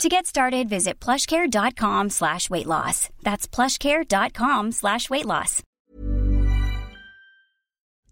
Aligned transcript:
To 0.00 0.08
get 0.08 0.26
started, 0.26 0.68
visit 0.68 0.94
plushcare.com 1.00 2.10
slash 2.10 2.50
weight 2.50 2.66
loss. 2.66 3.08
That's 3.22 3.46
plushcare.com 3.46 4.72
slash 4.72 5.08
weight 5.10 5.26
loss. 5.26 5.62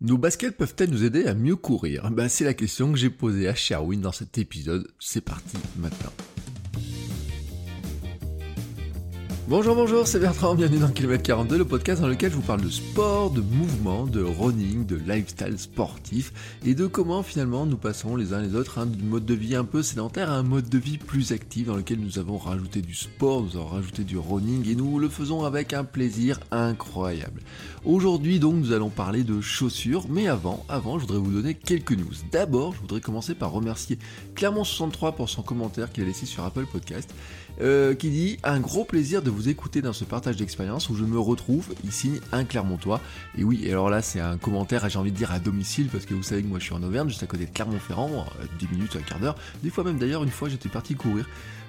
Nos 0.03 0.17
baskets 0.17 0.57
peuvent-elles 0.57 0.91
nous 0.91 1.05
aider 1.05 1.27
à 1.27 1.35
mieux 1.35 1.57
courir? 1.57 2.11
Ben, 2.11 2.29
C'est 2.29 2.45
la 2.45 2.55
question 2.55 2.91
que 2.91 2.97
j'ai 2.99 3.11
posée 3.11 3.49
à 3.49 3.55
Sherwin 3.55 4.01
dans 4.01 4.13
cet 4.13 4.39
épisode. 4.39 4.89
C'est 4.99 5.21
parti 5.21 5.59
maintenant. 5.77 6.13
Bonjour, 9.51 9.75
bonjour, 9.75 10.07
c'est 10.07 10.21
Bertrand, 10.21 10.55
bienvenue 10.55 10.79
dans 10.79 10.93
Kilomètre 10.93 11.25
42, 11.25 11.59
le 11.59 11.65
podcast 11.65 12.01
dans 12.01 12.07
lequel 12.07 12.31
je 12.31 12.37
vous 12.37 12.41
parle 12.41 12.61
de 12.61 12.71
sport, 12.71 13.33
de 13.33 13.41
mouvement, 13.41 14.07
de 14.07 14.23
running, 14.23 14.87
de 14.87 14.95
lifestyle 14.95 15.59
sportif 15.59 16.33
et 16.65 16.77
de 16.77 16.87
comment 16.87 17.25
finalement 17.25 17.67
nous 17.67 17.77
passons 17.77 18.15
les 18.15 18.33
uns 18.33 18.41
les 18.41 18.55
autres 18.55 18.79
hein, 18.79 18.87
d'un 18.87 19.05
mode 19.05 19.27
de 19.27 19.35
vie 19.35 19.57
un 19.57 19.65
peu 19.65 19.83
sédentaire 19.83 20.31
à 20.31 20.35
un 20.35 20.45
mode 20.45 20.69
de 20.69 20.79
vie 20.79 20.99
plus 20.99 21.33
actif 21.33 21.67
dans 21.67 21.75
lequel 21.75 21.99
nous 21.99 22.21
avons 22.21 22.39
rajouté 22.39 22.81
du 22.81 22.95
sport, 22.95 23.43
nous 23.43 23.57
avons 23.57 23.67
rajouté 23.67 24.05
du 24.05 24.19
running 24.19 24.71
et 24.71 24.77
nous 24.77 25.01
le 25.01 25.09
faisons 25.09 25.45
avec 25.45 25.73
un 25.73 25.83
plaisir 25.83 26.39
incroyable. 26.53 27.43
Aujourd'hui 27.85 28.39
donc 28.39 28.55
nous 28.55 28.71
allons 28.71 28.89
parler 28.89 29.25
de 29.25 29.41
chaussures, 29.41 30.05
mais 30.09 30.29
avant, 30.29 30.65
avant 30.69 31.01
je 31.01 31.07
voudrais 31.07 31.19
vous 31.19 31.33
donner 31.33 31.55
quelques 31.55 31.99
news. 31.99 32.15
D'abord, 32.31 32.75
je 32.75 32.83
voudrais 32.83 33.01
commencer 33.01 33.35
par 33.35 33.51
remercier 33.51 33.99
Clermont63 34.37 35.17
pour 35.17 35.29
son 35.29 35.43
commentaire 35.43 35.91
qu'il 35.91 36.05
a 36.05 36.07
laissé 36.07 36.25
sur 36.25 36.45
Apple 36.45 36.67
Podcast 36.67 37.13
euh, 37.61 37.95
qui 37.95 38.11
dit 38.11 38.39
un 38.43 38.61
gros 38.61 38.85
plaisir 38.85 39.23
de 39.23 39.31
vous 39.31 39.49
écouter 39.49 39.83
dans 39.83 39.93
ce 39.93 40.05
partage 40.05 40.37
d'expérience 40.37 40.89
où 40.89 40.97
je 40.97 41.05
me 41.05 41.19
retrouve. 41.19 41.69
Il 41.85 41.93
signe 41.93 42.21
un 42.33 42.45
Clermontois. 42.45 43.01
Et 43.37 43.45
oui, 43.45 43.69
alors 43.71 43.91
là 43.91 44.03
c'est 44.03 44.21
un 44.21 44.37
commentaire, 44.37 44.89
j'ai 44.89 44.99
envie 44.99 45.13
de 45.13 45.17
dire 45.17 45.33
à 45.33 45.39
domicile 45.39 45.89
parce 45.91 46.07
que 46.07 46.15
vous 46.15 46.23
savez 46.23 46.43
que 46.43 46.49
moi 46.49 46.59
je 46.59 46.65
suis 46.65 46.75
en 46.75 46.83
Auvergne, 46.83 47.09
juste 47.09 47.23
à 47.23 47.27
côté 47.27 47.47
de 47.47 47.51
Clermont-Ferrand, 47.51 48.27
10 48.59 48.65
euh, 48.65 48.69
minutes, 48.73 48.97
un 48.97 49.03
quart 49.03 49.21
d'heure. 49.21 49.37
Des 49.63 49.71
fois 49.71 49.85
même 49.85 49.99
d'ailleurs, 49.99 50.23
une 50.23 50.31
fois 50.31 50.49
j'étais 50.49 50.69
parti 50.69 50.95
courir. 50.95 51.27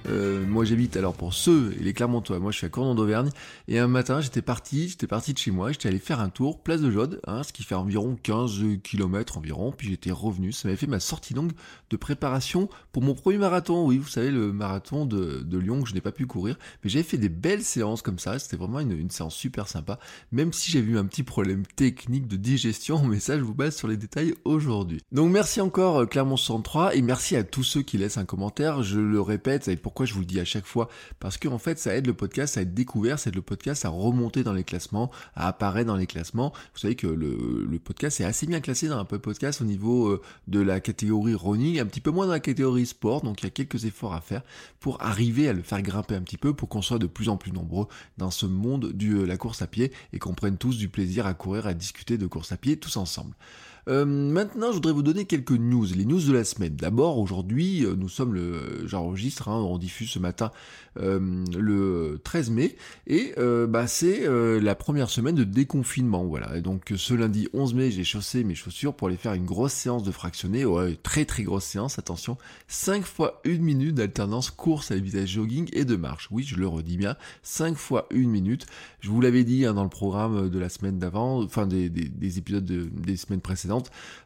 Euh, 0.10 0.46
moi 0.48 0.66
j'habite 0.66 0.98
alors 0.98 1.14
pour 1.14 1.34
ceux 1.34 1.76
et 1.80 1.84
les 1.84 1.94
Clermontois, 1.94 2.40
moi 2.40 2.52
je 2.52 2.58
suis 2.58 2.66
à 2.66 2.70
Cournon 2.70 2.96
d'Auvergne 2.96 3.30
et 3.68 3.78
un 3.78 3.88
matin 3.88 4.20
j'étais 4.20 4.42
parti, 4.42 4.90
j'étais 4.90 5.08
parti 5.08 5.34
de 5.34 5.38
chez 5.38 5.52
moi, 5.52 5.72
j'étais 5.72 5.90
allé 5.90 6.00
faire 6.00 6.20
un 6.20 6.30
tour 6.30 6.60
place 6.60 6.82
de 6.82 6.90
Jode, 6.90 7.22
hein, 7.28 7.44
ce 7.44 7.54
qui 7.54 7.64
fait 7.64 7.76
environ 7.76 8.18
15 8.22 8.62
km 8.84 9.38
environ, 9.38 9.72
puis 9.72 9.90
j'étais 9.90 10.12
revenu, 10.12 10.52
ça 10.52 10.68
m'avait 10.68 10.78
fait 10.78 10.88
ma 10.88 11.00
sortie 11.00 11.34
longue 11.34 11.52
de 11.90 11.98
préparation 11.98 12.70
pour 12.92 13.04
mon 13.04 13.14
premier 13.14 13.38
marathon, 13.38 13.86
oui 13.86 13.98
vous 13.98 14.08
savez 14.08 14.32
le 14.32 14.52
marathon 14.52 15.06
de, 15.06 15.46
Lyon 15.52 15.84
que 15.84 15.90
je 15.90 15.94
n'ai 15.94 16.02
pas 16.02 16.12
pu 16.12 16.26
courir, 16.26 16.58
mais 16.84 16.90
j'avais 16.90 17.04
fait 17.04 17.18
des 17.18 17.30
belles 17.30 17.64
séances 17.64 18.02
comme 18.02 18.18
ça, 18.18 18.40
c'était 18.40 18.58
vraiment 18.58 18.80
une, 18.80 19.10
séance 19.12 19.36
super 19.36 19.68
sympa, 19.68 20.00
même 20.32 20.54
si 20.54 20.72
j'ai 20.72 20.80
eu 20.80 20.98
un 20.98 21.06
petit 21.06 21.24
problème 21.24 21.64
technique 21.76 22.28
de 22.28 22.38
digestion, 22.38 23.04
mais 23.08 23.20
ça 23.20 23.38
je 23.38 23.44
vous 23.44 23.54
base 23.54 23.76
sur 23.76 23.88
les 23.88 23.98
détails 23.98 24.34
aujourd'hui. 24.46 25.02
Donc 25.12 25.32
merci 25.32 25.62
encore 25.62 26.00
euh, 26.00 26.06
Clermont 26.06 26.38
63 26.38 26.96
et 26.96 27.02
merci 27.02 27.36
à 27.36 27.44
tous 27.44 27.64
ceux 27.64 27.82
qui 27.84 27.98
laissent 27.98 28.18
un 28.18 28.26
commentaire, 28.26 28.82
je 28.82 29.00
le 29.00 29.22
répète, 29.22 29.66
ça 29.66 29.72
pourquoi 29.92 30.06
je 30.06 30.14
vous 30.14 30.22
le 30.22 30.26
dis 30.26 30.40
à 30.40 30.46
chaque 30.46 30.66
fois 30.66 30.88
Parce 31.20 31.38
que 31.38 31.50
en 31.50 31.58
fait, 31.58 31.78
ça 31.78 31.94
aide 31.94 32.08
le 32.08 32.14
podcast 32.14 32.58
à 32.58 32.62
être 32.62 32.74
découvert, 32.74 33.20
ça 33.20 33.30
aide 33.30 33.36
le 33.36 33.42
podcast 33.42 33.84
à 33.84 33.90
remonter 33.90 34.42
dans 34.42 34.54
les 34.54 34.64
classements, 34.64 35.12
à 35.36 35.50
apparaître 35.50 35.88
dans 35.88 35.98
les 35.98 36.08
classements. 36.08 36.54
Vous 36.74 36.80
savez 36.80 36.96
que 36.96 37.08
le, 37.08 37.78
podcast 37.84 38.22
est 38.22 38.24
assez 38.24 38.48
bien 38.48 38.62
classé 38.62 38.88
dans 38.88 38.98
un 38.98 39.04
peu 39.04 39.20
podcast 39.20 39.60
au 39.60 39.66
niveau 39.66 40.08
euh, 40.08 40.22
de 40.48 40.62
la 40.62 40.80
catégorie 40.80 41.36
running, 41.36 41.78
un 41.82 41.86
petit 41.86 42.00
peu 42.00 42.10
moins 42.10 42.26
dans 42.26 42.32
la 42.32 42.40
catégorie 42.40 42.86
sport, 42.86 43.22
donc 43.22 43.42
il 43.42 43.44
y 43.44 43.48
a 43.48 43.50
quelques 43.50 43.84
efforts 43.84 44.14
à 44.14 44.22
faire 44.22 44.44
pour 44.80 45.02
arriver 45.02 45.50
à 45.50 45.54
le 45.54 45.62
faire 45.62 45.82
grimper 45.82 46.16
un 46.16 46.22
petit 46.22 46.38
peu, 46.38 46.54
pour 46.54 46.70
qu'on 46.70 46.82
soit 46.82 47.00
de 47.00 47.08
plus 47.08 47.28
en 47.28 47.36
plus 47.36 47.52
nombreux 47.52 47.88
dans 48.18 48.32
ce 48.32 48.46
monde 48.46 48.94
de 48.94 49.24
euh, 49.24 49.26
la 49.26 49.36
course 49.36 49.62
à 49.62 49.68
pied 49.68 49.92
et 50.14 50.20
qu'on 50.20 50.34
prenne 50.34 50.58
tous 50.58 50.78
du 50.78 50.88
plaisir 50.88 51.26
à 51.26 51.34
courir, 51.34 51.68
à 51.68 51.74
discuter 51.74 52.18
de 52.18 52.28
course 52.28 52.54
à 52.54 52.58
pied 52.58 52.78
tous 52.78 52.96
ensemble. 52.96 53.36
Euh, 53.92 54.06
maintenant, 54.06 54.70
je 54.70 54.76
voudrais 54.76 54.94
vous 54.94 55.04
donner 55.04 55.26
quelques 55.26 55.52
news, 55.52 55.86
les 55.94 56.06
news 56.06 56.22
de 56.22 56.32
la 56.32 56.46
semaine. 56.46 56.76
D'abord, 56.76 57.20
aujourd'hui, 57.20 57.86
euh, 57.86 57.96
nous 57.98 58.08
sommes 58.08 58.34
le, 58.34 58.88
j'enregistre, 58.88 59.50
hein, 59.50 59.60
on 59.60 59.78
diffuse 59.78 60.10
ce 60.12 60.20
matin 60.20 60.52
euh, 60.98 61.44
le 61.54 62.22
13 62.24 62.52
mai, 62.52 62.78
et 63.08 63.34
bah 63.68 63.88
c'est 63.88 64.28
la 64.62 64.76
première 64.76 65.10
semaine 65.10 65.36
de 65.36 65.44
déconfinement, 65.44 66.26
voilà. 66.26 66.58
Et 66.58 66.62
donc 66.62 66.94
ce 66.96 67.14
lundi 67.14 67.48
11 67.54 67.74
mai, 67.74 67.92
j'ai 67.92 68.04
chaussé 68.04 68.44
mes 68.44 68.56
chaussures 68.56 68.94
pour 68.94 69.08
aller 69.08 69.18
faire 69.18 69.34
une 69.34 69.46
grosse 69.46 69.74
séance 69.74 70.04
de 70.04 70.12
fractionné, 70.12 70.66
ouais, 70.66 70.98
très 71.02 71.26
très 71.26 71.44
grosse 71.44 71.66
séance, 71.66 72.00
attention, 72.00 72.38
5 72.68 73.04
fois 73.04 73.42
1 73.46 73.60
minute 73.60 73.96
d'alternance 73.96 74.52
course 74.52 74.92
à 74.92 74.96
vitesse 74.96 75.30
jogging 75.30 75.70
et 75.74 75.86
de 75.86 75.96
marche. 75.96 76.28
Oui, 76.32 76.44
je 76.44 76.56
le 76.56 76.68
redis 76.68 76.98
bien, 76.98 77.16
5 77.44 77.76
fois 77.76 78.08
1 78.14 78.28
minute. 78.28 78.66
Je 79.00 79.10
vous 79.10 79.22
l'avais 79.22 79.44
dit 79.44 79.66
hein, 79.66 79.74
dans 79.74 79.84
le 79.84 79.90
programme 79.90 80.50
de 80.50 80.60
la 80.60 80.70
semaine 80.70 81.00
d'avant, 81.00 81.42
enfin 81.42 81.68
des, 81.68 81.90
des, 81.90 82.10
des 82.10 82.38
épisodes 82.38 82.66
de, 82.66 82.90
des 82.94 83.18
semaines 83.18 83.42
précédentes 83.42 83.81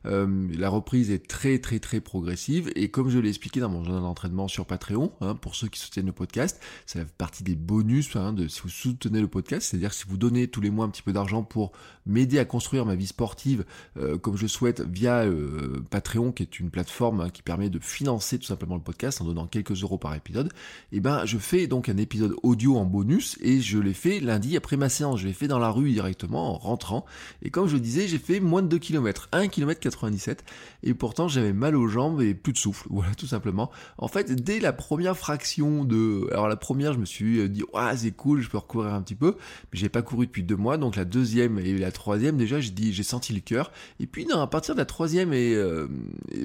euh, 0.06 0.48
la 0.58 0.70
reprise 0.70 1.12
est 1.12 1.28
très 1.28 1.60
très 1.60 1.80
très 1.80 2.00
progressive. 2.00 2.72
Et 2.76 2.90
comme 2.90 3.10
je 3.10 3.20
l'ai 3.20 3.30
expliqué 3.30 3.60
dans 3.60 3.70
mon 3.70 3.84
journal 3.84 4.02
d'entraînement 4.02 4.48
sur 4.48 4.66
Patreon, 4.66 5.12
hein, 5.22 5.36
pour 5.36 5.56
ceux 5.56 5.68
qui 5.68 5.80
soutiennent 5.80 6.06
le 6.06 6.12
podcast, 6.12 6.60
c'est 6.86 7.00
la 7.00 7.06
partie 7.06 7.44
des 7.44 7.56
bonus 7.56 8.16
hein, 8.16 8.34
de 8.34 8.48
si 8.48 8.62
vous 8.62 8.70
soutenez 8.70 9.22
le 9.22 9.28
podcast, 9.28 9.70
c'est-à-dire 9.70 9.94
si 9.94 10.06
vous 10.08 10.18
donnez 10.18 10.48
tous 10.48 10.62
les 10.62 10.70
mois 10.70 10.86
un 10.86 10.90
petit 10.90 11.02
peu 11.02 11.14
d'argent 11.14 11.44
pour 11.44 11.72
m'aider 12.06 12.40
à 12.40 12.46
construire 12.46 12.86
ma 12.86 12.96
vie 12.96 13.08
sportive 13.08 13.66
euh, 13.98 14.18
comme 14.18 14.38
je 14.38 14.48
souhaite 14.48 14.82
via 14.82 15.24
euh, 15.24 15.84
Patreon, 15.90 16.32
qui 16.32 16.44
est 16.44 16.60
une 16.60 16.70
plateforme 16.70 17.22
hein, 17.22 17.30
qui 17.30 17.42
permet 17.42 17.70
de 17.70 17.80
financer 17.80 18.38
tout 18.38 18.46
simplement 18.46 18.76
le 18.76 18.82
podcast 18.82 19.22
en 19.22 19.26
donnant 19.26 19.48
quelques 19.48 19.82
euros 19.84 19.98
par 19.98 20.14
épisode, 20.16 20.48
et 20.92 20.98
eh 20.98 21.00
ben 21.00 21.26
je 21.26 21.38
fais 21.38 21.68
donc 21.68 21.90
un 21.90 21.98
épisode 21.98 22.36
audio 22.44 22.78
en 22.78 22.86
bonus 22.86 23.38
et 23.42 23.62
je 23.62 23.80
l'ai 23.80 23.94
fait 23.94 24.20
lundi 24.20 24.56
après 24.58 24.78
ma 24.78 24.90
séance, 24.90 25.20
je 25.20 25.28
l'ai 25.28 25.34
fait 25.34 25.48
dans 25.48 25.60
la 25.60 25.70
rue 25.70 25.92
directement 25.92 26.54
en 26.54 26.58
rentrant. 26.58 27.06
Et 27.42 27.50
comme 27.50 27.68
je 27.68 27.74
le 27.74 27.80
disais, 27.80 28.08
j'ai 28.08 28.18
fait 28.18 28.40
moins 28.40 28.62
de 28.62 28.68
2 28.68 28.80
km 28.80 29.30
1 29.38 29.48
km 29.48 29.80
97 29.80 30.44
et 30.84 30.94
pourtant 30.94 31.28
j'avais 31.28 31.54
mal 31.54 31.76
aux 31.76 31.88
jambes 31.88 32.22
et 32.22 32.34
plus 32.34 32.54
de 32.54 32.58
souffle. 32.58 32.88
Voilà, 32.96 33.14
tout 33.14 33.28
simplement. 33.28 33.72
En 33.98 34.08
fait, 34.08 34.32
dès 34.32 34.60
la 34.60 34.72
première 34.72 35.18
fraction 35.18 35.84
de... 35.84 36.30
Alors 36.32 36.48
la 36.48 36.56
première, 36.56 36.94
je 36.94 37.00
me 37.00 37.06
suis 37.06 37.50
dit, 37.50 37.64
ouais, 37.74 37.98
c'est 37.98 38.12
cool, 38.12 38.42
je 38.42 38.50
peux 38.50 38.58
recourir 38.58 38.94
un 38.94 39.02
petit 39.02 39.16
peu, 39.16 39.36
mais 39.72 39.80
j'ai 39.80 39.90
pas 39.90 40.02
couru 40.02 40.28
depuis 40.28 40.44
deux 40.44 40.56
mois, 40.56 40.78
donc 40.78 40.96
la 40.96 41.04
deuxième 41.04 41.60
et 41.60 41.78
la 41.78 41.92
troisième, 41.92 42.38
déjà, 42.38 42.60
j'ai 42.62 42.72
dit, 42.72 42.94
j'ai 42.94 43.04
senti 43.04 43.34
le 43.34 43.42
cœur. 43.42 43.72
Et 44.00 44.08
puis, 44.08 44.26
non, 44.26 44.40
à 44.40 44.48
partir 44.48 44.76
de 44.76 44.80
la 44.80 44.86
troisième 44.86 45.34
et... 45.34 45.54
Euh, 45.56 45.88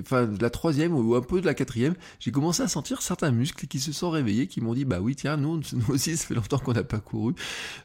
enfin, 0.01 0.27
de 0.27 0.43
la 0.43 0.51
troisième 0.51 0.95
ou 0.95 1.15
un 1.15 1.21
peu 1.21 1.41
de 1.41 1.47
la 1.47 1.55
quatrième, 1.55 1.95
j'ai 2.19 2.33
commencé 2.33 2.63
à 2.63 2.69
sentir 2.69 3.03
certains 3.03 3.31
muscles 3.31 3.67
qui 3.67 3.79
se 3.79 3.93
sont 3.93 4.11
réveillés, 4.11 4.47
qui 4.47 4.61
m'ont 4.61 4.75
dit, 4.75 4.85
bah 4.85 4.99
oui, 5.01 5.15
tiens, 5.15 5.37
nous, 5.37 5.61
nous 5.73 5.91
aussi, 5.95 6.17
ça 6.17 6.27
fait 6.27 6.35
longtemps 6.35 6.59
qu'on 6.59 6.73
n'a 6.73 6.85
pas 6.85 6.99
couru. 6.99 7.35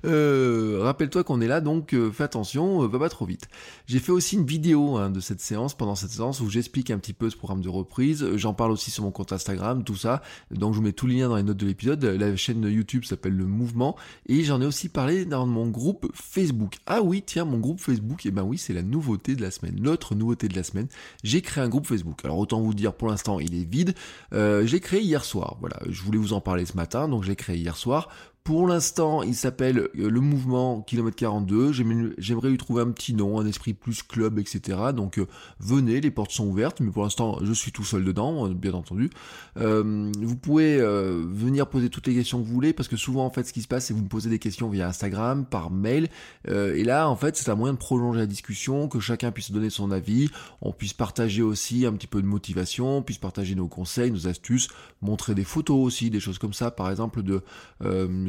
Euh, 0.05 0.79
rappelle-toi 0.81 1.23
qu'on 1.23 1.41
est 1.41 1.47
là, 1.47 1.61
donc 1.61 1.93
euh, 1.93 2.11
fais 2.11 2.23
attention, 2.23 2.87
va 2.87 2.99
pas 2.99 3.09
trop 3.09 3.25
vite. 3.25 3.47
J'ai 3.87 3.99
fait 3.99 4.11
aussi 4.11 4.35
une 4.35 4.45
vidéo 4.45 4.94
Hein, 4.97 5.09
de 5.09 5.19
cette 5.19 5.41
séance, 5.41 5.75
pendant 5.75 5.95
cette 5.95 6.11
séance 6.11 6.39
où 6.41 6.49
j'explique 6.49 6.91
un 6.91 6.97
petit 6.97 7.13
peu 7.13 7.29
ce 7.29 7.35
programme 7.35 7.61
de 7.61 7.69
reprise. 7.69 8.25
J'en 8.35 8.53
parle 8.53 8.71
aussi 8.71 8.91
sur 8.91 9.03
mon 9.03 9.11
compte 9.11 9.33
Instagram, 9.33 9.83
tout 9.83 9.95
ça. 9.95 10.21
Donc 10.51 10.73
je 10.73 10.77
vous 10.77 10.83
mets 10.83 10.93
tous 10.93 11.07
les 11.07 11.15
liens 11.15 11.29
dans 11.29 11.35
les 11.35 11.43
notes 11.43 11.57
de 11.57 11.65
l'épisode. 11.65 12.03
La 12.03 12.35
chaîne 12.35 12.63
YouTube 12.63 13.05
s'appelle 13.05 13.33
Le 13.33 13.45
Mouvement. 13.45 13.95
Et 14.27 14.43
j'en 14.43 14.61
ai 14.61 14.65
aussi 14.65 14.89
parlé 14.89 15.25
dans 15.25 15.45
mon 15.45 15.67
groupe 15.67 16.11
Facebook. 16.13 16.77
Ah 16.85 17.01
oui, 17.01 17.23
tiens, 17.25 17.45
mon 17.45 17.57
groupe 17.57 17.79
Facebook, 17.79 18.25
et 18.25 18.29
eh 18.29 18.31
ben 18.31 18.43
oui, 18.43 18.57
c'est 18.57 18.73
la 18.73 18.83
nouveauté 18.83 19.35
de 19.35 19.41
la 19.41 19.51
semaine. 19.51 19.75
Notre 19.79 20.15
nouveauté 20.15 20.47
de 20.47 20.55
la 20.55 20.63
semaine. 20.63 20.87
J'ai 21.23 21.41
créé 21.41 21.63
un 21.63 21.69
groupe 21.69 21.87
Facebook. 21.87 22.23
Alors 22.23 22.37
autant 22.37 22.61
vous 22.61 22.73
dire, 22.73 22.93
pour 22.93 23.07
l'instant, 23.07 23.39
il 23.39 23.55
est 23.55 23.69
vide. 23.69 23.95
Euh, 24.33 24.65
j'ai 24.65 24.79
créé 24.79 25.01
hier 25.01 25.23
soir. 25.23 25.57
Voilà, 25.59 25.77
je 25.89 26.01
voulais 26.01 26.17
vous 26.19 26.33
en 26.33 26.41
parler 26.41 26.65
ce 26.65 26.75
matin, 26.75 27.07
donc 27.07 27.23
j'ai 27.23 27.35
créé 27.35 27.57
hier 27.57 27.77
soir 27.77 28.09
pour 28.45 28.67
l'instant, 28.67 29.23
il 29.23 29.33
s'appelle 29.33 29.79
euh, 29.79 29.89
le 29.95 30.19
mouvement 30.21 30.81
Kilomètre 30.81 31.15
42. 31.15 31.71
J'aimerais 32.19 32.49
lui 32.49 32.57
trouver 32.59 32.83
un 32.83 32.91
petit 32.91 33.15
nom, 33.15 33.39
un 33.39 33.45
esprit 33.47 33.73
plus 33.73 34.03
club, 34.03 34.37
etc. 34.37 34.77
Donc 34.95 35.17
euh, 35.17 35.25
venez, 35.59 35.99
les 35.99 36.11
portes 36.11 36.29
sont 36.29 36.45
ouvertes, 36.45 36.79
mais 36.79 36.91
pour 36.91 37.01
l'instant, 37.01 37.39
je 37.41 37.51
suis 37.51 37.71
tout 37.71 37.83
seul 37.83 38.05
dedans, 38.05 38.47
euh, 38.47 38.53
bien 38.53 38.73
entendu. 38.73 39.09
vous 39.55 40.35
pouvez 40.35 40.77
venir 40.77 41.67
poser 41.67 41.89
toutes 41.89 42.05
les 42.05 42.13
questions 42.13 42.39
que 42.39 42.45
vous 42.45 42.53
voulez, 42.53 42.71
parce 42.71 42.87
que 42.87 42.97
souvent, 42.97 43.25
en 43.25 43.31
fait, 43.31 43.45
ce 43.45 43.51
qui 43.51 43.63
se 43.63 43.67
passe, 43.67 43.85
c'est 43.85 43.93
que 43.93 43.97
vous 43.97 44.03
me 44.03 44.09
posez 44.09 44.29
des 44.29 44.37
questions 44.37 44.69
via 44.69 44.87
Instagram, 44.87 45.45
par 45.45 45.71
mail. 45.71 46.09
et 46.47 46.83
là, 46.83 47.09
en 47.09 47.15
fait, 47.15 47.35
c'est 47.37 47.49
un 47.49 47.55
moyen 47.55 47.73
de 47.73 47.79
prolonger 47.79 48.19
la 48.19 48.25
discussion, 48.27 48.87
que 48.87 48.99
chacun 48.99 49.31
puisse 49.31 49.51
donner 49.51 49.71
son 49.71 49.89
avis, 49.89 50.29
on 50.61 50.71
puisse 50.71 50.93
partager 50.93 51.41
aussi 51.41 51.87
un 51.87 51.93
petit 51.93 52.05
peu 52.05 52.21
de 52.21 52.27
motivation, 52.27 52.97
on 52.97 53.01
puisse 53.01 53.17
partager 53.17 53.55
nos 53.55 53.67
conseils, 53.67 54.11
nos 54.11 54.27
astuces, 54.27 54.67
montrer 55.01 55.33
des 55.33 55.45
photos 55.45 55.77
aussi, 55.77 56.11
des 56.11 56.19
choses 56.19 56.37
comme 56.37 56.53
ça, 56.53 56.69
par 56.69 56.91
exemple, 56.91 57.23
de 57.23 57.41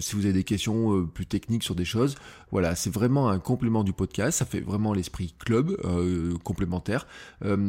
si 0.06 0.16
vous 0.16 0.24
avez 0.24 0.32
des 0.32 0.44
questions 0.44 1.06
plus 1.06 1.26
techniques 1.26 1.62
sur 1.62 1.74
des 1.74 1.84
choses. 1.84 2.16
Voilà, 2.52 2.76
c'est 2.76 2.90
vraiment 2.90 3.28
un 3.28 3.38
complément 3.38 3.82
du 3.82 3.92
podcast, 3.92 4.38
ça 4.38 4.44
fait 4.44 4.60
vraiment 4.60 4.92
l'esprit 4.92 5.34
club 5.38 5.76
complémentaire. 6.44 7.06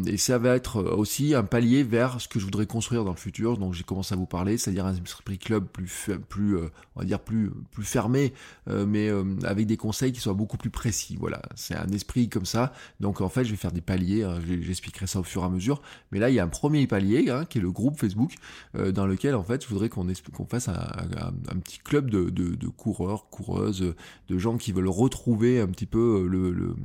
et 0.05 0.17
ça 0.17 0.37
va 0.37 0.55
être 0.55 0.83
aussi 0.83 1.33
un 1.33 1.43
palier 1.43 1.83
vers 1.83 2.21
ce 2.21 2.27
que 2.27 2.39
je 2.39 2.45
voudrais 2.45 2.67
construire 2.67 3.03
dans 3.03 3.11
le 3.11 3.17
futur, 3.17 3.57
donc 3.57 3.73
j'ai 3.73 3.83
commencé 3.83 4.13
à 4.13 4.17
vous 4.17 4.27
parler, 4.27 4.57
c'est-à-dire 4.57 4.85
un 4.85 4.95
esprit 4.95 5.39
club 5.39 5.65
plus, 5.65 6.11
plus 6.29 6.57
on 6.95 6.99
va 6.99 7.05
dire 7.05 7.19
plus, 7.19 7.51
plus 7.71 7.83
fermé, 7.83 8.33
mais 8.67 9.09
avec 9.43 9.65
des 9.65 9.77
conseils 9.77 10.11
qui 10.11 10.19
soient 10.19 10.33
beaucoup 10.33 10.57
plus 10.57 10.69
précis. 10.69 11.17
Voilà, 11.19 11.41
c'est 11.55 11.75
un 11.75 11.89
esprit 11.89 12.29
comme 12.29 12.45
ça. 12.45 12.73
Donc 12.99 13.21
en 13.21 13.29
fait, 13.29 13.43
je 13.45 13.51
vais 13.51 13.57
faire 13.57 13.71
des 13.71 13.81
paliers, 13.81 14.23
hein, 14.23 14.39
j'expliquerai 14.61 15.07
ça 15.07 15.19
au 15.19 15.23
fur 15.23 15.41
et 15.41 15.45
à 15.45 15.49
mesure. 15.49 15.81
Mais 16.11 16.19
là, 16.19 16.29
il 16.29 16.35
y 16.35 16.39
a 16.39 16.43
un 16.43 16.49
premier 16.49 16.87
palier 16.87 17.29
hein, 17.29 17.45
qui 17.45 17.57
est 17.57 17.61
le 17.61 17.71
groupe 17.71 17.99
Facebook 17.99 18.35
euh, 18.75 18.91
dans 18.91 19.05
lequel 19.05 19.35
en 19.35 19.43
fait, 19.43 19.63
je 19.63 19.69
voudrais 19.69 19.89
qu'on 19.89 20.05
fasse 20.49 20.69
un, 20.69 21.59
petit 21.63 21.79
club 21.79 22.09
de, 22.09 22.26
de, 22.29 22.67
coureurs, 22.67 23.29
coureuses, 23.29 23.93
de 24.27 24.37
gens 24.37 24.57
qui 24.57 24.71
veulent 24.71 24.87
retrouver 24.87 25.59
un 25.59 25.67
petit 25.67 25.85
peu 25.85 26.23
euh, 26.23 26.27
le, 26.27 26.51
le, 26.51 26.75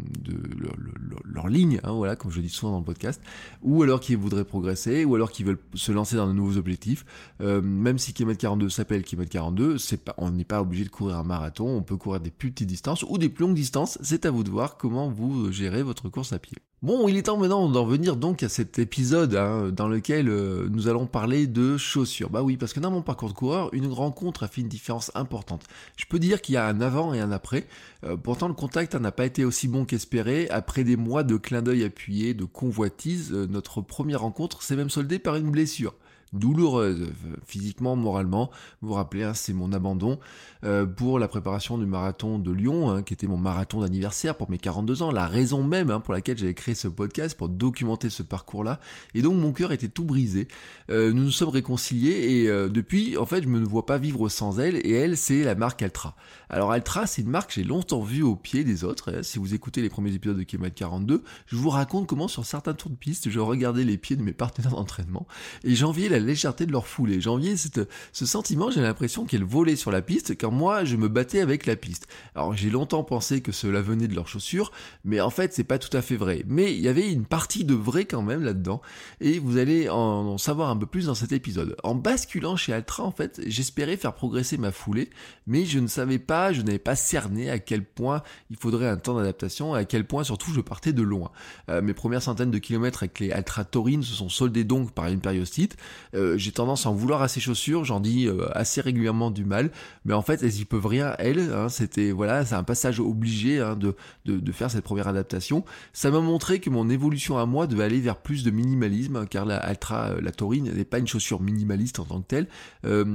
leur 1.25 1.49
ligne, 1.49 1.81
hein, 1.85 1.93
voilà, 1.93 2.17
comme 2.17 2.31
je 2.31 2.41
dis 2.41 2.49
souvent 2.49 2.73
dans 2.73 2.79
le 2.79 2.85
podcast, 2.85 3.21
ou 3.63 3.83
alors 3.83 4.01
qui 4.01 4.15
voudraient 4.15 4.45
progresser, 4.45 5.05
ou 5.05 5.15
alors 5.15 5.31
qui 5.31 5.45
veulent 5.45 5.61
se 5.75 5.93
lancer 5.93 6.17
dans 6.17 6.27
de 6.27 6.33
nouveaux 6.33 6.57
objectifs. 6.57 7.05
Euh, 7.41 7.61
même 7.63 7.99
si 7.99 8.13
km 8.13 8.39
42 8.39 8.69
s'appelle 8.69 9.03
km 9.03 9.31
42, 9.31 9.79
c'est 9.79 10.05
pas, 10.05 10.15
on 10.19 10.31
n'est 10.31 10.45
pas 10.45 10.61
obligé 10.61 10.85
de 10.85 10.91
courir 10.91 11.17
un 11.17 11.25
marathon, 11.25 11.69
on 11.69 11.83
peut 11.83 11.97
courir 11.97 12.21
des 12.21 12.31
plus 12.31 12.51
petites 12.51 12.69
distances 12.69 13.05
ou 13.09 13.19
des 13.19 13.29
plus 13.29 13.45
longues 13.47 13.55
distances. 13.55 13.99
C'est 14.03 14.27
à 14.27 14.31
vous 14.31 14.45
de 14.45 14.51
voir 14.51 14.77
comment 14.77 15.11
vous 15.11 15.51
gérez 15.53 15.83
votre 15.83 16.09
course 16.09 16.33
à 16.33 16.39
pied. 16.39 16.59
Bon, 16.83 17.07
il 17.07 17.17
est 17.17 17.23
temps 17.23 17.37
maintenant 17.37 17.69
d'en 17.69 17.85
venir 17.85 18.17
donc 18.17 18.43
à 18.43 18.49
cet 18.49 18.81
épisode 18.81 19.37
hein, 19.37 19.71
dans 19.71 19.87
lequel 19.87 20.29
euh, 20.29 20.67
nous 20.69 20.89
allons 20.89 21.07
parler 21.07 21.47
de 21.47 21.77
chaussures. 21.77 22.29
Bah 22.29 22.43
oui, 22.43 22.57
parce 22.57 22.73
que 22.73 22.81
dans 22.81 22.91
mon 22.91 23.03
parcours 23.03 23.29
de 23.29 23.35
coureur, 23.35 23.73
une 23.73 23.87
rencontre 23.87 24.43
a 24.43 24.49
fait 24.49 24.63
une 24.63 24.69
différence 24.69 25.13
importante. 25.15 25.63
Je 25.97 26.07
peux 26.07 26.19
dire 26.19 26.43
qu'il 26.43 26.57
y 26.57 26.59
a 26.59 26.67
un 26.67 26.81
avant 26.81 27.15
et 27.15 27.21
un 27.21 27.31
après. 27.31 27.69
Euh, 28.03 28.17
pourtant, 28.17 28.49
le 28.49 28.55
contact 28.55 28.97
n'a 28.97 29.13
pas 29.13 29.27
été 29.27 29.45
aussi 29.45 29.69
bon 29.69 29.85
qu'espéré. 29.85 30.49
Après 30.51 30.83
des 30.83 30.97
mois 30.97 31.23
de 31.23 31.37
clin 31.37 31.63
d'œil 31.63 31.85
appuyé, 31.85 32.35
de 32.35 32.45
convoitise, 32.45 33.31
euh, 33.33 33.47
notre 33.47 33.81
première 33.81 34.23
rencontre 34.23 34.65
s'est 34.65 34.75
même 34.75 34.91
soldée 34.91 35.21
par 35.21 35.37
une 35.37 35.53
blessure 35.53 35.95
douloureuse, 36.33 37.13
physiquement, 37.47 37.97
moralement. 37.97 38.51
Vous 38.81 38.89
vous 38.89 38.95
rappelez, 38.95 39.23
hein, 39.23 39.35
c'est 39.35 39.53
mon 39.53 39.73
abandon 39.73 40.19
euh, 40.65 40.87
pour 40.87 41.19
la 41.19 41.29
préparation 41.29 41.79
du 41.79 41.87
marathon 41.87 42.39
de 42.39 42.51
Lyon, 42.51 42.91
hein, 42.91 43.03
qui 43.03 43.15
était 43.15 43.27
mon 43.27 43.37
marathon 43.37 43.81
d'anniversaire 43.81 44.37
pour 44.37 44.51
mes 44.51 44.59
42 44.59 45.03
ans, 45.03 45.11
la 45.11 45.27
raison 45.27 45.63
même 45.63 45.91
hein, 45.91 46.01
pour 46.01 46.15
laquelle 46.15 46.39
j'avais 46.39 46.55
créé 46.55 46.75
ce 46.75 46.89
podcast, 46.89 47.37
pour 47.37 47.49
documenter 47.49 48.11
ce 48.11 48.23
parcours-là. 48.23 48.81
Et 49.15 49.23
donc 49.23 49.35
mon 49.35 49.53
cœur 49.53 49.73
était 49.73 49.89
tout 49.89 50.05
brisé. 50.05 50.49
Euh, 50.91 51.13
nous 51.13 51.25
nous 51.25 51.31
sommes 51.31 51.51
réconciliés 51.51 52.43
et 52.43 52.49
euh, 52.49 52.69
depuis, 52.69 53.17
en 53.17 53.27
fait, 53.27 53.43
je 53.43 53.49
me 53.49 53.63
vois 53.65 53.87
pas 53.87 53.99
vivre 53.99 54.29
sans 54.29 54.61
elle. 54.61 54.77
Et 54.87 54.93
elle, 54.93 55.17
c'est 55.17 55.43
la 55.43 55.55
marque 55.55 55.83
Altra. 55.83 56.17
Alors 56.49 56.73
Altra, 56.73 57.07
c'est 57.07 57.23
une 57.23 57.31
marque 57.31 57.49
que 57.49 57.55
j'ai 57.55 57.65
longtemps 57.65 58.03
vue 58.03 58.23
au 58.23 58.37
pied 58.37 58.65
des 58.65 58.85
autres. 58.85 59.23
Si 59.23 59.39
vous 59.39 59.55
écoutez 59.55 59.83
les 59.83 59.89
premiers 59.91 60.15
épisodes 60.15 60.37
de 60.37 60.43
Kilomètre 60.43 60.75
42, 60.77 61.23
je 61.47 61.57
vous 61.57 61.71
raconte 61.71 62.07
comment 62.07 62.29
sur 62.29 62.45
certains 62.45 62.75
tours 62.75 62.91
de 62.91 62.97
piste, 62.97 63.31
je 63.31 63.41
regardais 63.41 63.85
les 63.85 63.99
pieds 63.99 64.17
de 64.17 64.23
mes 64.23 64.33
partenaires 64.33 64.73
d'entraînement 64.73 65.27
et 65.65 65.75
j'enviais 65.75 66.09
la 66.09 66.19
légèreté 66.23 66.67
de 66.67 66.73
leur 66.73 66.87
foulée. 66.87 67.21
J'enviais 67.21 67.57
ce 67.57 68.27
sentiment, 68.27 68.71
j'ai 68.71 68.81
l'impression 68.81 69.25
qu'elles 69.25 69.45
volaient 69.45 69.77
sur 69.77 69.91
la 69.91 70.03
piste 70.03 70.39
quand 70.39 70.51
moi 70.51 70.85
je 70.85 70.97
me 70.97 71.09
battais 71.09 71.41
avec 71.41 71.67
la 71.67 71.77
piste. 71.77 72.07
Alors 72.35 72.55
j'ai 72.55 72.71
longtemps 72.71 73.05
pensé 73.05 73.41
que 73.41 73.53
cela 73.53 73.83
venait 73.83 74.09
de 74.09 74.15
leurs 74.15 74.29
chaussures, 74.29 74.73
mais 75.05 75.21
en 75.21 75.31
fait 75.31 75.53
c'est 75.53 75.65
pas 75.65 75.79
tout 75.79 75.95
à 75.97 76.03
fait 76.03 76.17
vrai. 76.17 76.45
Mais 76.47 76.73
il 76.73 76.81
y 76.81 76.89
avait 76.89 77.11
une 77.11 77.25
partie 77.25 77.65
de 77.65 77.75
vrai 77.75 78.05
quand 78.05 78.23
même 78.23 78.43
là-dedans, 78.43 78.81
et 79.21 79.39
vous 79.39 79.59
allez 79.59 79.89
en, 79.89 80.39
savoir 80.39 80.71
un 80.71 80.77
peu 80.77 80.87
plus 80.87 81.07
dans 81.07 81.15
cet 81.15 81.33
épisode. 81.33 81.77
En 81.83 81.95
basculant 81.95 82.57
chez 82.57 82.73
Altra, 82.73 83.05
en 83.05 83.13
fait, 83.13 83.41
j'espérais 83.47 83.97
faire 83.97 84.15
progresser 84.15 84.59
ma 84.59 84.73
foulée, 84.73 85.11
mais 85.47 85.65
je 85.65 85.79
ne 85.79 85.87
savais 85.87 86.19
pas, 86.19 86.53
je 86.53 86.63
n'avais 86.63 86.79
pas 86.79 86.97
cerné 86.97 87.51
à 87.51 87.59
quel 87.59 87.85
point 87.85 88.23
il 88.51 88.57
faudrait 88.57 88.89
un 88.89 88.97
temps 88.97 89.17
d'adaptation, 89.17 89.75
à 89.75 89.85
quel 89.85 90.07
point 90.07 90.25
surtout 90.25 90.53
je 90.53 90.61
partais 90.61 90.93
de 90.93 91.03
loin. 91.03 91.31
Euh, 91.69 91.83
mes 91.83 91.95
premières 91.95 92.23
centaines 92.23 92.51
de 92.51 92.59
kilomètres 92.59 93.03
avec 93.03 93.19
les 93.21 93.33
Altra 93.33 93.65
Taurine 93.65 94.03
se 94.03 94.15
sont 94.15 94.29
soldées 94.29 94.65
donc 94.65 94.93
par 94.93 95.07
une 95.07 95.21
périostite. 95.21 95.77
Euh, 96.15 96.37
j'ai 96.37 96.53
tendance 96.53 96.87
à 96.87 96.91
en 96.91 96.95
vouloir 96.95 97.23
à 97.23 97.29
ces 97.29 97.41
chaussures, 97.41 97.85
j'en 97.85 98.01
dis 98.01 98.27
euh, 98.27 98.47
assez 98.53 98.81
régulièrement 98.81 99.31
du 99.31 99.45
mal, 99.45 99.71
mais 100.05 100.15
en 100.15 100.23
fait 100.23 100.43
elles 100.43 100.61
y 100.61 100.65
peuvent 100.65 100.87
rien, 100.87 101.15
elles, 101.19 101.53
hein, 101.53 101.69
c'était 101.69 102.11
voilà, 102.11 102.45
c'est 102.45 102.55
un 102.55 102.63
passage 102.63 103.01
obligé 103.01 103.61
hein, 103.61 103.77
de, 103.77 103.95
de, 104.27 104.53
faire 104.53 104.71
cette 104.71 104.85
première 104.85 105.09
adaptation. 105.09 105.65
Ça 105.93 106.11
m'a 106.11 106.21
montré 106.21 106.61
que 106.61 106.71
mon 106.71 106.91
évolution 106.91 107.39
à 107.39 107.47
moi 107.47 107.67
devait 107.67 107.85
aller 107.85 108.01
vers 108.01 108.17
plus 108.17 108.45
de 108.45 108.51
minimalisme, 108.51 109.27
car 109.27 109.47
la 109.47 109.57
Altra, 109.57 110.11
euh, 110.11 110.21
la 110.21 110.33
Taurine 110.33 110.71
n'est 110.73 110.85
pas 110.85 110.99
une 110.99 111.07
chaussure 111.07 111.41
minimaliste 111.41 111.99
en 111.99 112.05
tant 112.05 112.21
que 112.21 112.27
telle, 112.27 112.47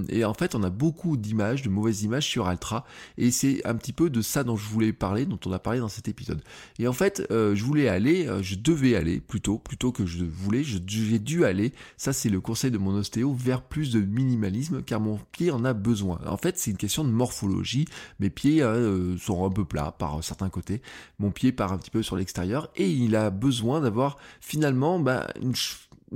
et 0.09 0.25
en 0.25 0.33
fait 0.33 0.55
on 0.55 0.63
a 0.63 0.69
beaucoup 0.69 1.17
d'images, 1.17 1.61
de 1.61 1.69
mauvaises 1.69 2.03
images 2.03 2.25
sur 2.25 2.47
Altra, 2.47 2.85
et 3.17 3.31
c'est 3.31 3.65
un 3.65 3.75
petit 3.75 3.93
peu 3.93 4.09
de 4.09 4.21
ça 4.21 4.43
dont 4.43 4.55
je 4.55 4.67
voulais 4.67 4.93
parler, 4.93 5.25
dont 5.25 5.39
on 5.45 5.51
a 5.51 5.59
parlé 5.59 5.79
dans 5.79 5.87
cet 5.87 6.07
épisode. 6.07 6.41
Et 6.79 6.87
en 6.87 6.93
fait, 6.93 7.23
je 7.29 7.63
voulais 7.63 7.87
aller, 7.87 8.27
je 8.41 8.55
devais 8.55 8.95
aller 8.95 9.19
plutôt, 9.19 9.57
plutôt 9.57 9.91
que 9.91 10.05
je 10.05 10.23
voulais, 10.23 10.63
j'ai 10.63 10.79
dû 11.19 11.45
aller, 11.45 11.73
ça 11.97 12.13
c'est 12.13 12.29
le 12.29 12.41
conseil 12.41 12.71
de 12.71 12.77
mon 12.77 12.86
ostéo, 12.95 13.33
vers 13.33 13.61
plus 13.61 13.91
de 13.91 13.99
minimalisme 13.99 14.81
car 14.83 14.99
mon 14.99 15.19
pied 15.31 15.51
en 15.51 15.65
a 15.65 15.73
besoin. 15.73 16.19
En 16.25 16.37
fait, 16.37 16.57
c'est 16.57 16.71
une 16.71 16.77
question 16.77 17.03
de 17.03 17.09
morphologie. 17.09 17.85
Mes 18.19 18.29
pieds 18.29 18.61
hein, 18.61 18.67
euh, 18.67 19.17
sont 19.17 19.45
un 19.45 19.49
peu 19.49 19.65
plats 19.65 19.91
par 19.91 20.23
certains 20.23 20.49
côtés. 20.49 20.81
Mon 21.19 21.31
pied 21.31 21.51
part 21.51 21.73
un 21.73 21.77
petit 21.77 21.91
peu 21.91 22.03
sur 22.03 22.15
l'extérieur 22.15 22.69
et 22.75 22.89
il 22.89 23.15
a 23.15 23.29
besoin 23.29 23.81
d'avoir 23.81 24.17
finalement 24.41 24.99
bah, 24.99 25.27
une, 25.41 25.53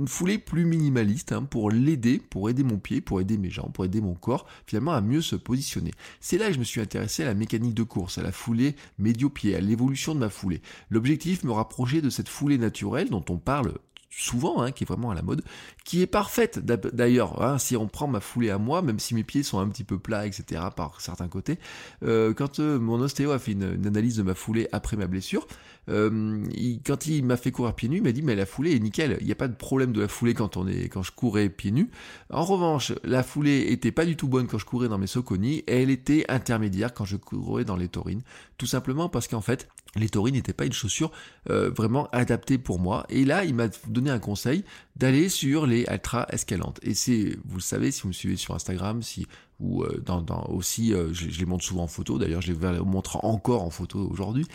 foulée 0.06 0.38
plus 0.38 0.64
minimaliste 0.64 1.32
hein, 1.32 1.42
pour 1.42 1.70
l'aider, 1.70 2.18
pour 2.18 2.48
aider 2.48 2.62
mon 2.62 2.78
pied, 2.78 3.00
pour 3.00 3.20
aider 3.20 3.36
mes 3.36 3.50
jambes, 3.50 3.72
pour 3.72 3.84
aider 3.84 4.00
mon 4.00 4.14
corps 4.14 4.46
finalement 4.66 4.92
à 4.92 5.00
mieux 5.00 5.20
se 5.20 5.36
positionner. 5.36 5.90
C'est 6.20 6.38
là 6.38 6.48
que 6.48 6.54
je 6.54 6.58
me 6.58 6.64
suis 6.64 6.80
intéressé 6.80 7.22
à 7.22 7.26
la 7.26 7.34
mécanique 7.34 7.74
de 7.74 7.82
course, 7.82 8.18
à 8.18 8.22
la 8.22 8.32
foulée 8.32 8.74
médio-pied, 8.98 9.54
à 9.54 9.60
l'évolution 9.60 10.14
de 10.14 10.20
ma 10.20 10.30
foulée. 10.30 10.62
L'objectif 10.90 11.44
me 11.44 11.52
rapprocher 11.52 12.00
de 12.00 12.10
cette 12.10 12.28
foulée 12.28 12.58
naturelle 12.58 13.10
dont 13.10 13.24
on 13.28 13.38
parle 13.38 13.74
souvent, 14.16 14.62
hein, 14.62 14.72
qui 14.72 14.84
est 14.84 14.86
vraiment 14.86 15.10
à 15.10 15.14
la 15.14 15.22
mode, 15.22 15.42
qui 15.84 16.02
est 16.02 16.06
parfaite 16.06 16.58
d'ailleurs. 16.58 17.42
Hein, 17.42 17.58
si 17.58 17.76
on 17.76 17.88
prend 17.88 18.06
ma 18.06 18.20
foulée 18.20 18.50
à 18.50 18.58
moi, 18.58 18.82
même 18.82 18.98
si 18.98 19.14
mes 19.14 19.24
pieds 19.24 19.42
sont 19.42 19.58
un 19.58 19.68
petit 19.68 19.84
peu 19.84 19.98
plats, 19.98 20.26
etc. 20.26 20.62
par 20.76 21.00
certains 21.00 21.28
côtés, 21.28 21.58
euh, 22.04 22.34
quand 22.34 22.60
euh, 22.60 22.78
mon 22.78 23.00
ostéo 23.00 23.32
a 23.32 23.38
fait 23.38 23.52
une, 23.52 23.86
analyse 23.86 24.16
de 24.16 24.22
ma 24.22 24.34
foulée 24.34 24.68
après 24.72 24.96
ma 24.96 25.06
blessure, 25.06 25.46
euh, 25.88 26.44
quand 26.86 27.06
il 27.06 27.24
m'a 27.24 27.36
fait 27.36 27.50
courir 27.50 27.74
pieds 27.74 27.88
nus, 27.88 27.98
il 27.98 28.02
m'a 28.02 28.12
dit 28.12 28.22
mais 28.22 28.34
la 28.34 28.46
foulée 28.46 28.74
est 28.74 28.78
nickel, 28.78 29.16
il 29.20 29.26
n'y 29.26 29.32
a 29.32 29.36
pas 29.36 29.48
de 29.48 29.54
problème 29.54 29.92
de 29.92 30.00
la 30.00 30.08
foulée 30.08 30.34
quand 30.34 30.56
on 30.56 30.66
est 30.66 30.88
quand 30.88 31.02
je 31.02 31.12
courais 31.12 31.48
pieds 31.48 31.72
nus. 31.72 31.90
En 32.30 32.44
revanche, 32.44 32.92
la 33.04 33.22
foulée 33.22 33.66
était 33.70 33.92
pas 33.92 34.04
du 34.04 34.16
tout 34.16 34.28
bonne 34.28 34.46
quand 34.46 34.58
je 34.58 34.66
courais 34.66 34.88
dans 34.88 34.98
mes 34.98 35.06
Soconi, 35.06 35.58
et 35.66 35.82
elle 35.82 35.90
était 35.90 36.24
intermédiaire 36.28 36.94
quand 36.94 37.04
je 37.04 37.16
courais 37.16 37.64
dans 37.64 37.76
les 37.76 37.88
taurines, 37.88 38.22
tout 38.58 38.66
simplement 38.66 39.08
parce 39.08 39.28
qu'en 39.28 39.40
fait 39.40 39.68
les 39.96 40.08
taurines 40.08 40.34
n'étaient 40.34 40.52
pas 40.52 40.64
une 40.64 40.72
chaussure 40.72 41.10
euh, 41.50 41.70
vraiment 41.70 42.08
adaptée 42.12 42.58
pour 42.58 42.78
moi. 42.78 43.04
Et 43.10 43.24
là, 43.24 43.44
il 43.44 43.54
m'a 43.54 43.68
donné 43.88 44.10
un 44.10 44.18
conseil 44.18 44.64
d'aller 44.96 45.28
sur 45.28 45.66
les 45.66 45.84
Ultra 45.90 46.26
Escalantes. 46.30 46.80
Et 46.82 46.94
c'est, 46.94 47.36
vous 47.44 47.56
le 47.56 47.62
savez, 47.62 47.90
si 47.90 48.02
vous 48.02 48.08
me 48.08 48.12
suivez 48.12 48.36
sur 48.36 48.54
Instagram, 48.54 49.02
si 49.02 49.26
ou 49.60 49.82
euh, 49.82 50.02
dans, 50.04 50.20
dans, 50.20 50.44
aussi, 50.50 50.92
euh, 50.92 51.12
je, 51.12 51.38
les 51.38 51.46
montre 51.46 51.64
souvent 51.64 51.84
en 51.84 51.88
photo, 51.88 52.18
d'ailleurs 52.18 52.40
je 52.40 52.52
les 52.52 52.80
montre 52.80 53.24
encore 53.24 53.62
en 53.62 53.70
photo 53.70 54.06
aujourd'hui. 54.10 54.46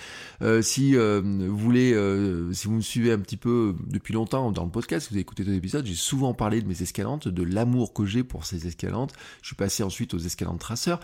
Euh, 0.41 0.61
si 0.61 0.95
vous 0.95 1.57
voulez, 1.57 1.93
si 2.53 2.67
vous 2.67 2.73
me 2.73 2.81
suivez 2.81 3.11
un 3.11 3.19
petit 3.19 3.37
peu 3.37 3.75
depuis 3.87 4.13
longtemps 4.13 4.51
dans 4.51 4.63
le 4.63 4.69
podcast, 4.69 5.07
si 5.07 5.09
vous 5.09 5.15
avez 5.15 5.21
écouté 5.21 5.45
ton 5.45 5.53
épisode, 5.53 5.85
j'ai 5.85 5.95
souvent 5.95 6.33
parlé 6.33 6.61
de 6.61 6.67
mes 6.67 6.81
escalantes, 6.81 7.27
de 7.27 7.43
l'amour 7.43 7.93
que 7.93 8.05
j'ai 8.05 8.23
pour 8.23 8.45
ces 8.45 8.67
escalantes. 8.67 9.13
Je 9.41 9.47
suis 9.47 9.55
passé 9.55 9.83
ensuite 9.83 10.13
aux 10.13 10.19
escalantes 10.19 10.59
traceurs. 10.59 10.99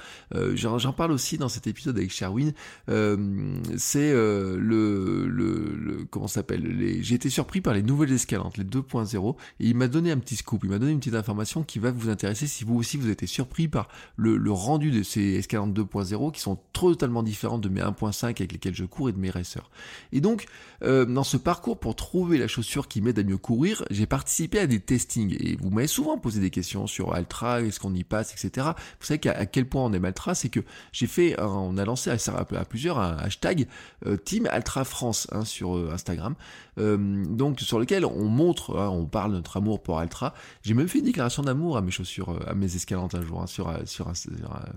J'en 0.55 0.93
parle 0.93 1.12
aussi 1.12 1.38
dans 1.38 1.50
cet 1.50 1.67
épisode 1.67 1.97
avec 1.97 2.12
Sherwin. 2.12 2.53
C'est 2.88 4.12
le, 4.13 4.57
le, 4.57 5.27
le, 5.27 6.05
comment 6.09 6.27
s'appelle 6.27 7.00
J'ai 7.01 7.15
été 7.15 7.29
surpris 7.29 7.62
par 7.62 7.73
les 7.73 7.83
nouvelles 7.83 8.12
escalantes, 8.12 8.57
les 8.57 8.65
2.0, 8.65 9.35
et 9.59 9.67
il 9.67 9.75
m'a 9.75 9.88
donné 9.88 10.12
un 10.12 10.17
petit 10.17 10.35
scoop, 10.35 10.62
il 10.63 10.69
m'a 10.69 10.79
donné 10.79 10.91
une 10.91 11.00
petite 11.00 11.15
information 11.15 11.63
qui 11.63 11.79
va 11.79 11.91
vous 11.91 12.09
intéresser 12.09 12.47
si 12.47 12.63
vous 12.63 12.75
aussi 12.75 12.97
vous 12.97 13.09
êtes 13.09 13.25
surpris 13.25 13.67
par 13.67 13.88
le, 14.15 14.51
rendu 14.51 14.91
de 14.91 15.03
ces 15.03 15.35
escalantes 15.35 15.73
2.0 15.73 16.31
qui 16.31 16.41
sont 16.41 16.57
totalement 16.73 17.23
différentes 17.23 17.62
de 17.62 17.69
mes 17.69 17.81
1.5 17.81 18.25
avec 18.25 18.51
lesquels 18.51 18.75
je 18.75 18.85
cours 18.85 19.09
et 19.09 19.12
de 19.12 19.17
mes 19.17 19.29
racers. 19.29 19.69
Et 20.12 20.21
donc, 20.21 20.45
euh, 20.83 21.05
dans 21.05 21.23
ce 21.23 21.38
parcours 21.38 21.79
pour 21.79 21.95
trouver 21.95 22.38
la 22.38 22.47
chaussure 22.47 22.88
qui 22.88 23.01
m'aide 23.01 23.19
à 23.19 23.23
mieux 23.23 23.38
courir, 23.38 23.83
j'ai 23.89 24.05
participé 24.05 24.59
à 24.59 24.67
des 24.67 24.79
testings 24.79 25.35
et 25.39 25.55
vous 25.55 25.69
m'avez 25.69 25.88
souvent 25.88 26.17
posé 26.17 26.39
des 26.39 26.50
questions 26.50 26.88
sur 26.88 27.13
Altra, 27.13 27.62
est-ce 27.62 27.79
qu'on 27.79 27.93
y 27.93 28.03
passe, 28.03 28.33
etc. 28.33 28.67
Vous 29.00 29.05
savez 29.05 29.19
qu'à 29.19 29.45
quel 29.45 29.67
point 29.67 29.83
on 29.83 29.93
aime 29.93 30.05
Altra, 30.05 30.35
c'est 30.35 30.50
que 30.50 30.59
j'ai 30.91 31.07
fait, 31.07 31.39
on 31.39 31.77
a 31.77 31.85
lancé 31.85 32.09
à, 32.09 32.65
plusieurs 32.65 33.00
un 33.00 33.17
hashtag 33.17 33.67
euh, 34.05 34.17
Team 34.17 34.47
Altra 34.51 34.83
France 34.83 35.27
hein, 35.31 35.45
sur 35.45 35.75
euh, 35.77 35.91
Instagram, 35.93 36.35
donc 36.77 37.59
sur 37.59 37.79
lequel 37.79 38.03
on 38.03 38.25
montre, 38.25 38.77
hein, 38.77 38.89
on 38.89 39.05
parle 39.05 39.31
de 39.31 39.38
notre 39.38 39.57
amour 39.57 39.81
pour 39.81 40.00
Altra. 40.00 40.33
J'ai 40.63 40.73
même 40.73 40.88
fait 40.88 41.00
une 41.00 41.05
déclaration 41.05 41.43
d'amour 41.43 41.77
à 41.77 41.81
mes 41.81 41.91
chaussures, 41.91 42.39
à 42.47 42.55
mes 42.55 42.75
escalantes 42.75 43.15
un 43.15 43.21
jour 43.21 43.41
hein, 43.41 43.47
sur 43.47 43.73
sur, 43.86 44.12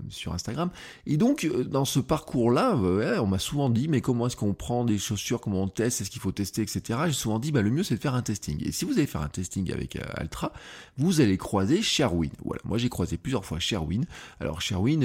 sur 0.09 0.33
Instagram. 0.33 0.69
Et 1.05 1.17
donc, 1.17 1.49
dans 1.69 1.85
ce 1.85 1.99
parcours-là, 1.99 2.75
on 2.75 3.27
m'a 3.27 3.39
souvent 3.39 3.69
dit, 3.69 3.87
mais 3.87 4.01
comment 4.01 4.27
est-ce 4.27 4.35
qu'on 4.35 4.53
prend 4.53 4.83
des 4.85 4.97
chaussures, 4.97 5.41
comment 5.41 5.63
on 5.63 5.67
teste, 5.67 6.01
est-ce 6.01 6.09
qu'il 6.09 6.21
faut 6.21 6.31
tester, 6.31 6.61
etc. 6.61 6.99
J'ai 7.07 7.13
souvent 7.13 7.39
dit, 7.39 7.51
bah, 7.51 7.61
le 7.61 7.71
mieux 7.71 7.83
c'est 7.83 7.95
de 7.95 8.01
faire 8.01 8.15
un 8.15 8.21
testing. 8.21 8.61
Et 8.65 8.71
si 8.71 8.85
vous 8.85 8.93
allez 8.93 9.07
faire 9.07 9.21
un 9.21 9.29
testing 9.29 9.71
avec 9.71 9.97
Altra, 10.15 10.51
vous 10.97 11.21
allez 11.21 11.37
croiser 11.37 11.81
Sherwin. 11.81 12.31
Voilà, 12.43 12.61
moi 12.65 12.77
j'ai 12.77 12.89
croisé 12.89 13.17
plusieurs 13.17 13.45
fois 13.45 13.59
Sherwin. 13.59 14.03
Alors 14.39 14.61
Sherwin, 14.61 15.01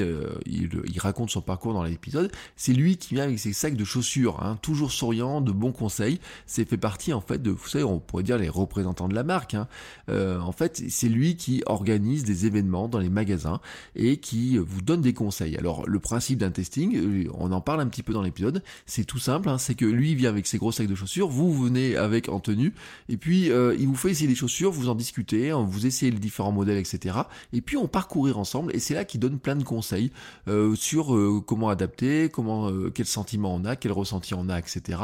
il, 0.47 0.71
il, 0.85 1.01
raconte 1.01 1.31
son 1.31 1.41
parcours 1.41 1.75
dans 1.75 1.85
l'épisode. 1.85 2.31
C'est 2.57 2.73
lui 2.73 2.97
qui 2.97 3.15
vient 3.15 3.25
avec 3.25 3.39
ses 3.39 3.53
sacs 3.53 3.77
de 3.77 3.85
chaussures, 3.85 4.43
hein, 4.43 4.59
toujours 4.63 4.93
souriant, 4.93 5.41
de 5.41 5.53
bons 5.53 5.73
conseils. 5.73 6.21
C'est 6.47 6.69
fait 6.69 6.77
partie 6.77 7.13
en 7.13 7.21
fait 7.21 7.43
de, 7.43 7.51
vous 7.51 7.69
savez, 7.69 7.85
on 7.85 7.99
pourrait 7.99 8.23
dire 8.23 8.39
les 8.39 8.49
représentants 8.49 9.09
de 9.09 9.15
la 9.15 9.25
marque. 9.25 9.55
Hein. 9.55 9.69
Euh, 10.09 10.39
en 10.41 10.53
fait, 10.53 10.83
c'est 10.89 11.09
lui 11.09 11.37
qui 11.37 11.63
organise 11.67 12.25
des 12.25 12.47
événements 12.47 12.89
dans 12.89 12.99
les 12.99 13.11
magasins 13.11 13.61
et 13.97 14.19
qui 14.19 14.59
vous 14.59 14.83
donne 14.83 15.01
des 15.01 15.13
conseils. 15.13 15.57
Alors 15.57 15.89
le 15.89 15.99
principe 15.99 16.39
d'un 16.39 16.51
testing, 16.51 16.97
euh, 16.97 17.31
on 17.35 17.53
en 17.53 17.61
parle 17.61 17.81
un 17.81 17.87
petit 17.87 18.03
peu 18.03 18.13
dans 18.13 18.23
l'épisode. 18.23 18.63
C'est 18.87 19.05
tout 19.05 19.19
simple, 19.19 19.49
hein, 19.49 19.59
c'est 19.59 19.75
que 19.75 19.85
lui 19.85 20.15
vient 20.15 20.31
avec 20.31 20.47
ses 20.47 20.59
gros 20.59 20.73
sacs 20.73 20.87
de 20.87 20.95
chaussures, 20.95 21.29
vous 21.29 21.53
venez 21.53 21.97
avec 21.97 22.29
en 22.29 22.41
tenue, 22.41 22.75
et 23.09 23.17
puis 23.17 23.51
euh, 23.51 23.75
il 23.79 23.87
vous 23.87 23.97
fait 23.97 24.11
essayer 24.11 24.29
les 24.29 24.35
chaussures, 24.35 24.71
vous 24.71 24.89
en 24.89 24.95
discutez, 24.95 25.51
hein, 25.51 25.65
vous 25.67 25.87
essayez 25.87 26.11
les 26.11 26.19
différents 26.19 26.53
modèles, 26.53 26.79
etc. 26.79 27.17
Et 27.53 27.61
puis 27.61 27.77
on 27.77 27.87
parcourir 27.87 28.39
ensemble, 28.39 28.75
et 28.75 28.79
c'est 28.79 28.95
là 28.95 29.05
qu'il 29.05 29.21
donne 29.21 29.39
plein 29.39 29.57
de 29.57 29.65
conseils 29.65 30.11
sur 30.75 31.17
comment 31.47 31.69
adapter, 31.69 32.29
comment, 32.31 32.71
quel 32.95 33.07
sentiment 33.07 33.55
on 33.55 33.65
a, 33.65 33.77
quel 33.77 33.93
ressenti 33.93 34.35
on 34.35 34.49
a, 34.49 34.59
etc. 34.59 34.99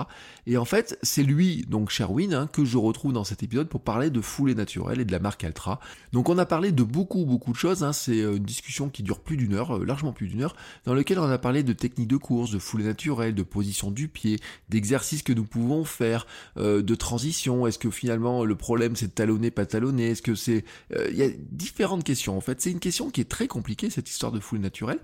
Et 0.46 0.56
en 0.56 0.64
fait, 0.64 0.98
c'est 1.02 1.22
lui, 1.22 1.64
donc 1.68 1.90
Sherwin, 1.90 2.32
hein, 2.32 2.48
que 2.50 2.64
je 2.64 2.78
retrouve 2.78 3.12
dans 3.12 3.24
cet 3.24 3.42
épisode 3.42 3.68
pour 3.68 3.82
parler 3.82 4.10
de 4.10 4.20
foulée 4.20 4.54
naturelle 4.54 5.00
et 5.00 5.04
de 5.04 5.12
la 5.12 5.18
marque 5.18 5.44
Altra. 5.44 5.80
Donc 6.12 6.28
on 6.28 6.38
a 6.38 6.46
parlé 6.46 6.72
de 6.72 6.82
beaucoup, 6.82 7.24
beaucoup 7.24 7.52
de 7.52 7.56
choses. 7.56 7.84
Hein. 7.84 7.92
C'est 7.92 8.20
euh, 8.20 8.36
une 8.36 8.44
discussion 8.44 8.67
qui 8.92 9.02
dure 9.02 9.20
plus 9.20 9.36
d'une 9.36 9.54
heure, 9.54 9.76
euh, 9.76 9.84
largement 9.84 10.12
plus 10.12 10.28
d'une 10.28 10.42
heure, 10.42 10.54
dans 10.84 10.94
lequel 10.94 11.18
on 11.18 11.24
a 11.24 11.38
parlé 11.38 11.62
de 11.62 11.72
techniques 11.72 12.08
de 12.08 12.16
course, 12.16 12.50
de 12.50 12.58
foulée 12.58 12.84
naturelle, 12.84 13.34
de 13.34 13.42
position 13.42 13.90
du 13.90 14.08
pied, 14.08 14.38
d'exercices 14.68 15.22
que 15.22 15.32
nous 15.32 15.44
pouvons 15.44 15.84
faire, 15.84 16.26
euh, 16.56 16.82
de 16.82 16.94
transition. 16.94 17.66
Est-ce 17.66 17.78
que 17.78 17.90
finalement 17.90 18.44
le 18.44 18.54
problème 18.54 18.96
c'est 18.96 19.06
de 19.06 19.12
talonner, 19.12 19.50
pas 19.50 19.66
talonner? 19.66 20.10
Est-ce 20.10 20.22
que 20.22 20.34
c'est... 20.34 20.64
Il 21.10 21.16
y 21.16 21.22
a 21.22 21.28
différentes 21.50 22.04
questions 22.04 22.36
en 22.36 22.40
fait. 22.40 22.60
C'est 22.60 22.70
une 22.70 22.80
question 22.80 23.10
qui 23.10 23.20
est 23.20 23.28
très 23.28 23.48
compliquée, 23.48 23.90
cette 23.90 24.08
histoire 24.08 24.32
de 24.32 24.40
foulée 24.40 24.60
naturelle, 24.60 25.00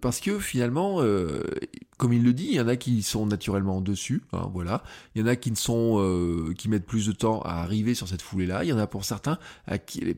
parce 0.00 0.20
que 0.20 0.38
finalement, 0.38 1.02
comme 2.02 2.12
il 2.12 2.24
le 2.24 2.32
dit, 2.32 2.48
il 2.50 2.54
y 2.54 2.60
en 2.60 2.66
a 2.66 2.74
qui 2.74 3.00
sont 3.02 3.26
naturellement 3.26 3.80
dessus, 3.80 4.22
hein, 4.32 4.50
voilà. 4.52 4.82
Il 5.14 5.20
y 5.20 5.24
en 5.24 5.28
a 5.28 5.36
qui 5.36 5.52
ne 5.52 5.56
sont, 5.56 6.00
euh, 6.00 6.52
qui 6.52 6.68
mettent 6.68 6.84
plus 6.84 7.06
de 7.06 7.12
temps 7.12 7.40
à 7.42 7.62
arriver 7.62 7.94
sur 7.94 8.08
cette 8.08 8.22
foulée-là. 8.22 8.64
Il 8.64 8.68
y 8.68 8.72
en 8.72 8.78
a 8.78 8.88
pour 8.88 9.04
certains 9.04 9.38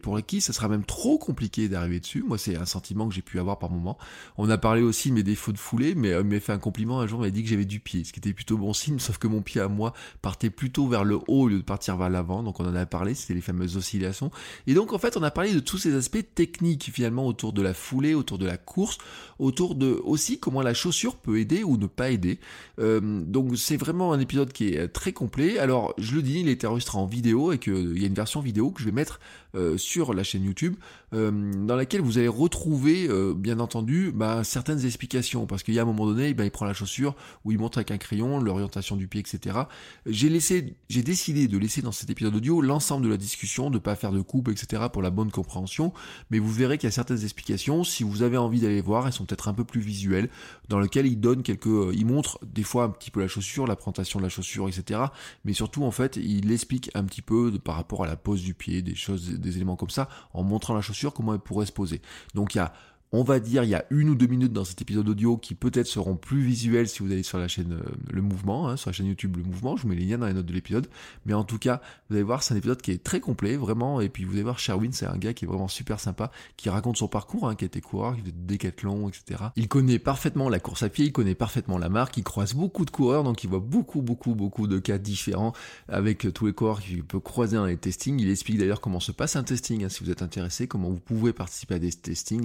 pour 0.01 0.25
qui 0.25 0.41
ça 0.41 0.55
sera 0.55 0.69
même 0.69 0.85
trop 0.85 1.19
compliqué 1.19 1.69
d'arriver 1.69 2.01
dessus. 2.01 2.25
Moi, 2.27 2.39
c'est 2.39 2.54
un 2.57 2.67
sentiment 2.67 3.09
que 3.09 3.15
j'ai 3.15 3.23
pu 3.23 3.39
avoir 3.39 3.59
par 3.59 3.71
moment. 3.71 3.99
On 4.37 4.49
a 4.51 4.59
parlé 4.59 4.83
aussi 4.83 5.11
de 5.11 5.15
mes 5.15 5.23
défauts 5.23 5.53
de 5.53 5.59
foulée, 5.59 5.95
mais 5.95 6.13
euh, 6.13 6.21
il 6.21 6.27
m'a 6.27 6.41
fait 6.41 6.53
un 6.53 6.59
compliment 6.59 7.01
un 7.01 7.07
jour, 7.07 7.21
il 7.21 7.29
m'a 7.29 7.31
dit 7.31 7.43
que 7.43 7.49
j'avais 7.49 7.65
du 7.65 7.81
pied, 7.81 8.05
ce 8.05 8.13
qui 8.13 8.21
était 8.21 8.33
plutôt 8.33 8.57
bon 8.57 8.73
signe, 8.73 8.99
sauf 8.99 9.19
que 9.19 9.27
mon 9.27 9.43
pied 9.43 9.61
à 9.61 9.69
moi 9.69 9.93
partait 10.23 10.51
plutôt 10.51 10.87
vers 10.87 11.05
le 11.05 11.17
haut 11.17 11.25
au 11.29 11.49
lieu 11.49 11.59
de 11.59 11.63
partir 11.63 11.97
vers 11.97 12.11
l'avant. 12.11 12.43
Donc 12.43 12.61
on 12.61 12.67
en 12.67 12.75
a 12.75 12.87
parlé, 12.87 13.15
c'était 13.15 13.35
les 13.35 13.41
fameuses 13.41 13.77
oscillations. 13.77 14.31
Et 14.67 14.75
donc 14.75 14.93
en 14.93 14.99
fait, 14.99 15.17
on 15.17 15.23
a 15.23 15.31
parlé 15.31 15.53
de 15.53 15.61
tous 15.61 15.79
ces 15.79 15.95
aspects 15.95 16.25
techniques 16.35 16.91
finalement 16.93 17.27
autour 17.27 17.53
de 17.53 17.63
la 17.63 17.75
foulée, 17.75 18.15
autour 18.15 18.39
de 18.39 18.47
la 18.47 18.57
course, 18.57 18.99
autour 19.39 19.75
de 19.75 20.01
aussi 20.05 20.39
comment 20.39 20.63
la 20.63 20.75
chaussure 20.75 21.17
peut 21.17 21.39
aider 21.39 21.65
ou 21.65 21.77
ne 21.77 21.87
pas 21.87 22.11
aider. 22.11 22.39
Euh, 22.79 23.01
donc 23.25 23.57
c'est 23.57 23.77
vraiment 23.77 24.13
un 24.13 24.21
épisode 24.21 24.53
qui 24.53 24.69
est 24.69 24.89
très 24.89 25.13
complet. 25.13 25.59
Alors 25.59 25.95
je 25.99 26.15
le 26.15 26.23
dis, 26.23 26.41
il 26.41 26.49
est 26.49 26.65
enregistré 26.65 26.99
en 26.99 27.07
vidéo 27.07 27.53
et 27.53 27.59
qu'il 27.59 27.99
y 27.99 28.05
a 28.05 28.07
une 28.07 28.15
version 28.15 28.41
vidéo 28.41 28.71
que 28.71 28.81
je 28.81 28.87
vais 28.87 28.93
mettre 28.93 29.21
euh, 29.55 29.77
sur 29.77 30.15
la 30.15 30.25
chaîne 30.25 30.45
YouTube, 30.45 30.75
euh, 31.13 31.53
dans 31.65 31.77
laquelle 31.77 32.01
vous 32.01 32.19
allez 32.19 32.29
retrouver, 32.29 33.07
euh, 33.09 33.35
bien 33.35 33.61
entendu, 33.61 34.11
bah, 34.13 34.43
certaines 34.43 34.85
explications, 34.85 35.47
parce 35.47 35.63
qu'il 35.63 35.75
y 35.75 35.79
a 35.79 35.83
un 35.83 35.87
moment 35.87 36.07
donné, 36.07 36.35
bah, 36.35 36.45
il 36.45 36.51
prend 36.51 36.67
la 36.67 36.75
chaussure, 36.75 37.15
où 37.45 37.53
il 37.53 37.59
montre 37.59 37.79
avec 37.79 37.91
un 37.91 37.99
crayon 37.99 38.41
l'orientation 38.41 38.97
du 38.97 39.07
pied, 39.07 39.21
etc. 39.21 39.59
J'ai 40.07 40.29
laissé, 40.29 40.77
j'ai 40.89 41.03
décidé 41.03 41.47
de 41.47 41.57
laisser 41.57 41.83
dans 41.83 41.93
cet 41.93 42.11
épisode 42.11 42.35
audio 42.35 42.61
l'ensemble 42.61 43.05
de 43.05 43.11
la 43.11 43.17
discussion, 43.17 43.71
de 43.71 43.79
pas 43.79 43.95
faire 43.95 44.13
de 44.13 44.21
coupe, 44.21 44.49
etc. 44.49 44.85
pour 44.93 45.03
la 45.03 45.11
bonne 45.11 45.31
compréhension, 45.31 45.93
mais 46.31 46.39
vous 46.39 46.51
verrez 46.51 46.79
qu'il 46.79 46.89
y 46.89 46.93
a 46.93 46.93
certaines 46.93 47.23
explications, 47.23 47.85
si 47.85 48.03
vous 48.03 48.23
avez 48.23 48.37
envie 48.37 48.61
d'aller 48.61 48.81
voir, 48.81 49.07
elles 49.07 49.13
sont 49.13 49.25
peut-être 49.25 49.49
un 49.49 49.55
peu 49.55 49.65
plus 49.65 49.81
visuelles, 49.81 50.29
dans 50.69 50.81
lesquelles 50.81 51.07
il 51.07 51.21
donne 51.21 51.43
quelques, 51.43 51.67
il 51.93 52.07
montre 52.07 52.39
des 52.45 52.63
fois 52.65 52.85
un 52.85 52.91
petit 52.91 53.11
peu 53.11 53.21
la 53.21 53.29
chaussure, 53.29 53.67
la 53.67 53.77
présentation 53.77 54.19
de 54.19 54.25
la 54.25 54.29
chaussure, 54.29 54.69
etc. 54.69 55.01
Mais 55.45 55.53
surtout, 55.53 55.85
en 55.85 55.91
fait, 55.91 56.17
il 56.17 56.51
explique 56.51 56.91
un 56.95 57.05
petit 57.05 57.23
peu 57.23 57.53
par 57.63 57.77
rapport 57.77 58.03
à 58.03 58.07
la 58.07 58.17
pose 58.17 58.43
du 58.43 58.55
pied, 58.55 58.83
des 58.83 58.95
choses, 58.95 59.31
des 59.45 59.57
éléments 59.57 59.77
comme 59.77 59.91
ça, 59.91 60.09
en 60.33 60.43
montrant 60.43 60.75
la 60.75 60.81
chaussure, 60.81 61.13
comment 61.13 61.35
elle 61.35 61.41
pourrait 61.41 61.67
se 61.67 61.73
poser. 61.73 62.01
Donc 62.35 62.55
il 62.55 62.59
y 62.59 62.61
a 62.61 62.73
on 63.17 63.23
va 63.23 63.39
dire, 63.39 63.63
il 63.63 63.71
y 63.71 63.77
a 63.77 63.85
une 63.91 64.09
ou 64.09 64.17
deux 64.17 64.27
minutes 64.27 64.53
dans 64.53 64.65
cet 64.65 64.83
épisode 64.83 65.09
audio 65.09 65.37
qui 65.37 65.55
peut-être 65.55 65.87
seront 65.87 66.17
plus 66.17 66.41
visuels 66.41 66.89
si 66.89 67.01
vous 67.01 67.13
allez 67.13 67.23
sur 67.23 67.39
la 67.39 67.47
chaîne 67.47 67.75
euh, 67.75 67.93
Le 68.11 68.23
Mouvement, 68.23 68.69
hein, 68.69 68.77
sur 68.77 68.91
la 68.91 68.93
chaîne 68.93 69.07
YouTube 69.07 69.37
Le 69.37 69.45
Mouvement. 69.45 69.77
Je 69.77 69.83
vous 69.83 69.89
mets 69.89 69.95
les 69.95 70.05
liens 70.05 70.19
dans 70.19 70.27
les 70.27 70.33
notes 70.33 70.47
de 70.47 70.53
l'épisode. 70.53 70.89
Mais 71.25 71.33
en 71.33 71.45
tout 71.45 71.59
cas, 71.59 71.81
vous 72.11 72.17
allez 72.17 72.25
voir, 72.25 72.43
c'est 72.43 72.55
un 72.55 72.57
épisode 72.57 72.83
qui 72.83 72.91
est 72.91 73.05
très 73.05 73.21
complet, 73.21 73.57
vraiment. 73.57 74.01
Et 74.01 74.09
puis 74.09 74.25
vous 74.25 74.33
allez 74.33 74.43
voir, 74.43 74.59
Sherwin, 74.59 74.91
c'est 74.91 75.07
un 75.07 75.17
gars 75.17 75.33
qui 75.33 75.45
est 75.45 75.49
vraiment 75.49 75.69
super 75.69 76.01
sympa, 76.01 76.33
qui 76.57 76.69
raconte 76.71 76.97
son 76.97 77.07
parcours, 77.07 77.49
hein, 77.49 77.55
qui 77.55 77.65
été 77.65 77.81
coureur, 77.81 78.17
qui 78.17 78.23
des 78.23 78.33
décathlon, 78.33 79.09
etc. 79.09 79.45
Il 79.55 79.69
connaît 79.69 80.01
parfaitement 80.01 80.49
la 80.49 80.59
course 80.59 80.83
à 80.83 80.89
pied, 80.89 81.05
il 81.05 81.13
connaît 81.13 81.37
parfaitement 81.37 81.79
la 81.79 81.91
marque, 81.91 82.17
il 82.17 82.25
croise 82.25 82.55
beaucoup 82.55 82.85
de 82.85 82.91
coureurs, 82.91 83.23
donc 83.23 83.45
il 83.45 83.49
voit 83.49 83.61
beaucoup, 83.61 84.03
beaucoup, 84.03 84.35
beaucoup 84.35 84.67
de 84.67 84.81
cas 84.81 84.99
différents 84.99 85.53
avec 85.87 86.33
tous 86.35 86.47
les 86.47 86.53
coureurs 86.53 86.81
qu'il 86.81 87.05
peut 87.05 87.21
croiser 87.21 87.59
dans 87.59 87.67
les 87.67 87.77
testings. 87.77 88.19
Il 88.19 88.29
explique 88.29 88.59
d'ailleurs 88.59 88.81
comment 88.81 88.99
se 88.99 89.13
passe 89.13 89.37
un 89.37 89.45
testing, 89.45 89.85
hein, 89.85 89.89
si 89.89 90.03
vous 90.03 90.11
êtes 90.11 90.23
intéressé, 90.23 90.67
comment 90.67 90.91
vous 90.91 90.99
pouvez 90.99 91.33
participer 91.33 91.77
à 91.77 91.79
des 91.79 91.93
testings, 91.93 92.45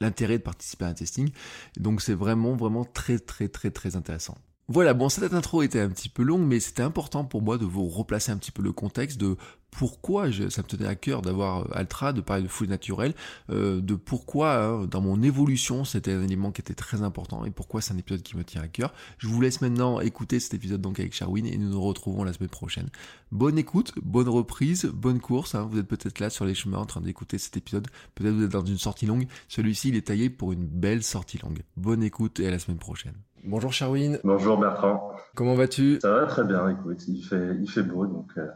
l'intérêt 0.00 0.38
de 0.38 0.42
participer 0.42 0.84
à 0.84 0.88
un 0.88 0.94
testing. 0.94 1.30
Donc 1.76 2.02
c'est 2.02 2.14
vraiment, 2.14 2.56
vraiment 2.56 2.84
très, 2.84 3.18
très, 3.18 3.48
très, 3.48 3.70
très 3.70 3.96
intéressant. 3.96 4.36
Voilà, 4.70 4.92
bon, 4.92 5.08
cette 5.08 5.32
intro 5.32 5.62
était 5.62 5.80
un 5.80 5.88
petit 5.88 6.10
peu 6.10 6.22
longue, 6.22 6.46
mais 6.46 6.60
c'était 6.60 6.82
important 6.82 7.24
pour 7.24 7.40
moi 7.40 7.56
de 7.56 7.64
vous 7.64 7.86
replacer 7.86 8.32
un 8.32 8.36
petit 8.36 8.50
peu 8.50 8.62
le 8.62 8.72
contexte 8.72 9.18
de 9.18 9.38
pourquoi 9.70 10.30
ça 10.50 10.62
me 10.62 10.66
tenait 10.66 10.86
à 10.86 10.94
cœur 10.94 11.22
d'avoir 11.22 11.60
euh, 11.60 11.70
Altra, 11.72 12.12
de 12.12 12.20
parler 12.20 12.42
de 12.42 12.48
foule 12.48 12.68
naturelle, 12.68 13.14
euh, 13.50 13.80
de 13.80 13.94
pourquoi 13.94 14.64
hein, 14.64 14.86
dans 14.86 15.00
mon 15.00 15.22
évolution 15.22 15.84
c'était 15.84 16.12
un 16.12 16.22
élément 16.22 16.52
qui 16.52 16.60
était 16.60 16.74
très 16.74 17.02
important 17.02 17.44
et 17.44 17.50
pourquoi 17.50 17.80
c'est 17.80 17.94
un 17.94 17.98
épisode 17.98 18.22
qui 18.22 18.36
me 18.36 18.44
tient 18.44 18.60
à 18.60 18.68
cœur. 18.68 18.92
Je 19.16 19.28
vous 19.28 19.40
laisse 19.40 19.60
maintenant 19.62 20.00
écouter 20.00 20.40
cet 20.40 20.52
épisode 20.54 20.80
donc 20.80 21.00
avec 21.00 21.14
Charwin 21.14 21.46
et 21.46 21.56
nous 21.56 21.70
nous 21.70 21.82
retrouvons 21.82 22.24
la 22.24 22.32
semaine 22.34 22.50
prochaine. 22.50 22.88
Bonne 23.32 23.58
écoute, 23.58 23.92
bonne 24.02 24.28
reprise, 24.28 24.86
bonne 24.86 25.20
course. 25.20 25.54
Hein. 25.54 25.68
vous 25.70 25.78
êtes 25.78 25.88
peut-être 25.88 26.18
là 26.18 26.28
sur 26.28 26.44
les 26.44 26.54
chemins 26.54 26.78
en 26.78 26.86
train 26.86 27.00
d'écouter 27.00 27.38
cet 27.38 27.56
épisode. 27.56 27.88
Peut-être 28.14 28.34
vous 28.34 28.44
êtes 28.44 28.52
dans 28.52 28.64
une 28.64 28.78
sortie 28.78 29.06
longue. 29.06 29.28
Celui-ci 29.48 29.88
il 29.88 29.96
est 29.96 30.08
taillé 30.08 30.28
pour 30.28 30.52
une 30.52 30.66
belle 30.66 31.02
sortie 31.02 31.38
longue. 31.38 31.62
Bonne 31.76 32.02
écoute 32.02 32.40
et 32.40 32.48
à 32.48 32.50
la 32.50 32.58
semaine 32.58 32.78
prochaine. 32.78 33.14
Bonjour 33.44 33.72
Charwin. 33.72 34.18
Bonjour 34.24 34.58
Bertrand. 34.58 35.12
Comment 35.34 35.54
vas-tu? 35.54 35.98
Ça 36.02 36.10
va 36.10 36.26
très 36.26 36.44
bien, 36.44 36.68
écoute, 36.68 37.06
il 37.08 37.22
fait, 37.22 37.56
il 37.60 37.70
fait 37.70 37.82
beau, 37.82 38.06
donc 38.06 38.30
euh, 38.36 38.46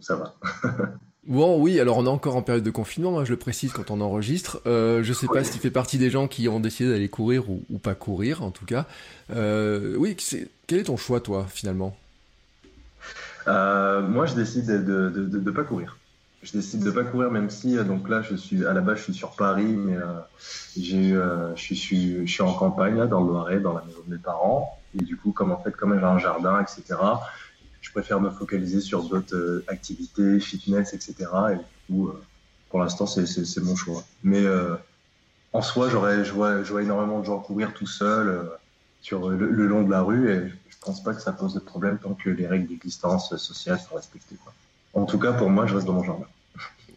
ça 0.00 0.16
va. 0.16 0.34
Bon, 1.26 1.60
oui, 1.60 1.78
alors 1.78 1.98
on 1.98 2.06
est 2.06 2.08
encore 2.08 2.36
en 2.36 2.42
période 2.42 2.64
de 2.64 2.70
confinement, 2.70 3.18
hein, 3.18 3.24
je 3.26 3.32
le 3.32 3.36
précise 3.36 3.70
quand 3.70 3.90
on 3.90 4.00
enregistre. 4.00 4.62
Euh, 4.66 5.02
je 5.02 5.12
sais 5.12 5.26
pas 5.26 5.44
si 5.44 5.52
tu 5.52 5.58
fais 5.58 5.70
partie 5.70 5.98
des 5.98 6.08
gens 6.08 6.26
qui 6.26 6.48
ont 6.48 6.58
décidé 6.58 6.88
d'aller 6.88 7.10
courir 7.10 7.50
ou, 7.50 7.78
pas 7.78 7.94
courir, 7.94 8.42
en 8.42 8.50
tout 8.50 8.64
cas. 8.64 8.86
Euh, 9.30 9.94
oui, 9.98 10.16
quel 10.66 10.78
est 10.78 10.84
ton 10.84 10.96
choix, 10.96 11.20
toi, 11.20 11.44
finalement? 11.46 11.94
Moi, 13.46 14.24
je 14.24 14.36
décide 14.36 14.68
de 14.68 15.38
ne 15.38 15.50
pas 15.50 15.64
courir 15.64 15.98
je 16.42 16.52
décide 16.52 16.84
de 16.84 16.90
pas 16.90 17.04
courir 17.04 17.30
même 17.30 17.50
si 17.50 17.76
euh, 17.76 17.84
donc 17.84 18.08
là 18.08 18.22
je 18.22 18.36
suis 18.36 18.64
à 18.64 18.72
la 18.72 18.80
base 18.80 18.98
je 18.98 19.02
suis 19.04 19.14
sur 19.14 19.32
Paris 19.32 19.64
mais 19.64 19.96
euh, 19.96 20.04
j'ai 20.76 21.12
euh, 21.12 21.54
je 21.56 21.74
suis 21.74 22.26
je 22.26 22.32
suis 22.32 22.42
en 22.42 22.54
campagne 22.54 23.06
dans 23.08 23.20
le 23.22 23.28
Loiret 23.28 23.60
dans 23.60 23.74
la 23.74 23.82
maison 23.84 24.00
de 24.06 24.14
mes 24.14 24.20
parents. 24.20 24.78
Et 24.98 25.02
du 25.02 25.16
coup 25.16 25.32
comme 25.32 25.52
en 25.52 25.60
fait 25.60 25.72
comme 25.72 25.98
j'ai 25.98 26.04
un 26.04 26.18
jardin 26.18 26.60
etc 26.62 27.00
je 27.80 27.90
préfère 27.90 28.20
me 28.20 28.30
focaliser 28.30 28.80
sur 28.80 29.02
d'autres 29.02 29.64
activités 29.68 30.40
fitness 30.40 30.94
etc 30.94 31.30
et 31.52 31.56
du 31.56 31.62
coup 31.88 32.12
pour 32.70 32.80
l'instant 32.80 33.06
c'est 33.06 33.60
mon 33.60 33.76
choix. 33.76 34.02
Mais 34.22 34.44
en 35.52 35.62
soi 35.62 35.88
j'aurais 35.90 36.24
je 36.24 36.32
vois 36.32 36.82
énormément 36.82 37.20
de 37.20 37.24
gens 37.24 37.38
courir 37.38 37.74
tout 37.74 37.86
seul 37.86 38.48
sur 39.00 39.28
le, 39.28 39.66
long 39.66 39.82
de 39.82 39.90
la 39.90 40.02
rue 40.02 40.30
et 40.32 40.48
je 40.68 40.76
pense 40.80 41.02
pas 41.02 41.14
que 41.14 41.20
ça 41.20 41.32
pose 41.32 41.54
de 41.54 41.60
problème 41.60 41.98
tant 41.98 42.14
que 42.14 42.30
les 42.30 42.46
règles 42.46 42.68
de 42.68 42.80
distance 42.80 43.36
sociale 43.36 43.78
sont 43.78 43.96
respectées. 43.96 44.36
En 44.94 45.04
tout 45.04 45.18
cas, 45.18 45.32
pour 45.32 45.50
moi, 45.50 45.66
je 45.66 45.74
reste 45.74 45.86
dans 45.86 45.92
mon 45.92 46.04
jardin. 46.04 46.26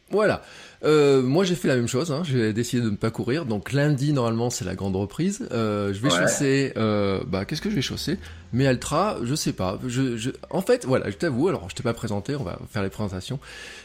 Voilà. 0.10 0.41
Euh, 0.83 1.21
moi, 1.21 1.43
j'ai 1.43 1.55
fait 1.55 1.67
la 1.67 1.75
même 1.75 1.88
chose. 1.88 2.11
Hein. 2.11 2.23
J'ai 2.23 2.53
décidé 2.53 2.81
de 2.81 2.89
ne 2.89 2.95
pas 2.95 3.11
courir. 3.11 3.45
Donc 3.45 3.71
lundi, 3.71 4.13
normalement, 4.13 4.50
c'est 4.50 4.65
la 4.65 4.75
grande 4.75 4.95
reprise. 4.95 5.47
Euh, 5.51 5.93
je 5.93 6.00
vais 6.01 6.09
chausser. 6.09 6.73
Euh, 6.77 7.21
bah, 7.27 7.45
qu'est-ce 7.45 7.61
que 7.61 7.69
je 7.69 7.75
vais 7.75 7.81
chausser 7.81 8.17
Mais 8.53 8.67
Altra, 8.67 9.17
je 9.23 9.35
sais 9.35 9.53
pas. 9.53 9.79
Je, 9.88 10.17
je... 10.17 10.31
En 10.50 10.61
fait, 10.61 10.85
voilà, 10.85 11.09
je 11.09 11.17
t'avoue. 11.17 11.47
Alors, 11.47 11.69
je 11.69 11.75
t'ai 11.75 11.83
pas 11.83 11.93
présenté. 11.93 12.35
On 12.35 12.43
va 12.43 12.57
faire 12.71 12.83
les 12.83 12.89
présentations. 12.89 13.39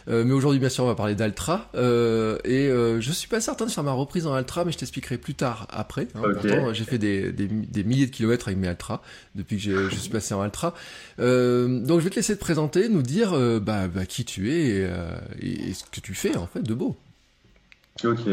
Euh, 0.08 0.24
mais 0.24 0.32
aujourd'hui, 0.32 0.60
bien 0.60 0.68
sûr, 0.68 0.84
on 0.84 0.86
va 0.86 0.94
parler 0.94 1.14
d'Altra. 1.14 1.68
Euh, 1.74 2.38
et 2.44 2.68
euh, 2.68 3.00
je 3.00 3.12
suis 3.12 3.28
pas 3.28 3.40
certain 3.40 3.66
de 3.66 3.70
faire 3.70 3.84
ma 3.84 3.92
reprise 3.92 4.26
en 4.26 4.34
Altra, 4.34 4.64
mais 4.64 4.72
je 4.72 4.78
t'expliquerai 4.78 5.18
plus 5.18 5.34
tard 5.34 5.66
après. 5.70 6.08
Hein. 6.14 6.22
Pourtant, 6.40 6.72
j'ai 6.72 6.84
fait 6.84 6.98
des, 6.98 7.32
des, 7.32 7.46
des, 7.46 7.84
milliers 7.84 8.06
de 8.06 8.10
kilomètres 8.10 8.48
avec 8.48 8.58
mes 8.58 8.68
Altra 8.68 9.02
depuis 9.34 9.56
que 9.56 9.62
je, 9.62 9.88
je 9.90 9.96
suis 9.96 10.10
passé 10.10 10.34
en 10.34 10.40
Altra. 10.40 10.74
donc, 11.18 11.98
je 11.98 12.04
vais 12.04 12.10
te 12.10 12.16
laisser 12.16 12.34
te 12.36 12.40
présenter, 12.40 12.88
nous 12.88 13.02
dire 13.02 13.32
bah, 13.60 13.88
bah 13.88 14.06
qui 14.06 14.24
tu 14.24 14.52
es 14.52 14.88
et, 15.40 15.68
et 15.68 15.74
ce 15.74 15.84
que 15.84 16.00
tu 16.00 16.14
fais 16.14 16.36
en 16.36 16.46
fait 16.46 16.62
de 16.62 16.74
beau. 16.74 16.85
Ok, 18.04 18.28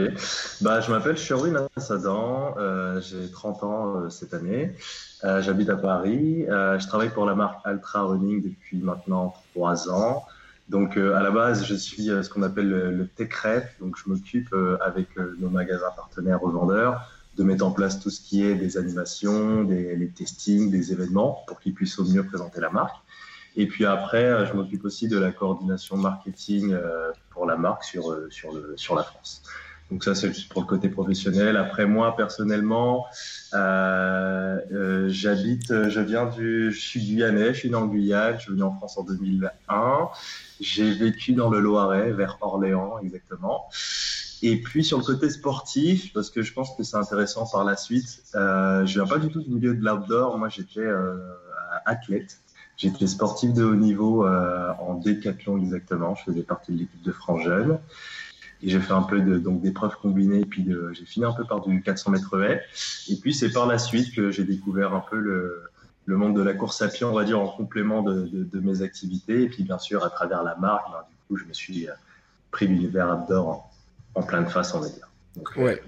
bah, 0.59 0.81
je 0.81 0.91
m'appelle 0.91 1.17
Sherwin 1.17 1.67
Sadan, 1.77 2.53
euh, 2.57 2.99
j'ai 2.99 3.31
30 3.31 3.63
ans 3.63 3.95
euh, 3.95 4.09
cette 4.09 4.33
année, 4.33 4.75
euh, 5.23 5.41
j'habite 5.41 5.69
à 5.69 5.77
Paris, 5.77 6.45
je 6.47 6.87
travaille 6.87 7.09
pour 7.09 7.25
la 7.25 7.33
marque 7.33 7.65
Ultra 7.65 8.03
Running 8.03 8.43
depuis 8.43 8.79
maintenant 8.79 9.33
3 9.53 9.89
ans. 9.89 10.25
Donc 10.67 10.97
à 10.97 11.21
la 11.21 11.31
base, 11.31 11.65
je 11.65 11.75
suis 11.75 12.07
ce 12.07 12.29
qu'on 12.29 12.41
appelle 12.41 12.69
le, 12.69 13.07
tech 13.07 13.33
rep, 13.35 13.63
donc 13.79 13.97
je 13.97 14.09
m'occupe 14.09 14.53
avec 14.81 15.09
nos 15.39 15.49
magasins 15.49 15.91
partenaires 15.95 16.41
revendeurs 16.41 17.09
de 17.37 17.43
mettre 17.43 17.65
en 17.65 17.71
place 17.71 17.99
tout 17.99 18.09
ce 18.09 18.21
qui 18.21 18.43
est 18.43 18.55
des 18.55 18.77
animations, 18.77 19.63
des 19.63 20.11
testings, 20.15 20.71
des 20.71 20.91
événements 20.91 21.43
pour 21.47 21.59
qu'ils 21.59 21.73
puissent 21.73 21.99
au 21.99 22.05
mieux 22.05 22.23
présenter 22.23 22.59
la 22.59 22.69
marque. 22.69 22.97
Et 23.55 23.67
puis 23.67 23.85
après, 23.85 24.45
je 24.45 24.53
m'occupe 24.53 24.83
aussi 24.85 25.07
de 25.07 25.17
la 25.17 25.31
coordination 25.31 25.95
marketing 25.97 26.75
pour 27.33 27.45
la 27.45 27.57
marque 27.57 27.83
sur, 27.83 28.11
euh, 28.11 28.27
sur, 28.29 28.53
le, 28.53 28.73
sur 28.77 28.95
la 28.95 29.03
France. 29.03 29.43
Donc 29.91 30.03
ça, 30.03 30.15
c'est 30.15 30.31
pour 30.47 30.61
le 30.61 30.67
côté 30.67 30.89
professionnel. 30.89 31.57
Après, 31.57 31.85
moi, 31.85 32.15
personnellement, 32.15 33.05
euh, 33.53 34.57
euh, 34.71 35.07
j'habite, 35.09 35.67
je 35.89 35.99
viens 35.99 36.25
du, 36.25 36.71
je 36.71 36.79
suis 36.79 36.99
guyanais, 37.01 37.53
je 37.53 37.59
suis 37.59 37.69
né 37.69 37.75
en 37.75 37.85
Guyane, 37.85 38.35
je 38.37 38.43
suis 38.43 38.51
venu 38.51 38.63
en 38.63 38.71
France 38.71 38.97
en 38.97 39.03
2001. 39.03 40.09
J'ai 40.61 40.91
vécu 40.93 41.33
dans 41.33 41.49
le 41.49 41.59
Loiret, 41.59 42.11
vers 42.11 42.37
Orléans 42.41 42.97
exactement. 43.03 43.67
Et 44.41 44.61
puis 44.61 44.83
sur 44.83 44.97
le 44.97 45.03
côté 45.03 45.29
sportif, 45.29 46.11
parce 46.11 46.29
que 46.29 46.41
je 46.41 46.53
pense 46.53 46.75
que 46.75 46.83
c'est 46.83 46.97
intéressant 46.97 47.45
par 47.45 47.63
la 47.63 47.77
suite, 47.77 48.23
euh, 48.35 48.85
je 48.85 48.99
viens 48.99 49.07
pas 49.07 49.19
du 49.19 49.29
tout 49.29 49.41
du 49.41 49.49
milieu 49.49 49.75
de 49.75 49.85
l'outdoor. 49.85 50.37
Moi, 50.37 50.49
j'étais 50.49 50.79
euh, 50.79 51.17
athlète. 51.85 52.39
J'étais 52.77 53.07
sportif 53.07 53.53
de 53.53 53.63
haut 53.63 53.75
niveau 53.75 54.25
euh, 54.25 54.71
en 54.79 54.95
décathlon 54.95 55.57
exactement. 55.57 56.15
Je 56.15 56.23
faisais 56.23 56.43
partie 56.43 56.73
de 56.73 56.79
l'équipe 56.79 57.01
de 57.01 57.11
France 57.11 57.43
Jeune. 57.43 57.79
Et 58.61 58.69
j'ai 58.69 58.79
fait 58.79 58.93
un 58.93 59.03
peu 59.03 59.19
de, 59.21 59.37
donc 59.37 59.61
d'épreuves 59.61 59.95
combinées. 60.01 60.45
Puis 60.45 60.65
j'ai 60.93 61.05
fini 61.05 61.25
un 61.25 61.33
peu 61.33 61.43
par 61.43 61.61
du 61.61 61.81
400 61.81 62.11
mètres 62.11 62.41
haies. 62.41 62.61
Et 63.09 63.15
puis 63.15 63.33
c'est 63.33 63.51
par 63.51 63.67
la 63.67 63.77
suite 63.77 64.15
que 64.15 64.31
j'ai 64.31 64.43
découvert 64.43 64.93
un 64.93 65.01
peu 65.01 65.19
le, 65.19 65.63
le, 66.05 66.17
monde 66.17 66.35
de 66.35 66.41
la 66.41 66.53
course 66.53 66.81
à 66.81 66.87
pied, 66.87 67.05
on 67.05 67.13
va 67.13 67.25
dire, 67.25 67.39
en 67.39 67.47
complément 67.47 68.01
de, 68.01 68.29
de, 68.31 68.59
mes 68.59 68.81
activités. 68.81 69.43
Et 69.43 69.49
puis 69.49 69.63
bien 69.63 69.79
sûr, 69.79 70.03
à 70.03 70.09
travers 70.09 70.43
la 70.43 70.55
marque, 70.55 70.89
ben, 70.91 70.99
du 71.09 71.15
coup, 71.27 71.37
je 71.37 71.45
me 71.45 71.53
suis 71.53 71.87
euh, 71.87 71.93
pris 72.51 72.67
l'univers 72.67 73.19
outdoor 73.19 73.47
en, 73.49 73.71
en 74.15 74.23
pleine 74.23 74.47
face, 74.47 74.73
on 74.73 74.79
va 74.79 74.87
dire. 74.87 75.07
Donc, 75.35 75.51
ouais. 75.57 75.81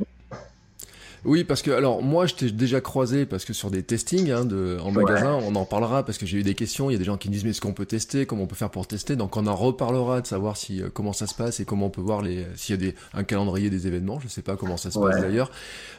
Oui, 1.25 1.43
parce 1.43 1.61
que 1.61 1.71
alors 1.71 2.01
moi 2.03 2.25
je 2.25 2.35
t'ai 2.35 2.51
déjà 2.51 2.81
croisé 2.81 3.25
parce 3.25 3.45
que 3.45 3.53
sur 3.53 3.71
des 3.71 3.83
testings 3.83 4.31
hein, 4.31 4.45
de, 4.45 4.77
en 4.81 4.91
magasin, 4.91 5.39
on 5.43 5.55
en 5.55 5.65
parlera 5.65 6.03
parce 6.03 6.17
que 6.17 6.25
j'ai 6.25 6.37
eu 6.37 6.43
des 6.43 6.55
questions. 6.55 6.89
Il 6.89 6.93
y 6.93 6.95
a 6.95 6.99
des 6.99 7.05
gens 7.05 7.17
qui 7.17 7.29
me 7.29 7.33
disent 7.33 7.43
mais 7.43 7.49
est-ce 7.49 7.61
qu'on 7.61 7.73
peut 7.73 7.85
tester, 7.85 8.25
comment 8.25 8.43
on 8.43 8.47
peut 8.47 8.55
faire 8.55 8.69
pour 8.69 8.87
tester? 8.87 9.15
Donc 9.15 9.35
on 9.37 9.47
en 9.47 9.55
reparlera 9.55 10.21
de 10.21 10.27
savoir 10.27 10.55
si 10.55 10.81
euh, 10.81 10.89
comment 10.93 11.13
ça 11.13 11.27
se 11.27 11.33
passe 11.33 11.59
et 11.59 11.65
comment 11.65 11.87
on 11.87 11.89
peut 11.89 12.01
voir 12.01 12.21
les 12.21 12.45
s'il 12.55 12.75
y 12.75 12.77
a 12.77 12.91
des 12.91 12.95
un 13.13 13.23
calendrier 13.23 13.69
des 13.69 13.87
événements. 13.87 14.19
Je 14.19 14.27
sais 14.27 14.41
pas 14.41 14.55
comment 14.55 14.77
ça 14.77 14.91
se 14.91 14.99
passe 14.99 15.19
d'ailleurs. 15.19 15.51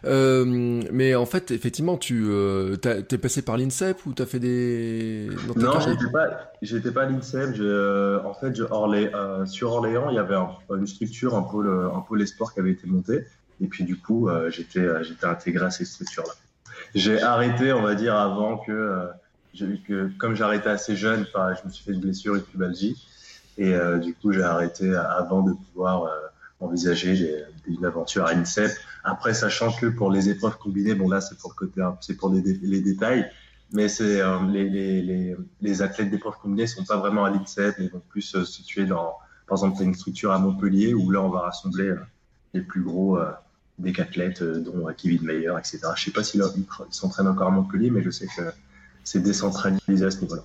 Euh, 0.04 0.82
mais 0.92 1.14
en 1.14 1.26
fait 1.26 1.50
effectivement 1.50 1.96
tu 1.96 2.26
euh, 2.28 2.76
t'es 2.76 3.18
passé 3.18 3.42
par 3.42 3.56
l'INSEP 3.56 4.06
ou 4.06 4.12
t'as 4.12 4.26
fait 4.26 4.38
des 4.38 5.28
non 5.56 5.80
j'étais 5.80 6.10
pas 6.12 6.52
j'étais 6.62 6.90
pas 6.90 7.02
à 7.02 7.06
l'INSEP. 7.06 7.56
Euh, 7.58 8.20
en 8.24 8.34
fait 8.34 8.54
je, 8.54 8.62
Orlé, 8.62 9.10
euh, 9.14 9.44
sur 9.46 9.72
Orléans 9.72 10.08
il 10.10 10.16
y 10.16 10.18
avait 10.18 10.36
une 10.70 10.86
structure 10.86 11.34
un 11.34 11.42
pôle 11.42 11.68
un 11.68 12.00
pôle 12.00 12.22
espoir 12.22 12.52
qui 12.52 12.60
avait 12.60 12.72
été 12.72 12.86
monté 12.86 13.24
et 13.60 13.66
puis 13.66 13.84
du 13.84 13.96
coup, 13.96 14.28
euh, 14.28 14.50
j'étais 14.50 14.80
euh, 14.80 15.02
j'étais 15.02 15.26
intégré 15.26 15.64
à 15.66 15.70
ces 15.70 15.84
structures-là. 15.84 16.32
J'ai 16.94 17.20
arrêté, 17.22 17.72
on 17.72 17.82
va 17.82 17.94
dire, 17.94 18.14
avant 18.14 18.58
que, 18.58 18.72
euh, 18.72 19.76
que 19.86 20.10
comme 20.18 20.34
j'arrêtais 20.34 20.68
assez 20.68 20.96
jeune, 20.96 21.26
je 21.34 21.66
me 21.66 21.72
suis 21.72 21.84
fait 21.84 21.92
une 21.92 22.00
blessure, 22.00 22.34
une 22.34 22.42
pubalgie. 22.42 23.02
Et 23.58 23.72
du 24.02 24.12
coup, 24.14 24.32
j'ai 24.32 24.42
arrêté 24.42 24.94
avant 24.94 25.40
de 25.40 25.54
pouvoir 25.54 26.12
envisager 26.60 27.42
une 27.66 27.86
aventure 27.86 28.26
à 28.26 28.34
l'INSEP. 28.34 28.70
Après, 29.02 29.32
sachant 29.32 29.72
que 29.72 29.86
pour 29.86 30.10
les 30.10 30.28
épreuves 30.28 30.58
combinées, 30.58 30.94
bon 30.94 31.08
là, 31.08 31.22
c'est 31.22 31.38
pour 31.38 31.52
le 31.52 31.66
côté, 31.66 31.82
c'est 32.02 32.18
pour 32.18 32.30
les, 32.30 32.42
détails, 32.82 33.30
mais 33.72 33.88
c'est 33.88 34.22
les, 34.50 35.82
athlètes 35.82 36.10
d'épreuves 36.10 36.36
combinées 36.42 36.66
sont 36.66 36.84
pas 36.84 36.98
vraiment 36.98 37.24
à 37.24 37.30
l'INSEP, 37.30 37.76
mais 37.78 37.88
vont 37.88 38.02
plus 38.10 38.20
se 38.20 38.44
situer 38.44 38.84
dans, 38.84 39.14
par 39.46 39.56
exemple, 39.56 39.82
une 39.82 39.94
structure 39.94 40.32
à 40.32 40.38
Montpellier 40.38 40.92
où 40.92 41.10
là, 41.10 41.22
on 41.22 41.30
va 41.30 41.40
rassembler 41.40 41.94
les 42.52 42.60
plus 42.60 42.82
gros 42.82 43.18
des 43.78 43.98
athlètes, 44.00 44.42
euh, 44.42 44.60
dont 44.60 44.86
Kevin 44.96 45.22
Mayer, 45.22 45.52
etc. 45.58 45.80
Je 45.82 45.88
ne 45.88 45.96
sais 45.96 46.10
pas 46.10 46.22
s'il 46.22 46.42
s'entraîne 46.90 47.28
encore 47.28 47.48
à 47.48 47.50
Montpellier, 47.50 47.90
mais 47.90 48.02
je 48.02 48.10
sais 48.10 48.26
que 48.26 48.42
c'est 49.04 49.22
décentralisé 49.22 50.04
à 50.04 50.10
ce 50.10 50.20
niveau-là. 50.20 50.44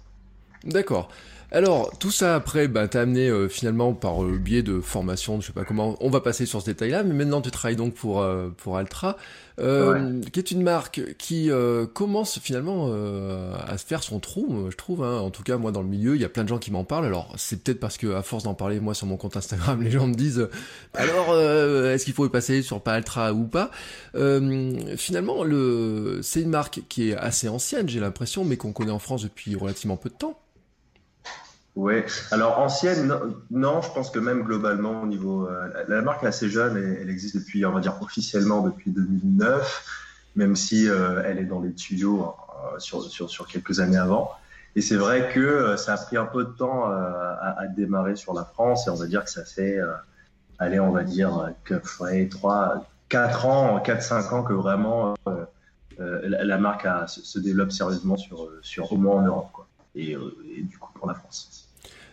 D'accord. 0.65 1.09
Alors, 1.53 1.91
tout 1.99 2.11
ça 2.11 2.35
après, 2.35 2.69
bah, 2.69 2.87
t'as 2.87 3.01
amené 3.01 3.27
euh, 3.27 3.49
finalement 3.49 3.93
par 3.93 4.23
le 4.23 4.37
biais 4.37 4.63
de 4.63 4.79
formation, 4.79 5.41
je 5.41 5.47
sais 5.47 5.51
pas 5.51 5.65
comment, 5.65 5.97
on 5.99 6.09
va 6.09 6.21
passer 6.21 6.45
sur 6.45 6.61
ce 6.61 6.67
détail-là, 6.67 7.03
mais 7.03 7.13
maintenant 7.13 7.41
tu 7.41 7.51
travailles 7.51 7.75
donc 7.75 7.93
pour, 7.93 8.21
euh, 8.21 8.47
pour 8.55 8.77
Altra, 8.77 9.17
euh, 9.59 10.21
qui 10.31 10.39
est 10.39 10.51
une 10.51 10.63
marque 10.63 11.01
qui 11.17 11.51
commence 11.93 12.39
finalement 12.39 12.87
à 12.87 13.77
se 13.77 13.85
faire 13.85 14.01
son 14.01 14.21
trou, 14.21 14.69
je 14.69 14.77
trouve, 14.77 15.03
hein. 15.03 15.19
en 15.19 15.29
tout 15.29 15.43
cas 15.43 15.57
moi 15.57 15.73
dans 15.73 15.81
le 15.81 15.89
milieu, 15.89 16.15
il 16.15 16.21
y 16.21 16.25
a 16.25 16.29
plein 16.29 16.43
de 16.43 16.47
gens 16.47 16.57
qui 16.57 16.71
m'en 16.71 16.85
parlent, 16.85 17.05
alors 17.05 17.33
c'est 17.37 17.61
peut-être 17.61 17.81
parce 17.81 17.97
que 17.97 18.13
à 18.13 18.23
force 18.23 18.43
d'en 18.43 18.53
parler 18.53 18.79
moi 18.79 18.93
sur 18.93 19.05
mon 19.07 19.17
compte 19.17 19.35
Instagram, 19.35 19.81
les 19.83 19.91
gens 19.91 20.07
me 20.07 20.15
disent, 20.15 20.47
alors 20.93 21.37
est-ce 21.37 22.05
qu'il 22.05 22.13
faut 22.13 22.25
y 22.25 22.29
passer 22.29 22.61
sur 22.61 22.81
pas 22.81 22.93
Altra 22.93 23.33
ou 23.33 23.43
pas? 23.43 23.71
Finalement, 24.13 25.43
le... 25.43 26.21
c'est 26.23 26.41
une 26.41 26.49
marque 26.49 26.83
qui 26.87 27.09
est 27.09 27.15
assez 27.17 27.49
ancienne, 27.49 27.89
j'ai 27.89 27.99
l'impression, 27.99 28.45
mais 28.45 28.55
qu'on 28.55 28.71
connaît 28.71 28.91
en 28.91 28.99
France 28.99 29.23
depuis 29.23 29.55
relativement 29.55 29.97
peu 29.97 30.09
de 30.09 30.15
temps. 30.15 30.39
Oui, 31.75 32.03
alors 32.31 32.59
ancienne, 32.59 33.13
non, 33.49 33.81
je 33.81 33.89
pense 33.91 34.09
que 34.09 34.19
même 34.19 34.43
globalement 34.43 35.03
au 35.03 35.07
niveau. 35.07 35.47
Euh, 35.47 35.69
la 35.87 36.01
marque 36.01 36.23
est 36.23 36.27
assez 36.27 36.49
jeune 36.49 36.75
et 36.77 37.01
elle 37.01 37.09
existe 37.09 37.37
depuis, 37.37 37.65
on 37.65 37.71
va 37.71 37.79
dire 37.79 37.97
officiellement 38.01 38.61
depuis 38.61 38.91
2009, 38.91 39.85
même 40.35 40.57
si 40.57 40.89
euh, 40.89 41.23
elle 41.25 41.39
est 41.39 41.45
dans 41.45 41.61
les 41.61 41.73
tuyaux 41.73 42.25
euh, 42.25 42.77
sur, 42.79 43.03
sur, 43.03 43.29
sur, 43.29 43.47
quelques 43.47 43.79
années 43.79 43.97
avant. 43.97 44.31
Et 44.75 44.81
c'est 44.81 44.97
vrai 44.97 45.31
que 45.33 45.77
ça 45.77 45.93
a 45.93 45.97
pris 45.97 46.17
un 46.17 46.25
peu 46.25 46.43
de 46.43 46.49
temps 46.49 46.85
à, 46.85 47.67
démarrer 47.75 48.15
sur 48.15 48.33
la 48.33 48.45
France 48.45 48.87
et 48.87 48.89
on 48.89 48.95
va 48.95 49.05
dire 49.05 49.25
que 49.25 49.29
ça 49.29 49.43
fait, 49.43 49.77
allez, 50.59 50.79
on 50.79 50.91
va 50.91 51.03
dire, 51.03 51.51
que, 51.65 51.75
ouais, 51.99 52.29
3, 52.29 52.85
4 53.09 53.45
ans, 53.47 53.79
4-5 53.79 54.33
ans 54.33 54.43
que 54.43 54.53
vraiment 54.53 55.15
la, 55.99 56.57
marque 56.57 56.87
se, 57.09 57.39
développe 57.39 57.73
sérieusement 57.73 58.15
sur, 58.15 58.49
sur 58.61 58.93
au 58.93 58.95
moins 58.95 59.17
en 59.17 59.25
Europe. 59.25 59.49
Quoi. 59.51 59.67
Et, 59.95 60.15
du 60.15 60.77
coup 60.77 60.91
pour 60.93 61.07
la 61.07 61.15
France. 61.15 61.60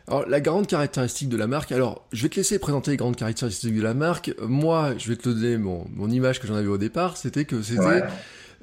Alors, 0.09 0.27
la 0.27 0.41
grande 0.41 0.67
caractéristique 0.67 1.29
de 1.29 1.37
la 1.37 1.47
marque, 1.47 1.71
alors, 1.71 2.07
je 2.13 2.23
vais 2.23 2.31
te 2.31 2.37
laisser 2.37 2.59
présenter 2.59 2.93
les 2.93 2.97
grandes 2.97 3.17
caractéristiques 3.17 3.77
de 3.77 3.83
la 3.83 3.93
marque. 3.93 4.35
Moi, 4.41 4.95
je 4.97 5.11
vais 5.11 5.17
te 5.17 5.29
donner 5.29 5.59
mon, 5.59 5.87
mon 5.95 6.11
image 6.11 6.41
que 6.41 6.47
j'en 6.47 6.55
avais 6.55 6.67
au 6.67 6.79
départ, 6.79 7.19
c'était 7.19 7.45
que 7.45 7.61
c'était 7.61 8.05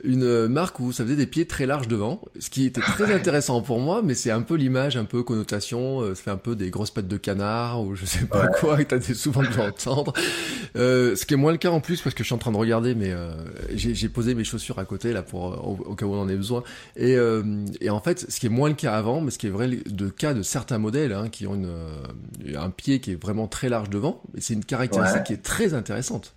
une 0.03 0.47
marque 0.47 0.79
où 0.79 0.91
ça 0.91 1.03
faisait 1.03 1.15
des 1.15 1.25
pieds 1.25 1.45
très 1.45 1.65
larges 1.65 1.87
devant, 1.87 2.21
ce 2.39 2.49
qui 2.49 2.65
était 2.65 2.81
très 2.81 3.13
intéressant 3.13 3.61
pour 3.61 3.79
moi, 3.79 4.01
mais 4.03 4.13
c'est 4.13 4.31
un 4.31 4.41
peu 4.41 4.55
l'image, 4.55 4.97
un 4.97 5.05
peu 5.05 5.23
connotation, 5.23 6.01
euh, 6.01 6.15
ça 6.15 6.23
fait 6.23 6.31
un 6.31 6.37
peu 6.37 6.55
des 6.55 6.69
grosses 6.69 6.91
pattes 6.91 7.07
de 7.07 7.17
canard 7.17 7.81
ou 7.81 7.95
je 7.95 8.05
sais 8.05 8.25
pas 8.25 8.47
quoi, 8.47 8.77
que 8.83 8.95
t'as 8.95 9.13
souvent 9.13 9.41
dû 9.41 9.59
entendre. 9.59 10.13
Euh, 10.75 11.15
ce 11.15 11.25
qui 11.25 11.33
est 11.33 11.37
moins 11.37 11.51
le 11.51 11.57
cas 11.57 11.69
en 11.69 11.79
plus 11.79 12.01
parce 12.01 12.13
que 12.13 12.23
je 12.23 12.27
suis 12.27 12.35
en 12.35 12.39
train 12.39 12.51
de 12.51 12.57
regarder, 12.57 12.95
mais 12.95 13.11
euh, 13.11 13.31
j'ai 13.73 14.09
posé 14.09 14.35
mes 14.35 14.43
chaussures 14.43 14.79
à 14.79 14.85
côté 14.85 15.13
là 15.13 15.21
pour 15.21 15.53
euh, 15.53 15.85
au, 15.85 15.95
cas 15.95 16.05
où 16.05 16.13
on 16.13 16.21
en 16.21 16.29
ait 16.29 16.35
besoin. 16.35 16.63
Et, 16.95 17.15
euh, 17.15 17.43
et, 17.79 17.89
en 17.89 18.01
fait, 18.01 18.29
ce 18.29 18.39
qui 18.39 18.47
est 18.47 18.49
moins 18.49 18.69
le 18.69 18.75
cas 18.75 18.93
avant, 18.93 19.21
mais 19.21 19.31
ce 19.31 19.37
qui 19.37 19.47
est 19.47 19.51
vrai 19.51 19.67
de 19.67 20.09
cas 20.09 20.33
de 20.33 20.41
certains 20.41 20.77
modèles 20.77 21.13
hein, 21.13 21.29
qui 21.29 21.47
ont 21.47 21.55
une, 21.55 21.71
un 22.55 22.69
pied 22.69 22.99
qui 22.99 23.11
est 23.11 23.21
vraiment 23.21 23.47
très 23.47 23.69
large 23.69 23.89
devant, 23.89 24.21
c'est 24.37 24.53
une 24.53 24.65
caractéristique 24.65 25.23
qui 25.23 25.33
est 25.33 25.43
très 25.43 25.73
intéressante. 25.73 26.35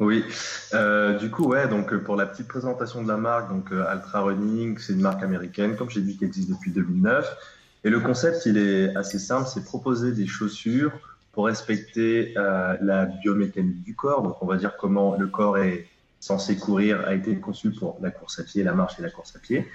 Oui, 0.00 0.24
euh, 0.72 1.18
du 1.18 1.30
coup, 1.30 1.44
ouais, 1.44 1.68
donc 1.68 1.94
pour 1.98 2.16
la 2.16 2.24
petite 2.24 2.48
présentation 2.48 3.02
de 3.02 3.08
la 3.08 3.18
marque, 3.18 3.50
donc 3.50 3.70
euh, 3.70 3.84
Ultra 3.94 4.22
Running, 4.22 4.78
c'est 4.78 4.94
une 4.94 5.02
marque 5.02 5.22
américaine, 5.22 5.76
comme 5.76 5.90
j'ai 5.90 6.00
dit, 6.00 6.16
qui 6.16 6.24
existe 6.24 6.48
depuis 6.48 6.70
2009. 6.70 7.36
Et 7.84 7.90
le 7.90 8.00
concept, 8.00 8.46
il 8.46 8.56
est 8.56 8.96
assez 8.96 9.18
simple, 9.18 9.46
c'est 9.46 9.62
proposer 9.62 10.12
des 10.12 10.26
chaussures 10.26 10.92
pour 11.32 11.46
respecter 11.46 12.32
euh, 12.38 12.78
la 12.80 13.04
biomécanique 13.04 13.82
du 13.82 13.94
corps. 13.94 14.22
Donc, 14.22 14.42
on 14.42 14.46
va 14.46 14.56
dire 14.56 14.78
comment 14.78 15.16
le 15.16 15.26
corps 15.26 15.58
est 15.58 15.86
censé 16.18 16.56
courir, 16.56 17.06
a 17.06 17.14
été 17.14 17.38
conçu 17.38 17.70
pour 17.70 17.98
la 18.00 18.10
course 18.10 18.38
à 18.40 18.44
pied, 18.44 18.62
la 18.62 18.72
marche 18.72 18.98
et 18.98 19.02
la 19.02 19.10
course 19.10 19.36
à 19.36 19.38
pied. 19.38 19.68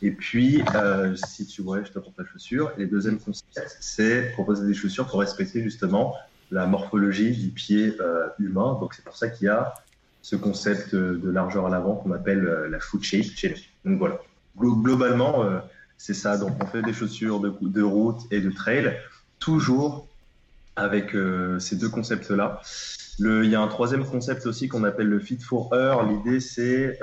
Et 0.00 0.12
puis, 0.12 0.62
euh, 0.76 1.16
si 1.16 1.44
tu 1.46 1.60
vois, 1.62 1.82
je 1.82 1.90
te 1.90 1.98
montre 1.98 2.12
la 2.18 2.24
chaussure. 2.24 2.72
Et 2.76 2.82
le 2.82 2.86
deuxième 2.86 3.18
concept, 3.18 3.78
c'est 3.80 4.30
proposer 4.32 4.64
des 4.64 4.74
chaussures 4.74 5.08
pour 5.08 5.20
respecter 5.20 5.60
justement 5.60 6.14
la 6.52 6.66
morphologie 6.66 7.32
du 7.32 7.48
pied 7.48 7.96
euh, 8.00 8.28
humain. 8.38 8.76
Donc 8.78 8.94
c'est 8.94 9.04
pour 9.04 9.16
ça 9.16 9.28
qu'il 9.28 9.46
y 9.46 9.48
a 9.48 9.74
ce 10.20 10.36
concept 10.36 10.94
de 10.94 11.30
largeur 11.30 11.66
à 11.66 11.70
l'avant 11.70 11.96
qu'on 11.96 12.12
appelle 12.12 12.46
euh, 12.46 12.68
la 12.68 12.78
foot 12.78 13.02
shape 13.02 13.56
Donc 13.84 13.98
voilà. 13.98 14.20
Globalement, 14.56 15.42
euh, 15.44 15.58
c'est 15.96 16.14
ça. 16.14 16.36
Donc 16.36 16.52
on 16.62 16.66
fait 16.66 16.82
des 16.82 16.92
chaussures 16.92 17.40
de, 17.40 17.82
route 17.82 18.20
et 18.30 18.40
de 18.40 18.50
trail, 18.50 18.96
toujours 19.38 20.06
avec 20.76 21.14
ces 21.58 21.76
deux 21.76 21.88
concepts-là. 21.90 22.60
il 23.18 23.44
y 23.44 23.54
a 23.54 23.60
un 23.60 23.68
troisième 23.68 24.04
concept 24.06 24.46
aussi 24.46 24.68
qu'on 24.68 24.84
appelle 24.84 25.08
le 25.08 25.20
fit 25.20 25.38
for 25.38 25.74
her. 25.74 26.02
L'idée, 26.06 26.40
c'est 26.40 26.98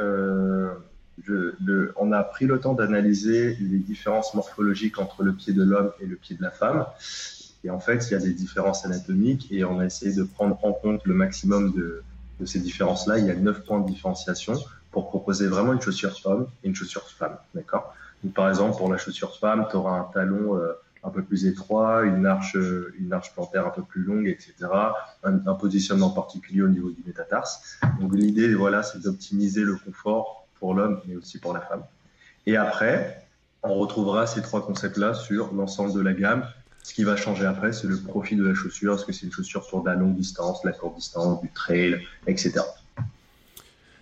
on 1.97 2.11
a 2.11 2.23
pris 2.23 2.45
le 2.45 2.59
temps 2.59 2.73
d'analyser 2.73 3.57
les 3.59 3.77
différences 3.77 4.33
morphologiques 4.33 4.99
entre 4.99 5.23
le 5.23 5.33
pied 5.33 5.53
de 5.53 5.63
l'homme 5.63 5.91
et 5.99 6.05
le 6.05 6.15
pied 6.15 6.35
de 6.35 6.41
la 6.41 6.51
femme 6.51 6.85
Et 7.63 7.69
en 7.69 7.79
fait, 7.79 8.07
il 8.09 8.13
y 8.13 8.15
a 8.15 8.19
des 8.19 8.33
différences 8.33 8.85
anatomiques 8.85 9.51
et 9.51 9.65
on 9.65 9.79
a 9.79 9.85
essayé 9.85 10.13
de 10.13 10.23
prendre 10.23 10.57
en 10.63 10.73
compte 10.73 11.05
le 11.05 11.13
maximum 11.13 11.73
de, 11.73 12.03
ces 12.45 12.59
différences-là. 12.59 13.19
Il 13.19 13.25
y 13.25 13.31
a 13.31 13.35
neuf 13.35 13.65
points 13.65 13.81
de 13.81 13.87
différenciation 13.87 14.53
pour 14.91 15.09
proposer 15.09 15.47
vraiment 15.47 15.73
une 15.73 15.81
chaussure 15.81 16.17
homme 16.23 16.47
et 16.63 16.67
une 16.67 16.75
chaussure 16.75 17.09
femme. 17.09 17.35
D'accord? 17.53 17.93
Par 18.33 18.49
exemple, 18.49 18.77
pour 18.77 18.89
la 18.91 18.97
chaussure 18.97 19.37
femme, 19.37 19.67
tu 19.69 19.75
auras 19.75 19.99
un 19.99 20.07
talon 20.13 20.55
euh, 20.55 20.73
un 21.03 21.09
peu 21.09 21.21
plus 21.21 21.45
étroit, 21.45 22.03
une 22.03 22.25
arche, 22.25 22.55
une 22.97 23.11
arche 23.11 23.33
plantaire 23.33 23.67
un 23.67 23.71
peu 23.71 23.83
plus 23.83 24.03
longue, 24.03 24.27
etc. 24.27 24.53
Un, 25.23 25.45
un 25.45 25.53
positionnement 25.53 26.09
particulier 26.09 26.61
au 26.61 26.69
niveau 26.69 26.91
du 26.91 27.01
métatarse. 27.05 27.79
Donc 27.99 28.13
l'idée, 28.13 28.53
voilà, 28.53 28.83
c'est 28.83 29.01
d'optimiser 29.01 29.61
le 29.61 29.75
confort 29.75 30.47
pour 30.59 30.73
l'homme, 30.73 31.01
mais 31.07 31.15
aussi 31.15 31.39
pour 31.39 31.53
la 31.53 31.61
femme. 31.61 31.83
Et 32.45 32.57
après, 32.57 33.25
on 33.63 33.75
retrouvera 33.75 34.27
ces 34.27 34.41
trois 34.41 34.65
concepts-là 34.65 35.13
sur 35.13 35.53
l'ensemble 35.53 35.93
de 35.93 36.01
la 36.01 36.13
gamme. 36.13 36.45
Ce 36.89 36.93
qui 36.95 37.03
va 37.03 37.15
changer 37.15 37.45
après, 37.45 37.71
c'est 37.71 37.85
le 37.85 37.97
profil 37.97 38.39
de 38.39 38.47
la 38.47 38.55
chaussure. 38.55 38.95
Est-ce 38.95 39.05
que 39.05 39.13
c'est 39.13 39.27
une 39.27 39.31
chaussure 39.31 39.63
pour 39.69 39.83
de 39.83 39.89
la 39.89 39.95
longue 39.95 40.15
distance, 40.15 40.63
la 40.63 40.71
courte 40.71 40.95
distance, 40.95 41.39
du 41.39 41.51
trail, 41.51 41.99
etc. 42.25 42.61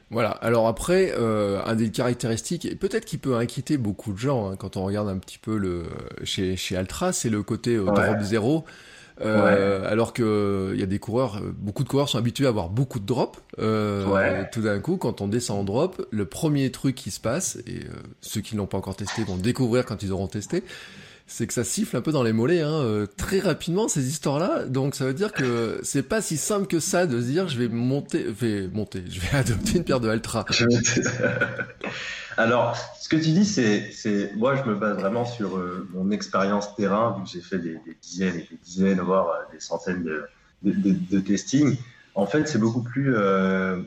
Voilà, 0.10 0.30
alors 0.30 0.69
après, 0.69 1.12
euh, 1.19 1.60
un 1.65 1.76
des 1.76 1.91
caractéristiques, 1.91 2.63
et 2.63 2.76
peut-être 2.76 3.04
qui 3.04 3.17
peut 3.17 3.36
inquiéter 3.36 3.76
beaucoup 3.76 4.13
de 4.13 4.17
gens 4.17 4.50
hein, 4.50 4.56
quand 4.56 4.78
on 4.78 4.86
regarde 4.86 5.10
un 5.10 5.17
petit 5.17 5.38
peu 5.38 5.58
le 5.58 5.84
chez, 6.23 6.56
chez 6.56 6.78
Altra, 6.78 7.12
c'est 7.12 7.30
le 7.30 7.43
côté 7.43 7.76
euh, 7.76 7.84
drop 7.84 8.21
zéro. 8.21 8.63
Euh, 9.19 9.91
alors 9.91 10.13
que 10.13 10.71
il 10.73 10.80
y 10.80 10.84
a 10.84 10.86
des 10.86 11.00
coureurs, 11.00 11.41
beaucoup 11.58 11.84
de 11.84 11.89
coureurs 11.89 12.08
sont 12.08 12.19
habitués 12.19 12.45
à 12.45 12.50
avoir 12.50 12.69
beaucoup 12.69 13.00
de 13.00 13.06
drops. 13.06 13.38
Tout 13.58 14.62
d'un 14.62 14.80
coup, 14.80 14.95
quand 14.95 15.19
on 15.19 15.28
descend 15.28 15.60
en 15.60 15.63
drop, 15.65 16.08
le 16.10 16.23
premier 16.23 16.71
truc 16.71 16.95
qui 16.95 17.12
se 17.12 17.19
passe, 17.19 17.58
et 17.67 17.82
ceux 18.21 18.39
qui 18.39 18.56
l'ont 18.56 18.65
pas 18.65 18.78
encore 18.78 18.95
testé 18.95 19.26
vont 19.26 19.36
découvrir 19.36 19.86
quand 19.86 20.04
ils 20.04 20.13
auront 20.13 20.28
testé, 20.28 20.63
c'est 21.27 21.45
que 21.45 21.53
ça 21.53 21.65
siffle 21.65 21.97
un 21.97 22.01
peu 22.01 22.13
dans 22.13 22.23
les 22.23 22.31
mollets 22.31 22.61
hein, 22.61 22.71
euh, 22.71 23.05
très 23.05 23.39
rapidement 23.39 23.89
ces 23.89 24.07
histoires-là. 24.07 24.63
Donc 24.65 24.95
ça 24.95 25.05
veut 25.05 25.13
dire 25.13 25.33
que 25.33 25.79
c'est 25.83 26.03
pas 26.03 26.21
si 26.21 26.37
simple 26.37 26.67
que 26.67 26.79
ça 26.79 27.05
de 27.05 27.19
se 27.21 27.25
dire 27.25 27.49
je 27.49 27.59
vais 27.59 27.67
monter, 27.67 28.25
je 28.27 28.45
vais 28.45 28.67
monter, 28.69 29.03
je 29.09 29.19
vais 29.19 29.31
adopter 29.37 29.77
une 29.77 29.83
paire 29.83 29.99
de 29.99 30.07
Altra. 30.09 30.45
Alors, 32.37 32.77
ce 32.99 33.09
que 33.09 33.17
tu 33.17 33.31
dis, 33.31 33.45
c'est, 33.45 34.31
moi, 34.35 34.55
je 34.55 34.69
me 34.69 34.75
base 34.75 34.97
vraiment 34.99 35.25
sur 35.25 35.57
euh, 35.57 35.87
mon 35.91 36.11
expérience 36.11 36.75
terrain, 36.75 37.15
vu 37.17 37.23
que 37.23 37.29
j'ai 37.29 37.41
fait 37.41 37.57
des, 37.57 37.79
dizaines 37.99 38.35
et 38.35 38.47
des 38.49 38.59
dizaines, 38.63 39.01
voire 39.01 39.29
euh, 39.29 39.53
des 39.53 39.59
centaines 39.59 40.03
de, 40.03 40.27
de, 40.61 40.71
de, 40.71 40.95
de 41.09 41.19
testing. 41.19 41.75
En 42.13 42.27
fait, 42.27 42.47
c'est 42.47 42.59
beaucoup 42.59 42.83
plus, 42.83 43.15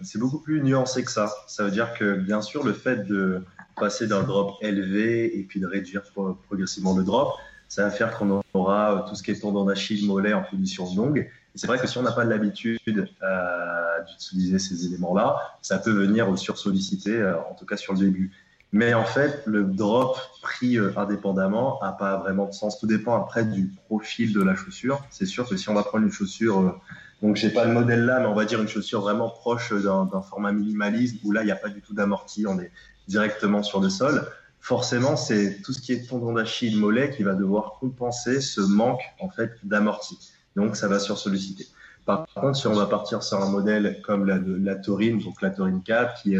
c'est 0.02 0.18
beaucoup 0.18 0.38
plus 0.38 0.62
nuancé 0.62 1.02
que 1.04 1.10
ça. 1.10 1.32
Ça 1.48 1.64
veut 1.64 1.72
dire 1.72 1.94
que, 1.94 2.14
bien 2.14 2.42
sûr, 2.42 2.62
le 2.64 2.72
fait 2.72 3.04
de 3.08 3.42
passer 3.80 4.06
d'un 4.06 4.22
drop 4.22 4.56
élevé 4.60 5.38
et 5.38 5.42
puis 5.42 5.58
de 5.58 5.66
réduire 5.66 6.02
progressivement 6.46 6.94
le 6.96 7.02
drop, 7.02 7.34
ça 7.70 7.84
va 7.84 7.90
faire 7.90 8.18
qu'on 8.18 8.42
aura 8.52 8.92
euh, 8.92 9.08
tout 9.08 9.14
ce 9.14 9.22
qui 9.22 9.30
est 9.30 9.40
tendon 9.40 9.64
d'Achille, 9.64 10.04
mollet 10.04 10.34
en 10.34 10.42
position 10.42 10.92
longue. 10.94 11.18
Et 11.18 11.58
c'est 11.58 11.68
vrai 11.68 11.78
que 11.78 11.86
si 11.86 11.96
on 11.98 12.02
n'a 12.02 12.10
pas 12.12 12.24
l'habitude 12.24 12.78
euh, 12.88 14.02
d'utiliser 14.08 14.58
ces 14.58 14.86
éléments-là, 14.86 15.36
ça 15.62 15.78
peut 15.78 15.92
venir 15.92 16.36
sursolliciter, 16.36 17.16
euh, 17.16 17.38
en 17.38 17.54
tout 17.54 17.66
cas 17.66 17.76
sur 17.76 17.92
le 17.94 18.00
début. 18.00 18.32
Mais 18.72 18.92
en 18.92 19.04
fait, 19.04 19.42
le 19.46 19.64
drop 19.64 20.16
pris 20.42 20.78
indépendamment 20.78 21.80
n'a 21.82 21.92
pas 21.92 22.18
vraiment 22.18 22.46
de 22.46 22.52
sens. 22.52 22.78
Tout 22.78 22.86
dépend 22.86 23.20
après 23.20 23.44
du 23.44 23.72
profil 23.86 24.32
de 24.32 24.42
la 24.42 24.54
chaussure. 24.54 25.00
C'est 25.10 25.26
sûr 25.26 25.48
que 25.48 25.56
si 25.56 25.68
on 25.68 25.74
va 25.74 25.82
prendre 25.82 26.04
une 26.04 26.12
chaussure, 26.12 26.80
donc 27.20 27.36
j'ai 27.36 27.50
pas 27.50 27.64
le 27.64 27.72
modèle 27.72 28.04
là, 28.04 28.20
mais 28.20 28.26
on 28.26 28.34
va 28.34 28.44
dire 28.44 28.60
une 28.62 28.68
chaussure 28.68 29.00
vraiment 29.00 29.28
proche 29.28 29.72
d'un 29.72 30.22
format 30.22 30.52
minimaliste 30.52 31.16
où 31.24 31.32
là 31.32 31.42
il 31.42 31.46
n'y 31.46 31.50
a 31.50 31.56
pas 31.56 31.68
du 31.68 31.80
tout 31.82 31.94
d'amorti, 31.94 32.46
on 32.46 32.60
est 32.60 32.70
directement 33.08 33.62
sur 33.62 33.80
le 33.80 33.88
sol, 33.88 34.26
forcément, 34.60 35.16
c'est 35.16 35.62
tout 35.62 35.72
ce 35.72 35.80
qui 35.80 35.92
est 35.92 36.08
tendon 36.08 36.32
d'Achille, 36.32 36.76
mollet 36.76 37.10
qui 37.10 37.22
va 37.22 37.34
devoir 37.34 37.74
compenser 37.80 38.40
ce 38.40 38.60
manque 38.60 39.02
en 39.20 39.30
fait 39.30 39.52
d'amorti. 39.62 40.18
Donc, 40.56 40.76
ça 40.76 40.88
va 40.88 40.98
sur-solliciter. 40.98 41.66
Par 42.06 42.26
contre, 42.34 42.56
si 42.56 42.66
on 42.66 42.74
va 42.74 42.86
partir 42.86 43.22
sur 43.22 43.40
un 43.42 43.50
modèle 43.50 44.00
comme 44.02 44.26
la, 44.26 44.38
la 44.38 44.74
Taurine, 44.74 45.20
donc 45.20 45.42
la 45.42 45.50
Taurine 45.50 45.82
4, 45.82 46.22
qui 46.22 46.34
est 46.34 46.38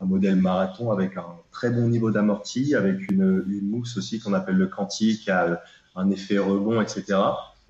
un 0.00 0.06
modèle 0.06 0.36
marathon 0.36 0.92
avec 0.92 1.16
un 1.16 1.26
très 1.50 1.70
bon 1.70 1.88
niveau 1.88 2.10
d'amorti, 2.10 2.74
avec 2.74 3.10
une, 3.10 3.42
mousse 3.62 3.96
aussi 3.96 4.20
qu'on 4.20 4.32
appelle 4.32 4.56
le 4.56 4.68
quantique, 4.68 5.22
qui 5.22 5.30
a 5.30 5.60
un 5.96 6.10
effet 6.10 6.38
rebond, 6.38 6.80
etc. 6.80 7.18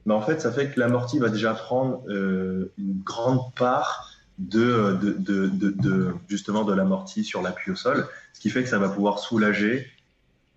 Mais 0.04 0.14
en 0.14 0.20
fait, 0.20 0.40
ça 0.40 0.52
fait 0.52 0.70
que 0.70 0.80
l'amorti 0.80 1.18
va 1.18 1.28
déjà 1.28 1.54
prendre 1.54 2.02
euh, 2.08 2.72
une 2.78 3.00
grande 3.02 3.54
part 3.54 4.10
de, 4.38 4.96
de, 5.00 5.12
de, 5.48 5.70
de, 5.70 6.14
justement 6.28 6.64
de 6.64 6.72
l'amorti 6.72 7.24
sur 7.24 7.42
l'appui 7.42 7.72
au 7.72 7.74
sol, 7.74 8.06
ce 8.32 8.40
qui 8.40 8.50
fait 8.50 8.62
que 8.62 8.68
ça 8.68 8.78
va 8.78 8.88
pouvoir 8.88 9.18
soulager 9.18 9.86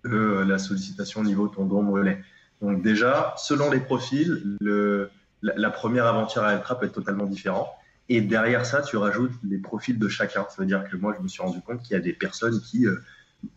euh, 0.06 0.44
la 0.44 0.58
sollicitation 0.58 1.20
au 1.20 1.24
niveau 1.24 1.48
tendon 1.48 1.82
mollet. 1.82 2.22
Donc 2.60 2.82
déjà, 2.82 3.34
selon 3.36 3.70
les 3.70 3.80
profils, 3.80 4.56
le, 4.60 5.10
la, 5.42 5.70
première 5.70 6.06
aventure 6.06 6.44
à 6.44 6.54
Ultra 6.54 6.78
peut 6.78 6.86
être 6.86 6.92
totalement 6.92 7.26
différente. 7.26 7.68
Et 8.08 8.20
derrière 8.20 8.66
ça, 8.66 8.82
tu 8.82 8.96
rajoutes 8.96 9.32
les 9.42 9.58
profils 9.58 9.98
de 9.98 10.08
chacun. 10.08 10.46
Ça 10.48 10.56
veut 10.58 10.66
dire 10.66 10.84
que 10.88 10.96
moi, 10.96 11.14
je 11.16 11.22
me 11.22 11.28
suis 11.28 11.42
rendu 11.42 11.60
compte 11.60 11.82
qu'il 11.82 11.94
y 11.94 11.96
a 11.96 12.00
des 12.00 12.12
personnes 12.12 12.60
qui, 12.60 12.86
euh, 12.86 12.96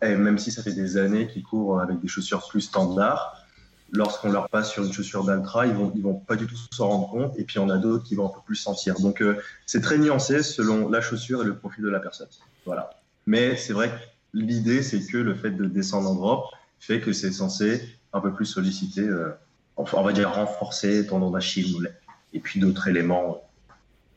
même 0.02 0.40
si 0.40 0.52
ça 0.52 0.64
fait 0.64 0.74
des 0.74 0.98
années 0.98 1.28
qu'ils 1.28 1.44
courent 1.44 1.82
avec 1.82 2.00
des 2.00 2.08
chaussures 2.08 2.48
plus 2.48 2.62
standards, 2.62 3.45
lorsqu'on 3.92 4.32
leur 4.32 4.50
passe 4.50 4.72
sur 4.72 4.84
une 4.84 4.92
chaussure 4.92 5.24
d'Altra, 5.24 5.68
ils 5.68 5.74
vont, 5.74 5.92
ils 5.96 6.02
vont 6.02 6.16
pas 6.16 6.36
du 6.36 6.48
tout 6.48 6.56
s'en 6.72 6.90
rendre 6.90 7.10
compte. 7.10 7.40
Et 7.40 7.44
puis, 7.44 7.60
on 7.60 7.70
a 7.70 7.78
d'autres 7.78 8.04
qui 8.04 8.16
vont 8.16 8.28
un 8.28 8.34
peu 8.34 8.42
plus 8.46 8.56
sentir. 8.56 9.00
Donc, 9.00 9.22
euh, 9.22 9.38
c'est 9.66 9.82
très 9.82 9.98
nuancé 9.98 10.44
selon 10.44 10.90
la 10.90 11.02
chaussure 11.02 11.42
et 11.44 11.46
le 11.46 11.56
profil 11.56 11.84
de 11.84 11.90
la 11.90 12.00
personne. 12.00 12.28
Voilà. 12.66 12.90
Mais 13.28 13.56
c'est 13.56 13.74
vrai 13.74 13.90
que 13.90 13.96
l'idée, 14.34 14.84
c'est 14.84 15.06
que 15.06 15.18
le 15.18 15.36
fait 15.36 15.52
de 15.52 15.66
descendre 15.66 16.10
en 16.10 16.16
drop 16.16 16.46
fait 16.80 17.00
que 17.00 17.14
c'est 17.14 17.32
censé 17.32 17.82
un 18.14 18.22
peu 18.22 18.34
plus 18.34 18.46
solliciter, 18.46 19.02
euh, 19.02 19.32
on 19.78 20.04
va 20.04 20.14
dire 20.14 20.32
renforcer 20.32 21.06
tendon 21.08 21.32
d'Achille, 21.32 21.92
et 22.34 22.40
puis 22.40 22.60
d'autres 22.60 22.88
éléments. 22.88 23.42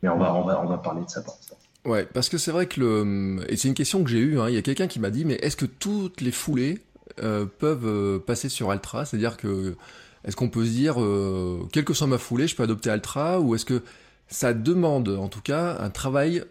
Mais 0.02 0.08
on 0.08 0.18
va, 0.18 0.34
on 0.34 0.44
va, 0.44 0.78
parler 0.78 1.04
de 1.04 1.10
ça 1.10 1.22
pour 1.22 1.34
l'instant. 1.34 1.56
Ouais, 1.84 2.06
parce 2.12 2.28
que 2.28 2.38
c'est 2.38 2.50
vrai 2.50 2.66
que 2.66 2.80
le, 2.80 3.40
et 3.48 3.56
c'est 3.56 3.68
une 3.68 3.74
question 3.74 4.04
que 4.04 4.10
j'ai 4.10 4.18
eue, 4.18 4.38
hein. 4.38 4.48
il 4.48 4.54
y 4.54 4.58
a 4.58 4.62
quelqu'un 4.62 4.86
qui 4.86 5.00
m'a 5.00 5.10
dit, 5.10 5.24
mais 5.24 5.34
est-ce 5.34 5.56
que 5.56 5.64
toutes 5.64 6.20
les 6.20 6.30
foulées 6.30 6.80
euh, 7.22 7.46
peuvent 7.46 7.86
euh, 7.86 8.18
passer 8.18 8.48
sur 8.48 8.70
Altra. 8.70 9.04
C'est-à-dire 9.04 9.36
que 9.36 9.76
est-ce 10.24 10.36
qu'on 10.36 10.48
peut 10.48 10.64
se 10.64 10.70
dire, 10.70 11.00
euh, 11.00 11.66
quelle 11.72 11.84
que 11.84 11.94
soit 11.94 12.06
ma 12.06 12.18
foulée, 12.18 12.48
je 12.48 12.56
peux 12.56 12.62
adopter 12.62 12.90
Altra 12.90 13.40
ou 13.40 13.54
est-ce 13.54 13.64
que 13.64 13.82
ça 14.28 14.52
demande 14.52 15.08
en 15.08 15.28
tout 15.28 15.40
cas 15.40 15.78
un 15.80 15.90
travail 15.90 16.44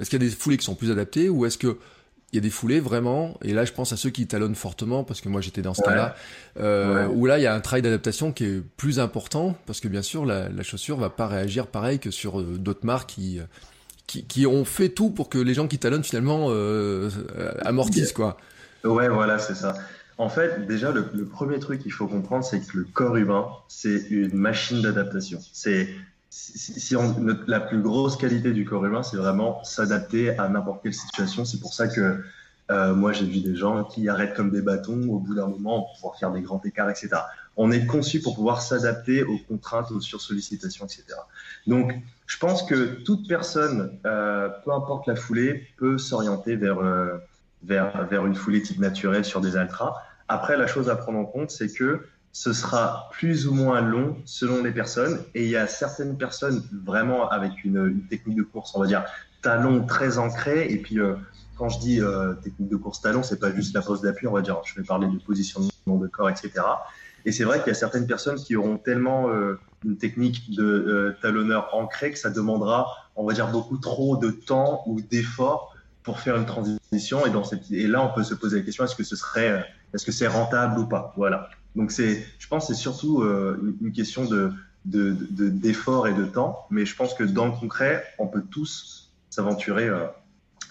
Est-ce 0.00 0.08
qu'il 0.08 0.22
y 0.22 0.24
a 0.24 0.28
des 0.28 0.34
foulées 0.34 0.56
qui 0.56 0.64
sont 0.64 0.74
plus 0.74 0.90
adaptées 0.90 1.28
ou 1.28 1.44
est-ce 1.44 1.58
que 1.58 1.76
il 2.32 2.36
y 2.36 2.38
a 2.38 2.42
des 2.42 2.50
foulées 2.50 2.78
vraiment, 2.78 3.38
et 3.42 3.54
là 3.54 3.64
je 3.64 3.72
pense 3.72 3.94
à 3.94 3.96
ceux 3.96 4.10
qui 4.10 4.26
talonnent 4.26 4.54
fortement, 4.54 5.02
parce 5.02 5.22
que 5.22 5.30
moi 5.30 5.40
j'étais 5.40 5.62
dans 5.62 5.72
ce 5.72 5.80
cas-là, 5.80 6.14
où 7.08 7.24
là 7.24 7.38
il 7.38 7.42
y 7.42 7.46
a 7.46 7.54
un 7.54 7.60
travail 7.60 7.80
d'adaptation 7.80 8.32
qui 8.32 8.44
est 8.44 8.62
plus 8.76 9.00
important, 9.00 9.56
parce 9.64 9.80
que 9.80 9.88
bien 9.88 10.02
sûr 10.02 10.26
la, 10.26 10.50
la 10.50 10.62
chaussure 10.62 10.98
va 10.98 11.08
pas 11.08 11.26
réagir 11.26 11.66
pareil 11.66 11.98
que 11.98 12.10
sur 12.10 12.42
d'autres 12.42 12.84
marques 12.84 13.10
qui, 13.10 13.40
qui, 14.06 14.24
qui, 14.24 14.46
ont 14.46 14.66
fait 14.66 14.90
tout 14.90 15.08
pour 15.08 15.30
que 15.30 15.38
les 15.38 15.54
gens 15.54 15.68
qui 15.68 15.78
talonnent 15.78 16.04
finalement 16.04 16.50
amortissent 17.64 18.12
quoi. 18.12 18.36
Ouais, 18.84 19.08
voilà, 19.08 19.38
c'est 19.38 19.54
ça. 19.54 19.74
En 20.18 20.28
fait, 20.28 20.66
déjà, 20.66 20.90
le, 20.90 21.26
premier 21.26 21.60
truc 21.60 21.80
qu'il 21.80 21.92
faut 21.92 22.08
comprendre, 22.08 22.44
c'est 22.44 22.60
que 22.60 22.78
le 22.78 22.84
corps 22.84 23.16
humain, 23.16 23.46
c'est 23.68 24.08
une 24.10 24.34
machine 24.34 24.82
d'adaptation. 24.82 25.38
C'est 25.52 25.88
si, 26.30 26.96
la 27.46 27.60
plus 27.60 27.80
grosse 27.80 28.16
qualité 28.16 28.52
du 28.52 28.64
corps 28.64 28.84
humain, 28.84 29.02
c'est 29.02 29.16
vraiment 29.16 29.62
s'adapter 29.62 30.36
à 30.36 30.48
n'importe 30.48 30.82
quelle 30.82 30.94
situation. 30.94 31.44
C'est 31.44 31.60
pour 31.60 31.72
ça 31.72 31.86
que 31.86 32.20
euh, 32.70 32.94
moi, 32.94 33.12
j'ai 33.12 33.24
vu 33.24 33.40
des 33.40 33.56
gens 33.56 33.84
qui 33.84 34.08
arrêtent 34.08 34.34
comme 34.34 34.50
des 34.50 34.60
bâtons 34.60 35.08
au 35.08 35.20
bout 35.20 35.34
d'un 35.34 35.46
moment 35.46 35.82
pour 35.82 35.94
pouvoir 35.94 36.18
faire 36.18 36.32
des 36.32 36.42
grands 36.42 36.60
écarts, 36.64 36.90
etc. 36.90 37.10
On 37.56 37.70
est 37.70 37.86
conçu 37.86 38.20
pour 38.20 38.34
pouvoir 38.34 38.60
s'adapter 38.60 39.22
aux 39.22 39.38
contraintes, 39.48 39.90
aux 39.90 40.00
sursollicitations, 40.00 40.84
etc. 40.84 41.04
Donc, 41.66 41.94
je 42.26 42.38
pense 42.38 42.62
que 42.62 43.02
toute 43.04 43.26
personne, 43.26 43.98
euh, 44.04 44.48
peu 44.64 44.72
importe 44.72 45.06
la 45.06 45.16
foulée, 45.16 45.66
peut 45.78 45.96
s'orienter 45.96 46.56
vers 46.56 46.78
euh, 46.78 47.16
vers, 47.62 48.06
vers 48.06 48.26
une 48.26 48.34
foulée 48.34 48.62
type 48.62 48.78
naturelle 48.78 49.24
sur 49.24 49.40
des 49.40 49.56
ultras. 49.56 49.94
Après, 50.28 50.56
la 50.56 50.66
chose 50.66 50.88
à 50.90 50.96
prendre 50.96 51.18
en 51.18 51.24
compte, 51.24 51.50
c'est 51.50 51.72
que 51.72 52.02
ce 52.32 52.52
sera 52.52 53.08
plus 53.12 53.46
ou 53.46 53.54
moins 53.54 53.80
long 53.80 54.16
selon 54.24 54.62
les 54.62 54.70
personnes. 54.70 55.18
Et 55.34 55.44
il 55.44 55.50
y 55.50 55.56
a 55.56 55.66
certaines 55.66 56.16
personnes 56.16 56.62
vraiment 56.84 57.28
avec 57.30 57.64
une, 57.64 57.86
une 57.86 58.06
technique 58.06 58.36
de 58.36 58.42
course, 58.42 58.72
on 58.74 58.80
va 58.80 58.86
dire, 58.86 59.04
talon 59.42 59.86
très 59.86 60.18
ancré. 60.18 60.70
Et 60.70 60.76
puis, 60.76 61.00
euh, 61.00 61.14
quand 61.56 61.68
je 61.68 61.78
dis 61.80 62.00
euh, 62.00 62.34
technique 62.34 62.68
de 62.68 62.76
course 62.76 63.00
talon, 63.00 63.22
c'est 63.22 63.40
pas 63.40 63.52
juste 63.52 63.74
la 63.74 63.82
pose 63.82 64.02
d'appui, 64.02 64.26
on 64.26 64.32
va 64.32 64.42
dire, 64.42 64.60
je 64.64 64.74
vais 64.80 64.86
parler 64.86 65.08
de 65.08 65.18
positionnement 65.18 65.70
de 65.86 66.06
corps, 66.06 66.30
etc. 66.30 66.52
Et 67.24 67.32
c'est 67.32 67.44
vrai 67.44 67.58
qu'il 67.58 67.68
y 67.68 67.70
a 67.70 67.74
certaines 67.74 68.06
personnes 68.06 68.36
qui 68.36 68.54
auront 68.54 68.76
tellement 68.76 69.28
euh, 69.30 69.58
une 69.84 69.96
technique 69.96 70.54
de 70.54 71.16
talonneur 71.20 71.74
ancré 71.74 72.12
que 72.12 72.18
ça 72.18 72.30
demandera, 72.30 72.86
on 73.16 73.26
va 73.26 73.32
dire, 73.32 73.48
beaucoup 73.48 73.78
trop 73.78 74.16
de 74.16 74.30
temps 74.30 74.82
ou 74.86 75.00
d'efforts 75.00 75.74
pour 76.08 76.20
faire 76.20 76.36
une 76.36 76.46
transition. 76.46 77.20
Et, 77.70 77.86
là, 77.86 78.02
on 78.02 78.14
peut 78.14 78.24
se 78.24 78.32
poser 78.32 78.60
la 78.60 78.64
question 78.64 78.82
est-ce 78.82 78.96
que 78.96 79.04
ce 79.04 79.14
serait, 79.14 79.62
est-ce 79.92 80.06
que 80.06 80.10
c'est 80.10 80.26
rentable 80.26 80.80
ou 80.80 80.86
pas? 80.86 81.12
Voilà. 81.18 81.50
Donc, 81.76 81.92
c'est, 81.92 82.24
je 82.38 82.48
pense, 82.48 82.66
c'est 82.66 82.80
surtout 82.88 83.20
euh, 83.20 83.76
une 83.82 83.92
question 83.92 84.24
de, 84.24 84.54
d'effort 84.86 86.04
de, 86.04 86.08
et 86.08 86.14
de 86.14 86.24
temps. 86.24 86.64
Mais 86.70 86.86
je 86.86 86.96
pense 86.96 87.12
que 87.12 87.24
dans 87.24 87.44
le 87.44 87.52
concret, 87.52 88.02
on 88.18 88.26
peut 88.26 88.42
tous 88.50 89.12
s'aventurer 89.28 89.86
euh, 89.86 90.06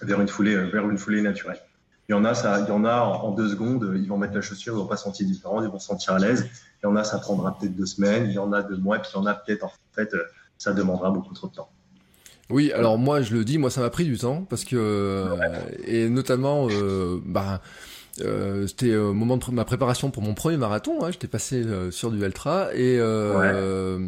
vers 0.02 0.20
une 0.20 0.26
foulée, 0.26 0.56
euh, 0.56 0.68
vers 0.72 0.90
une 0.90 0.98
foulée 0.98 1.22
naturelle. 1.22 1.60
Il 2.08 2.12
y 2.12 2.14
en 2.16 2.24
a, 2.24 2.34
ça, 2.34 2.58
il 2.58 2.66
y 2.66 2.72
en 2.72 2.84
a 2.84 2.96
en, 2.98 3.30
deux 3.30 3.50
secondes, 3.50 3.92
ils 3.94 4.08
vont 4.08 4.18
mettre 4.18 4.34
la 4.34 4.40
chaussure, 4.40 4.74
ils 4.74 4.78
vont 4.78 4.86
pas 4.86 4.96
sentir 4.96 5.24
différent, 5.24 5.62
ils 5.62 5.68
vont 5.68 5.78
se 5.78 5.86
sentir 5.86 6.14
à 6.14 6.18
l'aise. 6.18 6.50
Il 6.82 6.86
y 6.86 6.88
en 6.88 6.96
a, 6.96 7.04
ça 7.04 7.18
prendra 7.20 7.56
peut-être 7.56 7.76
deux 7.76 7.86
semaines. 7.86 8.24
Il 8.26 8.32
y 8.32 8.38
en 8.40 8.52
a 8.52 8.62
deux 8.62 8.78
mois, 8.78 8.98
puis 8.98 9.12
il 9.14 9.16
y 9.16 9.20
en 9.20 9.26
a 9.26 9.34
peut-être, 9.34 9.62
en 9.62 9.72
fait, 9.92 10.12
ça 10.56 10.72
demandera 10.72 11.12
beaucoup 11.12 11.32
trop 11.32 11.46
de 11.46 11.54
temps. 11.54 11.70
Oui, 12.50 12.72
alors 12.72 12.98
moi 12.98 13.20
je 13.22 13.34
le 13.34 13.44
dis, 13.44 13.58
moi 13.58 13.70
ça 13.70 13.80
m'a 13.80 13.90
pris 13.90 14.04
du 14.04 14.16
temps 14.16 14.46
parce 14.48 14.64
que 14.64 15.26
et 15.86 16.08
notamment 16.08 16.68
euh, 16.70 17.18
bah 17.24 17.60
euh, 18.20 18.66
c'était 18.66 18.96
au 18.96 19.12
moment 19.12 19.36
de 19.36 19.50
ma 19.52 19.64
préparation 19.64 20.10
pour 20.10 20.22
mon 20.22 20.34
premier 20.34 20.56
marathon, 20.56 21.04
hein, 21.04 21.10
j'étais 21.10 21.28
passé 21.28 21.62
euh, 21.64 21.90
sur 21.90 22.10
du 22.10 22.20
ultra 22.20 22.68
et 22.74 22.96
euh, 22.98 23.98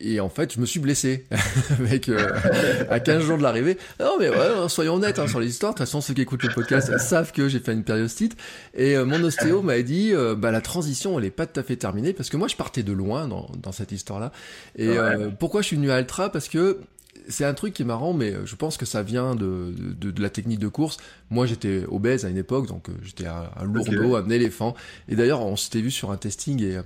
et 0.00 0.20
en 0.20 0.28
fait 0.28 0.54
je 0.54 0.60
me 0.60 0.66
suis 0.66 0.80
blessé 0.80 1.26
avec 1.78 2.10
à 2.90 3.00
15 3.00 3.22
jours 3.22 3.38
de 3.38 3.42
l'arrivée. 3.42 3.78
Non 4.00 4.16
mais 4.18 4.28
ouais, 4.28 4.68
soyons 4.68 4.94
honnêtes 4.94 5.18
hein, 5.18 5.28
sur 5.28 5.40
les 5.40 5.48
histoires. 5.48 5.72
De 5.72 5.78
toute 5.78 5.86
façon 5.86 6.00
ceux 6.00 6.14
qui 6.14 6.22
écoutent 6.22 6.42
le 6.42 6.52
podcast 6.52 6.96
savent 6.98 7.32
que 7.32 7.48
j'ai 7.48 7.60
fait 7.60 7.72
une 7.72 7.84
périostite 7.84 8.36
et 8.74 8.96
mon 8.98 9.22
ostéo 9.22 9.62
m'a 9.62 9.80
dit 9.82 10.12
bah 10.36 10.50
la 10.50 10.60
transition 10.60 11.18
elle 11.18 11.24
est 11.26 11.30
pas 11.30 11.46
tout 11.46 11.60
à 11.60 11.62
fait 11.62 11.76
terminée 11.76 12.12
parce 12.12 12.28
que 12.28 12.36
moi 12.36 12.48
je 12.48 12.56
partais 12.56 12.82
de 12.82 12.92
loin 12.92 13.28
dans 13.28 13.48
dans 13.62 13.72
cette 13.72 13.92
histoire 13.92 14.20
là. 14.20 14.32
Et 14.76 14.96
pourquoi 15.38 15.62
je 15.62 15.68
suis 15.68 15.76
venu 15.76 15.90
à 15.90 16.00
ultra? 16.00 16.30
Parce 16.30 16.48
que 16.48 16.80
c'est 17.28 17.44
un 17.44 17.54
truc 17.54 17.74
qui 17.74 17.82
est 17.82 17.86
marrant, 17.86 18.12
mais 18.12 18.34
je 18.44 18.56
pense 18.56 18.76
que 18.76 18.86
ça 18.86 19.02
vient 19.02 19.34
de, 19.34 19.72
de, 19.76 20.22
la 20.22 20.30
technique 20.30 20.58
de 20.58 20.68
course. 20.68 20.96
Moi, 21.30 21.46
j'étais 21.46 21.84
obèse 21.90 22.24
à 22.24 22.28
une 22.28 22.36
époque, 22.36 22.66
donc 22.66 22.88
euh, 22.88 22.92
j'étais 23.02 23.26
un, 23.26 23.50
un 23.56 23.64
lourdeau, 23.64 24.16
un 24.16 24.28
éléphant. 24.30 24.74
Et 25.08 25.16
d'ailleurs, 25.16 25.44
on 25.44 25.56
s'était 25.56 25.80
vu 25.80 25.90
sur 25.90 26.10
un 26.10 26.16
testing 26.16 26.62
et 26.62 26.76
euh, 26.76 26.82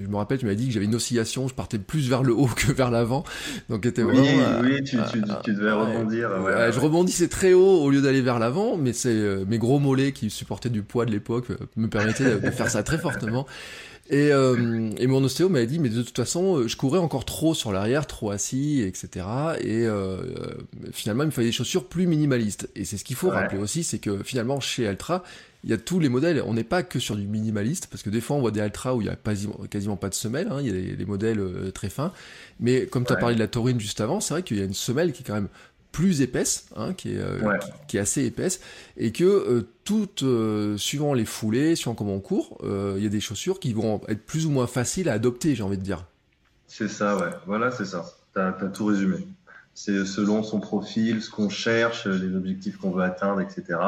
je 0.00 0.06
me 0.06 0.16
rappelle, 0.16 0.38
tu 0.38 0.46
m'as 0.46 0.54
dit 0.54 0.66
que 0.66 0.72
j'avais 0.72 0.86
une 0.86 0.94
oscillation, 0.94 1.48
je 1.48 1.54
partais 1.54 1.78
plus 1.78 2.08
vers 2.08 2.22
le 2.22 2.32
haut 2.32 2.46
que 2.56 2.72
vers 2.72 2.90
l'avant. 2.90 3.24
Donc, 3.68 3.86
était 3.86 4.02
oui, 4.02 4.16
vraiment. 4.16 4.60
Oui, 4.62 4.82
tu, 4.84 4.96
tu, 5.12 5.22
tu 5.44 5.54
devais 5.54 5.72
rebondir. 5.72 6.30
Ouais, 6.42 6.72
je 6.72 6.80
rebondissais 6.80 7.28
très 7.28 7.52
haut 7.52 7.82
au 7.82 7.90
lieu 7.90 8.02
d'aller 8.02 8.22
vers 8.22 8.38
l'avant, 8.38 8.76
mais 8.76 8.92
c'est 8.92 9.08
euh, 9.10 9.44
mes 9.46 9.58
gros 9.58 9.78
mollets 9.78 10.12
qui 10.12 10.30
supportaient 10.30 10.70
du 10.70 10.82
poids 10.82 11.06
de 11.06 11.10
l'époque 11.10 11.48
me 11.76 11.88
permettaient 11.88 12.38
de 12.38 12.50
faire 12.50 12.70
ça 12.70 12.82
très 12.82 12.98
fortement. 12.98 13.46
Et, 14.10 14.32
euh, 14.32 14.90
et 14.98 15.06
mon 15.06 15.24
ostéo 15.24 15.48
m'avait 15.48 15.66
dit, 15.66 15.78
mais 15.78 15.88
de 15.88 16.02
toute 16.02 16.16
façon, 16.16 16.58
euh, 16.58 16.68
je 16.68 16.76
courais 16.76 16.98
encore 16.98 17.24
trop 17.24 17.54
sur 17.54 17.72
l'arrière, 17.72 18.06
trop 18.06 18.30
assis, 18.30 18.82
etc. 18.82 19.26
Et 19.60 19.86
euh, 19.86 20.18
finalement, 20.92 21.22
il 21.22 21.26
me 21.26 21.30
fallait 21.30 21.48
des 21.48 21.52
chaussures 21.52 21.88
plus 21.88 22.06
minimalistes. 22.06 22.68
Et 22.76 22.84
c'est 22.84 22.98
ce 22.98 23.04
qu'il 23.04 23.16
faut 23.16 23.30
rappeler 23.30 23.58
aussi, 23.58 23.82
c'est 23.82 23.98
que 23.98 24.22
finalement, 24.22 24.60
chez 24.60 24.86
Altra, 24.86 25.24
il 25.64 25.70
y 25.70 25.72
a 25.72 25.78
tous 25.78 26.00
les 26.00 26.10
modèles. 26.10 26.42
On 26.46 26.52
n'est 26.52 26.64
pas 26.64 26.82
que 26.82 26.98
sur 26.98 27.16
du 27.16 27.26
minimaliste, 27.26 27.86
parce 27.86 28.02
que 28.02 28.10
des 28.10 28.20
fois, 28.20 28.36
on 28.36 28.40
voit 28.40 28.50
des 28.50 28.60
Altra 28.60 28.94
où 28.94 29.00
il 29.00 29.06
y 29.06 29.10
a 29.10 29.16
quasiment, 29.16 29.58
quasiment 29.70 29.96
pas 29.96 30.10
de 30.10 30.14
semelle. 30.14 30.48
Hein, 30.50 30.58
il 30.60 30.66
y 30.66 30.92
a 30.92 30.96
des, 30.96 31.06
modèles 31.06 31.72
très 31.72 31.88
fins. 31.88 32.12
Mais 32.60 32.86
comme 32.86 33.06
tu 33.06 33.12
as 33.14 33.16
parlé 33.16 33.36
de 33.36 33.40
la 33.40 33.48
Taurine 33.48 33.80
juste 33.80 34.02
avant, 34.02 34.20
c'est 34.20 34.34
vrai 34.34 34.42
qu'il 34.42 34.58
y 34.58 34.60
a 34.60 34.64
une 34.64 34.74
semelle 34.74 35.12
qui 35.12 35.22
est 35.22 35.26
quand 35.26 35.34
même 35.34 35.48
plus 35.94 36.22
épaisse, 36.22 36.66
hein, 36.76 36.92
qui, 36.92 37.14
est, 37.14 37.20
euh, 37.20 37.56
qui, 37.86 37.98
est 37.98 38.00
assez 38.00 38.24
épaisse, 38.24 38.60
et 38.96 39.12
que 39.12 39.22
euh, 39.22 39.68
toutes, 39.84 40.24
euh, 40.24 40.76
suivant 40.76 41.14
les 41.14 41.24
foulées, 41.24 41.76
suivant 41.76 41.94
comment 41.94 42.14
on 42.14 42.20
court, 42.20 42.58
il 42.64 43.02
y 43.02 43.06
a 43.06 43.08
des 43.08 43.20
chaussures 43.20 43.60
qui 43.60 43.72
vont 43.72 44.00
être 44.08 44.26
plus 44.26 44.44
ou 44.44 44.50
moins 44.50 44.66
faciles 44.66 45.08
à 45.08 45.12
adopter, 45.12 45.54
j'ai 45.54 45.62
envie 45.62 45.78
de 45.78 45.82
dire. 45.82 46.04
C'est 46.66 46.88
ça, 46.88 47.16
ouais. 47.16 47.30
Voilà, 47.46 47.70
c'est 47.70 47.84
ça. 47.84 48.04
Tu 48.34 48.40
as, 48.40 48.52
tout 48.52 48.86
résumé. 48.86 49.18
C'est 49.72 50.04
selon 50.04 50.42
son 50.42 50.58
profil, 50.58 51.22
ce 51.22 51.30
qu'on 51.30 51.48
cherche, 51.48 52.06
les 52.06 52.34
objectifs 52.34 52.76
qu'on 52.76 52.90
veut 52.90 53.04
atteindre, 53.04 53.40
etc. 53.40 53.78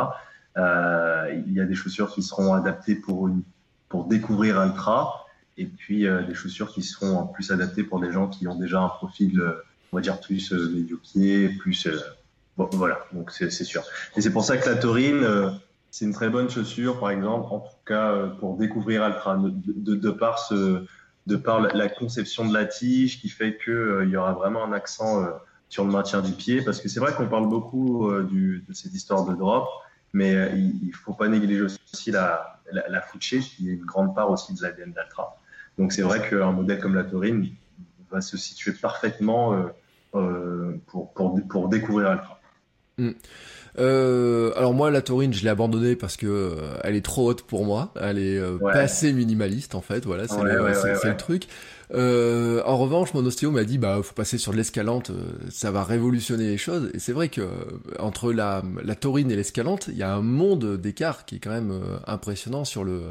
Il 0.56 1.52
y 1.52 1.60
a 1.60 1.64
des 1.64 1.74
chaussures 1.74 2.14
qui 2.14 2.22
seront 2.22 2.54
adaptées 2.54 2.94
pour, 2.94 3.26
une, 3.26 3.42
pour 3.88 4.04
découvrir 4.04 4.62
ultra, 4.62 5.26
et 5.58 5.66
puis 5.66 6.02
des 6.02 6.34
chaussures 6.34 6.72
qui 6.72 6.84
seront 6.84 7.26
plus 7.26 7.50
adaptées 7.50 7.82
pour 7.82 7.98
des 7.98 8.12
gens 8.12 8.28
qui 8.28 8.46
ont 8.46 8.56
déjà 8.56 8.80
un 8.80 8.90
profil 8.90 9.42
on 9.92 9.96
va 9.96 10.02
dire 10.02 10.20
plus 10.20 10.52
euh, 10.52 10.86
pieds, 11.02 11.48
plus 11.48 11.86
euh, 11.86 11.98
voilà. 12.56 13.04
Donc 13.12 13.30
c'est 13.30 13.50
sûr. 13.50 13.82
Et 14.16 14.20
c'est 14.20 14.32
pour 14.32 14.44
ça 14.44 14.56
que 14.56 14.68
la 14.68 14.76
taurine, 14.76 15.22
euh, 15.22 15.50
c'est 15.90 16.04
une 16.04 16.14
très 16.14 16.30
bonne 16.30 16.48
chaussure, 16.48 16.98
par 16.98 17.10
exemple, 17.10 17.46
en 17.52 17.60
tout 17.60 17.76
cas 17.86 18.12
euh, 18.12 18.26
pour 18.28 18.56
découvrir 18.56 19.02
Altra, 19.02 19.38
de, 19.38 20.10
par 20.10 20.38
ce, 20.38 20.84
de 21.26 21.36
par 21.36 21.60
la, 21.60 21.88
conception 21.88 22.46
de 22.46 22.54
la 22.54 22.64
tige, 22.64 23.20
qui 23.20 23.28
fait 23.28 23.56
que 23.56 24.02
il 24.04 24.10
y 24.10 24.16
aura 24.16 24.32
vraiment 24.32 24.64
un 24.64 24.72
accent 24.72 25.26
sur 25.68 25.84
le 25.84 25.90
maintien 25.90 26.22
du 26.22 26.32
pied, 26.32 26.62
parce 26.62 26.80
que 26.80 26.88
c'est 26.88 27.00
vrai 27.00 27.12
qu'on 27.14 27.26
parle 27.26 27.48
beaucoup 27.48 28.10
de 28.10 28.72
cette 28.72 28.94
histoire 28.94 29.24
de 29.24 29.34
drop, 29.34 29.68
mais 30.12 30.52
il, 30.54 30.88
ne 30.88 30.92
faut 30.92 31.12
pas 31.12 31.28
négliger 31.28 31.62
aussi 31.62 32.10
la, 32.10 32.60
la, 32.72 32.88
la 32.88 33.00
qui 33.18 33.36
est 33.68 33.72
une 33.72 33.84
grande 33.84 34.14
part 34.14 34.30
aussi 34.30 34.54
de 34.54 34.62
l'ADN 34.62 34.92
d'Altra. 34.92 35.38
Donc 35.78 35.92
c'est 35.92 36.02
vrai 36.02 36.26
qu'un 36.28 36.52
modèle 36.52 36.80
comme 36.80 36.94
la 36.94 37.04
taurine 37.04 37.48
va 38.10 38.20
se 38.20 38.36
situer 38.36 38.72
parfaitement 38.72 39.54
euh, 39.54 39.66
euh, 40.14 40.72
pour, 40.86 41.12
pour, 41.12 41.40
pour, 41.48 41.68
découvrir 41.68 42.08
Alpha. 42.08 42.40
Hmm. 42.98 43.10
Euh, 43.78 44.52
alors 44.56 44.72
moi 44.72 44.90
la 44.90 45.02
taurine 45.02 45.34
je 45.34 45.42
l'ai 45.44 45.50
abandonnée 45.50 45.96
parce 45.96 46.16
que 46.16 46.56
elle 46.82 46.96
est 46.96 47.04
trop 47.04 47.28
haute 47.28 47.42
pour 47.42 47.66
moi, 47.66 47.92
elle 48.00 48.18
est 48.18 48.40
pas 48.58 48.80
assez 48.80 49.12
minimaliste 49.12 49.74
en 49.74 49.82
fait, 49.82 50.06
voilà 50.06 50.26
c'est 50.26 50.40
le, 50.40 51.16
truc. 51.18 51.46
en 51.92 52.76
revanche 52.78 53.12
mon 53.12 53.26
ostéo 53.26 53.50
m'a 53.50 53.64
dit 53.64 53.76
bah 53.76 54.00
faut 54.02 54.14
passer 54.14 54.38
sur 54.38 54.52
de 54.52 54.56
l'escalante, 54.56 55.12
ça 55.50 55.70
va 55.72 55.84
révolutionner 55.84 56.46
les 56.46 56.56
choses 56.56 56.88
et 56.94 56.98
c'est 56.98 57.12
vrai 57.12 57.28
que 57.28 57.46
entre 57.98 58.32
la, 58.32 58.62
la 58.82 58.94
taurine 58.94 59.30
et 59.30 59.36
l'escalante 59.36 59.88
il 59.88 59.98
y 59.98 60.02
a 60.02 60.14
un 60.14 60.22
monde 60.22 60.78
d'écart 60.78 61.26
qui 61.26 61.36
est 61.36 61.40
quand 61.40 61.50
même 61.50 61.78
impressionnant 62.06 62.64
sur 62.64 62.82
le 62.82 63.02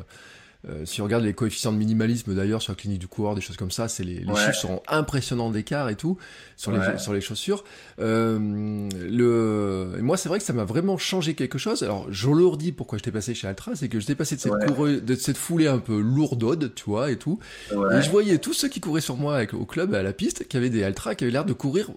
euh, 0.69 0.85
si 0.85 1.01
on 1.01 1.03
regarde 1.03 1.23
les 1.23 1.33
coefficients 1.33 1.71
de 1.71 1.77
minimalisme 1.77 2.33
d'ailleurs 2.33 2.61
sur 2.61 2.71
la 2.71 2.75
clinique 2.75 2.99
du 2.99 3.07
coureur, 3.07 3.35
des 3.35 3.41
choses 3.41 3.57
comme 3.57 3.71
ça, 3.71 3.87
c'est 3.87 4.03
les, 4.03 4.19
les 4.19 4.35
chiffres 4.35 4.53
sont 4.53 4.81
impressionnants 4.87 5.51
d'écart 5.51 5.89
et 5.89 5.95
tout 5.95 6.17
sur 6.57 6.71
les 6.71 6.97
sur 6.97 7.13
les 7.13 7.21
chaussures. 7.21 7.63
Euh, 7.99 8.89
le 9.09 9.95
et 9.97 10.01
moi 10.01 10.17
c'est 10.17 10.29
vrai 10.29 10.39
que 10.39 10.45
ça 10.45 10.53
m'a 10.53 10.65
vraiment 10.65 10.97
changé 10.97 11.35
quelque 11.35 11.57
chose. 11.57 11.83
Alors 11.83 12.07
je 12.09 12.29
leur 12.29 12.57
dis 12.57 12.71
pourquoi 12.71 12.97
j'étais 12.97 13.11
passé 13.11 13.33
chez 13.33 13.47
Altra, 13.47 13.75
c'est 13.75 13.89
que 13.89 13.99
j'étais 13.99 14.15
passé 14.15 14.35
de 14.35 14.41
cette 14.41 15.05
de 15.05 15.15
cette 15.15 15.37
foulée 15.37 15.67
un 15.67 15.79
peu 15.79 15.99
lourdode, 15.99 16.73
tu 16.75 16.85
vois 16.85 17.11
et 17.11 17.17
tout. 17.17 17.39
Et 17.71 18.01
je 18.01 18.09
voyais 18.09 18.37
tous 18.37 18.53
ceux 18.53 18.67
qui 18.67 18.79
couraient 18.79 19.01
sur 19.01 19.17
moi 19.17 19.35
avec, 19.35 19.53
au 19.53 19.65
club 19.65 19.93
à 19.93 20.03
la 20.03 20.13
piste, 20.13 20.47
qui 20.47 20.57
avaient 20.57 20.69
des 20.69 20.83
Altra, 20.83 21.15
qui 21.15 21.23
avaient 21.23 21.33
l'air 21.33 21.45
de 21.45 21.53
courir 21.53 21.91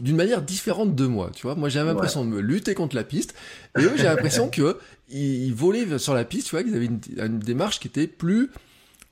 d'une 0.00 0.16
manière 0.16 0.42
différente 0.42 0.94
de 0.94 1.06
moi, 1.06 1.30
tu 1.34 1.42
vois. 1.42 1.54
Moi, 1.54 1.68
j'avais 1.68 1.90
l'impression 1.90 2.24
de 2.24 2.30
me 2.30 2.40
lutter 2.40 2.74
contre 2.74 2.96
la 2.96 3.04
piste, 3.04 3.34
et 3.78 3.82
eux, 3.82 3.92
j'ai 3.96 4.04
l'impression 4.04 4.48
que 4.50 4.78
ils, 5.08 5.52
volaient 5.54 5.98
sur 5.98 6.14
la 6.14 6.24
piste, 6.24 6.48
tu 6.48 6.50
vois, 6.52 6.62
qu'ils 6.62 6.74
avaient 6.74 6.86
une, 6.86 7.38
démarche 7.38 7.80
qui 7.80 7.88
était 7.88 8.06
plus, 8.06 8.50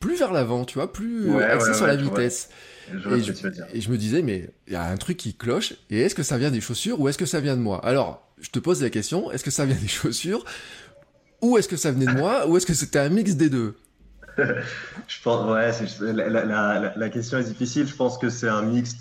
plus 0.00 0.16
vers 0.16 0.32
l'avant, 0.32 0.64
tu 0.64 0.74
vois, 0.74 0.92
plus 0.92 1.34
axée 1.40 1.74
sur 1.74 1.86
la 1.86 1.96
vitesse. 1.96 2.48
et, 2.90 3.80
je, 3.80 3.90
me 3.90 3.96
disais, 3.96 4.22
mais 4.22 4.50
il 4.66 4.72
y 4.72 4.76
a 4.76 4.84
un 4.84 4.96
truc 4.96 5.16
qui 5.16 5.34
cloche, 5.34 5.74
et 5.90 6.00
est-ce 6.00 6.14
que 6.14 6.22
ça 6.22 6.38
vient 6.38 6.50
des 6.50 6.60
chaussures 6.60 7.00
ou 7.00 7.08
est-ce 7.08 7.18
que 7.18 7.26
ça 7.26 7.40
vient 7.40 7.56
de 7.56 7.62
moi? 7.62 7.84
Alors, 7.84 8.28
je 8.40 8.50
te 8.50 8.58
pose 8.58 8.82
la 8.82 8.90
question, 8.90 9.30
est-ce 9.30 9.44
que 9.44 9.50
ça 9.50 9.66
vient 9.66 9.76
des 9.76 9.88
chaussures 9.88 10.44
ou 11.40 11.58
est-ce 11.58 11.68
que 11.68 11.76
ça 11.76 11.92
venait 11.92 12.06
de 12.06 12.18
moi 12.18 12.48
ou 12.48 12.56
est-ce 12.56 12.66
que 12.66 12.74
c'était 12.74 12.98
un 12.98 13.08
mix 13.08 13.34
des 13.34 13.50
deux? 13.50 13.76
Je 14.38 15.22
pense, 15.22 15.50
ouais, 15.50 16.12
la, 16.12 16.44
la, 16.44 16.92
la, 16.94 17.08
question 17.08 17.38
est 17.38 17.44
difficile. 17.44 17.88
Je 17.88 17.94
pense 17.94 18.18
que 18.18 18.30
c'est 18.30 18.48
un 18.48 18.62
mix 18.62 18.96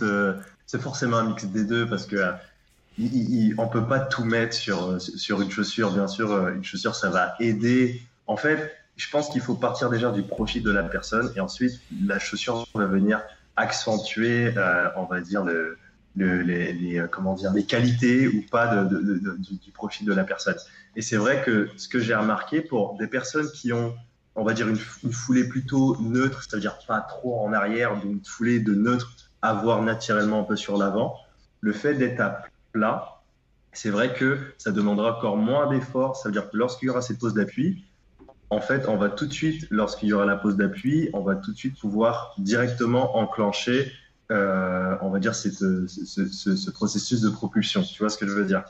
c'est 0.67 0.81
forcément 0.81 1.17
un 1.17 1.29
mix 1.29 1.45
des 1.45 1.63
deux 1.63 1.87
parce 1.87 2.05
que 2.05 2.17
euh, 2.17 3.53
on 3.57 3.67
peut 3.67 3.87
pas 3.87 4.01
tout 4.01 4.25
mettre 4.25 4.53
sur, 4.53 4.91
euh, 4.91 4.99
sur 4.99 5.41
une 5.41 5.49
chaussure. 5.49 5.91
Bien 5.91 6.07
sûr, 6.07 6.31
euh, 6.31 6.53
une 6.53 6.63
chaussure, 6.63 6.93
ça 6.93 7.09
va 7.09 7.35
aider. 7.39 8.01
En 8.27 8.35
fait, 8.35 8.71
je 8.97 9.09
pense 9.09 9.29
qu'il 9.29 9.41
faut 9.41 9.55
partir 9.55 9.89
déjà 9.89 10.11
du 10.11 10.23
profit 10.23 10.61
de 10.61 10.69
la 10.69 10.83
personne 10.83 11.31
et 11.35 11.39
ensuite 11.39 11.79
la 12.05 12.19
chaussure 12.19 12.67
va 12.75 12.85
venir 12.85 13.21
accentuer, 13.55 14.53
on 14.97 15.05
va 15.05 15.21
dire 15.21 15.43
le, 15.43 15.77
les, 16.15 17.05
comment 17.11 17.33
dire 17.33 17.53
les 17.53 17.63
qualités 17.63 18.27
ou 18.27 18.43
pas 18.51 18.83
de, 18.83 19.37
du 19.63 19.71
profit 19.71 20.03
de 20.03 20.13
la 20.13 20.23
personne. 20.23 20.55
Et 20.95 21.01
c'est 21.01 21.15
vrai 21.15 21.43
que 21.43 21.69
ce 21.77 21.87
que 21.87 21.99
j'ai 21.99 22.15
remarqué 22.15 22.61
pour 22.61 22.97
des 22.97 23.07
personnes 23.07 23.49
qui 23.51 23.71
ont 23.71 23.95
on 24.35 24.43
va 24.43 24.53
dire 24.53 24.67
une, 24.67 24.77
une 25.03 25.13
foulée 25.13 25.47
plutôt 25.47 25.97
neutre, 25.99 26.43
c'est-à-dire 26.43 26.77
pas 26.87 27.01
trop 27.01 27.41
en 27.41 27.53
arrière, 27.53 27.93
une 28.03 28.23
foulée 28.23 28.59
de 28.59 28.73
neutre 28.75 29.16
avoir 29.41 29.81
naturellement 29.81 30.41
un 30.41 30.43
peu 30.43 30.55
sur 30.55 30.77
l'avant. 30.77 31.15
Le 31.61 31.73
fait 31.73 31.95
d'être 31.95 32.19
à 32.19 32.43
plat, 32.71 33.21
c'est 33.73 33.89
vrai 33.89 34.13
que 34.13 34.39
ça 34.57 34.71
demandera 34.71 35.17
encore 35.17 35.37
moins 35.37 35.67
d'efforts. 35.67 36.15
Ça 36.15 36.29
veut 36.29 36.33
dire 36.33 36.49
que 36.49 36.57
lorsqu'il 36.57 36.87
y 36.87 36.89
aura 36.89 37.01
cette 37.01 37.19
pose 37.19 37.33
d'appui, 37.33 37.85
en 38.49 38.61
fait, 38.61 38.87
on 38.87 38.97
va 38.97 39.09
tout 39.09 39.25
de 39.25 39.33
suite, 39.33 39.67
lorsqu'il 39.69 40.09
y 40.09 40.13
aura 40.13 40.25
la 40.25 40.37
pose 40.37 40.55
d'appui, 40.55 41.09
on 41.13 41.21
va 41.21 41.35
tout 41.35 41.51
de 41.51 41.57
suite 41.57 41.77
pouvoir 41.79 42.33
directement 42.37 43.17
enclencher, 43.17 43.91
euh, 44.31 44.95
on 45.01 45.09
va 45.09 45.19
dire, 45.19 45.35
cette, 45.35 45.55
ce, 45.55 46.71
processus 46.71 47.21
de 47.21 47.29
propulsion. 47.29 47.83
Tu 47.83 47.99
vois 47.99 48.09
ce 48.09 48.17
que 48.17 48.27
je 48.27 48.33
veux 48.33 48.45
dire? 48.45 48.63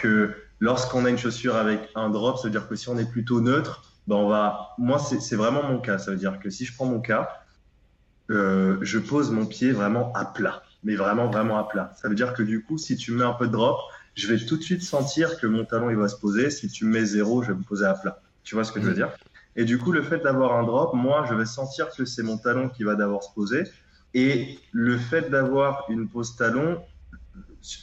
Que 0.00 0.34
lorsqu'on 0.60 1.04
a 1.04 1.10
une 1.10 1.18
chaussure 1.18 1.56
avec 1.56 1.90
un 1.94 2.08
drop, 2.08 2.38
ça 2.38 2.44
veut 2.44 2.50
dire 2.50 2.68
que 2.68 2.74
si 2.74 2.88
on 2.88 2.98
est 2.98 3.10
plutôt 3.10 3.40
neutre, 3.40 3.82
ben 4.06 4.16
on 4.16 4.28
va. 4.28 4.74
Moi, 4.78 4.98
c'est 4.98 5.36
vraiment 5.36 5.62
mon 5.62 5.78
cas. 5.78 5.98
Ça 5.98 6.10
veut 6.10 6.16
dire 6.16 6.38
que 6.38 6.48
si 6.50 6.64
je 6.64 6.74
prends 6.74 6.86
mon 6.86 7.00
cas, 7.00 7.28
euh, 8.30 8.78
je 8.82 8.98
pose 8.98 9.30
mon 9.30 9.46
pied 9.46 9.72
vraiment 9.72 10.12
à 10.14 10.24
plat, 10.24 10.62
mais 10.84 10.96
vraiment, 10.96 11.28
vraiment 11.28 11.58
à 11.58 11.64
plat. 11.64 11.92
Ça 12.00 12.08
veut 12.08 12.14
dire 12.14 12.34
que 12.34 12.42
du 12.42 12.62
coup, 12.62 12.78
si 12.78 12.96
tu 12.96 13.12
mets 13.12 13.24
un 13.24 13.32
peu 13.32 13.46
de 13.46 13.52
drop, 13.52 13.78
je 14.14 14.26
vais 14.26 14.38
tout 14.38 14.56
de 14.56 14.62
suite 14.62 14.82
sentir 14.82 15.38
que 15.38 15.46
mon 15.46 15.64
talon 15.64 15.90
il 15.90 15.96
va 15.96 16.08
se 16.08 16.16
poser. 16.16 16.50
Si 16.50 16.68
tu 16.68 16.84
mets 16.86 17.04
zéro, 17.04 17.42
je 17.42 17.52
vais 17.52 17.58
me 17.58 17.62
poser 17.62 17.86
à 17.86 17.94
plat. 17.94 18.20
Tu 18.44 18.54
vois 18.54 18.64
ce 18.64 18.72
que 18.72 18.80
je 18.80 18.86
veux 18.86 18.94
dire? 18.94 19.10
Et 19.56 19.64
du 19.64 19.78
coup, 19.78 19.92
le 19.92 20.02
fait 20.02 20.18
d'avoir 20.18 20.54
un 20.54 20.64
drop, 20.64 20.94
moi, 20.94 21.24
je 21.28 21.34
vais 21.34 21.46
sentir 21.46 21.88
que 21.90 22.04
c'est 22.04 22.22
mon 22.22 22.38
talon 22.38 22.68
qui 22.68 22.84
va 22.84 22.94
d'abord 22.94 23.22
se 23.22 23.32
poser. 23.34 23.64
Et 24.14 24.58
le 24.72 24.96
fait 24.96 25.30
d'avoir 25.30 25.84
une 25.88 26.08
pose 26.08 26.36
talon, 26.36 26.80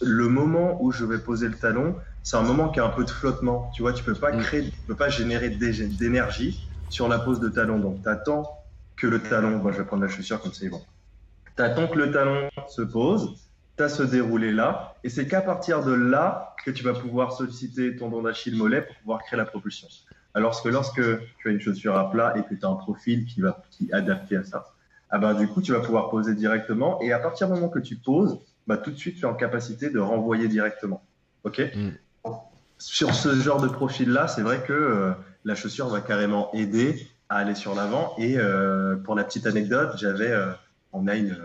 le 0.02 0.28
moment 0.28 0.82
où 0.84 0.92
je 0.92 1.06
vais 1.06 1.20
poser 1.20 1.48
le 1.48 1.56
talon, 1.56 1.96
c'est 2.22 2.38
un 2.38 2.44
moment 2.44 2.70
qui 2.70 2.80
a 2.80 2.86
un 2.86 2.90
peu 2.90 3.04
de 3.04 3.10
flottement. 3.10 3.72
Tu 3.76 3.82
vois, 3.82 3.94
tu 3.94 4.04
peux 4.04 4.14
pas 4.14 4.32
mm. 4.32 4.42
créer, 4.42 4.64
tu 4.64 4.78
peux 4.88 4.96
pas 4.96 5.10
générer 5.10 5.50
d'énergie 5.50 6.68
sur 6.90 7.08
la 7.08 7.20
pose 7.20 7.40
de 7.40 7.50
talon. 7.50 7.80
Donc, 7.80 8.02
tu 8.02 8.10
attends 8.10 8.63
que 8.96 9.08
le 9.08 9.20
talon, 9.20 9.58
moi 9.58 9.72
je 9.72 9.80
vais 9.80 9.86
prendre 9.86 10.04
la 10.04 10.10
chaussure 10.10 10.42
comme 10.42 10.54
c'est 10.54 10.70
bon. 10.70 10.82
Tu 11.56 11.64
attends 11.64 11.88
que 11.88 11.98
le 11.98 12.12
talon 12.12 12.50
se 12.68 12.82
pose, 12.82 13.36
tu 13.78 13.84
as 13.84 13.90
ce 13.90 14.04
déroulé 14.04 14.52
là, 14.52 14.96
et 15.04 15.10
c'est 15.10 15.28
qu'à 15.28 15.42
partir 15.42 15.84
de 15.84 15.94
là 15.94 16.56
que 16.66 16.72
tu 16.72 16.84
vas 16.84 16.94
pouvoir 16.94 17.34
solliciter 17.34 17.96
ton 17.96 18.10
don 18.10 18.22
d'Achille 18.22 18.56
mollet 18.56 18.82
pour 18.82 18.96
pouvoir 18.98 19.24
créer 19.24 19.38
la 19.38 19.46
propulsion. 19.46 19.88
Alors 20.34 20.62
que 20.62 20.70
lorsque 20.70 21.02
tu 21.38 21.48
as 21.48 21.52
une 21.52 21.60
chaussure 21.60 21.96
à 21.96 22.10
plat 22.10 22.34
et 22.38 22.44
que 22.44 22.60
tu 22.60 22.66
as 22.66 22.70
un 22.70 22.76
profil 22.76 23.26
qui 23.26 23.42
va 23.42 23.62
qui 23.70 23.90
est 23.90 23.94
adapté 23.94 24.38
à 24.38 24.44
ça, 24.44 24.74
ah 25.16 25.20
ben, 25.20 25.36
du 25.36 25.48
coup, 25.48 25.62
tu 25.62 25.74
vas 25.74 25.80
pouvoir 25.80 26.10
poser 26.10 26.34
directement. 26.34 27.00
Et 27.00 27.14
à 27.14 27.20
partir 27.20 27.48
du 27.48 27.54
moment 27.54 27.70
que 27.70 27.78
tu 27.78 27.96
poses, 27.96 28.40
bah, 28.66 28.78
tout 28.78 28.90
de 28.90 28.96
suite, 28.96 29.18
tu 29.18 29.22
es 29.22 29.26
en 29.26 29.36
capacité 29.36 29.92
de 29.92 30.00
renvoyer 30.00 30.48
directement. 30.48 31.04
OK? 31.44 31.62
Mm. 31.76 32.32
Sur 32.80 33.14
ce 33.14 33.36
genre 33.36 33.62
de 33.62 33.68
profil-là, 33.68 34.28
c'est 34.28 34.42
vrai 34.42 34.64
que 34.66 34.74
euh, 34.74 35.12
la 35.46 35.54
chaussure 35.54 35.88
va 35.88 36.02
carrément 36.02 36.52
aider 36.54 37.08
à 37.34 37.38
aller 37.38 37.56
sur 37.56 37.74
l'avant. 37.74 38.14
Et 38.18 38.38
euh, 38.38 38.96
pour 38.96 39.16
la 39.16 39.24
petite 39.24 39.48
anecdote, 39.48 39.94
j'avais, 39.98 40.32
euh, 40.32 40.52
on 40.92 41.08
a 41.08 41.16
une, 41.16 41.38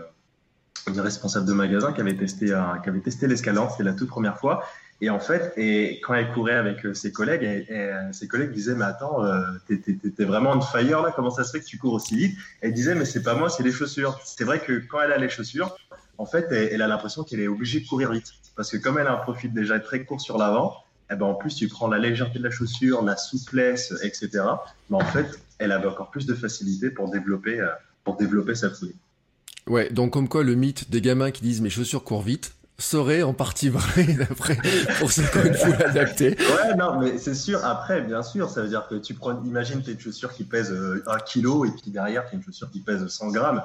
une, 0.87 0.99
responsable 0.99 1.47
de 1.47 1.53
magasin 1.53 1.93
qui 1.93 2.01
avait 2.01 2.15
testé, 2.15 2.47
qui 2.83 2.89
avait 2.89 2.99
testé 2.99 3.27
l'escalade, 3.27 3.69
c'était 3.71 3.83
la 3.83 3.93
toute 3.93 4.09
première 4.09 4.37
fois. 4.37 4.63
Et 5.01 5.09
en 5.09 5.19
fait, 5.19 5.53
et 5.55 6.01
quand 6.01 6.13
elle 6.13 6.29
courait 6.31 6.55
avec 6.55 6.85
euh, 6.85 6.93
ses 6.93 7.11
collègues, 7.11 7.65
ses 8.11 8.27
collègues 8.27 8.51
disaient 8.51 8.75
mais 8.75 8.85
attends, 8.85 9.23
euh, 9.23 9.41
t'es 9.67 10.25
vraiment 10.25 10.51
on 10.51 10.61
fire 10.61 11.01
là, 11.01 11.13
comment 11.15 11.31
ça 11.31 11.43
se 11.43 11.51
fait 11.51 11.61
que 11.61 11.65
tu 11.65 11.77
cours 11.77 11.93
aussi 11.93 12.17
vite? 12.17 12.37
Elle 12.61 12.73
disait 12.73 12.95
mais 12.95 13.05
c'est 13.05 13.23
pas 13.23 13.33
moi, 13.33 13.49
c'est 13.49 13.63
les 13.63 13.71
chaussures. 13.71 14.19
C'est 14.25 14.43
vrai 14.43 14.59
que 14.59 14.73
quand 14.73 15.01
elle 15.01 15.13
a 15.13 15.17
les 15.17 15.29
chaussures, 15.29 15.75
en 16.17 16.25
fait, 16.25 16.51
elle, 16.51 16.81
a 16.81 16.87
l'impression 16.87 17.23
qu'elle 17.23 17.39
est 17.39 17.47
obligée 17.47 17.79
de 17.79 17.87
courir 17.87 18.11
vite, 18.11 18.33
parce 18.57 18.69
que 18.69 18.77
comme 18.77 18.97
elle 18.99 19.07
a 19.07 19.13
un 19.13 19.19
profil 19.19 19.53
déjà 19.53 19.79
très 19.79 20.03
court 20.03 20.19
sur 20.19 20.37
l'avant, 20.37 20.75
eh 21.09 21.15
ben 21.15 21.25
en 21.25 21.33
plus 21.33 21.55
tu 21.55 21.69
prends 21.69 21.87
la 21.87 21.97
légèreté 21.97 22.39
de 22.39 22.43
la 22.43 22.51
chaussure, 22.51 23.01
la 23.01 23.15
souplesse, 23.15 23.93
etc. 24.03 24.43
Mais 24.89 24.97
en 24.97 25.05
fait, 25.05 25.39
elle 25.59 25.71
avait 25.71 25.87
encore 25.87 26.09
plus 26.09 26.25
de 26.25 26.33
facilité 26.33 26.89
pour 26.89 27.09
développer, 27.11 27.59
euh, 27.59 27.67
pour 28.03 28.17
développer 28.17 28.55
sa 28.55 28.69
foulée. 28.69 28.95
Ouais, 29.67 29.89
donc 29.91 30.13
comme 30.13 30.27
quoi 30.27 30.43
le 30.43 30.55
mythe 30.55 30.89
des 30.89 31.01
gamins 31.01 31.31
qui 31.31 31.43
disent 31.43 31.61
mes 31.61 31.69
chaussures 31.69 32.03
courent 32.03 32.23
vite, 32.23 32.53
serait 32.79 33.21
en 33.21 33.33
partie 33.33 33.69
vrai 33.69 34.03
d'après 34.13 34.57
pour 34.99 35.09
ont 35.09 35.45
une 35.45 35.53
foule 35.53 35.83
adaptée. 35.83 36.37
Ouais, 36.39 36.75
non, 36.75 36.99
mais 36.99 37.17
c'est 37.17 37.35
sûr. 37.35 37.63
Après, 37.63 38.01
bien 38.01 38.23
sûr, 38.23 38.49
ça 38.49 38.61
veut 38.61 38.69
dire 38.69 38.87
que 38.87 38.95
tu 38.95 39.13
prends, 39.13 39.43
imagine, 39.43 39.81
tu 39.83 39.89
as 39.89 39.93
une 39.93 39.99
chaussure 39.99 40.33
qui 40.33 40.45
pèse 40.45 40.71
1 40.71 40.73
euh, 40.73 41.01
kg 41.25 41.67
et 41.67 41.71
puis 41.71 41.91
derrière, 41.91 42.25
tu 42.25 42.31
as 42.31 42.37
une 42.37 42.43
chaussure 42.43 42.71
qui 42.71 42.79
pèse 42.79 43.05
100 43.05 43.31
grammes. 43.31 43.61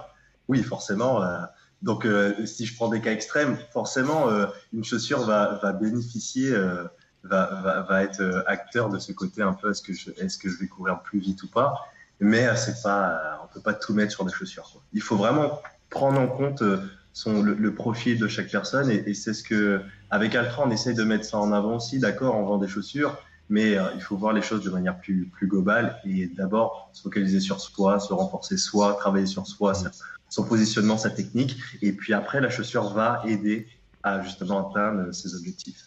Oui, 0.49 0.63
forcément. 0.63 1.23
Euh, 1.23 1.39
donc, 1.83 2.05
euh, 2.05 2.35
si 2.45 2.67
je 2.67 2.75
prends 2.75 2.89
des 2.89 3.01
cas 3.01 3.13
extrêmes, 3.13 3.57
forcément, 3.73 4.29
une 4.73 4.85
chaussure 4.85 5.21
va, 5.21 5.59
va 5.63 5.73
bénéficier, 5.73 6.55
va, 7.25 7.61
va, 7.63 7.81
va, 7.83 8.03
être 8.03 8.45
acteur 8.47 8.89
de 8.89 8.99
ce 8.99 9.13
côté 9.13 9.43
un 9.43 9.53
peu 9.53 9.71
est-ce 9.71 9.83
que, 9.83 9.93
je, 9.93 10.11
est-ce 10.19 10.39
que 10.39 10.49
je 10.49 10.59
vais 10.59 10.67
courir 10.67 11.01
plus 11.01 11.19
vite 11.19 11.43
ou 11.43 11.49
pas. 11.49 11.75
Mais 12.21 12.55
c'est 12.57 12.83
pas, 12.83 13.41
on 13.43 13.53
peut 13.53 13.61
pas 13.61 13.75
tout 13.75 13.93
mettre 13.93 14.13
sur 14.13 14.25
des 14.25 14.33
chaussures. 14.33 14.71
Quoi. 14.73 14.83
Il 14.93 15.03
faut 15.03 15.17
vraiment 15.17 15.61
prendre 15.91 16.21
en 16.21 16.29
compte 16.29 16.63
le, 17.27 17.75
profil 17.75 18.19
de 18.19 18.29
chaque 18.29 18.51
personne. 18.51 18.91
Et, 18.91 19.15
c'est 19.15 19.35
ce 19.35 19.43
que, 19.43 19.81
avec 20.11 20.35
Altra, 20.35 20.65
on 20.67 20.71
essaye 20.71 20.95
de 20.95 21.05
mettre 21.05 21.25
ça 21.25 21.39
en 21.39 21.53
avant 21.53 21.77
aussi. 21.77 21.99
D'accord, 21.99 22.37
on 22.37 22.45
vend 22.45 22.59
des 22.59 22.69
chaussures, 22.69 23.17
mais 23.49 23.77
euh, 23.77 23.85
il 23.95 24.03
faut 24.03 24.17
voir 24.17 24.33
les 24.33 24.43
choses 24.43 24.65
de 24.65 24.71
manière 24.71 24.99
plus, 24.99 25.27
plus 25.27 25.47
globale 25.47 26.01
et 26.05 26.27
d'abord 26.27 26.91
se 26.93 27.03
focaliser 27.03 27.41
sur 27.41 27.61
soi, 27.61 28.01
se 28.01 28.13
renforcer 28.13 28.57
soi, 28.57 28.95
travailler 28.95 29.27
sur 29.27 29.47
soi, 29.47 29.73
son 30.29 30.45
positionnement, 30.45 30.99
sa 30.99 31.11
technique. 31.11 31.57
Et 31.83 31.93
puis 31.93 32.13
après, 32.15 32.41
la 32.41 32.51
chaussure 32.51 32.93
va 32.93 33.23
aider 33.27 33.69
à 34.03 34.23
justement 34.23 34.71
atteindre 34.71 35.13
ses 35.13 35.35
objectifs. 35.35 35.87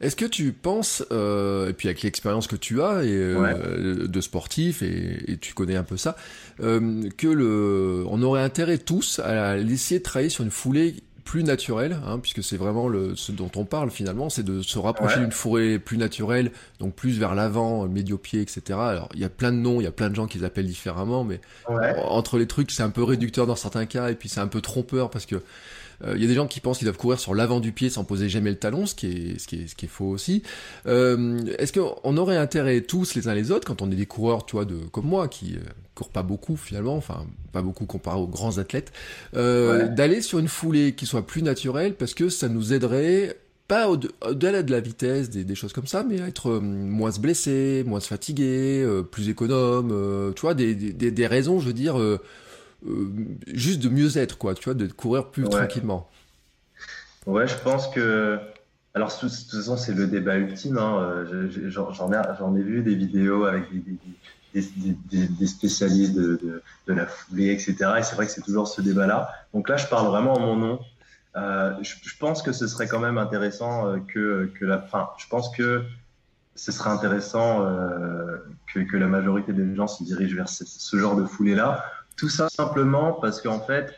Est-ce 0.00 0.16
que 0.16 0.24
tu 0.24 0.52
penses, 0.52 1.04
euh, 1.12 1.68
et 1.68 1.72
puis 1.72 1.88
avec 1.88 2.02
l'expérience 2.02 2.46
que 2.46 2.56
tu 2.56 2.82
as 2.82 3.04
et, 3.04 3.12
euh, 3.12 4.06
de 4.06 4.20
sportif, 4.20 4.82
et, 4.82 5.38
tu 5.40 5.54
connais 5.54 5.76
un 5.76 5.84
peu 5.84 5.96
ça, 5.96 6.16
euh, 6.60 7.08
que 7.16 7.28
le, 7.28 8.04
on 8.08 8.22
aurait 8.22 8.42
intérêt 8.42 8.78
tous 8.78 9.20
à 9.20 9.56
de 9.56 9.98
travailler 9.98 10.28
sur 10.28 10.44
une 10.44 10.50
foulée 10.50 10.96
plus 11.24 11.42
naturelle, 11.42 11.98
hein, 12.06 12.18
puisque 12.18 12.42
c'est 12.42 12.58
vraiment 12.58 12.86
le, 12.86 13.16
ce 13.16 13.32
dont 13.32 13.50
on 13.56 13.64
parle 13.64 13.90
finalement, 13.90 14.28
c'est 14.28 14.42
de 14.42 14.60
se 14.60 14.78
rapprocher 14.78 15.20
d'une 15.20 15.32
foulée 15.32 15.78
plus 15.78 15.96
naturelle, 15.96 16.50
donc 16.80 16.94
plus 16.94 17.18
vers 17.18 17.34
l'avant, 17.34 17.88
médio-pied, 17.88 18.42
etc. 18.42 18.62
Alors 18.78 19.08
il 19.14 19.20
y 19.20 19.24
a 19.24 19.30
plein 19.30 19.50
de 19.50 19.56
noms, 19.56 19.80
il 19.80 19.84
y 19.84 19.86
a 19.86 19.92
plein 19.92 20.10
de 20.10 20.14
gens 20.14 20.26
qui 20.26 20.38
les 20.38 20.44
appellent 20.44 20.66
différemment, 20.66 21.24
mais 21.24 21.40
entre 22.04 22.36
les 22.36 22.46
trucs 22.46 22.70
c'est 22.70 22.82
un 22.82 22.90
peu 22.90 23.02
réducteur 23.02 23.46
dans 23.46 23.56
certains 23.56 23.86
cas, 23.86 24.10
et 24.10 24.14
puis 24.14 24.28
c'est 24.28 24.40
un 24.40 24.48
peu 24.48 24.60
trompeur 24.60 25.08
parce 25.08 25.24
que 25.24 25.42
il 26.04 26.10
euh, 26.10 26.18
y 26.18 26.24
a 26.24 26.28
des 26.28 26.34
gens 26.34 26.46
qui 26.46 26.60
pensent 26.60 26.78
qu'ils 26.78 26.86
doivent 26.86 26.96
courir 26.96 27.18
sur 27.18 27.34
l'avant 27.34 27.60
du 27.60 27.72
pied 27.72 27.90
sans 27.90 28.04
poser 28.04 28.28
jamais 28.28 28.50
le 28.50 28.56
talon, 28.56 28.86
ce 28.86 28.94
qui 28.94 29.06
est, 29.06 29.38
ce 29.38 29.46
qui 29.46 29.62
est, 29.62 29.66
ce 29.68 29.74
qui 29.74 29.86
est 29.86 29.88
faux 29.88 30.08
aussi. 30.08 30.42
Euh, 30.86 31.38
Est-ce 31.58 31.72
qu'on 31.72 32.16
aurait 32.16 32.36
intérêt 32.36 32.80
tous 32.80 33.14
les 33.14 33.28
uns 33.28 33.34
les 33.34 33.50
autres, 33.50 33.66
quand 33.66 33.82
on 33.82 33.90
est 33.90 33.96
des 33.96 34.06
coureurs, 34.06 34.46
tu 34.46 34.56
vois, 34.56 34.64
de, 34.64 34.76
comme 34.92 35.06
moi, 35.06 35.28
qui 35.28 35.54
euh, 35.54 35.60
courent 35.94 36.10
pas 36.10 36.22
beaucoup 36.22 36.56
finalement, 36.56 36.96
enfin 36.96 37.26
pas 37.52 37.62
beaucoup 37.62 37.86
comparé 37.86 38.18
aux 38.18 38.26
grands 38.26 38.58
athlètes, 38.58 38.92
euh, 39.36 39.88
d'aller 39.88 40.20
sur 40.20 40.38
une 40.38 40.48
foulée 40.48 40.94
qui 40.94 41.06
soit 41.06 41.26
plus 41.26 41.42
naturelle, 41.42 41.94
parce 41.94 42.14
que 42.14 42.28
ça 42.28 42.48
nous 42.48 42.72
aiderait 42.72 43.36
pas 43.68 43.88
au-delà 43.88 44.62
de 44.62 44.70
la 44.70 44.80
vitesse, 44.80 45.30
des, 45.30 45.42
des, 45.44 45.54
choses 45.54 45.72
comme 45.72 45.86
ça, 45.86 46.04
mais 46.04 46.20
à 46.20 46.28
être 46.28 46.50
euh, 46.50 46.60
moins 46.60 47.10
se 47.10 47.18
blesser, 47.18 47.82
moins 47.86 48.00
se 48.00 48.08
fatiguer, 48.08 48.82
euh, 48.82 49.02
plus 49.02 49.30
économe, 49.30 50.32
tu 50.36 50.42
vois, 50.42 50.54
des, 50.54 50.74
des, 50.74 51.10
des, 51.10 51.26
raisons, 51.26 51.60
je 51.60 51.68
veux 51.68 51.72
dire, 51.72 51.98
euh, 51.98 52.20
juste 53.46 53.82
de 53.82 53.88
mieux 53.88 54.18
être, 54.18 54.38
quoi, 54.38 54.54
tu 54.54 54.64
vois, 54.64 54.74
de 54.74 54.86
courir 54.86 55.30
plus 55.30 55.44
tranquillement. 55.44 56.08
Ouais, 57.26 57.46
je 57.46 57.56
pense 57.56 57.88
que. 57.88 58.38
Alors, 58.96 59.08
de 59.08 59.28
toute 59.28 59.30
façon, 59.30 59.76
c'est 59.76 59.94
le 59.94 60.06
débat 60.06 60.36
ultime. 60.36 60.78
Hein. 60.78 61.24
J'en 61.68 62.12
ai, 62.12 62.60
ai, 62.60 62.62
vu 62.62 62.82
des 62.82 62.94
vidéos 62.94 63.44
avec 63.44 63.64
des, 63.72 64.62
des, 65.10 65.26
des, 65.26 65.46
spécialistes 65.46 66.14
de, 66.14 66.62
de, 66.86 66.92
la 66.92 67.06
foulée, 67.06 67.50
etc. 67.50 67.74
Et 67.98 68.02
c'est 68.02 68.14
vrai 68.14 68.26
que 68.26 68.32
c'est 68.32 68.42
toujours 68.42 68.68
ce 68.68 68.80
débat-là. 68.80 69.30
Donc 69.52 69.68
là, 69.68 69.76
je 69.76 69.86
parle 69.88 70.06
vraiment 70.06 70.34
en 70.34 70.40
mon 70.40 70.56
nom. 70.56 70.80
Euh, 71.36 71.74
je, 71.82 72.16
pense 72.18 72.42
que 72.42 72.52
ce 72.52 72.68
serait 72.68 72.86
quand 72.86 73.00
même 73.00 73.18
intéressant 73.18 73.88
euh, 73.88 73.98
que, 74.06 74.52
que 74.54 74.64
la 74.64 74.80
fin. 74.80 75.10
Je 75.18 75.26
pense 75.26 75.54
que 75.56 75.82
ce 76.54 76.70
serait 76.70 76.90
intéressant 76.90 77.66
euh, 77.66 78.36
que, 78.72 78.80
que, 78.80 78.96
la 78.96 79.08
majorité 79.08 79.52
des 79.52 79.74
gens 79.74 79.88
se 79.88 80.04
dirigent 80.04 80.36
vers 80.36 80.48
ce, 80.48 80.64
ce 80.64 80.96
genre 80.96 81.16
de 81.16 81.24
foulée-là 81.24 81.84
tout 82.16 82.28
ça 82.28 82.48
simplement 82.48 83.12
parce 83.12 83.40
qu'en 83.40 83.60
fait, 83.60 83.94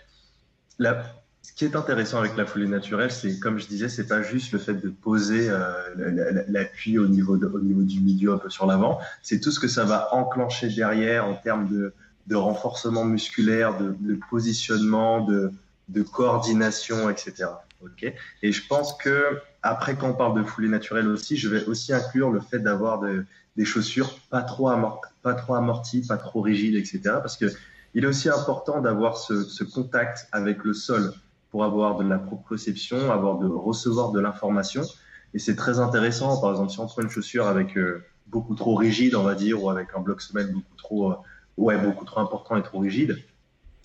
la, 0.78 1.04
ce 1.46 1.52
qui 1.52 1.64
est 1.64 1.76
intéressant 1.76 2.18
avec 2.18 2.36
la 2.36 2.44
foulée 2.44 2.66
naturelle, 2.66 3.12
c'est 3.12 3.38
comme 3.38 3.58
je 3.58 3.66
disais, 3.66 3.88
c'est 3.88 4.08
pas 4.08 4.22
juste 4.22 4.52
le 4.52 4.58
fait 4.58 4.74
de 4.74 4.88
poser 4.88 5.48
euh, 5.48 6.44
l'appui 6.48 6.98
au 6.98 7.06
niveau 7.06 7.36
au 7.36 7.60
niveau 7.60 7.82
du 7.82 8.00
milieu 8.00 8.32
un 8.32 8.38
peu 8.38 8.50
sur 8.50 8.66
l'avant, 8.66 8.98
c'est 9.22 9.40
tout 9.40 9.52
ce 9.52 9.60
que 9.60 9.68
ça 9.68 9.84
va 9.84 10.12
enclencher 10.12 10.68
derrière 10.68 11.24
en 11.24 11.34
termes 11.34 11.68
de, 11.68 12.34
renforcement 12.34 13.04
musculaire, 13.04 13.78
de, 13.78 14.18
positionnement, 14.28 15.24
de, 15.24 16.02
coordination, 16.02 17.08
etc. 17.08 17.46
Ok? 17.82 18.12
Et 18.42 18.50
je 18.50 18.66
pense 18.66 18.94
que 18.94 19.38
après, 19.62 19.96
quand 19.96 20.10
on 20.10 20.14
parle 20.14 20.36
de 20.36 20.42
foulée 20.42 20.68
naturelle 20.68 21.06
aussi, 21.06 21.36
je 21.36 21.48
vais 21.48 21.64
aussi 21.66 21.92
inclure 21.92 22.30
le 22.30 22.40
fait 22.40 22.58
d'avoir 22.58 22.98
de, 22.98 23.24
des 23.56 23.64
chaussures 23.64 24.18
pas 24.30 24.42
trop, 24.42 24.68
pas 25.22 25.34
trop 25.34 25.54
amorties, 25.54 26.02
pas 26.06 26.16
trop 26.16 26.40
rigides, 26.40 26.74
etc. 26.74 27.00
Parce 27.04 27.36
que 27.36 27.46
il 27.96 28.04
est 28.04 28.08
aussi 28.08 28.28
important 28.28 28.82
d'avoir 28.82 29.16
ce, 29.16 29.64
contact 29.64 30.28
avec 30.30 30.64
le 30.64 30.74
sol 30.74 31.14
pour 31.50 31.64
avoir 31.64 31.96
de 31.96 32.06
la 32.06 32.18
proprioception, 32.18 33.10
avoir 33.10 33.38
de 33.38 33.46
recevoir 33.46 34.12
de 34.12 34.20
l'information. 34.20 34.82
Et 35.32 35.38
c'est 35.38 35.56
très 35.56 35.80
intéressant. 35.80 36.38
Par 36.38 36.50
exemple, 36.50 36.70
si 36.70 36.78
on 36.78 36.86
prend 36.86 37.00
une 37.00 37.08
chaussure 37.08 37.46
avec 37.46 37.74
euh, 37.78 38.04
beaucoup 38.26 38.54
trop 38.54 38.74
rigide, 38.74 39.14
on 39.14 39.22
va 39.22 39.34
dire, 39.34 39.64
ou 39.64 39.70
avec 39.70 39.88
un 39.96 40.00
bloc 40.00 40.20
semelle 40.20 40.52
beaucoup 40.52 40.76
trop, 40.76 41.10
euh, 41.10 41.16
ouais, 41.56 41.78
beaucoup 41.78 42.04
trop 42.04 42.20
important 42.20 42.56
et 42.56 42.62
trop 42.62 42.80
rigide, 42.80 43.16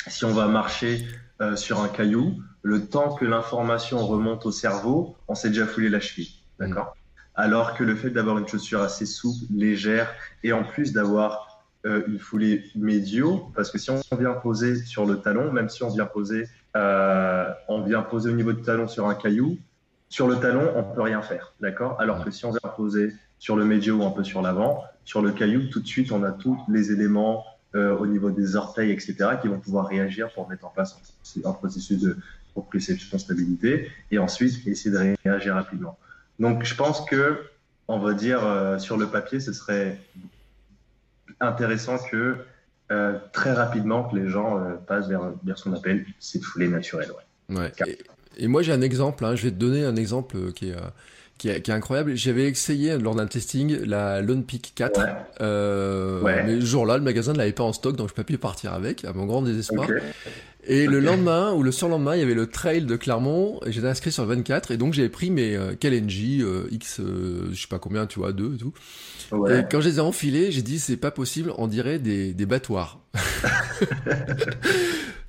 si 0.07 0.25
on 0.25 0.33
va 0.33 0.47
marcher 0.47 1.07
euh, 1.39 1.55
sur 1.55 1.79
un 1.79 1.87
caillou, 1.87 2.43
le 2.63 2.87
temps 2.87 3.15
que 3.15 3.23
l'information 3.23 4.05
remonte 4.05 4.45
au 4.45 4.51
cerveau, 4.51 5.15
on 5.29 5.35
s'est 5.35 5.49
déjà 5.49 5.65
foulé 5.65 5.87
la 5.87 6.01
cheville. 6.01 6.33
D'accord? 6.59 6.87
Mmh. 6.87 7.29
Alors 7.35 7.75
que 7.75 7.85
le 7.85 7.95
fait 7.95 8.09
d'avoir 8.09 8.37
une 8.39 8.47
chaussure 8.47 8.81
assez 8.81 9.05
souple, 9.05 9.45
légère, 9.51 10.13
et 10.43 10.51
en 10.51 10.65
plus 10.65 10.91
d'avoir 10.91 11.50
euh, 11.85 12.03
une 12.07 12.19
foulée 12.19 12.63
médio, 12.75 13.51
parce 13.55 13.71
que 13.71 13.77
si 13.77 13.89
on 13.89 14.01
vient 14.15 14.33
poser 14.33 14.75
sur 14.75 15.05
le 15.05 15.17
talon, 15.17 15.51
même 15.51 15.69
si 15.69 15.83
on 15.83 15.89
vient 15.89 16.05
poser, 16.05 16.47
euh, 16.75 17.49
on 17.67 17.81
vient 17.81 18.01
poser 18.01 18.29
au 18.29 18.35
niveau 18.35 18.53
du 18.53 18.61
talon 18.61 18.87
sur 18.87 19.07
un 19.07 19.15
caillou, 19.15 19.57
sur 20.09 20.27
le 20.27 20.35
talon, 20.35 20.73
on 20.75 20.83
peut 20.83 21.01
rien 21.01 21.21
faire, 21.21 21.53
d'accord? 21.59 21.99
Alors 21.99 22.23
que 22.23 22.31
si 22.31 22.45
on 22.45 22.51
vient 22.51 22.69
poser 22.75 23.13
sur 23.39 23.55
le 23.55 23.65
médio 23.65 23.95
ou 23.95 24.03
un 24.03 24.11
peu 24.11 24.23
sur 24.23 24.41
l'avant, 24.41 24.83
sur 25.05 25.21
le 25.21 25.31
caillou, 25.31 25.69
tout 25.69 25.79
de 25.79 25.87
suite, 25.87 26.11
on 26.11 26.23
a 26.23 26.31
tous 26.31 26.59
les 26.67 26.91
éléments 26.91 27.45
euh, 27.73 27.97
au 27.97 28.05
niveau 28.05 28.29
des 28.29 28.55
orteils, 28.55 28.91
etc., 28.91 29.15
qui 29.41 29.47
vont 29.47 29.59
pouvoir 29.59 29.87
réagir 29.87 30.31
pour 30.33 30.49
mettre 30.49 30.65
en 30.65 30.69
place 30.69 30.99
un, 31.43 31.53
processus 31.53 31.99
de 31.99 32.17
proprioception 32.51 33.17
stabilité, 33.17 33.89
et 34.11 34.19
ensuite 34.19 34.67
essayer 34.67 34.91
de 34.91 35.15
réagir 35.23 35.55
rapidement. 35.55 35.97
Donc, 36.37 36.65
je 36.65 36.75
pense 36.75 37.05
que, 37.05 37.39
on 37.87 37.97
va 37.97 38.13
dire, 38.13 38.45
euh, 38.45 38.77
sur 38.77 38.97
le 38.97 39.07
papier, 39.07 39.39
ce 39.39 39.53
serait 39.53 39.97
intéressant 41.41 41.97
que 41.97 42.37
euh, 42.91 43.17
très 43.31 43.53
rapidement 43.53 44.03
que 44.03 44.15
les 44.15 44.29
gens 44.29 44.57
euh, 44.57 44.75
passent 44.75 45.07
vers, 45.07 45.21
ce 45.55 45.63
qu'on 45.63 45.73
appelle 45.73 46.05
cette 46.19 46.43
foulée 46.43 46.67
naturelle. 46.67 47.11
Ouais. 47.49 47.71
Et, 48.37 48.47
moi 48.47 48.61
j'ai 48.61 48.71
un 48.71 48.81
exemple, 48.81 49.25
hein, 49.25 49.35
je 49.35 49.43
vais 49.43 49.51
te 49.51 49.55
donner 49.55 49.83
un 49.83 49.95
exemple 49.95 50.51
qui 50.53 50.69
est, 50.69 50.75
qui 51.37 51.49
est, 51.49 51.69
incroyable. 51.69 52.15
J'avais 52.15 52.47
essayé 52.47 52.97
lors 52.97 53.15
d'un 53.15 53.27
testing 53.27 53.83
la 53.83 54.21
Lone 54.21 54.43
Peak 54.43 54.73
4. 54.75 55.01
Euh, 55.41 56.21
mais 56.23 56.61
ce 56.61 56.65
jour-là, 56.65 56.97
le 56.97 57.03
magasin 57.03 57.33
ne 57.33 57.37
l'avait 57.37 57.51
pas 57.51 57.63
en 57.63 57.73
stock, 57.73 57.95
donc 57.95 58.09
je 58.09 58.13
peux 58.13 58.23
plus 58.23 58.37
partir 58.37 58.73
avec, 58.73 59.05
à 59.05 59.13
mon 59.13 59.25
grand 59.25 59.41
désespoir. 59.41 59.87
Et 60.63 60.85
le 60.85 60.99
lendemain 60.99 61.53
ou 61.53 61.63
le 61.63 61.71
surlendemain, 61.71 62.15
il 62.15 62.19
y 62.19 62.23
avait 62.23 62.35
le 62.35 62.45
trail 62.45 62.83
de 62.83 62.95
Clermont 62.95 63.59
et 63.65 63.71
j'étais 63.71 63.87
inscrit 63.87 64.11
sur 64.11 64.23
le 64.23 64.35
24 64.35 64.71
et 64.71 64.77
donc 64.77 64.93
j'avais 64.93 65.09
pris 65.09 65.31
mes 65.31 65.55
euh, 65.55 65.73
euh, 65.83 66.67
X, 66.71 66.99
euh, 66.99 67.49
je 67.51 67.61
sais 67.61 67.67
pas 67.67 67.79
combien, 67.79 68.05
tu 68.05 68.19
vois, 68.19 68.31
deux 68.31 68.53
et 68.53 68.57
tout. 68.57 68.73
Et 69.49 69.63
quand 69.69 69.81
je 69.81 69.89
les 69.89 69.97
ai 69.97 70.01
enfilés, 70.01 70.51
j'ai 70.51 70.61
dit 70.61 70.79
c'est 70.79 70.97
pas 70.97 71.11
possible, 71.11 71.53
on 71.57 71.67
dirait 71.67 71.99
des, 71.99 72.33
des 72.33 72.45
battoirs. 72.45 72.99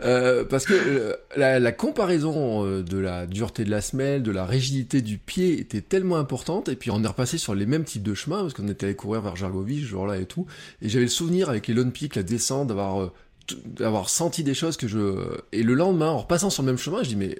Euh, 0.04 0.44
parce 0.44 0.64
que 0.64 0.74
euh, 0.74 1.14
la, 1.36 1.60
la, 1.60 1.70
comparaison 1.70 2.66
euh, 2.66 2.82
de 2.82 2.98
la 2.98 3.26
dureté 3.26 3.64
de 3.64 3.70
la 3.70 3.80
semelle, 3.80 4.24
de 4.24 4.32
la 4.32 4.44
rigidité 4.44 5.00
du 5.00 5.16
pied 5.16 5.60
était 5.60 5.80
tellement 5.80 6.16
importante, 6.16 6.68
et 6.68 6.74
puis 6.74 6.90
on 6.90 7.04
est 7.04 7.06
repassé 7.06 7.38
sur 7.38 7.54
les 7.54 7.66
mêmes 7.66 7.84
types 7.84 8.02
de 8.02 8.14
chemins, 8.14 8.40
parce 8.40 8.52
qu'on 8.52 8.66
était 8.66 8.86
allé 8.86 8.96
courir 8.96 9.20
vers 9.20 9.36
Jargovie 9.36 9.80
ce 9.80 9.86
jour-là 9.86 10.16
et 10.16 10.26
tout, 10.26 10.46
et 10.80 10.88
j'avais 10.88 11.04
le 11.04 11.10
souvenir 11.10 11.48
avec 11.48 11.68
les 11.68 11.74
Lone 11.74 11.92
Peak, 11.92 12.16
la 12.16 12.24
descente, 12.24 12.66
d'avoir 12.66 13.12
d'avoir 13.64 14.08
senti 14.08 14.42
des 14.42 14.54
choses 14.54 14.76
que 14.76 14.88
je... 14.88 15.38
Et 15.52 15.62
le 15.62 15.74
lendemain, 15.74 16.08
en 16.08 16.18
repassant 16.18 16.50
sur 16.50 16.64
le 16.64 16.66
même 16.66 16.78
chemin, 16.78 17.04
je 17.04 17.08
dis 17.10 17.16
mais 17.16 17.38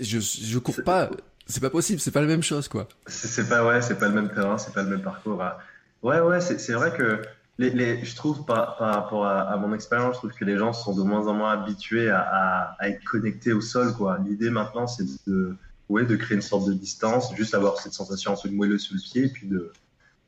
je, 0.00 0.20
je 0.20 0.58
cours 0.60 0.82
pas, 0.84 1.10
c'est 1.46 1.60
pas 1.60 1.70
possible, 1.70 1.98
c'est 1.98 2.12
pas 2.12 2.20
la 2.20 2.28
même 2.28 2.42
chose 2.44 2.68
quoi. 2.68 2.88
C'est 3.08 3.48
pas 3.48 3.66
ouais, 3.66 3.82
c'est 3.82 3.98
pas 3.98 4.06
le 4.06 4.14
même 4.14 4.30
terrain, 4.32 4.58
c'est 4.58 4.72
pas 4.72 4.84
le 4.84 4.90
même 4.90 5.02
parcours. 5.02 5.42
Hein. 5.42 5.54
Ouais 6.02 6.20
ouais, 6.20 6.40
c'est 6.40 6.72
vrai 6.72 6.92
que 6.96 7.22
les, 7.58 8.04
je 8.04 8.16
trouve 8.16 8.46
par, 8.46 8.76
par 8.78 8.94
rapport 8.94 9.26
à, 9.26 9.56
mon 9.58 9.74
expérience, 9.74 10.14
je 10.14 10.18
trouve 10.20 10.32
que 10.32 10.44
les 10.44 10.56
gens 10.56 10.72
sont 10.72 10.94
de 10.94 11.02
moins 11.02 11.26
en 11.26 11.34
moins 11.34 11.52
habitués 11.52 12.08
à, 12.08 12.74
à, 12.78 12.88
être 12.88 13.04
connectés 13.04 13.52
au 13.52 13.60
sol. 13.60 13.92
Quoi. 13.92 14.18
L'idée 14.26 14.50
maintenant, 14.50 14.86
c'est 14.86 15.04
de, 15.26 15.54
ouais, 15.90 16.06
de 16.06 16.16
créer 16.16 16.36
une 16.36 16.42
sorte 16.42 16.66
de 16.66 16.72
distance, 16.72 17.34
juste 17.36 17.54
avoir 17.54 17.78
cette 17.78 17.92
sensation 17.92 18.32
un 18.32 18.36
peu 18.36 18.48
de 18.48 18.54
moelleux 18.54 18.78
sous 18.78 18.94
le 18.94 19.00
pied, 19.00 19.24
et 19.24 19.28
puis 19.28 19.46
de, 19.46 19.72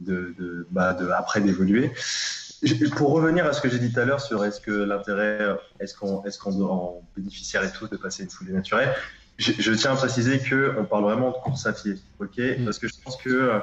de, 0.01 0.35
de, 0.39 0.66
bah, 0.70 0.93
de 0.93 1.09
après 1.09 1.41
d'évoluer. 1.41 1.93
Pour 2.97 3.11
revenir 3.11 3.47
à 3.47 3.53
ce 3.53 3.61
que 3.61 3.68
j'ai 3.68 3.79
dit 3.79 3.93
tout 3.93 3.99
à 3.99 4.05
l'heure 4.05 4.20
sur 4.20 4.45
est-ce 4.45 4.61
que 4.61 4.70
l'intérêt, 4.70 5.57
est-ce 5.81 5.97
qu'on 5.97 6.23
est 6.25 6.39
qu'on 6.39 6.62
en 6.62 7.03
bénéficiaire 7.16 7.64
et 7.64 7.73
tout 7.73 7.89
de 7.89 7.97
passer 7.97 8.23
une 8.23 8.31
foulée 8.31 8.53
naturelle, 8.53 8.95
je, 9.39 9.53
je 9.59 9.73
tiens 9.73 9.95
à 9.95 9.97
préciser 9.97 10.39
que 10.39 10.77
on 10.79 10.85
parle 10.85 11.05
vraiment 11.05 11.31
de 11.31 11.37
course 11.37 11.66
à 11.66 11.73
pied, 11.73 11.97
ok? 12.20 12.39
Mmh. 12.39 12.64
Parce 12.64 12.79
que 12.79 12.87
je 12.87 12.95
pense 13.03 13.16
que 13.16 13.61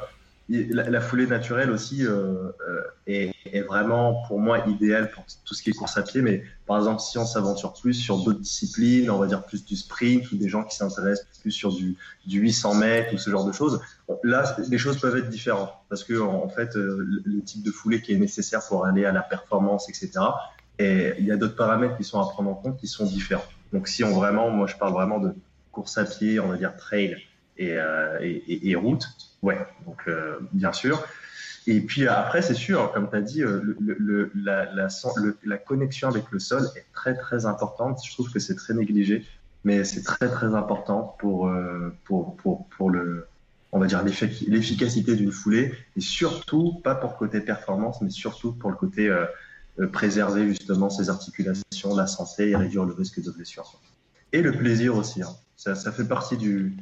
la, 0.49 1.01
foulée 1.01 1.27
naturelle 1.27 1.69
aussi 1.69 2.05
euh, 2.05 2.51
euh, 2.67 2.81
est, 3.05 3.61
vraiment 3.67 4.23
pour 4.27 4.39
moi 4.39 4.65
idéale 4.67 5.11
pour 5.11 5.23
tout 5.45 5.53
ce 5.53 5.61
qui 5.61 5.69
est 5.69 5.73
course 5.73 5.97
à 5.97 6.01
pied. 6.01 6.21
Mais 6.21 6.43
par 6.65 6.77
exemple, 6.77 7.01
si 7.01 7.17
on 7.17 7.25
s'aventure 7.25 7.73
plus 7.73 7.93
sur 7.93 8.17
d'autres 8.23 8.39
disciplines, 8.39 9.11
on 9.11 9.19
va 9.19 9.27
dire 9.27 9.43
plus 9.45 9.63
du 9.63 9.75
sprint 9.75 10.31
ou 10.31 10.37
des 10.37 10.49
gens 10.49 10.63
qui 10.63 10.75
s'intéressent 10.75 11.27
plus 11.41 11.51
sur 11.51 11.71
du, 11.71 11.97
du 12.25 12.39
800 12.39 12.75
mètres 12.75 13.13
ou 13.13 13.17
ce 13.17 13.29
genre 13.29 13.45
de 13.45 13.51
choses, 13.51 13.79
là, 14.23 14.55
les 14.67 14.77
choses 14.77 14.99
peuvent 14.99 15.17
être 15.17 15.29
différentes 15.29 15.71
parce 15.87 16.03
que 16.03 16.19
en, 16.19 16.49
fait, 16.49 16.75
euh, 16.75 17.21
le, 17.25 17.41
type 17.41 17.63
de 17.63 17.71
foulée 17.71 18.01
qui 18.01 18.13
est 18.13 18.19
nécessaire 18.19 18.61
pour 18.67 18.85
aller 18.85 19.05
à 19.05 19.11
la 19.11 19.21
performance, 19.21 19.87
etc. 19.87 20.11
Et 20.79 21.13
il 21.19 21.25
y 21.25 21.31
a 21.31 21.37
d'autres 21.37 21.55
paramètres 21.55 21.97
qui 21.97 22.03
sont 22.03 22.19
à 22.19 22.27
prendre 22.27 22.49
en 22.49 22.55
compte 22.55 22.79
qui 22.79 22.87
sont 22.87 23.05
différents. 23.05 23.45
Donc, 23.71 23.87
si 23.87 24.03
on 24.03 24.13
vraiment, 24.13 24.49
moi, 24.49 24.65
je 24.65 24.75
parle 24.75 24.93
vraiment 24.93 25.19
de 25.19 25.33
course 25.71 25.97
à 25.97 26.05
pied, 26.05 26.39
on 26.39 26.47
va 26.47 26.57
dire 26.57 26.75
trail 26.75 27.17
et, 27.57 27.77
et 28.47 28.75
route 28.75 29.05
Ouais, 29.41 29.57
donc 29.85 30.03
euh, 30.07 30.39
bien 30.51 30.73
sûr. 30.73 31.05
Et 31.67 31.81
puis 31.81 32.07
après, 32.07 32.41
c'est 32.41 32.55
sûr, 32.55 32.91
comme 32.93 33.09
tu 33.09 33.15
as 33.15 33.21
dit, 33.21 33.43
euh, 33.43 33.75
la, 34.35 35.57
connexion 35.57 36.07
avec 36.07 36.31
le 36.31 36.39
sol 36.39 36.63
est 36.75 36.85
très 36.93 37.15
très 37.15 37.45
importante. 37.45 37.99
Je 38.03 38.11
trouve 38.11 38.31
que 38.31 38.39
c'est 38.39 38.55
très 38.55 38.73
négligé, 38.73 39.25
mais 39.63 39.83
c'est 39.83 40.01
très 40.01 40.29
très 40.29 40.55
important 40.55 41.15
pour, 41.19 41.47
euh, 41.47 41.93
pour, 42.05 42.35
pour, 42.37 42.67
pour 42.69 42.89
le, 42.89 43.27
on 43.71 43.79
va 43.79 43.87
dire 43.87 44.03
l'efficacité 44.03 45.15
d'une 45.15 45.31
foulée, 45.31 45.73
et 45.95 46.01
surtout 46.01 46.79
pas 46.83 46.95
pour 46.95 47.11
le 47.11 47.17
côté 47.17 47.39
performance, 47.39 48.01
mais 48.01 48.09
surtout 48.09 48.53
pour 48.53 48.71
le 48.71 48.75
côté 48.75 49.13
préserver 49.93 50.47
justement 50.47 50.89
ses 50.89 51.09
articulations, 51.09 51.95
la 51.95 52.07
santé 52.07 52.49
et 52.49 52.55
réduire 52.55 52.83
le 52.83 52.93
risque 52.93 53.21
de 53.21 53.31
blessure. 53.31 53.79
Et 54.33 54.41
le 54.41 54.51
plaisir 54.51 54.95
aussi. 54.95 55.21
Hein. 55.21 55.29
Ça, 55.59 55.75
ça, 55.75 55.91
fait 55.91 56.05
partie 56.05 56.37
du. 56.37 56.77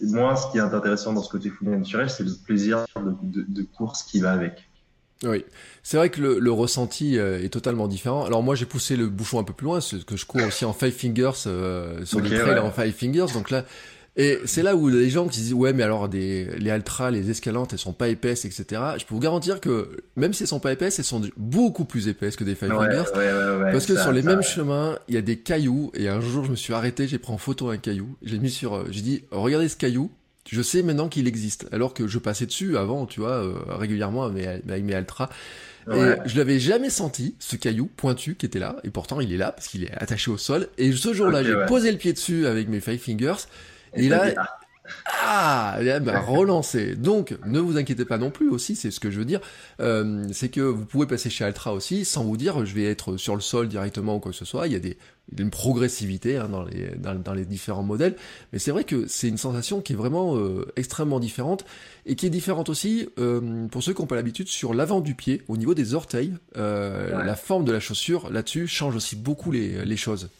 moi, 0.00 0.34
ce 0.34 0.50
qui 0.50 0.56
est 0.56 0.62
intéressant 0.62 1.12
dans 1.12 1.22
ce 1.22 1.28
côté 1.28 1.50
foulée 1.50 1.76
naturel, 1.76 2.08
c'est 2.08 2.24
le 2.24 2.32
plaisir 2.42 2.86
de, 3.22 3.44
de, 3.46 3.62
course 3.62 4.02
qui 4.02 4.20
va 4.20 4.32
avec. 4.32 4.66
Oui, 5.24 5.44
c'est 5.82 5.98
vrai 5.98 6.08
que 6.08 6.22
le, 6.22 6.38
le, 6.38 6.50
ressenti 6.50 7.18
euh, 7.18 7.44
est 7.44 7.50
totalement 7.50 7.86
différent. 7.86 8.24
Alors 8.24 8.42
moi, 8.42 8.54
j'ai 8.54 8.64
poussé 8.64 8.96
le 8.96 9.08
bouchon 9.08 9.38
un 9.38 9.44
peu 9.44 9.52
plus 9.52 9.66
loin, 9.66 9.74
parce 9.74 10.02
que 10.04 10.16
je 10.16 10.24
cours 10.24 10.42
aussi 10.42 10.64
en 10.64 10.72
five 10.72 10.90
fingers 10.90 11.32
euh, 11.46 12.02
sur 12.06 12.20
okay, 12.20 12.30
les 12.30 12.38
trails 12.38 12.58
en 12.60 12.70
five 12.70 12.92
fingers. 12.92 13.26
Donc 13.34 13.50
là, 13.50 13.66
et 14.20 14.40
c'est 14.46 14.64
là 14.64 14.74
où 14.74 14.88
les 14.88 15.10
gens 15.10 15.28
qui 15.28 15.40
disent 15.40 15.54
ouais 15.54 15.72
mais 15.72 15.84
alors 15.84 16.08
des, 16.08 16.48
les 16.58 16.70
Altra, 16.70 17.12
les 17.12 17.30
escalantes, 17.30 17.72
elles 17.72 17.78
sont 17.78 17.92
pas 17.92 18.08
épaisses, 18.08 18.44
etc. 18.44 18.82
Je 18.98 19.04
peux 19.04 19.14
vous 19.14 19.20
garantir 19.20 19.60
que 19.60 20.02
même 20.16 20.34
si 20.34 20.42
elles 20.42 20.48
sont 20.48 20.58
pas 20.58 20.72
épaisses, 20.72 20.98
elles 20.98 21.04
sont 21.04 21.22
beaucoup 21.36 21.84
plus 21.84 22.08
épaisses 22.08 22.34
que 22.34 22.42
des 22.42 22.56
Five 22.56 22.70
Fingers. 22.70 23.04
parce 23.70 23.86
que 23.86 23.96
sur 23.96 24.10
les 24.10 24.22
mêmes 24.22 24.42
chemins, 24.42 24.98
il 25.06 25.14
y 25.14 25.18
a 25.18 25.22
des 25.22 25.38
cailloux. 25.38 25.92
Et 25.94 26.08
un 26.08 26.20
jour, 26.20 26.44
je 26.44 26.50
me 26.50 26.56
suis 26.56 26.74
arrêté, 26.74 27.06
j'ai 27.06 27.18
pris 27.18 27.32
en 27.32 27.38
photo 27.38 27.68
un 27.68 27.76
caillou, 27.76 28.16
j'ai 28.22 28.40
mis 28.40 28.50
sur, 28.50 28.74
euh, 28.74 28.86
j'ai 28.90 29.02
dit 29.02 29.24
regardez 29.30 29.68
ce 29.68 29.76
caillou. 29.76 30.10
Je 30.50 30.62
sais 30.62 30.82
maintenant 30.82 31.08
qu'il 31.08 31.28
existe, 31.28 31.68
alors 31.70 31.94
que 31.94 32.08
je 32.08 32.18
passais 32.18 32.46
dessus 32.46 32.76
avant, 32.76 33.06
tu 33.06 33.20
vois, 33.20 33.44
euh, 33.44 33.54
régulièrement 33.68 34.24
avec 34.24 34.34
mes, 34.36 34.72
avec 34.72 34.82
mes 34.82 34.94
Altra. 34.94 35.30
Et 35.94 36.14
je 36.26 36.36
l'avais 36.36 36.58
jamais 36.58 36.90
senti, 36.90 37.34
ce 37.38 37.56
caillou 37.56 37.88
pointu 37.96 38.34
qui 38.34 38.44
était 38.46 38.58
là, 38.58 38.76
et 38.84 38.90
pourtant 38.90 39.20
il 39.20 39.32
est 39.32 39.38
là 39.38 39.52
parce 39.52 39.68
qu'il 39.68 39.84
est 39.84 39.92
attaché 39.92 40.30
au 40.30 40.36
sol. 40.36 40.68
Et 40.76 40.92
ce 40.92 41.14
jour-là, 41.14 41.44
j'ai 41.44 41.54
posé 41.66 41.90
le 41.92 41.98
pied 41.98 42.12
dessus 42.12 42.46
avec 42.46 42.68
mes 42.68 42.80
Five 42.80 42.98
Fingers, 42.98 43.46
et 43.98 44.08
là, 44.08 44.32
ah, 45.22 45.76
eh 45.80 46.00
ben, 46.00 46.18
relancer. 46.18 46.94
Donc, 46.96 47.36
ne 47.46 47.60
vous 47.60 47.76
inquiétez 47.76 48.04
pas 48.04 48.18
non 48.18 48.30
plus 48.30 48.48
aussi, 48.48 48.76
c'est 48.76 48.90
ce 48.90 49.00
que 49.00 49.10
je 49.10 49.18
veux 49.18 49.24
dire. 49.24 49.40
Euh, 49.80 50.26
c'est 50.32 50.48
que 50.48 50.60
vous 50.60 50.84
pouvez 50.84 51.06
passer 51.06 51.30
chez 51.30 51.44
Altra 51.44 51.72
aussi 51.72 52.04
sans 52.04 52.24
vous 52.24 52.36
dire 52.36 52.64
je 52.64 52.74
vais 52.74 52.84
être 52.84 53.16
sur 53.16 53.34
le 53.34 53.40
sol 53.40 53.68
directement 53.68 54.16
ou 54.16 54.20
quoi 54.20 54.32
que 54.32 54.36
ce 54.36 54.44
soit. 54.44 54.66
Il 54.66 54.72
y 54.72 54.76
a 54.76 54.80
des, 54.80 54.96
une 55.36 55.50
progressivité 55.50 56.36
hein, 56.36 56.48
dans, 56.48 56.64
les, 56.64 56.90
dans, 56.96 57.34
les 57.34 57.44
différents 57.44 57.82
modèles. 57.82 58.16
Mais 58.52 58.58
c'est 58.58 58.70
vrai 58.70 58.84
que 58.84 59.06
c'est 59.06 59.28
une 59.28 59.38
sensation 59.38 59.80
qui 59.80 59.92
est 59.92 59.96
vraiment 59.96 60.36
euh, 60.36 60.66
extrêmement 60.76 61.20
différente 61.20 61.64
et 62.06 62.16
qui 62.16 62.26
est 62.26 62.30
différente 62.30 62.68
aussi 62.68 63.08
euh, 63.18 63.66
pour 63.68 63.82
ceux 63.82 63.92
qui 63.92 64.00
n'ont 64.00 64.06
pas 64.06 64.16
l'habitude 64.16 64.48
sur 64.48 64.74
l'avant 64.74 65.00
du 65.00 65.14
pied, 65.14 65.42
au 65.48 65.56
niveau 65.56 65.74
des 65.74 65.94
orteils. 65.94 66.34
La 66.54 67.36
forme 67.36 67.64
de 67.64 67.72
la 67.72 67.80
chaussure 67.80 68.30
là-dessus 68.30 68.66
change 68.66 68.96
aussi 68.96 69.16
beaucoup 69.16 69.52
les, 69.52 69.84
les 69.84 69.96
choses. 69.96 70.30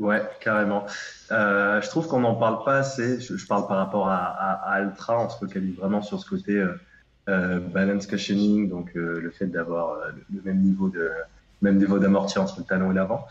Ouais, 0.00 0.22
carrément. 0.40 0.86
Euh, 1.30 1.82
je 1.82 1.88
trouve 1.90 2.08
qu'on 2.08 2.20
n'en 2.20 2.34
parle 2.34 2.64
pas 2.64 2.78
assez. 2.78 3.20
Je, 3.20 3.46
parle 3.46 3.68
par 3.68 3.76
rapport 3.76 4.08
à, 4.08 4.16
à, 4.16 4.72
Altra, 4.72 5.22
on 5.22 5.28
se 5.28 5.38
focalise 5.38 5.76
vraiment 5.76 6.00
sur 6.00 6.18
ce 6.18 6.28
côté 6.28 6.56
euh, 6.56 6.72
euh 7.28 7.60
balance 7.60 8.06
cushioning, 8.06 8.70
donc 8.70 8.92
le 8.94 9.30
fait 9.30 9.46
d'avoir 9.46 9.98
le 10.32 10.40
même 10.42 10.62
niveau 10.62 10.88
de 10.88 11.12
d'amorti 11.62 12.38
entre 12.38 12.60
le 12.60 12.64
talon 12.64 12.90
et 12.90 12.94
l'avant. 12.94 13.26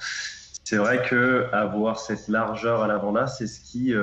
C'est 0.64 0.78
vrai 0.78 1.02
que 1.02 1.48
avoir 1.52 2.00
cette 2.00 2.28
largeur 2.28 2.84
à 2.84 2.88
l'avant 2.88 3.12
là, 3.12 3.26
c'est 3.26 3.48
ce 3.48 3.60
qui, 3.60 3.96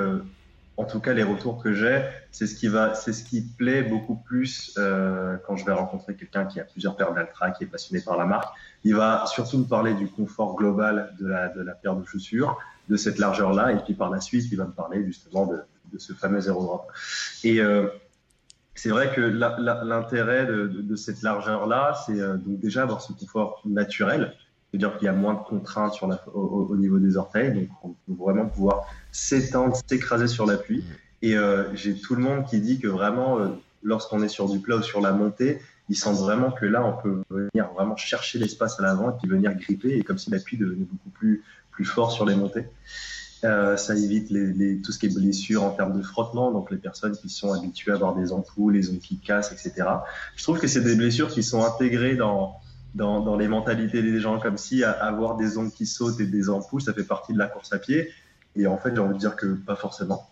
en 0.77 0.85
tout 0.85 0.99
cas 0.99 1.13
les 1.13 1.23
retours 1.23 1.61
que 1.61 1.73
j'ai, 1.73 2.03
c'est 2.31 2.47
ce 2.47 2.55
qui 2.55 2.67
va, 2.67 2.93
c'est 2.93 3.13
ce 3.13 3.23
qui 3.23 3.41
plaît 3.41 3.83
beaucoup 3.83 4.15
plus 4.15 4.73
quand 4.75 5.55
je 5.55 5.65
vais 5.65 5.73
rencontrer 5.73 6.15
quelqu'un 6.15 6.45
qui 6.45 6.59
a 6.59 6.63
plusieurs 6.63 6.95
paires 6.95 7.13
d'Altra, 7.13 7.51
qui 7.51 7.63
est 7.63 7.67
passionné 7.67 8.01
par 8.01 8.17
la 8.17 8.25
marque. 8.25 8.53
Il 8.83 8.95
va 8.95 9.25
surtout 9.25 9.57
nous 9.57 9.65
parler 9.65 9.95
du 9.95 10.07
confort 10.07 10.55
global 10.55 11.13
de 11.19 11.27
la, 11.27 11.49
de 11.49 11.61
la 11.61 11.73
paire 11.73 11.95
de 11.95 12.05
chaussures, 12.05 12.57
de 12.89 12.95
cette 12.95 13.17
largeur-là, 13.17 13.73
et 13.73 13.77
puis 13.77 13.93
par 13.93 14.09
la 14.09 14.21
suite, 14.21 14.45
il 14.51 14.57
va 14.57 14.65
me 14.65 14.71
parler 14.71 15.03
justement 15.05 15.45
de, 15.45 15.59
de 15.91 15.97
ce 15.97 16.13
fameux 16.13 16.41
zéro 16.41 16.63
drop. 16.63 16.91
Et 17.43 17.59
euh, 17.59 17.87
c'est 18.75 18.89
vrai 18.89 19.11
que 19.13 19.21
l'intérêt 19.21 20.45
de, 20.45 20.67
de, 20.67 20.95
cette 20.95 21.21
largeur-là, 21.21 21.95
c'est 22.05 22.19
euh, 22.19 22.37
donc 22.37 22.59
déjà 22.59 22.83
avoir 22.83 23.01
ce 23.01 23.13
confort 23.13 23.61
naturel, 23.65 24.33
c'est-à-dire 24.69 24.97
qu'il 24.97 25.05
y 25.05 25.09
a 25.09 25.13
moins 25.13 25.33
de 25.33 25.39
contraintes 25.39 25.93
sur 25.93 26.07
la, 26.07 26.21
au, 26.33 26.75
niveau 26.75 26.99
des 26.99 27.17
orteils, 27.17 27.53
donc 27.53 27.69
on 27.83 27.89
peut 27.89 28.23
vraiment 28.23 28.45
pouvoir 28.45 28.85
s'étendre, 29.17 29.75
s'écraser 29.87 30.27
sur 30.27 30.45
l'appui. 30.45 30.83
Et 31.23 31.35
euh, 31.35 31.75
j'ai 31.75 31.95
tout 31.95 32.13
le 32.13 32.21
monde 32.21 32.45
qui 32.45 32.59
dit 32.59 32.79
que 32.79 32.87
vraiment, 32.87 33.39
euh, 33.39 33.47
lorsqu'on 33.81 34.21
est 34.21 34.27
sur 34.27 34.47
du 34.47 34.59
plat 34.59 34.77
ou 34.77 34.83
sur 34.83 35.01
la 35.01 35.11
montée, 35.11 35.59
ils 35.89 35.95
sentent 35.95 36.19
vraiment 36.19 36.51
que 36.51 36.65
là, 36.65 36.85
on 36.85 37.01
peut 37.01 37.23
venir 37.29 37.69
vraiment 37.73 37.95
chercher 37.95 38.37
l'espace 38.37 38.79
à 38.79 38.83
l'avant 38.83 39.09
et 39.09 39.13
puis 39.19 39.27
venir 39.27 39.55
gripper, 39.55 39.97
et 39.97 40.03
comme 40.03 40.19
si 40.19 40.29
l'appui 40.29 40.57
devenait 40.57 40.85
beaucoup 40.85 41.09
plus, 41.09 41.43
plus 41.71 41.85
fort 41.85 42.11
sur 42.11 42.25
les 42.25 42.35
montées. 42.35 42.65
Euh, 43.43 43.77
ça 43.77 43.95
évite 43.95 44.27
tout 44.83 44.91
ce 44.91 44.99
qui 44.99 45.07
est 45.07 45.15
blessure 45.15 45.63
en 45.63 45.71
termes 45.71 45.97
de 45.97 46.03
frottement, 46.03 46.51
donc 46.51 46.69
les 46.69 46.77
personnes 46.77 47.15
qui 47.17 47.29
sont 47.29 47.53
habituées 47.53 47.91
à 47.93 47.95
avoir 47.95 48.15
des 48.15 48.31
ampoules, 48.31 48.73
les 48.73 48.89
ongles 48.89 48.99
qui 48.99 49.17
cassent, 49.17 49.51
etc. 49.51 49.87
Je 50.35 50.43
trouve 50.43 50.59
que 50.59 50.67
c'est 50.67 50.81
des 50.81 50.95
blessures 50.95 51.29
qui 51.29 51.41
sont 51.41 51.63
intégrées 51.63 52.15
dans, 52.15 52.55
dans, 52.93 53.21
dans, 53.21 53.35
les 53.35 53.47
mentalités 53.47 54.03
des 54.03 54.19
gens, 54.19 54.39
comme 54.39 54.57
si 54.57 54.83
avoir 54.83 55.37
des 55.37 55.57
ongles 55.57 55.71
qui 55.71 55.85
sautent 55.85 56.19
et 56.19 56.25
des 56.27 56.49
ampoules, 56.49 56.81
ça 56.81 56.93
fait 56.93 57.03
partie 57.03 57.33
de 57.33 57.37
la 57.39 57.47
course 57.47 57.73
à 57.73 57.79
pied. 57.79 58.11
Et 58.57 58.67
en 58.67 58.77
fait, 58.77 58.93
j'ai 58.93 59.01
envie 59.01 59.13
de 59.13 59.19
dire 59.19 59.35
que 59.35 59.53
pas 59.53 59.75
forcément. 59.75 60.29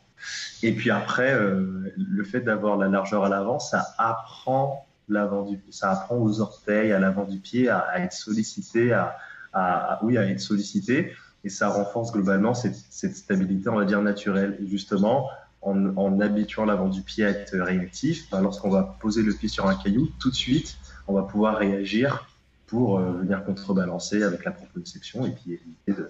Et 0.63 0.73
puis 0.73 0.89
après, 0.89 1.33
euh, 1.33 1.93
le 1.97 2.23
fait 2.23 2.41
d'avoir 2.41 2.77
la 2.77 2.87
largeur 2.87 3.23
à 3.23 3.29
l'avant, 3.29 3.59
ça 3.59 3.93
apprend 3.97 4.85
l'avant 5.07 5.43
du 5.43 5.59
ça 5.69 5.91
apprend 5.91 6.17
aux 6.17 6.41
orteils, 6.41 6.91
à 6.91 6.99
l'avant 6.99 7.25
du 7.25 7.37
pied 7.37 7.69
à, 7.69 7.99
être 7.99 8.13
sollicité, 8.13 8.91
à, 8.93 9.99
oui, 10.03 10.17
à 10.17 10.25
être 10.25 10.39
sollicité, 10.39 11.13
et 11.43 11.49
ça 11.49 11.69
renforce 11.69 12.11
globalement 12.11 12.53
cette, 12.53 12.75
stabilité, 13.15 13.69
on 13.69 13.75
va 13.75 13.85
dire 13.85 14.01
naturelle. 14.01 14.57
Et 14.61 14.67
justement, 14.67 15.29
en, 15.61 16.19
habituant 16.19 16.65
l'avant 16.65 16.89
du 16.89 17.01
pied 17.01 17.25
à 17.25 17.29
être 17.29 17.57
réactif, 17.57 18.29
bah, 18.31 18.41
lorsqu'on 18.41 18.69
va 18.69 18.97
poser 18.99 19.21
le 19.21 19.33
pied 19.33 19.47
sur 19.47 19.67
un 19.67 19.75
caillou, 19.75 20.09
tout 20.19 20.29
de 20.29 20.35
suite, 20.35 20.77
on 21.07 21.13
va 21.13 21.23
pouvoir 21.23 21.57
réagir 21.57 22.27
pour 22.67 22.97
euh, 22.97 23.11
venir 23.11 23.43
contrebalancer 23.45 24.23
avec 24.23 24.43
la 24.43 24.51
proprioception 24.51 25.25
et 25.25 25.31
puis 25.31 25.53
éviter 25.53 26.01
de, 26.01 26.09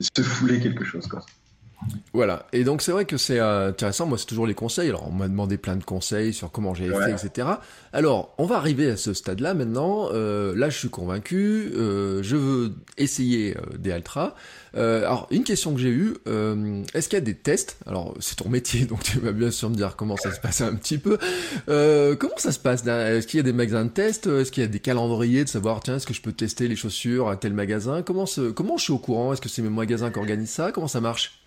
se 0.00 0.22
fouler 0.22 0.60
quelque 0.60 0.84
chose. 0.84 1.06
Quoi. 1.06 1.24
Voilà. 2.12 2.46
Et 2.52 2.64
donc 2.64 2.82
c'est 2.82 2.92
vrai 2.92 3.04
que 3.04 3.16
c'est 3.16 3.38
euh, 3.38 3.68
intéressant. 3.68 4.06
Moi, 4.06 4.18
c'est 4.18 4.26
toujours 4.26 4.46
les 4.46 4.54
conseils. 4.54 4.88
Alors, 4.88 5.06
on 5.08 5.12
m'a 5.12 5.28
demandé 5.28 5.58
plein 5.58 5.76
de 5.76 5.84
conseils 5.84 6.32
sur 6.32 6.50
comment 6.50 6.74
j'ai 6.74 6.88
fait, 6.88 7.12
etc. 7.12 7.48
Alors, 7.92 8.34
on 8.38 8.46
va 8.46 8.56
arriver 8.56 8.90
à 8.90 8.96
ce 8.96 9.12
stade-là 9.12 9.54
maintenant. 9.54 10.08
Euh, 10.12 10.54
là, 10.56 10.70
je 10.70 10.78
suis 10.78 10.88
convaincu. 10.88 11.72
Euh, 11.76 12.22
je 12.22 12.36
veux 12.36 12.72
essayer 12.96 13.56
des 13.78 13.92
Altra. 13.92 14.34
alors, 14.74 15.26
une 15.30 15.44
question 15.44 15.74
que 15.74 15.80
j'ai 15.80 15.90
eue. 15.90 16.14
Est-ce 16.94 17.08
qu'il 17.08 17.18
y 17.18 17.22
a 17.22 17.24
des 17.24 17.34
tests? 17.34 17.78
Alors, 17.86 18.14
c'est 18.20 18.36
ton 18.36 18.48
métier, 18.48 18.84
donc 18.86 19.02
tu 19.02 19.20
vas 19.20 19.32
bien 19.32 19.50
sûr 19.50 19.70
me 19.70 19.74
dire 19.74 19.96
comment 19.96 20.16
ça 20.16 20.32
se 20.32 20.40
passe 20.40 20.60
un 20.62 20.74
petit 20.74 20.98
peu. 20.98 21.18
comment 21.66 22.38
ça 22.38 22.52
se 22.52 22.58
passe 22.58 22.86
Est-ce 22.86 23.26
qu'il 23.26 23.38
y 23.38 23.40
a 23.40 23.44
des 23.44 23.52
magasins 23.52 23.84
de 23.84 23.90
tests? 23.90 24.26
Est-ce 24.26 24.50
qu'il 24.50 24.62
y 24.62 24.66
a 24.66 24.68
des 24.70 24.80
calendriers 24.80 25.44
de 25.44 25.48
savoir 25.48 25.80
tiens, 25.82 25.96
est-ce 25.96 26.06
que 26.06 26.14
je 26.14 26.22
peux 26.22 26.32
tester 26.32 26.68
les 26.68 26.76
chaussures 26.76 27.28
à 27.28 27.36
tel 27.36 27.52
magasin? 27.52 28.02
Comment 28.02 28.24
comment 28.54 28.76
je 28.78 28.84
suis 28.84 28.92
au 28.92 28.98
courant? 28.98 29.32
Est-ce 29.32 29.40
que 29.40 29.48
c'est 29.48 29.62
mes 29.62 29.68
magasins 29.68 30.10
qui 30.10 30.18
organisent 30.18 30.50
ça? 30.50 30.72
Comment 30.72 30.88
ça 30.88 31.00
marche? 31.00 31.45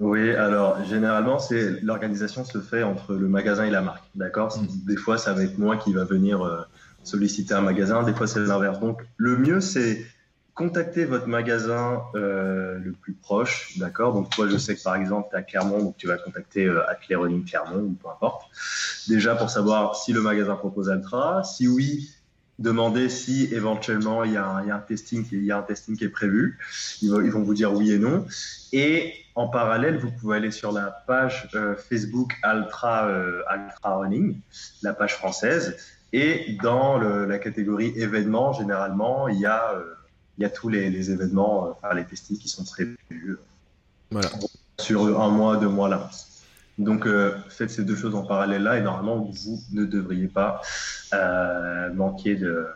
Oui, 0.00 0.30
alors 0.34 0.82
généralement, 0.84 1.38
c'est 1.38 1.82
l'organisation 1.82 2.42
se 2.44 2.58
fait 2.58 2.82
entre 2.82 3.14
le 3.14 3.28
magasin 3.28 3.64
et 3.64 3.70
la 3.70 3.82
marque, 3.82 4.04
d'accord? 4.14 4.56
Mm. 4.58 4.86
Des 4.86 4.96
fois, 4.96 5.18
ça 5.18 5.34
va 5.34 5.42
être 5.42 5.58
moi 5.58 5.76
qui 5.76 5.92
va 5.92 6.04
venir 6.04 6.42
euh, 6.42 6.62
solliciter 7.04 7.52
un 7.52 7.60
magasin, 7.60 8.02
des 8.02 8.14
fois 8.14 8.26
c'est 8.26 8.40
l'inverse. 8.40 8.80
Donc, 8.80 9.02
le 9.18 9.36
mieux, 9.36 9.60
c'est 9.60 10.06
contacter 10.54 11.04
votre 11.04 11.26
magasin 11.26 12.02
euh, 12.14 12.78
le 12.78 12.92
plus 12.92 13.12
proche, 13.12 13.78
d'accord? 13.78 14.14
Donc, 14.14 14.30
toi, 14.30 14.48
je 14.48 14.56
sais 14.56 14.74
que 14.74 14.82
par 14.82 14.96
exemple, 14.96 15.28
tu 15.30 15.36
as 15.36 15.42
Clermont, 15.42 15.82
donc 15.82 15.96
tu 15.98 16.06
vas 16.06 16.16
contacter 16.16 16.66
euh, 16.66 16.82
Clermont 17.06 17.82
ou 17.82 17.92
peu 17.92 18.08
importe. 18.08 18.42
Déjà 19.06 19.34
pour 19.34 19.50
savoir 19.50 19.96
si 19.96 20.14
le 20.14 20.22
magasin 20.22 20.56
propose 20.56 20.88
Altra, 20.88 21.44
si 21.44 21.68
oui, 21.68 22.10
demander 22.60 23.08
si 23.08 23.52
éventuellement 23.52 24.22
il 24.22 24.32
y, 24.32 24.36
a 24.36 24.46
un, 24.46 24.78
testing, 24.80 25.26
il 25.32 25.44
y 25.44 25.50
a 25.50 25.58
un 25.58 25.62
testing 25.62 25.96
qui 25.96 26.04
est 26.04 26.10
prévu. 26.10 26.58
Ils 27.02 27.10
vont, 27.10 27.20
ils 27.22 27.30
vont, 27.30 27.42
vous 27.42 27.54
dire 27.54 27.72
oui 27.72 27.92
et 27.92 27.98
non. 27.98 28.26
Et 28.72 29.14
en 29.34 29.48
parallèle, 29.48 29.98
vous 29.98 30.10
pouvez 30.12 30.36
aller 30.36 30.50
sur 30.50 30.70
la 30.70 31.02
page 31.06 31.48
euh, 31.54 31.74
Facebook 31.74 32.32
Ultra, 32.44 33.08
euh, 33.08 33.42
Running, 33.82 34.38
la 34.82 34.92
page 34.92 35.14
française. 35.14 35.76
Et 36.12 36.56
dans 36.62 36.98
la 36.98 37.38
catégorie 37.38 37.92
événements, 37.96 38.52
généralement, 38.52 39.28
il 39.28 39.38
y 39.38 39.46
a, 39.46 39.72
euh, 39.74 39.94
il 40.38 40.42
y 40.42 40.44
a 40.44 40.50
tous 40.50 40.68
les, 40.68 40.90
les 40.90 41.10
événements, 41.10 41.70
enfin, 41.70 41.94
les 41.94 42.04
testings 42.04 42.38
qui 42.38 42.48
sont 42.48 42.64
prévus 42.64 42.98
voilà. 44.10 44.28
sur 44.80 45.20
un 45.20 45.28
mois, 45.28 45.56
deux 45.56 45.68
mois 45.68 45.88
là. 45.88 46.10
Donc, 46.80 47.06
euh, 47.06 47.36
faites 47.50 47.70
ces 47.70 47.84
deux 47.84 47.94
choses 47.94 48.14
en 48.14 48.22
parallèle 48.22 48.62
là 48.62 48.78
et 48.78 48.82
normalement, 48.82 49.18
vous 49.18 49.60
ne 49.72 49.84
devriez 49.84 50.28
pas 50.28 50.62
euh, 51.12 51.92
manquer, 51.92 52.36
de, 52.36 52.66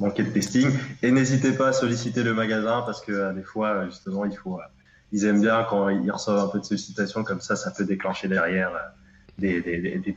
manquer 0.00 0.24
testing. 0.24 0.68
Et 1.02 1.12
n'hésitez 1.12 1.52
pas 1.52 1.68
à 1.68 1.72
solliciter 1.72 2.24
le 2.24 2.34
magasin 2.34 2.82
parce 2.84 3.00
que 3.00 3.12
euh, 3.12 3.32
des 3.32 3.44
fois, 3.44 3.86
justement, 3.86 4.24
il 4.24 4.36
faut, 4.36 4.58
ils 5.12 5.24
aiment 5.26 5.40
bien 5.40 5.64
quand 5.70 5.88
ils 5.88 6.10
reçoivent 6.10 6.44
un 6.44 6.48
peu 6.48 6.58
de 6.58 6.64
sollicitations 6.64 7.22
comme 7.22 7.40
ça, 7.40 7.54
ça 7.54 7.70
peut 7.70 7.84
déclencher 7.84 8.26
derrière 8.26 8.72
des, 9.38 9.62
des. 9.62 10.14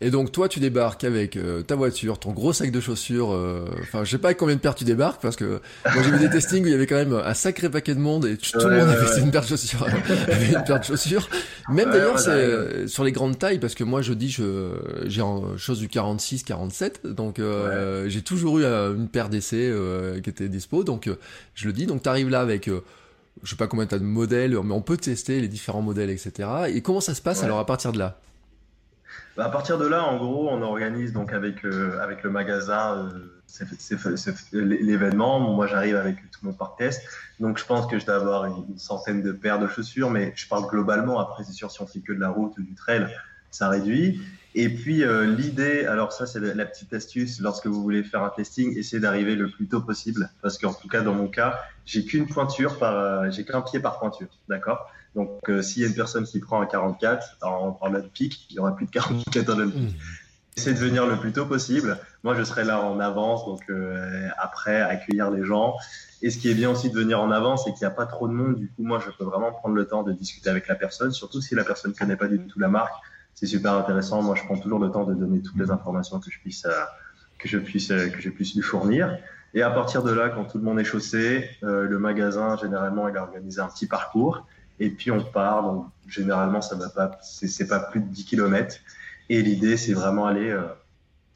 Et 0.00 0.10
donc 0.10 0.30
toi, 0.30 0.48
tu 0.48 0.60
débarques 0.60 1.04
avec 1.04 1.36
euh, 1.36 1.62
ta 1.62 1.74
voiture, 1.74 2.18
ton 2.18 2.32
gros 2.32 2.52
sac 2.52 2.70
de 2.70 2.80
chaussures. 2.80 3.32
Euh, 3.32 3.64
enfin, 3.80 4.04
je 4.04 4.10
sais 4.10 4.18
pas 4.18 4.28
avec 4.28 4.38
combien 4.38 4.54
de 4.54 4.60
paires 4.60 4.74
tu 4.74 4.84
débarques 4.84 5.22
parce 5.22 5.36
que 5.36 5.60
moi 5.84 6.02
j'ai 6.02 6.10
vu 6.10 6.18
des 6.18 6.28
testings 6.28 6.62
où 6.64 6.66
il 6.66 6.72
y 6.72 6.74
avait 6.74 6.86
quand 6.86 6.96
même 6.96 7.14
un 7.14 7.34
sacré 7.34 7.70
paquet 7.70 7.94
de 7.94 8.00
monde 8.00 8.26
et 8.26 8.36
tout 8.36 8.68
le 8.68 8.78
monde 8.78 8.88
avait 8.90 9.20
une 9.20 9.30
paire 9.30 9.42
de 9.42 9.46
chaussures. 9.46 9.86
une 10.28 10.64
paire 10.64 10.80
de 10.80 10.84
chaussures. 10.84 11.28
Même 11.70 11.90
d'ailleurs, 11.90 12.18
c'est 12.18 12.30
euh, 12.30 12.86
sur 12.86 13.04
les 13.04 13.12
grandes 13.12 13.38
tailles 13.38 13.58
parce 13.58 13.74
que 13.74 13.84
moi 13.84 14.02
je 14.02 14.12
dis 14.12 14.30
je 14.30 14.70
j'ai 15.06 15.22
en 15.22 15.56
chose 15.56 15.78
du 15.78 15.88
46, 15.88 16.42
47, 16.42 17.06
donc 17.06 17.40
j'ai 18.06 18.22
toujours 18.22 18.58
eu 18.58 18.64
une 18.64 19.08
paire 19.08 19.30
d'essais 19.30 19.72
qui 20.22 20.28
était 20.28 20.48
dispo. 20.48 20.84
Donc 20.84 21.08
je 21.54 21.66
le 21.66 21.72
dis. 21.72 21.86
Donc 21.86 22.02
t'arrives 22.02 22.28
là 22.28 22.40
avec 22.40 22.68
je 23.42 23.50
sais 23.50 23.56
pas 23.56 23.66
combien 23.66 23.86
t'as 23.86 23.98
de 23.98 24.04
modèles, 24.04 24.58
mais 24.62 24.74
on 24.74 24.82
peut 24.82 24.96
tester 24.96 25.40
les 25.40 25.48
différents 25.48 25.82
modèles, 25.82 26.10
etc. 26.10 26.48
Et 26.68 26.80
comment 26.82 27.00
ça 27.00 27.14
se 27.14 27.22
passe 27.22 27.42
alors 27.42 27.58
à 27.58 27.66
partir 27.66 27.92
de 27.92 27.98
là? 27.98 28.18
Bah, 29.36 29.44
à 29.44 29.48
partir 29.50 29.76
de 29.76 29.86
là, 29.86 30.04
en 30.04 30.16
gros, 30.16 30.48
on 30.50 30.62
organise 30.62 31.12
donc 31.12 31.32
avec, 31.32 31.64
euh, 31.64 32.00
avec 32.00 32.22
le 32.22 32.30
magasin 32.30 33.10
euh, 33.12 33.42
l'événement. 34.52 35.40
Moi, 35.40 35.66
j'arrive 35.66 35.96
avec 35.96 36.16
tout 36.30 36.40
mon 36.42 36.54
parc 36.54 36.78
test. 36.78 37.02
Donc, 37.38 37.58
je 37.58 37.64
pense 37.64 37.86
que 37.86 37.98
je 37.98 38.06
dois 38.06 38.16
avoir 38.16 38.46
une, 38.46 38.78
centaine 38.78 39.22
de 39.22 39.32
paires 39.32 39.58
de 39.58 39.68
chaussures, 39.68 40.10
mais 40.10 40.32
je 40.36 40.48
parle 40.48 40.66
globalement. 40.66 41.18
Après, 41.20 41.44
c'est 41.44 41.52
sûr, 41.52 41.70
si 41.70 41.82
on 41.82 41.86
fait 41.86 42.00
que 42.00 42.14
de 42.14 42.20
la 42.20 42.30
route 42.30 42.56
ou 42.56 42.62
du 42.62 42.74
trail, 42.74 43.06
ça 43.50 43.68
réduit. 43.68 44.22
Et 44.54 44.70
puis, 44.70 45.04
euh, 45.04 45.26
l'idée, 45.26 45.84
alors 45.84 46.12
ça, 46.12 46.24
c'est 46.24 46.40
la 46.40 46.64
petite 46.64 46.94
astuce, 46.94 47.40
lorsque 47.40 47.66
vous 47.66 47.82
voulez 47.82 48.02
faire 48.02 48.22
un 48.22 48.30
testing, 48.30 48.74
essayez 48.78 49.00
d'arriver 49.00 49.34
le 49.34 49.50
plus 49.50 49.66
tôt 49.66 49.82
possible. 49.82 50.30
Parce 50.40 50.56
qu'en 50.56 50.72
tout 50.72 50.88
cas, 50.88 51.02
dans 51.02 51.14
mon 51.14 51.28
cas, 51.28 51.60
j'ai 51.84 52.06
qu'une 52.06 52.26
pointure 52.26 52.78
par, 52.78 53.30
j'ai 53.30 53.44
qu'un 53.44 53.60
pied 53.60 53.80
par 53.80 53.98
pointure. 53.98 54.28
D'accord? 54.48 54.90
Donc, 55.16 55.30
euh, 55.48 55.62
s'il 55.62 55.82
y 55.82 55.84
a 55.86 55.88
une 55.88 55.94
personne 55.94 56.24
qui 56.24 56.38
prend 56.40 56.60
un 56.60 56.66
44 56.66 57.38
en, 57.42 57.78
en 57.80 57.90
de 57.90 58.00
pic, 58.00 58.46
il 58.50 58.54
n'y 58.54 58.60
aura 58.60 58.76
plus 58.76 58.84
de 58.84 58.90
44 58.90 59.48
en 59.48 59.56
de 59.56 59.64
pic. 59.64 59.94
Mmh. 59.94 59.98
Essayez 60.58 60.74
de 60.74 60.80
venir 60.80 61.06
le 61.06 61.16
plus 61.16 61.32
tôt 61.32 61.46
possible. 61.46 61.98
Moi, 62.22 62.34
je 62.34 62.42
serai 62.42 62.64
là 62.64 62.82
en 62.82 63.00
avance, 63.00 63.46
donc 63.46 63.62
euh, 63.70 64.28
après, 64.38 64.80
accueillir 64.80 65.30
les 65.30 65.44
gens. 65.44 65.74
Et 66.22 66.30
ce 66.30 66.38
qui 66.38 66.50
est 66.50 66.54
bien 66.54 66.70
aussi 66.70 66.90
de 66.90 66.94
venir 66.94 67.20
en 67.20 67.30
avance, 67.30 67.64
c'est 67.64 67.72
qu'il 67.72 67.80
n'y 67.80 67.92
a 67.92 67.94
pas 67.94 68.06
trop 68.06 68.28
de 68.28 68.34
monde. 68.34 68.56
Du 68.56 68.68
coup, 68.68 68.82
moi, 68.82 69.00
je 69.04 69.10
peux 69.10 69.24
vraiment 69.24 69.52
prendre 69.52 69.74
le 69.74 69.86
temps 69.86 70.02
de 70.02 70.12
discuter 70.12 70.50
avec 70.50 70.68
la 70.68 70.74
personne, 70.74 71.12
surtout 71.12 71.40
si 71.40 71.54
la 71.54 71.64
personne 71.64 71.92
ne 71.92 71.96
connaît 71.96 72.16
pas 72.16 72.28
du 72.28 72.38
tout 72.38 72.58
la 72.58 72.68
marque. 72.68 72.94
C'est 73.34 73.46
super 73.46 73.72
intéressant. 73.72 74.22
Moi, 74.22 74.34
je 74.34 74.44
prends 74.44 74.58
toujours 74.58 74.78
le 74.78 74.90
temps 74.90 75.04
de 75.04 75.14
donner 75.14 75.40
toutes 75.40 75.56
les 75.56 75.70
informations 75.70 76.20
que 76.20 76.30
je 76.30 76.38
puisse, 76.40 76.66
euh, 76.66 76.72
que 77.38 77.48
je 77.48 77.58
puisse, 77.58 77.88
que 77.88 78.20
je 78.20 78.30
puisse 78.30 78.54
lui 78.54 78.62
fournir. 78.62 79.18
Et 79.54 79.62
à 79.62 79.70
partir 79.70 80.02
de 80.02 80.12
là, 80.12 80.28
quand 80.28 80.44
tout 80.44 80.58
le 80.58 80.64
monde 80.64 80.78
est 80.78 80.84
chaussé, 80.84 81.48
le 81.62 81.98
magasin, 81.98 82.56
généralement, 82.58 83.08
il 83.08 83.16
a 83.16 83.22
organisé 83.22 83.60
un 83.60 83.68
petit 83.68 83.86
parcours. 83.86 84.46
Et 84.78 84.90
puis 84.90 85.10
on 85.10 85.22
part, 85.22 85.62
donc 85.62 85.86
généralement 86.08 86.60
ça 86.60 86.76
va 86.76 86.88
pas, 86.88 87.18
c'est 87.22 87.66
pas 87.66 87.80
plus 87.80 88.00
de 88.00 88.06
10 88.06 88.24
km. 88.24 88.76
Et 89.28 89.42
l'idée 89.42 89.76
c'est 89.76 89.94
vraiment 89.94 90.26
aller 90.26 90.50
euh, 90.50 90.62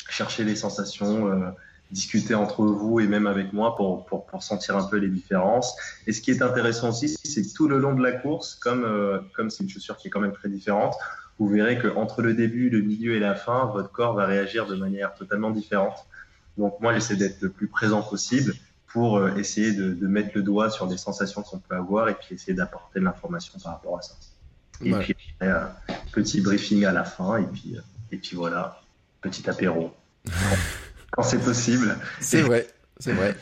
chercher 0.08 0.44
les 0.44 0.56
sensations, 0.56 1.28
euh, 1.28 1.50
discuter 1.90 2.34
entre 2.34 2.64
vous 2.64 3.00
et 3.00 3.06
même 3.06 3.26
avec 3.26 3.52
moi 3.52 3.76
pour, 3.76 4.04
pour, 4.06 4.26
pour, 4.26 4.42
sentir 4.42 4.76
un 4.76 4.84
peu 4.84 4.96
les 4.96 5.08
différences. 5.08 5.74
Et 6.06 6.12
ce 6.12 6.20
qui 6.20 6.30
est 6.30 6.42
intéressant 6.42 6.90
aussi, 6.90 7.08
c'est 7.08 7.52
tout 7.52 7.68
le 7.68 7.78
long 7.78 7.94
de 7.94 8.02
la 8.02 8.12
course, 8.12 8.54
comme 8.54 8.84
euh, 8.84 9.18
comme 9.34 9.50
c'est 9.50 9.64
une 9.64 9.70
chaussure 9.70 9.96
qui 9.96 10.08
est 10.08 10.10
quand 10.10 10.20
même 10.20 10.32
très 10.32 10.48
différente, 10.48 10.94
vous 11.38 11.48
verrez 11.48 11.78
que 11.78 11.88
entre 11.88 12.22
le 12.22 12.34
début, 12.34 12.68
le 12.68 12.82
milieu 12.82 13.14
et 13.14 13.18
la 13.18 13.34
fin, 13.34 13.66
votre 13.72 13.90
corps 13.90 14.14
va 14.14 14.26
réagir 14.26 14.66
de 14.66 14.76
manière 14.76 15.14
totalement 15.14 15.50
différente. 15.50 16.06
Donc 16.58 16.78
moi 16.80 16.92
j'essaie 16.92 17.16
d'être 17.16 17.40
le 17.40 17.48
plus 17.48 17.66
présent 17.66 18.02
possible 18.02 18.54
pour 18.92 19.18
euh, 19.18 19.34
essayer 19.36 19.72
de, 19.72 19.92
de, 19.94 20.06
mettre 20.06 20.30
le 20.34 20.42
doigt 20.42 20.70
sur 20.70 20.86
des 20.86 20.96
sensations 20.96 21.42
qu'on 21.42 21.58
peut 21.58 21.76
avoir 21.76 22.08
et 22.08 22.14
puis 22.14 22.34
essayer 22.34 22.54
d'apporter 22.54 22.98
de 22.98 23.04
l'information 23.04 23.58
par 23.62 23.72
rapport 23.72 23.98
à 23.98 24.02
ça. 24.02 24.14
Et 24.82 24.92
puis, 24.92 25.14
euh, 25.42 25.64
petit 26.12 26.40
briefing 26.40 26.84
à 26.84 26.92
la 26.92 27.04
fin 27.04 27.36
et 27.36 27.46
puis, 27.46 27.76
euh, 27.76 27.80
et 28.10 28.16
puis 28.16 28.36
voilà, 28.36 28.80
petit 29.20 29.48
apéro. 29.48 29.92
quand 31.12 31.22
c'est 31.22 31.38
possible. 31.38 31.96
C'est 32.20 32.42
vrai, 32.42 32.66
c'est 32.98 33.12
vrai. 33.12 33.36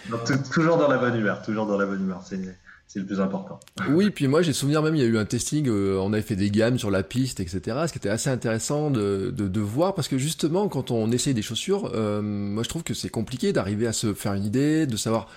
toujours 0.52 0.76
dans 0.76 0.88
la 0.88 0.98
bonne 0.98 1.16
humeur, 1.16 1.42
toujours 1.42 1.66
dans 1.66 1.78
la 1.78 1.86
bonne 1.86 2.02
humeur. 2.02 2.22
C'est 2.24 2.40
c'est 2.88 2.98
le 2.98 3.04
plus 3.04 3.20
important. 3.20 3.60
Oui, 3.90 4.10
puis 4.10 4.26
moi 4.26 4.42
j'ai 4.42 4.52
souvenir 4.52 4.82
même 4.82 4.96
il 4.96 5.02
y 5.02 5.04
a 5.04 5.06
eu 5.06 5.18
un 5.18 5.24
testing, 5.24 5.70
on 5.70 6.12
avait 6.12 6.22
fait 6.22 6.36
des 6.36 6.50
gammes 6.50 6.78
sur 6.78 6.90
la 6.90 7.02
piste, 7.02 7.38
etc. 7.38 7.60
Ce 7.86 7.92
qui 7.92 7.98
était 7.98 8.08
assez 8.08 8.30
intéressant 8.30 8.90
de, 8.90 9.30
de, 9.30 9.46
de 9.46 9.60
voir 9.60 9.94
parce 9.94 10.08
que 10.08 10.18
justement 10.18 10.68
quand 10.68 10.90
on 10.90 11.12
essaye 11.12 11.34
des 11.34 11.42
chaussures, 11.42 11.92
euh, 11.94 12.22
moi 12.22 12.62
je 12.62 12.68
trouve 12.68 12.82
que 12.82 12.94
c'est 12.94 13.10
compliqué 13.10 13.52
d'arriver 13.52 13.86
à 13.86 13.92
se 13.92 14.14
faire 14.14 14.32
une 14.32 14.44
idée, 14.44 14.86
de 14.86 14.96
savoir 14.96 15.28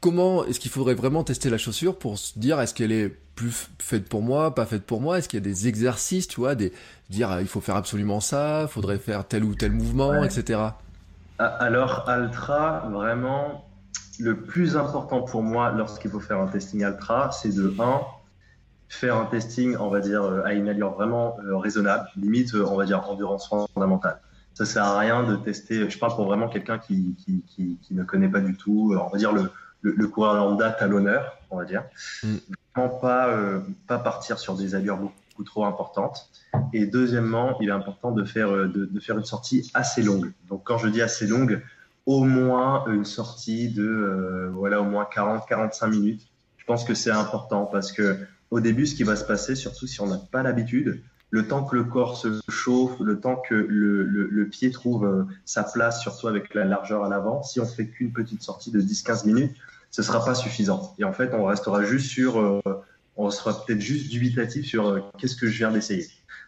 comment 0.00 0.44
est-ce 0.44 0.60
qu'il 0.60 0.70
faudrait 0.70 0.94
vraiment 0.94 1.24
tester 1.24 1.50
la 1.50 1.58
chaussure 1.58 1.98
pour 1.98 2.18
se 2.18 2.38
dire 2.38 2.60
est-ce 2.60 2.74
qu'elle 2.74 2.92
est 2.92 3.08
plus 3.34 3.68
faite 3.78 4.08
pour 4.08 4.20
moi, 4.20 4.54
pas 4.54 4.66
faite 4.66 4.84
pour 4.84 5.00
moi, 5.00 5.18
est-ce 5.18 5.28
qu'il 5.28 5.38
y 5.38 5.42
a 5.42 5.44
des 5.44 5.66
exercices, 5.66 6.28
tu 6.28 6.40
vois, 6.40 6.54
des 6.54 6.72
dire 7.08 7.38
il 7.40 7.46
faut 7.46 7.60
faire 7.60 7.76
absolument 7.76 8.20
ça, 8.20 8.62
il 8.62 8.68
faudrait 8.68 8.98
faire 8.98 9.26
tel 9.26 9.44
ou 9.44 9.54
tel 9.54 9.72
mouvement, 9.72 10.22
etc. 10.24 10.60
Alors 11.38 12.08
Altra 12.08 12.88
vraiment 12.90 13.67
le 14.18 14.36
plus 14.36 14.76
important 14.76 15.22
pour 15.22 15.42
moi 15.42 15.72
lorsqu'il 15.72 16.10
faut 16.10 16.20
faire 16.20 16.38
un 16.38 16.46
testing 16.46 16.82
ultra, 16.82 17.30
c'est 17.30 17.54
de 17.54 17.74
1, 17.78 18.00
faire 18.88 19.16
un 19.16 19.26
testing, 19.26 19.76
on 19.78 19.88
va 19.88 20.00
dire, 20.00 20.22
euh, 20.22 20.42
à 20.44 20.54
une 20.54 20.68
allure 20.68 20.92
vraiment 20.92 21.36
euh, 21.44 21.56
raisonnable, 21.56 22.08
limite, 22.16 22.54
euh, 22.54 22.66
on 22.66 22.76
va 22.76 22.84
dire, 22.84 23.08
endurance 23.08 23.48
fondamentale. 23.48 24.20
Ça 24.54 24.64
sert 24.64 24.84
à 24.84 24.98
rien 24.98 25.22
de 25.22 25.36
tester, 25.36 25.88
je 25.88 25.98
parle 25.98 26.16
pour 26.16 26.24
vraiment 26.24 26.48
quelqu'un 26.48 26.78
qui, 26.78 27.14
qui, 27.18 27.44
qui, 27.46 27.78
qui, 27.80 27.94
ne 27.94 28.02
connaît 28.02 28.28
pas 28.28 28.40
du 28.40 28.56
tout, 28.56 28.96
on 28.98 29.08
va 29.08 29.18
dire 29.18 29.32
le, 29.32 29.50
le, 29.82 29.92
le 29.92 30.08
coureur 30.08 30.34
lambda 30.34 30.76
l'honneur, 30.86 31.38
on 31.50 31.58
va 31.58 31.64
dire. 31.64 31.84
Mm. 32.24 32.34
Vraiment 32.74 32.94
pas, 32.96 33.28
pas 33.86 33.98
partir 33.98 34.38
sur 34.38 34.56
des 34.56 34.74
allures 34.74 34.96
beaucoup 34.96 35.44
trop 35.44 35.64
importantes. 35.64 36.28
Et 36.72 36.86
deuxièmement, 36.86 37.56
il 37.60 37.68
est 37.68 37.72
important 37.72 38.10
de 38.10 38.24
faire, 38.24 38.50
de, 38.50 38.86
de 38.86 39.00
faire 39.00 39.16
une 39.16 39.24
sortie 39.24 39.70
assez 39.74 40.02
longue. 40.02 40.32
Donc 40.48 40.62
quand 40.64 40.78
je 40.78 40.88
dis 40.88 41.02
assez 41.02 41.26
longue, 41.26 41.62
au 42.08 42.24
moins 42.24 42.86
une 42.86 43.04
sortie 43.04 43.68
de 43.68 43.86
euh, 43.86 44.50
voilà 44.54 44.80
au 44.80 44.84
moins 44.84 45.06
40-45 45.14 45.90
minutes. 45.90 46.22
Je 46.56 46.64
pense 46.64 46.82
que 46.84 46.94
c'est 46.94 47.10
important 47.10 47.66
parce 47.66 47.92
que 47.92 48.16
au 48.50 48.60
début, 48.60 48.86
ce 48.86 48.94
qui 48.94 49.02
va 49.02 49.14
se 49.14 49.24
passer, 49.24 49.54
surtout 49.54 49.86
si 49.86 50.00
on 50.00 50.06
n'a 50.06 50.16
pas 50.16 50.42
l'habitude, 50.42 51.02
le 51.28 51.46
temps 51.46 51.64
que 51.64 51.76
le 51.76 51.84
corps 51.84 52.16
se 52.16 52.40
chauffe, 52.48 52.98
le 53.00 53.20
temps 53.20 53.36
que 53.36 53.54
le, 53.54 54.48
pied 54.48 54.70
trouve 54.70 55.04
euh, 55.04 55.24
sa 55.44 55.64
place, 55.64 56.00
surtout 56.00 56.28
avec 56.28 56.54
la 56.54 56.64
largeur 56.64 57.04
à 57.04 57.10
l'avant, 57.10 57.42
si 57.42 57.60
on 57.60 57.66
fait 57.66 57.88
qu'une 57.88 58.10
petite 58.10 58.42
sortie 58.42 58.70
de 58.70 58.80
10-15 58.80 59.26
minutes, 59.26 59.54
ce 59.90 60.02
sera 60.02 60.24
pas 60.24 60.34
suffisant. 60.34 60.94
Et 60.98 61.04
en 61.04 61.12
fait, 61.12 61.34
on 61.34 61.44
restera 61.44 61.84
juste 61.84 62.06
sur, 62.06 62.40
euh, 62.40 62.62
on 63.18 63.30
sera 63.30 63.66
peut-être 63.66 63.82
juste 63.82 64.08
dubitatif 64.08 64.64
sur 64.64 65.12
qu'est-ce 65.18 65.36
que 65.36 65.46
je 65.46 65.58
viens 65.58 65.72
d'essayer. 65.72 66.06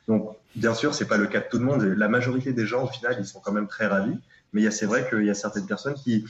Donc, 0.08 0.34
bien 0.56 0.72
sûr, 0.72 0.94
c'est 0.94 1.06
pas 1.06 1.18
le 1.18 1.26
cas 1.26 1.40
de 1.40 1.46
tout 1.50 1.58
le 1.58 1.66
monde. 1.66 1.82
La 1.82 2.08
majorité 2.08 2.54
des 2.54 2.64
gens, 2.64 2.84
au 2.84 2.88
final, 2.88 3.16
ils 3.18 3.26
sont 3.26 3.40
quand 3.40 3.52
même 3.52 3.68
très 3.68 3.86
ravis. 3.86 4.16
Mais 4.52 4.70
c'est 4.70 4.86
vrai 4.86 5.08
qu'il 5.08 5.24
y 5.24 5.30
a 5.30 5.34
certaines 5.34 5.66
personnes 5.66 5.94
qui, 5.94 6.24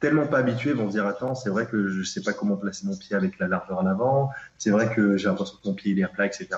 tellement 0.00 0.26
pas 0.26 0.38
habituées, 0.38 0.72
vont 0.72 0.88
dire 0.88 1.06
attends, 1.06 1.34
c'est 1.34 1.48
vrai 1.48 1.66
que 1.66 1.88
je 1.88 2.02
sais 2.02 2.22
pas 2.22 2.32
comment 2.32 2.56
placer 2.56 2.86
mon 2.86 2.96
pied 2.96 3.14
avec 3.14 3.38
la 3.38 3.48
largeur 3.48 3.80
à 3.80 3.82
l'avant. 3.84 4.30
C'est 4.58 4.70
vrai 4.70 4.92
que 4.94 5.16
j'ai 5.16 5.28
l'impression 5.28 5.56
que 5.62 5.68
mon 5.68 5.74
pied 5.74 5.96
est 5.96 6.02
à 6.02 6.08
plat, 6.08 6.26
etc. 6.26 6.48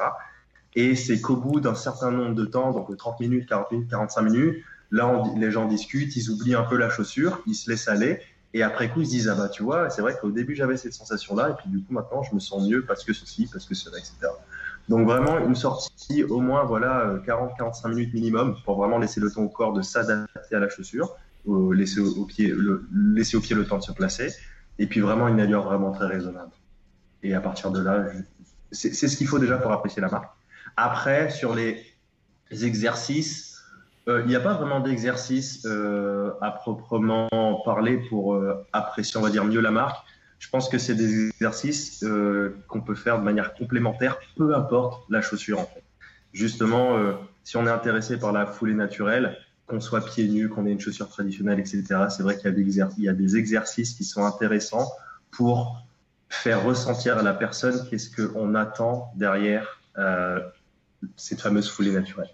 Et 0.75 0.97
c'est 0.97 1.21
qu'au 1.21 1.37
bout 1.37 1.61
d'un 1.61 1.75
certain 1.75 2.11
nombre 2.11 2.35
de 2.35 2.45
temps, 2.45 2.73
donc 2.73 2.97
30 2.97 3.21
minutes, 3.21 3.49
40 3.49 3.73
minutes, 3.73 3.91
45 3.91 4.23
minutes, 4.23 4.65
là, 4.91 5.23
les 5.37 5.51
gens 5.51 5.67
discutent, 5.67 6.17
ils 6.17 6.31
oublient 6.31 6.55
un 6.55 6.65
peu 6.65 6.77
la 6.77 6.91
chaussure, 6.91 7.43
ils 7.47 7.55
se 7.55 7.71
laissent 7.71 7.89
aller. 7.89 8.21
Et 8.55 8.63
après 8.63 8.89
coup, 8.89 9.01
ils 9.01 9.07
se 9.07 9.11
disent, 9.11 9.29
ah 9.29 9.35
bah 9.35 9.49
tu 9.49 9.63
vois, 9.63 9.91
c'est 9.91 10.01
vrai 10.01 10.17
qu'au 10.21 10.31
début, 10.31 10.55
j'avais 10.55 10.77
cette 10.77 10.95
sensation-là, 10.95 11.51
et 11.51 11.55
puis 11.55 11.69
du 11.69 11.83
coup, 11.83 11.93
maintenant, 11.93 12.23
je 12.23 12.35
me 12.35 12.41
sens 12.41 12.69
mieux 12.69 12.85
parce 12.85 13.05
que 13.05 13.13
ceci, 13.13 13.49
parce 13.53 13.67
que 13.67 13.75
cela, 13.75 13.99
etc. 13.99 14.15
Donc 14.89 15.07
vraiment, 15.07 15.39
une 15.39 15.55
sortie 15.55 16.25
au 16.25 16.41
moins, 16.41 16.65
voilà, 16.65 17.15
40-45 17.27 17.89
minutes 17.89 18.15
minimum 18.15 18.57
pour 18.65 18.77
vraiment 18.77 18.99
laisser 18.99 19.21
le 19.21 19.31
temps 19.31 19.43
au 19.43 19.49
corps 19.49 19.73
de 19.73 19.83
s'adapter 19.83 20.55
à 20.55 20.59
la 20.59 20.69
chaussure, 20.69 21.17
laisser 21.47 22.01
au, 22.01 22.25
pied, 22.25 22.49
le, 22.49 22.87
laisser 22.93 23.37
au 23.37 23.41
pied 23.41 23.57
le 23.57 23.67
temps 23.67 23.79
de 23.79 23.83
se 23.83 23.93
placer, 23.93 24.33
et 24.79 24.87
puis 24.87 25.01
vraiment 25.01 25.29
une 25.29 25.41
allure 25.41 25.63
vraiment 25.63 25.93
très 25.93 26.07
raisonnable. 26.07 26.53
Et 27.23 27.35
à 27.35 27.41
partir 27.41 27.71
de 27.71 27.83
là, 27.83 28.05
c'est 28.73 28.93
ce 28.93 29.17
qu'il 29.17 29.27
faut 29.27 29.39
déjà 29.39 29.57
pour 29.57 29.73
apprécier 29.73 30.03
la 30.03 30.09
marque. 30.09 30.31
Après, 30.77 31.31
sur 31.31 31.55
les 31.55 31.83
exercices, 32.51 33.55
euh, 34.09 34.21
il 34.25 34.29
n'y 34.29 34.37
a 34.37 34.41
pas 34.41 34.55
vraiment 34.55 34.81
d'exercice 34.81 35.65
euh, 35.65 36.33
à 36.43 36.51
proprement 36.51 37.29
parler 37.65 37.99
pour 38.09 38.35
euh, 38.35 38.67
apprécier, 38.73 39.19
on 39.19 39.23
va 39.23 39.31
dire, 39.31 39.45
mieux 39.45 39.61
la 39.61 39.71
marque. 39.71 40.05
Je 40.45 40.51
pense 40.51 40.69
que 40.69 40.77
c'est 40.77 40.95
des 40.95 41.29
exercices 41.29 42.05
qu'on 42.69 42.83
peut 42.83 42.95
faire 42.95 43.19
de 43.19 43.25
manière 43.25 43.55
complémentaire, 43.55 44.19
peu 44.37 44.55
importe 44.55 45.03
la 45.09 45.23
chaussure 45.23 45.59
en 45.59 45.65
fait. 45.65 45.83
Justement, 46.35 46.99
si 47.45 47.57
on 47.57 47.67
est 47.67 47.71
intéressé 47.71 48.19
par 48.19 48.31
la 48.31 48.45
foulée 48.45 48.75
naturelle, 48.75 49.39
qu'on 49.67 49.81
soit 49.81 50.05
pieds 50.05 50.29
nus, 50.29 50.51
qu'on 50.51 50.67
ait 50.67 50.73
une 50.73 50.81
chaussure 50.81 51.09
traditionnelle, 51.09 51.59
etc., 51.59 51.85
c'est 52.11 52.23
vrai 52.23 52.37
qu'il 52.37 52.53
y, 52.99 53.09
a 53.09 53.13
des 53.15 53.37
exercices 53.39 53.95
qui 53.95 54.05
sont 54.05 54.23
intéressants 54.23 54.93
pour 55.31 55.83
faire 56.29 56.63
ressentir 56.63 57.17
à 57.17 57.23
la 57.23 57.33
personne 57.33 57.87
qu'est-ce 57.89 58.15
qu'on 58.15 58.55
attend 58.55 59.13
derrière 59.17 59.81
cette 61.17 61.41
fameuse 61.41 61.71
foulée 61.71 61.93
naturelle. 61.93 62.29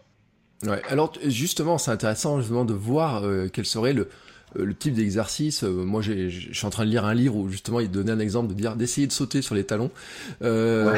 Alors 0.88 1.12
justement, 1.24 1.78
c'est 1.78 1.90
intéressant 1.92 2.40
justement 2.40 2.64
de 2.64 2.74
voir 2.74 3.24
euh, 3.24 3.48
quel 3.50 3.64
serait 3.64 3.94
le, 3.94 4.02
euh, 4.02 4.08
le 4.55 4.74
type 4.74 4.94
d'exercice. 4.94 5.64
Euh, 5.64 5.70
moi, 5.70 6.03
je 6.03 6.28
suis 6.28 6.66
en 6.66 6.70
train 6.70 6.84
de 6.84 6.90
lire 6.90 7.05
un 7.05 7.14
livre 7.14 7.36
où 7.36 7.48
justement 7.48 7.80
il 7.80 7.90
donnait 7.90 8.12
un 8.12 8.18
exemple 8.18 8.48
de 8.48 8.55
dire 8.55 8.76
d'essayer 8.76 9.07
de 9.07 9.12
sauter 9.12 9.42
sur 9.42 9.55
les 9.55 9.64
talons. 9.64 9.90
Euh, 10.42 10.94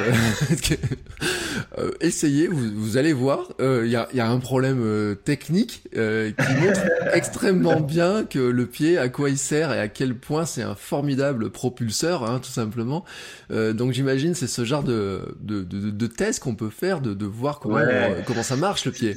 euh, 1.79 1.91
essayez, 2.01 2.49
vous, 2.49 2.71
vous, 2.75 2.97
allez 2.97 3.13
voir. 3.13 3.49
Il 3.61 3.89
y, 3.89 3.97
a, 3.97 4.09
y, 4.15 4.21
a, 4.21 4.29
un 4.29 4.39
problème 4.39 5.17
technique 5.25 5.83
qui 5.93 6.55
montre 6.61 6.81
extrêmement 7.13 7.81
bien 7.81 8.25
que 8.25 8.39
le 8.39 8.67
pied, 8.67 8.99
à 8.99 9.09
quoi 9.09 9.31
il 9.31 9.39
sert 9.39 9.73
et 9.73 9.79
à 9.79 9.89
quel 9.89 10.15
point 10.15 10.47
c'est 10.47 10.63
un 10.63 10.75
formidable 10.75 11.51
propulseur, 11.51 12.29
hein, 12.29 12.41
tout 12.43 12.51
simplement. 12.51 13.05
donc 13.51 13.93
j'imagine 13.93 14.35
c'est 14.35 14.47
ce 14.47 14.65
genre 14.65 14.83
de, 14.83 15.37
de, 15.41 15.63
de, 15.63 15.91
de 15.91 16.07
test 16.07 16.41
qu'on 16.41 16.55
peut 16.55 16.71
faire, 16.71 17.01
de, 17.01 17.15
de 17.15 17.27
voir 17.27 17.61
comment, 17.61 17.81
comment 18.27 18.43
ça 18.43 18.57
marche 18.57 18.85
le 18.85 18.93
pied. 18.93 19.17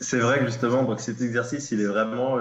C'est 0.00 0.18
vrai 0.18 0.40
que 0.40 0.46
justement, 0.46 0.84
donc 0.84 1.00
cet 1.00 1.20
exercice, 1.20 1.70
il 1.70 1.80
est 1.80 1.86
vraiment 1.86 2.38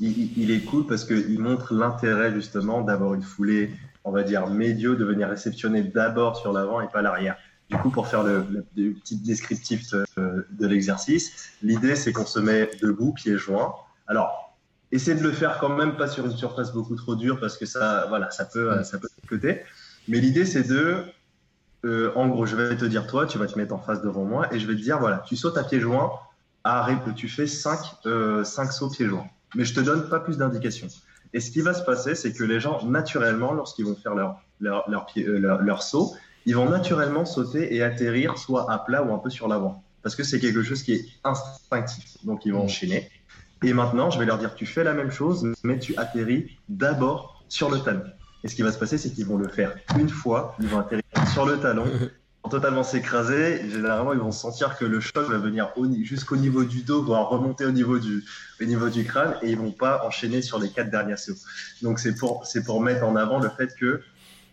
il, 0.00 0.50
est 0.50 0.60
cool 0.60 0.86
parce 0.86 1.04
qu'il 1.04 1.38
montre 1.38 1.74
l'intérêt 1.74 2.32
justement 2.32 2.82
d'avoir 2.82 3.14
une 3.14 3.22
foulée, 3.22 3.70
on 4.04 4.10
va 4.10 4.22
dire, 4.22 4.48
médio, 4.48 4.94
de 4.94 5.04
venir 5.04 5.28
réceptionner 5.28 5.82
d'abord 5.82 6.36
sur 6.36 6.52
l'avant 6.52 6.80
et 6.80 6.88
pas 6.88 7.02
l'arrière. 7.02 7.36
Du 7.70 7.76
coup, 7.76 7.90
pour 7.90 8.06
faire 8.06 8.22
le, 8.22 8.44
petit 8.74 9.16
descriptif 9.16 9.90
de, 10.16 10.66
l'exercice, 10.66 11.50
l'idée 11.62 11.96
c'est 11.96 12.12
qu'on 12.12 12.26
se 12.26 12.38
met 12.38 12.70
debout, 12.82 13.12
pieds 13.12 13.38
joints. 13.38 13.74
Alors, 14.06 14.56
essayez 14.90 15.16
de 15.16 15.22
le 15.22 15.32
faire 15.32 15.58
quand 15.58 15.74
même 15.74 15.96
pas 15.96 16.08
sur 16.08 16.26
une 16.26 16.36
surface 16.36 16.72
beaucoup 16.72 16.96
trop 16.96 17.16
dure 17.16 17.40
parce 17.40 17.56
que 17.56 17.64
ça, 17.64 18.06
voilà, 18.08 18.30
ça 18.30 18.44
peut, 18.44 18.82
ça 18.82 18.98
peut 18.98 19.08
côté. 19.28 19.62
Mais 20.08 20.18
l'idée 20.18 20.44
c'est 20.44 20.68
de, 20.68 21.04
euh, 21.84 22.12
en 22.14 22.28
gros, 22.28 22.44
je 22.44 22.56
vais 22.56 22.76
te 22.76 22.84
dire 22.84 23.06
toi, 23.06 23.26
tu 23.26 23.38
vas 23.38 23.46
te 23.46 23.58
mettre 23.58 23.74
en 23.74 23.78
face 23.78 24.02
devant 24.02 24.24
moi 24.24 24.52
et 24.52 24.58
je 24.58 24.66
vais 24.66 24.74
te 24.74 24.82
dire 24.82 24.98
voilà, 24.98 25.22
tu 25.26 25.36
sautes 25.36 25.56
à 25.56 25.64
pieds 25.64 25.80
joints, 25.80 26.10
arrête, 26.64 26.98
tu 27.16 27.28
fais 27.28 27.46
5 27.46 27.78
euh, 28.06 28.44
cinq 28.44 28.72
sauts 28.72 28.90
pieds 28.90 29.06
joints 29.06 29.26
mais 29.54 29.64
je 29.64 29.74
te 29.74 29.80
donne 29.80 30.08
pas 30.08 30.20
plus 30.20 30.38
d'indications. 30.38 30.88
Et 31.34 31.40
ce 31.40 31.50
qui 31.50 31.60
va 31.60 31.74
se 31.74 31.82
passer, 31.82 32.14
c'est 32.14 32.32
que 32.32 32.44
les 32.44 32.60
gens, 32.60 32.84
naturellement, 32.84 33.52
lorsqu'ils 33.52 33.86
vont 33.86 33.96
faire 33.96 34.14
leur, 34.14 34.40
leur, 34.60 34.88
leur, 34.90 35.06
pied, 35.06 35.26
euh, 35.26 35.38
leur, 35.38 35.82
saut, 35.82 36.14
ils 36.44 36.54
vont 36.54 36.68
naturellement 36.68 37.24
sauter 37.24 37.74
et 37.74 37.82
atterrir 37.82 38.36
soit 38.36 38.70
à 38.70 38.78
plat 38.78 39.02
ou 39.02 39.14
un 39.14 39.18
peu 39.18 39.30
sur 39.30 39.48
l'avant. 39.48 39.82
Parce 40.02 40.16
que 40.16 40.24
c'est 40.24 40.40
quelque 40.40 40.62
chose 40.62 40.82
qui 40.82 40.92
est 40.94 41.04
instinctif. 41.24 42.16
Donc, 42.24 42.44
ils 42.44 42.52
vont 42.52 42.62
mmh. 42.62 42.64
enchaîner. 42.64 43.10
Et 43.62 43.72
maintenant, 43.72 44.10
je 44.10 44.18
vais 44.18 44.26
leur 44.26 44.38
dire, 44.38 44.54
tu 44.54 44.66
fais 44.66 44.84
la 44.84 44.92
même 44.92 45.10
chose, 45.10 45.52
mais 45.62 45.78
tu 45.78 45.96
atterris 45.96 46.58
d'abord 46.68 47.44
sur 47.48 47.70
le 47.70 47.78
talon. 47.78 48.02
Et 48.44 48.48
ce 48.48 48.56
qui 48.56 48.62
va 48.62 48.72
se 48.72 48.78
passer, 48.78 48.98
c'est 48.98 49.10
qu'ils 49.10 49.26
vont 49.26 49.36
le 49.36 49.48
faire 49.48 49.74
une 49.96 50.08
fois, 50.08 50.56
ils 50.58 50.66
vont 50.66 50.80
atterrir 50.80 51.04
sur 51.32 51.46
le 51.46 51.58
talon, 51.58 51.86
totalement 52.50 52.82
s'écraser, 52.82 53.68
généralement 53.70 54.12
ils 54.12 54.18
vont 54.18 54.32
sentir 54.32 54.76
que 54.76 54.84
le 54.84 55.00
choc 55.00 55.28
va 55.28 55.38
venir 55.38 55.72
jusqu'au 56.02 56.36
niveau 56.36 56.64
du 56.64 56.82
dos, 56.82 57.02
voire 57.02 57.28
remonter 57.28 57.64
au 57.64 57.70
niveau 57.70 57.98
du, 57.98 58.24
au 58.60 58.64
niveau 58.64 58.88
du 58.88 59.04
crâne, 59.04 59.36
et 59.42 59.50
ils 59.50 59.58
vont 59.58 59.70
pas 59.70 60.04
enchaîner 60.04 60.42
sur 60.42 60.58
les 60.58 60.70
quatre 60.70 60.90
derniers 60.90 61.16
sauts. 61.16 61.38
Donc 61.82 61.98
c'est 61.98 62.14
pour, 62.14 62.46
c'est 62.46 62.64
pour 62.64 62.80
mettre 62.80 63.04
en 63.04 63.16
avant 63.16 63.38
le 63.38 63.48
fait 63.48 63.74
que 63.76 64.02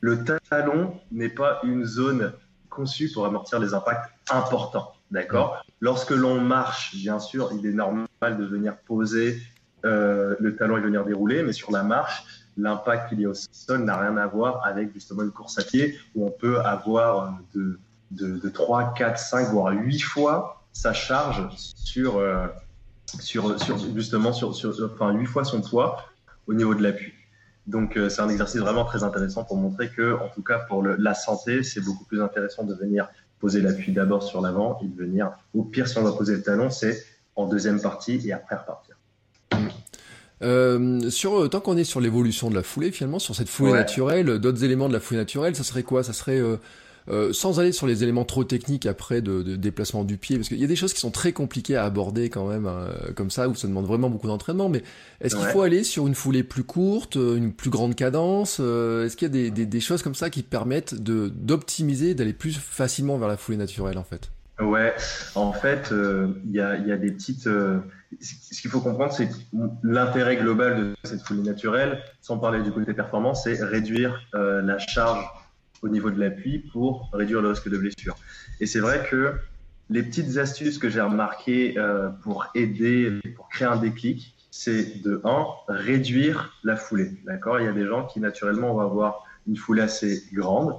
le 0.02 0.24
talon 0.50 1.00
n'est 1.12 1.30
pas 1.30 1.60
une 1.64 1.86
zone 1.86 2.34
conçue 2.70 3.12
pour 3.12 3.26
amortir 3.26 3.60
les 3.60 3.74
impacts 3.74 4.12
importants. 4.30 4.94
D'accord? 5.12 5.64
Lorsque 5.82 6.12
l'on 6.12 6.40
marche, 6.40 6.96
bien 6.96 7.20
sûr, 7.20 7.50
il 7.58 7.66
est 7.66 7.74
normal 7.74 8.08
de 8.24 8.46
venir 8.46 8.78
poser 8.78 9.42
euh, 9.86 10.36
le 10.40 10.56
talon 10.56 10.78
et 10.78 10.82
venir 10.82 11.04
dérouler, 11.04 11.42
mais 11.42 11.54
sur 11.54 11.72
la 11.72 11.84
marche, 11.84 12.24
l'impact 12.62 13.10
qu'il 13.10 13.22
y 13.22 13.26
a 13.26 13.30
au 13.30 13.34
sol 13.34 13.84
n'a 13.84 13.98
rien 13.98 14.18
à 14.18 14.28
voir 14.28 14.66
avec 14.66 14.94
justement 14.94 15.24
une 15.24 15.32
course 15.32 15.58
à 15.60 15.64
pied 15.64 15.98
où 16.16 16.26
on 16.26 16.32
peut 16.32 16.60
avoir 16.60 17.40
de, 17.56 17.80
de, 18.12 18.50
3, 18.50 18.94
4, 18.94 19.18
5, 19.18 19.52
voire 19.52 19.74
8 19.74 20.00
fois 20.00 20.64
sa 20.74 20.94
charge 20.94 21.48
sur, 21.56 22.18
euh, 22.18 22.48
sur, 23.20 23.56
justement 23.96 24.34
sur, 24.34 24.50
enfin 24.84 25.14
8 25.14 25.26
fois 25.26 25.44
son 25.44 25.62
poids 25.62 26.06
au 26.48 26.54
niveau 26.54 26.76
de 26.76 26.84
l'appui. 26.84 27.14
Donc 27.68 27.98
euh, 27.98 28.10
c'est 28.10 28.22
un 28.22 28.30
exercice 28.30 28.62
vraiment 28.62 28.86
très 28.86 29.04
intéressant 29.04 29.44
pour 29.44 29.58
montrer 29.58 29.90
que, 29.90 30.20
en 30.20 30.30
tout 30.30 30.44
cas 30.44 30.60
pour 30.60 30.84
la 30.84 31.14
santé, 31.14 31.64
c'est 31.64 31.82
beaucoup 31.82 32.06
plus 32.06 32.22
intéressant 32.22 32.64
de 32.64 32.74
venir 32.74 33.08
poser 33.40 33.62
l'appui 33.62 33.94
d'abord 33.94 34.24
sur 34.24 34.42
l'avant 34.42 34.80
et 34.84 34.88
de 34.88 34.96
venir, 34.96 35.32
au 35.54 35.64
pire 35.64 35.88
si 35.88 35.98
on 35.98 36.04
doit 36.04 36.18
poser 36.18 36.36
le 36.36 36.42
talon, 36.42 36.70
c'est 36.70 37.04
en 37.36 37.48
deuxième 37.48 37.82
partie 37.82 38.20
et 38.28 38.34
après 38.34 38.56
repartir. 38.56 38.96
Euh, 40.42 41.10
sur 41.10 41.44
euh, 41.44 41.48
tant 41.48 41.60
qu'on 41.60 41.78
est 41.78 41.84
sur 41.84 42.00
l'évolution 42.00 42.50
de 42.50 42.56
la 42.56 42.64
foulée, 42.64 42.92
finalement, 42.92 43.20
sur 43.20 43.36
cette 43.36 43.50
foulée 43.50 43.74
naturelle, 43.74 44.40
d'autres 44.40 44.64
éléments 44.64 44.88
de 44.88 44.94
la 44.94 45.00
foulée 45.00 45.20
naturelle, 45.20 45.56
ça 45.56 45.64
serait 45.64 45.84
quoi? 45.84 46.04
Ça 46.04 46.14
serait 46.14 46.40
euh, 46.40 46.58
euh, 47.10 47.34
sans 47.34 47.60
aller 47.60 47.72
sur 47.72 47.88
les 47.88 48.04
éléments 48.04 48.24
trop 48.24 48.44
techniques 48.44 48.86
après 48.86 49.22
de, 49.22 49.42
de 49.42 49.56
déplacement 49.56 50.04
du 50.04 50.18
pied, 50.18 50.38
parce 50.38 50.48
qu'il 50.48 50.60
y 50.60 50.64
a 50.64 50.68
des 50.68 50.76
choses 50.76 50.94
qui 50.94 51.00
sont 51.00 51.12
très 51.12 51.34
compliquées 51.34 51.76
à 51.76 51.84
aborder 51.84 52.30
quand 52.30 52.48
même, 52.48 52.68
euh, 52.68 53.12
comme 53.16 53.32
ça, 53.32 53.50
où 53.50 53.56
ça 53.56 53.68
demande 53.68 53.86
vraiment 53.86 54.10
beaucoup 54.10 54.28
d'entraînement. 54.28 54.70
Mais 54.70 54.84
est-ce 55.20 55.36
qu'il 55.36 55.46
faut 55.48 55.62
aller 55.62 55.84
sur 55.84 56.08
une 56.08 56.16
foulée 56.16 56.44
plus 56.44 56.64
courte, 56.64 57.16
une 57.16 57.52
plus 57.52 57.70
grande 57.70 57.96
cadence 57.96 58.60
Est-ce 58.60 59.18
qu'il 59.18 59.28
y 59.28 59.32
a 59.32 59.34
des, 59.34 59.52
des, 59.52 59.66
des, 59.66 59.80
choses 59.80 60.04
comme 60.04 60.16
ça 60.16 60.30
qui 60.30 60.44
permettent 60.44 60.94
de 60.94 61.32
d'optimiser, 61.36 62.14
d'aller 62.14 62.34
plus 62.34 62.58
facilement 62.58 63.18
vers 63.18 63.28
la 63.28 63.38
foulée 63.38 63.58
naturelle 63.58 63.98
en 63.98 64.04
fait? 64.04 64.30
Ouais, 64.60 64.94
en 65.36 65.54
fait, 65.54 65.92
il 65.92 66.52
y, 66.52 66.60
a, 66.60 66.78
y, 66.78 66.92
a, 66.92 66.98
des 66.98 67.12
petites 67.12 67.48
ce 68.22 68.62
qu'il 68.62 68.72
faut 68.72 68.82
comprendre, 68.82 69.14
c'est 69.14 69.28
que 69.28 69.34
l'intérêt 69.84 70.38
global 70.38 70.78
de 70.78 70.96
cette 71.04 71.22
foulée 71.22 71.44
naturelle, 71.44 72.02
sans 72.22 72.38
parler 72.38 72.62
du 72.62 72.72
côté 72.72 72.94
performance, 72.94 73.44
c'est 73.44 73.64
réduire 73.64 74.20
euh, 74.36 74.62
la 74.62 74.78
charge 74.78 75.26
au 75.82 75.90
niveau 75.90 76.10
de 76.10 76.20
l'appui 76.20 76.60
pour 76.60 77.10
réduire 77.14 77.42
le 77.42 77.50
risque 77.50 77.70
de 77.70 77.78
blessure. 77.78 78.16
Et 78.60 78.66
c'est 78.66 78.80
vrai 78.80 79.06
que 79.10 79.36
les 79.90 80.04
petites 80.04 80.38
astuces 80.38 80.78
que 80.78 80.90
j'ai 80.90 81.02
remarquées 81.02 81.78
euh, 81.78 82.10
pour 82.10 82.48
aider, 82.56 83.20
pour 83.36 83.50
créer 83.50 83.68
un 83.68 83.78
déclic, 83.78 84.36
c'est 84.52 85.02
de 85.04 85.22
1, 85.24 85.46
réduire 85.68 86.54
la 86.64 86.76
foulée. 86.76 87.12
D'accord? 87.26 87.60
Il 87.60 87.66
y 87.66 87.70
a 87.70 87.74
des 87.74 87.86
gens 87.86 88.06
qui 88.06 88.20
naturellement 88.20 88.74
vont 88.74 88.82
avoir 88.82 89.24
une 89.48 89.56
foulée 89.56 89.84
assez 89.84 90.24
grande. 90.34 90.76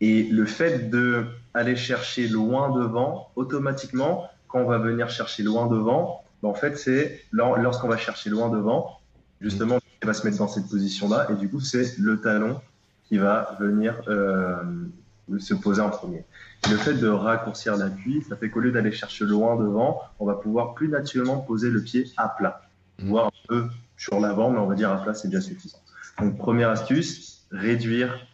Et 0.00 0.24
le 0.24 0.46
fait 0.46 0.90
d'aller 0.90 1.76
chercher 1.76 2.26
loin 2.28 2.70
devant, 2.70 3.30
automatiquement, 3.36 4.28
quand 4.48 4.60
on 4.60 4.66
va 4.66 4.78
venir 4.78 5.10
chercher 5.10 5.42
loin 5.42 5.66
devant, 5.66 6.24
bah, 6.42 6.48
en 6.48 6.54
fait, 6.54 6.76
c'est 6.76 7.22
lorsqu'on 7.32 7.88
va 7.88 7.96
chercher 7.96 8.30
loin 8.30 8.48
devant, 8.48 8.98
justement, 9.40 9.78
il 10.02 10.06
va 10.06 10.14
se 10.14 10.26
mettre 10.26 10.38
dans 10.38 10.48
cette 10.48 10.68
position-là, 10.68 11.28
et 11.30 11.34
du 11.34 11.50
coup, 11.50 11.60
c'est 11.60 11.98
le 11.98 12.20
talon 12.20 12.60
qui 13.04 13.18
va 13.18 13.56
venir, 13.60 14.00
euh, 14.08 14.54
se 15.38 15.54
poser 15.54 15.82
en 15.82 15.90
premier. 15.90 16.24
Le 16.70 16.76
fait 16.76 16.94
de 16.94 17.08
raccourcir 17.08 17.76
l'appui, 17.76 18.22
ça 18.28 18.36
fait 18.36 18.50
qu'au 18.50 18.60
lieu 18.60 18.72
d'aller 18.72 18.92
chercher 18.92 19.24
loin 19.24 19.56
devant, 19.56 20.00
on 20.18 20.26
va 20.26 20.34
pouvoir 20.34 20.74
plus 20.74 20.88
naturellement 20.88 21.38
poser 21.38 21.70
le 21.70 21.82
pied 21.82 22.10
à 22.16 22.28
plat, 22.28 22.62
mmh. 22.98 23.08
voire 23.08 23.26
un 23.26 23.48
peu 23.48 23.66
sur 23.96 24.18
l'avant, 24.20 24.50
mais 24.50 24.58
on 24.58 24.66
va 24.66 24.74
dire 24.74 24.90
à 24.90 25.02
plat, 25.02 25.12
c'est 25.12 25.28
déjà 25.28 25.40
suffisant. 25.40 25.78
Donc, 26.18 26.38
première 26.38 26.70
astuce, 26.70 27.46
réduire 27.50 28.26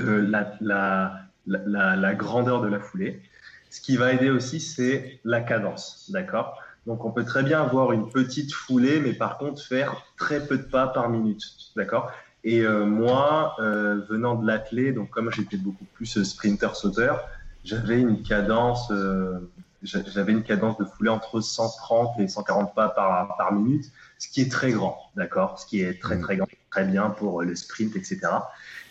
euh, 0.00 0.26
la, 0.28 0.52
la, 0.60 1.20
la, 1.46 1.96
la, 1.96 2.14
grandeur 2.14 2.60
de 2.60 2.68
la 2.68 2.80
foulée. 2.80 3.22
Ce 3.70 3.80
qui 3.80 3.96
va 3.96 4.12
aider 4.12 4.30
aussi, 4.30 4.60
c'est 4.60 5.20
la 5.24 5.40
cadence, 5.40 6.10
d'accord? 6.10 6.60
Donc, 6.86 7.04
on 7.04 7.10
peut 7.10 7.24
très 7.24 7.42
bien 7.42 7.60
avoir 7.62 7.92
une 7.92 8.08
petite 8.10 8.52
foulée, 8.52 9.00
mais 9.00 9.12
par 9.12 9.38
contre 9.38 9.60
faire 9.62 10.06
très 10.16 10.40
peu 10.40 10.56
de 10.56 10.62
pas 10.62 10.86
par 10.86 11.08
minute, 11.08 11.42
d'accord? 11.74 12.12
Et 12.44 12.60
euh, 12.60 12.86
moi, 12.86 13.56
euh, 13.58 14.00
venant 14.08 14.36
de 14.36 14.46
l'athlé, 14.46 14.92
donc 14.92 15.10
comme 15.10 15.32
j'étais 15.32 15.56
beaucoup 15.56 15.84
plus 15.94 16.22
sprinter-sauteur, 16.22 17.28
j'avais 17.64 18.00
une 18.00 18.22
cadence, 18.22 18.88
euh, 18.92 19.50
j'avais 19.82 20.30
une 20.30 20.44
cadence 20.44 20.78
de 20.78 20.84
foulée 20.84 21.10
entre 21.10 21.40
130 21.40 22.20
et 22.20 22.28
140 22.28 22.72
pas 22.72 22.88
par, 22.88 23.36
par 23.36 23.52
minute, 23.52 23.90
ce 24.18 24.28
qui 24.28 24.42
est 24.42 24.50
très 24.50 24.70
grand, 24.70 25.10
d'accord? 25.16 25.58
Ce 25.58 25.66
qui 25.66 25.82
est 25.82 26.00
très, 26.00 26.18
mmh. 26.18 26.20
très 26.20 26.36
grand, 26.36 26.48
très 26.70 26.84
bien 26.84 27.10
pour 27.10 27.42
le 27.42 27.56
sprint, 27.56 27.96
etc. 27.96 28.20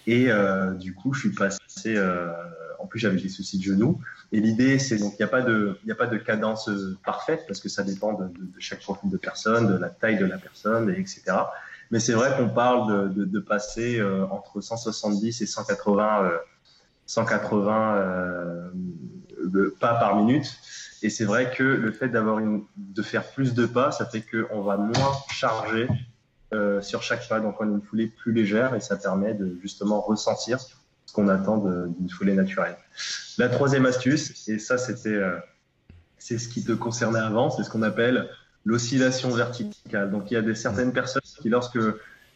Et 0.08 0.32
euh, 0.32 0.72
du 0.74 0.94
coup, 0.94 1.14
je 1.14 1.22
suis 1.22 1.32
passé. 1.32 1.60
Euh, 1.88 2.32
en 2.80 2.88
plus, 2.88 3.00
j'avais 3.00 3.20
des 3.20 3.30
soucis 3.30 3.58
de 3.58 3.64
genoux. 3.64 4.00
Et 4.32 4.40
l'idée, 4.40 4.80
c'est 4.80 4.98
donc 4.98 5.14
il 5.14 5.18
n'y 5.18 5.26
a 5.26 5.28
pas 5.28 5.42
de, 5.42 5.78
a 5.90 5.96
pas 5.96 6.08
de 6.08 6.18
cadence 6.18 6.70
parfaite 7.04 7.46
parce 7.48 7.60
que 7.60 7.70
ça 7.70 7.84
dépend 7.84 8.14
de, 8.14 8.32
chaque 8.60 8.82
profil 8.82 9.10
de 9.10 9.18
personne, 9.18 9.68
de 9.68 9.78
la 9.78 9.90
taille 9.90 10.18
de 10.18 10.26
la 10.26 10.38
personne, 10.38 10.90
et 10.90 11.00
etc. 11.00 11.24
Mais 11.92 12.00
c'est 12.00 12.14
vrai 12.14 12.36
qu'on 12.38 12.50
parle 12.50 13.14
de, 13.14 13.40
passer 13.40 14.00
euh, 14.00 14.26
entre 14.28 14.62
170 14.62 15.42
et 15.42 15.46
180, 15.46 16.32
180 17.06 17.96
euh, 19.56 19.76
pas 19.80 19.96
par 19.96 20.16
minute. 20.16 20.60
Et 21.02 21.10
c'est 21.10 21.26
vrai 21.26 21.52
que 21.56 21.64
le 21.64 21.92
fait 21.92 22.10
d'avoir 22.10 22.42
de 22.76 23.02
faire 23.02 23.24
plus 23.32 23.54
de 23.54 23.66
pas, 23.66 23.92
ça 23.92 24.06
fait 24.06 24.22
qu'on 24.22 24.62
va 24.62 24.78
moins 24.78 25.12
charger 25.30 25.88
euh, 26.54 26.82
sur 26.82 27.02
chaque 27.02 27.28
pas. 27.28 27.40
Donc 27.40 27.56
on 27.60 27.64
a 27.64 27.72
une 27.72 27.82
foulée 27.82 28.08
plus 28.08 28.32
légère 28.32 28.76
et 28.76 28.80
ça 28.80 28.96
permet 28.96 29.34
de 29.34 29.58
justement 29.62 30.02
ressentir 30.02 30.60
ce 30.60 31.14
qu'on 31.14 31.28
attend 31.28 31.58
d'une 31.58 32.10
foulée 32.10 32.34
naturelle. 32.34 32.78
La 33.38 33.50
troisième 33.50 33.86
astuce, 33.86 34.48
et 34.48 34.60
ça 34.60 34.78
c'était 34.78 35.10
euh, 35.10 35.38
c'est 36.18 36.38
ce 36.38 36.48
qui 36.48 36.64
te 36.64 36.72
concernait 36.72 37.20
avant, 37.20 37.50
c'est 37.50 37.64
ce 37.64 37.70
qu'on 37.70 37.84
appelle 37.84 38.30
l'oscillation 38.64 39.30
verticale. 39.30 40.12
Donc 40.12 40.32
il 40.32 40.36
y 40.36 40.38
a 40.38 40.42
des, 40.42 40.56
certaines 40.56 40.94
personnes 40.94 41.22
qui 41.42 41.50
lorsque 41.50 41.80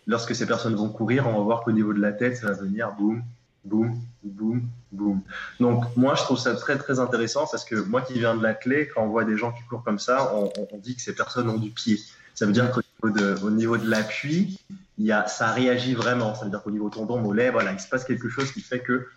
lorsque 0.08 0.36
ces 0.36 0.46
personnes 0.46 0.76
vont 0.76 0.90
courir, 0.90 1.28
on 1.28 1.34
va 1.34 1.42
voir 1.42 1.62
qu'au 1.62 1.72
niveau 1.72 1.94
de 1.94 2.00
la 2.00 2.12
tête, 2.12 2.38
ça 2.38 2.48
va 2.48 2.54
venir 2.54 2.92
boum, 2.98 3.24
boum, 3.64 3.96
boum, 4.24 4.68
boum. 4.92 5.22
Donc 5.60 5.86
moi, 5.96 6.16
je 6.16 6.24
trouve 6.24 6.40
ça 6.40 6.56
très 6.56 6.78
très 6.78 7.00
intéressant 7.00 7.46
parce 7.50 7.64
que 7.64 7.76
moi 7.76 8.02
qui 8.02 8.14
viens 8.14 8.36
de 8.36 8.44
la 8.44 8.54
clé, 8.54 8.90
quand 8.94 9.04
on 9.04 9.10
voit 9.10 9.24
des 9.24 9.38
gens 9.38 9.52
qui 9.52 9.64
courent 9.64 9.84
comme 9.84 10.00
ça, 10.00 10.34
on, 10.36 10.78
dit 10.78 10.96
que 10.96 11.02
ces 11.02 11.14
personnes 11.14 11.50
ont 11.50 11.58
du 11.58 11.70
pied. 11.70 12.00
Ça 12.34 12.46
veut 12.46 12.54
dire 12.54 12.72
niveau 12.72 12.82
au 13.02 13.50
niveau 13.50 13.78
de 13.78 13.90
l'appui, 13.90 14.60
ça 15.28 15.52
réagit 15.52 15.94
vraiment. 15.94 16.36
Ça 16.36 16.46
veut 16.46 16.52
dire 16.52 16.62
qu'au 16.62 16.72
niveau 16.72 16.90
tendon, 16.90 17.20
mollet, 17.20 17.50
voilà, 17.50 17.72
il 17.72 17.80
se 17.80 17.88
passe 17.88 18.04
quelque 18.04 18.30
chose 18.30 18.52
qui 18.52 18.62
fait 18.62 18.80
que 18.80 19.08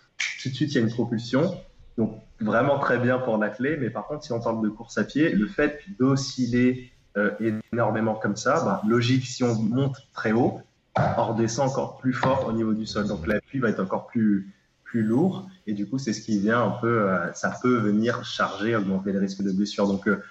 tout 0.41 0.49
de 0.49 0.53
suite, 0.53 0.71
il 0.71 0.75
y 0.75 0.77
a 0.77 0.81
une 0.81 0.91
propulsion. 0.91 1.57
Donc, 1.97 2.19
vraiment 2.39 2.79
très 2.79 2.97
bien 2.97 3.19
pour 3.19 3.37
la 3.37 3.49
clé. 3.49 3.77
Mais 3.79 3.89
par 3.89 4.07
contre, 4.07 4.23
si 4.23 4.31
on 4.31 4.39
parle 4.39 4.61
de 4.61 4.69
course 4.69 4.97
à 4.97 5.03
pied, 5.03 5.31
le 5.31 5.47
fait 5.47 5.79
d'osciller 5.99 6.91
euh, 7.17 7.31
énormément 7.71 8.15
comme 8.15 8.35
ça, 8.35 8.63
bah, 8.63 8.81
logique, 8.87 9.25
si 9.25 9.43
on 9.43 9.55
monte 9.55 9.97
très 10.13 10.31
haut, 10.31 10.61
on 10.95 11.25
redescend 11.25 11.69
encore 11.69 11.97
plus 11.97 12.13
fort 12.13 12.45
au 12.47 12.53
niveau 12.53 12.73
du 12.73 12.85
sol. 12.85 13.07
Donc, 13.07 13.27
l'appui 13.27 13.59
va 13.59 13.69
être 13.69 13.79
encore 13.79 14.07
plus, 14.07 14.53
plus 14.83 15.03
lourd. 15.03 15.47
Et 15.67 15.73
du 15.73 15.87
coup, 15.87 15.97
c'est 15.97 16.13
ce 16.13 16.21
qui 16.21 16.39
vient 16.39 16.63
un 16.63 16.71
peu, 16.71 17.09
euh, 17.09 17.31
ça 17.33 17.53
peut 17.61 17.77
venir 17.77 18.23
charger, 18.25 18.75
augmenter 18.75 19.11
le 19.11 19.19
risque 19.19 19.41
de 19.41 19.51
blessure. 19.51 19.87
Donc, 19.87 20.07
euh, 20.07 20.21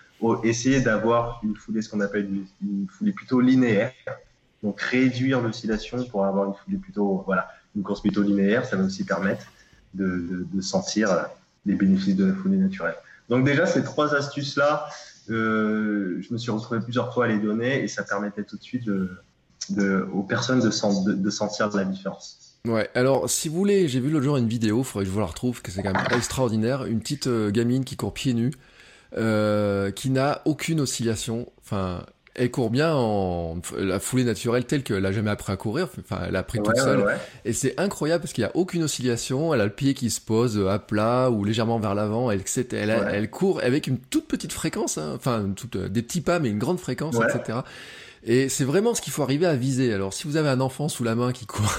essayer 0.44 0.80
d'avoir 0.80 1.40
une 1.42 1.56
foulée, 1.56 1.82
ce 1.82 1.88
qu'on 1.88 2.00
appelle 2.00 2.28
une, 2.62 2.86
foulée 2.88 3.12
plutôt 3.12 3.40
linéaire. 3.40 3.92
Donc 4.62 4.80
réduire 4.80 5.40
l'oscillation 5.40 6.04
pour 6.04 6.24
avoir 6.24 6.46
une 6.46 6.54
foulée 6.54 6.76
plutôt, 6.76 7.22
voilà, 7.26 7.48
une 7.74 7.82
course 7.82 8.00
plutôt 8.00 8.22
linéaire, 8.22 8.64
ça 8.64 8.76
va 8.76 8.84
aussi 8.84 9.04
permettre 9.04 9.46
de, 9.94 10.46
sentir 10.60 11.08
les 11.66 11.74
bénéfices 11.74 12.16
de 12.16 12.26
la 12.26 12.34
foulée 12.34 12.56
naturelle. 12.56 12.94
Donc 13.28 13.44
déjà 13.44 13.66
ces 13.66 13.82
trois 13.82 14.14
astuces 14.14 14.56
là, 14.56 14.86
euh, 15.30 16.20
je 16.20 16.32
me 16.32 16.38
suis 16.38 16.50
retrouvé 16.50 16.80
plusieurs 16.80 17.12
fois 17.12 17.24
à 17.24 17.28
les 17.28 17.38
donner 17.38 17.82
et 17.82 17.88
ça 17.88 18.02
permettait 18.02 18.44
tout 18.44 18.56
de 18.56 18.62
suite 18.62 18.84
de, 18.84 20.08
aux 20.12 20.22
personnes 20.22 20.60
de, 20.60 21.12
de, 21.12 21.30
sentir 21.30 21.68
la 21.76 21.84
différence. 21.84 22.58
Ouais, 22.64 22.88
alors 22.94 23.28
si 23.28 23.48
vous 23.48 23.56
voulez, 23.56 23.88
j'ai 23.88 23.98
vu 23.98 24.10
l'autre 24.10 24.24
jour 24.24 24.36
une 24.36 24.48
vidéo, 24.48 24.78
il 24.78 24.84
faudrait 24.84 25.04
que 25.04 25.08
je 25.08 25.14
vous 25.14 25.20
la 25.20 25.26
retrouve, 25.26 25.62
que 25.62 25.72
c'est 25.72 25.82
quand 25.82 25.92
même 25.92 26.06
extraordinaire, 26.12 26.84
une 26.84 27.00
petite 27.00 27.26
euh, 27.26 27.50
gamine 27.50 27.84
qui 27.84 27.96
court 27.96 28.14
pieds 28.14 28.34
nus, 28.34 28.52
euh, 29.16 29.90
qui 29.90 30.10
n'a 30.10 30.42
aucune 30.44 30.80
oscillation. 30.80 31.46
Enfin, 31.60 32.04
elle 32.34 32.50
court 32.50 32.70
bien 32.70 32.94
en 32.94 33.60
la 33.76 34.00
foulée 34.00 34.24
naturelle 34.24 34.64
telle 34.64 34.82
qu'elle 34.82 35.04
a 35.04 35.12
jamais 35.12 35.30
appris 35.30 35.52
à 35.52 35.56
courir. 35.56 35.88
Enfin, 36.00 36.22
elle 36.26 36.36
a 36.36 36.40
appris 36.40 36.60
toute 36.62 36.76
seule. 36.78 37.04
Et 37.44 37.52
c'est 37.52 37.78
incroyable 37.78 38.22
parce 38.22 38.32
qu'il 38.32 38.42
y 38.42 38.46
a 38.46 38.56
aucune 38.56 38.84
oscillation. 38.84 39.52
Elle 39.52 39.60
a 39.60 39.64
le 39.64 39.70
pied 39.70 39.94
qui 39.94 40.08
se 40.10 40.20
pose 40.20 40.58
à 40.66 40.78
plat 40.78 41.30
ou 41.30 41.44
légèrement 41.44 41.78
vers 41.78 41.94
l'avant. 41.94 42.30
Elle, 42.30 42.42
elle, 42.72 42.90
elle, 42.90 43.30
court 43.30 43.60
avec 43.62 43.86
une 43.86 43.98
toute 43.98 44.26
petite 44.26 44.52
fréquence. 44.52 44.96
Hein. 44.96 45.12
Enfin, 45.14 45.52
toute, 45.54 45.76
des 45.76 46.02
petits 46.02 46.22
pas, 46.22 46.38
mais 46.38 46.48
une 46.48 46.58
grande 46.58 46.80
fréquence, 46.80 47.16
etc. 47.16 47.58
Et 48.24 48.48
c'est 48.48 48.64
vraiment 48.64 48.94
ce 48.94 49.02
qu'il 49.02 49.12
faut 49.12 49.22
arriver 49.22 49.46
à 49.46 49.56
viser. 49.56 49.92
Alors, 49.92 50.14
si 50.14 50.26
vous 50.26 50.36
avez 50.36 50.48
un 50.48 50.60
enfant 50.60 50.88
sous 50.88 51.04
la 51.04 51.14
main 51.14 51.32
qui 51.32 51.44
court 51.44 51.74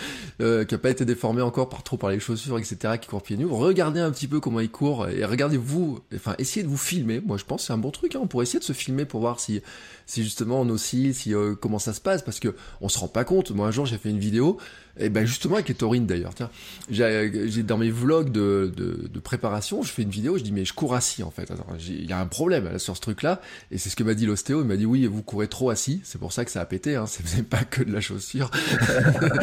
euh, 0.40 0.64
qui 0.64 0.74
a 0.74 0.78
pas 0.78 0.90
été 0.90 1.04
déformé 1.04 1.42
encore 1.42 1.68
par 1.68 1.82
trop 1.82 1.96
par 1.96 2.10
les 2.10 2.20
chaussures, 2.20 2.58
etc., 2.58 2.94
qui 3.00 3.08
court 3.08 3.22
pieds 3.22 3.36
nus. 3.36 3.46
Regardez 3.46 4.00
un 4.00 4.10
petit 4.10 4.28
peu 4.28 4.40
comment 4.40 4.60
il 4.60 4.70
court 4.70 5.08
et 5.08 5.24
regardez 5.24 5.56
vous, 5.56 6.00
enfin 6.14 6.34
essayez 6.38 6.62
de 6.62 6.68
vous 6.68 6.76
filmer. 6.76 7.20
Moi 7.20 7.36
je 7.36 7.44
pense 7.44 7.66
c'est 7.66 7.72
un 7.72 7.78
bon 7.78 7.90
truc. 7.90 8.14
Hein. 8.14 8.20
On 8.22 8.26
pourrait 8.26 8.44
essayer 8.44 8.58
de 8.58 8.64
se 8.64 8.72
filmer 8.72 9.04
pour 9.04 9.20
voir 9.20 9.40
si 9.40 9.62
si 10.08 10.24
justement 10.24 10.62
on 10.62 10.68
oscille, 10.70 11.14
si 11.14 11.34
euh, 11.34 11.54
comment 11.54 11.78
ça 11.78 11.92
se 11.92 12.00
passe, 12.00 12.22
parce 12.22 12.40
que 12.40 12.56
on 12.80 12.88
se 12.88 12.98
rend 12.98 13.08
pas 13.08 13.24
compte. 13.24 13.52
Moi 13.52 13.68
un 13.68 13.70
jour 13.70 13.86
j'ai 13.86 13.98
fait 13.98 14.10
une 14.10 14.18
vidéo 14.18 14.58
et 15.00 15.10
ben 15.10 15.24
justement 15.24 15.54
avec 15.54 15.68
les 15.68 15.74
taurines 15.74 16.06
d'ailleurs, 16.06 16.34
tiens, 16.34 16.50
j'ai 16.90 17.62
dans 17.62 17.78
mes 17.78 17.90
vlogs 17.90 18.32
de, 18.32 18.72
de, 18.76 19.08
de, 19.08 19.20
préparation, 19.20 19.82
je 19.82 19.92
fais 19.92 20.02
une 20.02 20.10
vidéo, 20.10 20.38
je 20.38 20.42
dis 20.42 20.50
mais 20.50 20.64
je 20.64 20.72
cours 20.72 20.94
assis 20.94 21.22
en 21.22 21.30
fait. 21.30 21.52
Il 21.88 22.06
y 22.06 22.12
a 22.12 22.18
un 22.18 22.26
problème 22.26 22.78
sur 22.78 22.96
ce 22.96 23.00
truc-là, 23.00 23.40
et 23.70 23.78
c'est 23.78 23.90
ce 23.90 23.96
que 23.96 24.02
m'a 24.02 24.14
dit 24.14 24.26
l'ostéo. 24.26 24.60
Il 24.62 24.66
m'a 24.66 24.76
dit 24.76 24.86
oui, 24.86 25.06
vous 25.06 25.22
courez 25.22 25.46
trop 25.46 25.70
assis, 25.70 26.00
c'est 26.04 26.18
pour 26.18 26.32
ça 26.32 26.44
que 26.44 26.50
ça 26.50 26.60
a 26.60 26.64
pété. 26.64 26.96
Hein. 26.96 27.04
C'est 27.06 27.48
pas 27.48 27.64
que 27.64 27.82
de 27.82 27.92
la 27.92 28.00
chaussure. 28.00 28.50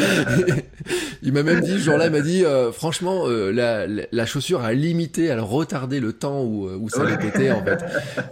il 1.21 1.31
m'a 1.31 1.43
même 1.43 1.61
dit 1.61 1.71
ce 1.71 1.79
jour-là, 1.79 2.07
il 2.07 2.11
m'a 2.11 2.21
dit 2.21 2.43
euh, 2.43 2.71
franchement 2.71 3.27
euh, 3.27 3.51
la, 3.51 3.87
la, 3.87 4.25
chaussure 4.25 4.61
a 4.61 4.73
limité, 4.73 5.25
elle 5.25 5.39
a 5.39 5.43
retardé 5.43 5.99
le 5.99 6.13
temps 6.13 6.43
où, 6.43 6.67
où 6.67 6.89
ça 6.89 7.03
allait 7.03 7.17
péter 7.17 7.51
en 7.51 7.63
fait. 7.63 7.83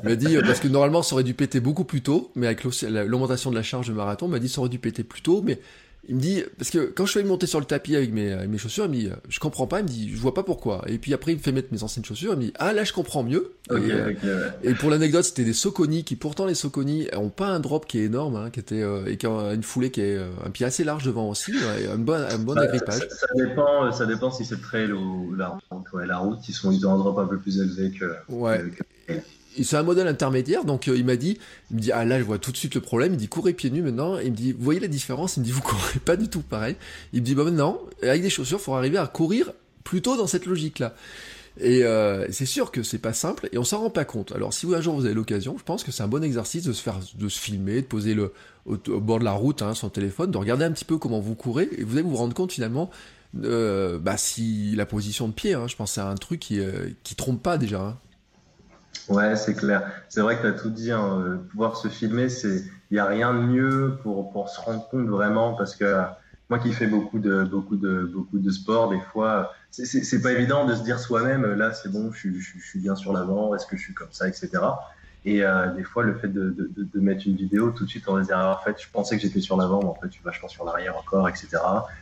Il 0.03 0.09
m'a 0.09 0.15
dit 0.15 0.38
parce 0.45 0.59
que 0.59 0.67
normalement 0.67 1.03
ça 1.03 1.13
aurait 1.13 1.23
dû 1.23 1.34
péter 1.34 1.59
beaucoup 1.59 1.86
plus 1.86 2.01
tôt, 2.01 2.22
mais 2.36 2.47
avec 2.47 2.63
l'augmentation 2.63 3.51
de 3.51 3.55
la 3.55 3.63
charge 3.63 3.88
de 3.88 3.93
marathon, 3.93 4.28
il 4.28 4.32
m'a 4.32 4.39
dit 4.39 4.49
ça 4.49 4.61
aurait 4.61 4.69
dû 4.69 4.80
péter 4.80 5.03
plus 5.03 5.21
tôt, 5.21 5.41
mais 5.43 5.59
il 6.09 6.15
me 6.15 6.19
dit, 6.19 6.43
parce 6.57 6.69
que 6.69 6.80
quand 6.80 7.05
je 7.05 7.13
fais 7.13 7.24
monter 7.24 7.47
sur 7.47 7.59
le 7.59 7.65
tapis 7.65 7.95
avec 7.95 8.11
mes, 8.11 8.36
mes 8.47 8.57
chaussures, 8.57 8.86
il 8.86 8.89
me 8.89 8.95
dit, 8.95 9.09
je 9.30 9.39
comprends 9.39 9.67
pas, 9.67 9.80
il 9.80 9.84
me 9.84 9.88
dit, 9.88 10.11
je 10.11 10.17
vois 10.17 10.34
pas 10.34 10.43
pourquoi. 10.43 10.84
Et 10.88 10.97
puis 10.97 11.13
après, 11.13 11.32
il 11.32 11.38
me 11.38 11.41
fait 11.41 11.53
mettre 11.53 11.69
mes 11.71 11.82
anciennes 11.82 12.03
chaussures, 12.03 12.34
il 12.34 12.39
me 12.39 12.43
dit, 12.43 12.53
ah 12.59 12.74
là, 12.74 12.84
je 12.84 12.91
comprends 12.91 13.24
mieux. 13.24 13.53
et, 14.63 14.74
pour 14.74 14.89
l'anecdote, 14.89 15.24
c'était 15.24 15.45
des 15.45 15.53
Soconi 15.53 16.03
qui, 16.03 16.17
pourtant, 16.17 16.45
les 16.45 16.55
Soconi 16.55 17.07
ont 17.15 17.30
pas 17.30 17.47
un 17.47 17.61
drop 17.61 17.86
qui 17.86 17.99
est 17.99 18.03
énorme, 18.03 18.36
hein, 18.36 18.49
qui 18.51 18.59
était, 18.59 18.82
euh, 18.82 19.05
et 19.05 19.15
qui 19.15 19.28
a 19.28 19.53
une 19.53 19.63
foulée 19.63 19.91
qui 19.91 20.01
est 20.01 20.17
euh, 20.17 20.28
un 20.45 20.49
pied 20.49 20.65
assez 20.65 20.84
large 20.84 21.05
devant 21.05 21.30
aussi, 21.30 21.53
et 21.80 21.88
un 21.88 21.97
bon, 21.97 22.21
un 22.21 22.39
bon 22.39 22.57
agrippage. 22.57 23.07
Ça, 23.09 23.28
dépend, 23.38 23.91
ça 23.93 24.05
dépend 24.05 24.30
si 24.30 24.43
c'est 24.43 24.55
le 24.55 24.61
trail 24.61 24.91
ou 24.91 25.34
la 25.36 25.57
route. 25.69 25.93
Ouais, 25.93 26.05
la 26.05 26.17
route, 26.17 26.39
ils, 26.49 26.53
sont, 26.53 26.71
ils 26.71 26.86
ont 26.86 26.93
un 26.93 26.97
drop 26.97 27.17
un 27.17 27.28
peu 27.28 27.38
plus 27.38 27.59
élevé 27.59 27.91
que. 27.91 28.13
Ouais 28.28 28.61
c'est 29.62 29.76
un 29.76 29.84
modèle 29.84 30.08
intermédiaire, 30.08 30.66
donc 30.66 30.88
euh, 30.88 30.97
il 30.97 31.06
m'a 31.06 31.16
dit, 31.16 31.38
il 31.70 31.78
me 31.78 31.82
dit, 31.82 31.91
ah 31.91 32.06
là 32.06 32.20
je 32.20 32.24
vois 32.24 32.39
tout 32.39 32.51
de 32.51 32.58
suite 32.58 32.76
le 32.76 32.82
problème, 32.82 33.14
il 33.14 33.18
dit 33.18 33.28
courez 33.28 33.54
pieds 33.54 33.70
nus 33.70 33.82
maintenant, 33.82 34.18
il 34.20 34.32
me 34.32 34.36
dit, 34.36 34.51
vous 34.51 34.64
voyez 34.64 34.80
la 34.80 34.88
différence, 34.88 35.38
il 35.38 35.41
me 35.41 35.45
dit, 35.45 35.51
vous 35.51 35.62
courez 35.62 35.99
pas 36.06 36.16
du 36.16 36.28
tout 36.28 36.41
pareil, 36.41 36.76
il 37.14 37.22
me 37.22 37.26
dit, 37.26 37.36
bah 37.36 37.43
maintenant, 37.43 37.80
avec 38.01 38.22
des 38.22 38.30
chaussures, 38.30 38.60
faut 38.60 38.74
arriver 38.74 38.97
à 38.97 39.08
courir 39.08 39.51
plutôt 39.84 40.18
dans 40.18 40.28
cette 40.28 40.45
logique-là. 40.45 40.95
Et 41.60 41.84
euh, 41.84 42.26
c'est 42.32 42.47
sûr 42.47 42.72
que 42.72 42.82
c'est 42.82 42.97
pas 42.97 43.14
simple 43.14 43.47
et 43.51 43.60
on 43.60 43.64
s'en 43.64 43.82
rend 43.82 43.89
pas 43.91 44.06
compte. 44.06 44.32
Alors 44.32 44.54
si 44.54 44.66
vous 44.66 44.74
un 44.74 44.82
jour 44.82 44.95
vous 44.95 45.06
avez 45.06 45.14
l'occasion, 45.14 45.56
je 45.58 45.64
pense 45.64 45.84
que 45.84 45.91
c'est 45.91 46.01
un 46.01 46.08
bon 46.08 46.24
exercice 46.24 46.64
de 46.64 46.74
se 46.74 46.82
faire, 46.82 46.99
de 47.14 47.30
se 47.30 47.39
filmer, 47.39 47.82
de 47.82 47.86
poser 47.86 48.16
le 48.16 48.34
au, 48.66 48.78
bord 48.99 49.20
de 49.20 49.24
la 49.24 49.34
route 49.34 49.62
hein, 49.62 49.76
son 49.76 49.89
téléphone, 49.89 50.32
de 50.32 50.38
regarder 50.38 50.66
un 50.66 50.72
petit 50.72 50.86
peu 50.86 50.97
comment 50.97 51.20
vous 51.20 51.36
courez 51.36 51.70
et 51.78 51.84
vous 51.84 51.93
allez 51.93 52.08
vous 52.08 52.16
rendre 52.16 52.34
compte 52.34 52.51
finalement 52.51 52.89
euh, 53.43 53.99
bah 53.99 54.18
si 54.18 54.76
la 54.76 54.86
position 54.86 55.28
de 55.28 55.34
pied, 55.34 55.54
hein, 55.54 55.68
je 55.68 55.76
pense 55.76 55.93
c'est 55.93 56.01
un 56.01 56.16
truc 56.16 56.39
qui 56.39 56.60
euh, 56.60 56.89
qui 57.04 57.14
trompe 57.16 57.43
pas 57.43 57.60
déjà. 57.60 57.82
Hein. 57.82 57.97
Ouais, 59.10 59.36
c'est 59.36 59.54
clair. 59.54 59.91
C'est 60.10 60.22
vrai 60.22 60.38
que 60.38 60.41
tu 60.41 60.47
as 60.47 60.54
tout 60.54 60.70
dit. 60.70 60.91
Hein. 60.91 61.20
Euh, 61.20 61.38
pouvoir 61.51 61.78
se 61.78 61.88
filmer, 61.88 62.30
c'est 62.30 62.64
il 62.91 62.95
n'y 62.95 62.99
a 62.99 63.06
rien 63.06 63.34
de 63.34 63.39
mieux 63.39 63.97
pour, 64.04 64.32
pour 64.32 64.49
se 64.49 64.60
rendre 64.62 64.88
compte 64.88 65.08
vraiment 65.08 65.56
parce 65.56 65.76
que 65.76 66.04
moi 66.49 66.60
qui 66.60 66.72
fais 66.72 66.86
beaucoup 66.86 67.18
de 67.18 67.43
beaucoup 67.43 67.76
de 67.76 68.04
beaucoup 68.04 68.38
de 68.38 68.51
sport, 68.51 68.89
des 68.89 68.99
fois, 69.12 69.51
c'est 69.72 70.22
pas 70.22 70.32
évident 70.32 70.66
de 70.66 70.76
se 70.76 70.84
dire 70.84 70.99
soi-même 70.99 71.43
là 71.56 71.74
c'est 71.74 71.91
bon, 71.91 72.12
je, 72.12 72.30
je, 72.30 72.39
je, 72.39 72.64
suis 72.64 72.80
bien 72.80 72.95
sur 72.95 73.12
l'avant, 73.12 73.56
est-ce 73.56 73.66
que 73.66 73.76
je 73.78 73.82
suis 73.82 73.93
comme 73.95 74.12
ça, 74.12 74.28
etc. 74.28 74.49
Et 75.26 75.41
des 75.76 75.84
fois, 75.84 76.04
le 76.04 76.16
fait 76.16 76.28
de, 76.28 76.54
mettre 76.95 77.28
une 77.28 77.36
vidéo, 77.36 77.72
tout 77.72 77.86
de 77.86 77.89
suite, 77.89 78.06
va 78.08 78.22
dire, 78.22 78.38
ah, 78.38 78.60
en 78.60 78.64
fait, 78.64 78.82
je 78.82 78.88
pensais 78.91 79.16
que 79.16 79.22
j'étais 79.22 79.39
sur 79.39 79.56
l'avant, 79.56 79.80
mais 79.80 79.88
en 79.88 79.95
fait, 79.95 80.08
je 80.08 80.14
suis 80.14 80.24
vachement 80.24 80.49
sur 80.49 80.66
l'arrière 80.66 80.97
encore, 80.97 81.30
etc. 81.30 81.47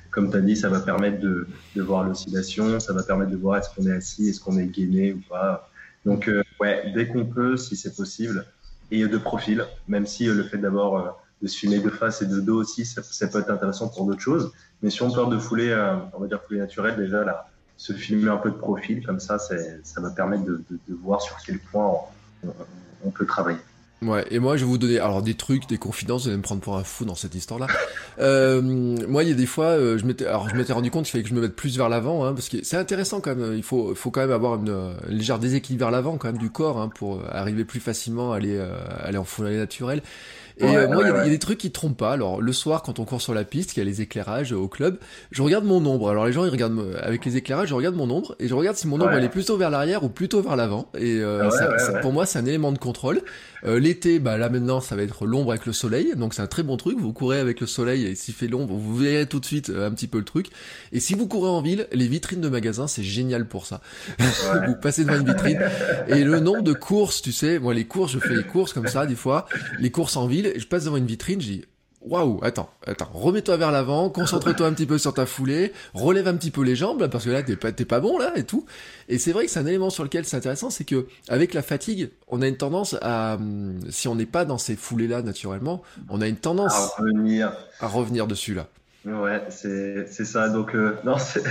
Comme 0.09 0.31
tu 0.31 0.37
as 0.37 0.41
dit, 0.41 0.55
ça 0.55 0.69
va 0.69 0.79
permettre 0.79 1.19
de, 1.19 1.47
voir 1.75 2.03
l'oscillation, 2.03 2.79
ça 2.79 2.93
va 2.93 3.03
permettre 3.03 3.31
de 3.31 3.37
voir 3.37 3.57
est-ce 3.57 3.69
qu'on 3.75 3.85
est 3.85 3.93
assis, 3.93 4.29
est-ce 4.29 4.39
qu'on 4.39 4.57
est 4.57 4.65
gainé 4.65 5.13
ou 5.13 5.21
pas. 5.29 5.70
Donc, 6.05 6.29
ouais, 6.59 6.91
dès 6.95 7.07
qu'on 7.07 7.25
peut, 7.25 7.57
si 7.57 7.75
c'est 7.75 7.95
possible, 7.95 8.45
et 8.91 9.07
de 9.07 9.17
profil, 9.17 9.65
même 9.87 10.05
si 10.05 10.25
le 10.25 10.43
fait 10.43 10.57
d'abord 10.57 11.21
de 11.41 11.47
se 11.47 11.57
filmer 11.57 11.79
de 11.79 11.89
face 11.89 12.21
et 12.21 12.25
de 12.25 12.39
dos 12.39 12.61
aussi, 12.61 12.85
ça, 12.85 13.27
peut 13.27 13.39
être 13.39 13.49
intéressant 13.49 13.89
pour 13.89 14.05
d'autres 14.05 14.21
choses. 14.21 14.51
Mais 14.81 14.89
si 14.89 15.01
on 15.01 15.11
parle 15.11 15.31
de 15.31 15.39
foulée, 15.39 15.69
euh, 15.69 15.95
on 16.13 16.19
va 16.19 16.27
dire 16.27 16.41
foulée 16.43 16.59
naturelle, 16.59 16.97
déjà 16.97 17.23
là, 17.23 17.49
se 17.77 17.93
filmer 17.93 18.29
un 18.29 18.37
peu 18.37 18.51
de 18.51 18.55
profil, 18.55 19.03
comme 19.05 19.19
ça, 19.19 19.39
ça 19.39 20.01
va 20.01 20.11
permettre 20.11 20.43
de, 20.43 20.63
voir 21.01 21.21
sur 21.21 21.37
quel 21.43 21.57
point 21.57 21.91
on, 23.03 23.09
peut 23.09 23.25
travailler. 23.25 23.57
Ouais, 24.03 24.25
et 24.31 24.39
moi 24.39 24.57
je 24.57 24.65
vais 24.65 24.67
vous 24.67 24.79
donner 24.79 24.97
alors 24.97 25.21
des 25.21 25.35
trucs, 25.35 25.69
des 25.69 25.77
confidences, 25.77 26.23
vous 26.23 26.29
allez 26.29 26.37
me 26.37 26.41
prendre 26.41 26.59
pour 26.59 26.75
un 26.75 26.83
fou 26.83 27.05
dans 27.05 27.13
cette 27.13 27.35
histoire-là. 27.35 27.67
Euh, 28.19 28.59
moi, 28.61 29.23
il 29.23 29.29
y 29.29 29.31
a 29.31 29.35
des 29.35 29.45
fois, 29.45 29.65
euh, 29.65 29.97
je 29.97 30.05
m'étais, 30.05 30.25
alors 30.25 30.49
je 30.49 30.55
m'étais 30.55 30.73
rendu 30.73 30.89
compte 30.89 31.05
qu'il 31.05 31.11
fallait 31.11 31.23
que 31.23 31.29
je 31.29 31.35
me 31.35 31.41
mette 31.41 31.55
plus 31.55 31.77
vers 31.77 31.87
l'avant, 31.87 32.25
hein, 32.25 32.33
parce 32.33 32.49
que 32.49 32.57
c'est 32.63 32.77
intéressant 32.77 33.21
quand 33.21 33.35
même. 33.35 33.53
Il 33.55 33.63
faut, 33.63 33.93
faut 33.93 34.09
quand 34.09 34.21
même 34.21 34.31
avoir 34.31 34.55
une, 34.55 34.95
une 35.07 35.17
légère 35.17 35.37
déséquilibre 35.37 35.85
vers 35.85 35.91
l'avant 35.91 36.17
quand 36.17 36.29
même 36.29 36.39
du 36.39 36.49
corps 36.49 36.79
hein, 36.79 36.89
pour 36.89 37.21
arriver 37.29 37.63
plus 37.63 37.79
facilement 37.79 38.33
à 38.33 38.37
aller, 38.37 38.59
aller 39.03 39.17
en 39.17 39.23
foulée 39.23 39.57
naturelle. 39.57 40.01
Et 40.57 40.65
euh, 40.65 40.87
moi, 40.87 41.03
il 41.03 41.07
y, 41.07 41.11
a 41.11 41.29
des 41.29 41.39
trucs 41.39 41.59
qui 41.59 41.71
trompent 41.71 41.97
pas. 41.97 42.13
Alors, 42.13 42.41
le 42.41 42.53
soir, 42.53 42.83
quand 42.83 42.99
on 42.99 43.05
court 43.05 43.21
sur 43.21 43.33
la 43.33 43.43
piste, 43.43 43.75
il 43.75 43.79
y 43.79 43.81
a 43.81 43.85
les 43.85 44.01
éclairages 44.01 44.51
au 44.51 44.67
club, 44.67 44.97
je 45.31 45.41
regarde 45.41 45.65
mon 45.65 45.85
ombre. 45.85 46.09
Alors, 46.09 46.25
les 46.25 46.33
gens, 46.33 46.45
ils 46.45 46.51
regardent 46.51 46.99
avec 47.01 47.25
les 47.25 47.37
éclairages, 47.37 47.69
je 47.69 47.73
regarde 47.73 47.95
mon 47.95 48.09
ombre 48.09 48.35
et 48.39 48.47
je 48.47 48.53
regarde 48.53 48.77
si 48.77 48.87
mon 48.87 48.95
ombre 48.95 49.11
elle 49.11 49.23
est 49.23 49.29
plutôt 49.29 49.57
vers 49.57 49.69
l'arrière 49.69 50.03
ou 50.03 50.09
plutôt 50.09 50.41
vers 50.41 50.55
l'avant. 50.55 50.89
Et 50.97 51.19
euh, 51.19 51.49
ça, 51.49 51.99
pour 52.01 52.13
moi, 52.13 52.25
c'est 52.25 52.39
un 52.39 52.45
élément 52.45 52.71
de 52.71 52.77
contrôle. 52.77 53.21
Euh, 53.63 53.79
l'été, 53.79 54.17
bah 54.17 54.37
là 54.37 54.49
maintenant, 54.49 54.81
ça 54.81 54.95
va 54.95 55.03
être 55.03 55.25
l'ombre 55.25 55.51
avec 55.51 55.67
le 55.67 55.73
soleil, 55.73 56.13
donc 56.15 56.33
c'est 56.33 56.41
un 56.41 56.47
très 56.47 56.63
bon 56.63 56.77
truc. 56.77 56.97
Vous 56.99 57.13
courez 57.13 57.39
avec 57.39 57.59
le 57.59 57.67
soleil 57.67 58.05
et 58.05 58.15
s'il 58.15 58.33
fait 58.33 58.47
l'ombre, 58.47 58.73
vous 58.73 58.95
verrez 58.95 59.27
tout 59.27 59.39
de 59.39 59.45
suite 59.45 59.69
un 59.69 59.91
petit 59.91 60.07
peu 60.07 60.17
le 60.17 60.23
truc. 60.23 60.47
Et 60.91 60.99
si 60.99 61.13
vous 61.13 61.27
courez 61.27 61.49
en 61.49 61.61
ville, 61.61 61.87
les 61.91 62.07
vitrines 62.07 62.41
de 62.41 62.49
magasins, 62.49 62.87
c'est 62.87 63.03
génial 63.03 63.45
pour 63.45 63.67
ça. 63.67 63.81
vous 64.67 64.75
passez 64.75 65.03
devant 65.03 65.19
une 65.19 65.27
vitrine 65.27 65.61
et 66.07 66.23
le 66.23 66.39
nombre 66.39 66.63
de 66.63 66.73
courses, 66.73 67.21
tu 67.21 67.31
sais, 67.31 67.59
moi 67.59 67.73
les 67.73 67.85
courses, 67.85 68.13
je 68.13 68.19
fais 68.19 68.35
les 68.35 68.43
courses 68.43 68.73
comme 68.73 68.87
ça 68.87 69.05
des 69.05 69.15
fois, 69.15 69.47
les 69.79 69.91
courses 69.91 70.17
en 70.17 70.25
ville 70.25 70.40
je 70.43 70.67
passe 70.67 70.85
devant 70.85 70.97
une 70.97 71.05
vitrine, 71.05 71.41
je 71.41 71.47
dis 71.47 71.65
Waouh, 72.01 72.39
attends, 72.41 72.71
attends, 72.87 73.09
remets-toi 73.13 73.57
vers 73.57 73.71
l'avant, 73.71 74.09
concentre-toi 74.09 74.65
un 74.65 74.73
petit 74.73 74.87
peu 74.87 74.97
sur 74.97 75.13
ta 75.13 75.27
foulée, 75.27 75.71
relève 75.93 76.27
un 76.27 76.33
petit 76.33 76.49
peu 76.49 76.63
les 76.63 76.75
jambes, 76.75 77.07
parce 77.07 77.25
que 77.25 77.29
là, 77.29 77.43
t'es 77.43 77.55
pas, 77.55 77.71
pas 77.71 77.99
bon, 77.99 78.17
là, 78.17 78.31
et 78.35 78.43
tout. 78.43 78.65
Et 79.07 79.19
c'est 79.19 79.31
vrai 79.31 79.45
que 79.45 79.51
c'est 79.51 79.59
un 79.59 79.67
élément 79.67 79.91
sur 79.91 80.03
lequel 80.03 80.25
c'est 80.25 80.35
intéressant, 80.35 80.71
c'est 80.71 80.83
que, 80.83 81.05
avec 81.29 81.53
la 81.53 81.61
fatigue, 81.61 82.09
on 82.27 82.41
a 82.41 82.47
une 82.47 82.57
tendance 82.57 82.95
à, 83.03 83.35
hum, 83.35 83.79
si 83.91 84.07
on 84.07 84.15
n'est 84.15 84.25
pas 84.25 84.45
dans 84.45 84.57
ces 84.57 84.75
foulées-là, 84.75 85.21
naturellement, 85.21 85.83
on 86.09 86.21
a 86.21 86.27
une 86.27 86.37
tendance 86.37 86.73
à 86.73 87.01
revenir, 87.03 87.53
à 87.79 87.87
revenir 87.87 88.25
dessus, 88.25 88.55
là. 88.55 88.67
Ouais, 89.05 89.43
c'est, 89.49 90.07
ça. 90.07 90.49
Donc, 90.49 90.75
euh, 90.75 90.97
non, 91.03 91.19
c'est, 91.19 91.43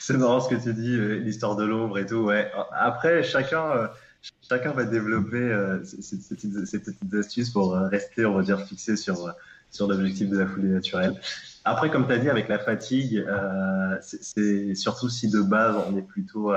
c'est 0.00 0.16
marrant 0.16 0.40
ce 0.40 0.48
que 0.48 0.62
tu 0.62 0.72
dis, 0.72 0.94
euh, 0.94 1.16
l'histoire 1.18 1.56
de 1.56 1.64
l'ombre 1.64 1.98
et 1.98 2.06
tout, 2.06 2.24
ouais. 2.24 2.50
Après, 2.72 3.22
chacun, 3.22 3.70
euh, 3.70 3.86
chacun 4.48 4.72
va 4.72 4.84
développer 4.84 5.36
euh, 5.36 5.82
ces, 5.84 6.18
petites, 6.18 7.14
astuces 7.14 7.50
pour 7.50 7.74
euh, 7.74 7.88
rester, 7.88 8.26
on 8.26 8.34
va 8.34 8.42
dire, 8.42 8.60
fixé 8.60 8.96
sur, 8.96 9.26
euh, 9.26 9.32
sur 9.70 9.86
l'objectif 9.88 10.28
de 10.28 10.38
la 10.38 10.46
foulée 10.46 10.68
naturelle. 10.68 11.20
Après, 11.64 11.90
comme 11.90 12.06
tu 12.06 12.12
as 12.12 12.18
dit, 12.18 12.28
avec 12.28 12.48
la 12.48 12.58
fatigue, 12.58 13.24
c'est 14.00 14.74
surtout 14.74 15.08
si 15.08 15.30
de 15.30 15.40
base 15.40 15.76
on 15.88 15.96
est 15.96 16.02
plutôt, 16.02 16.52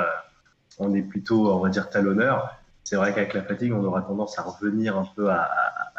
on 0.79 0.95
est 0.95 1.03
plutôt, 1.03 1.51
on 1.51 1.59
va 1.59 1.69
dire, 1.69 1.89
talonneur. 1.89 2.57
C'est 2.83 2.95
vrai 2.95 3.13
qu'avec 3.13 3.35
la 3.35 3.43
fatigue, 3.43 3.71
on 3.71 3.83
aura 3.83 4.01
tendance 4.01 4.37
à 4.39 4.41
revenir 4.41 4.97
un 4.97 5.07
peu 5.15 5.29
à, 5.29 5.47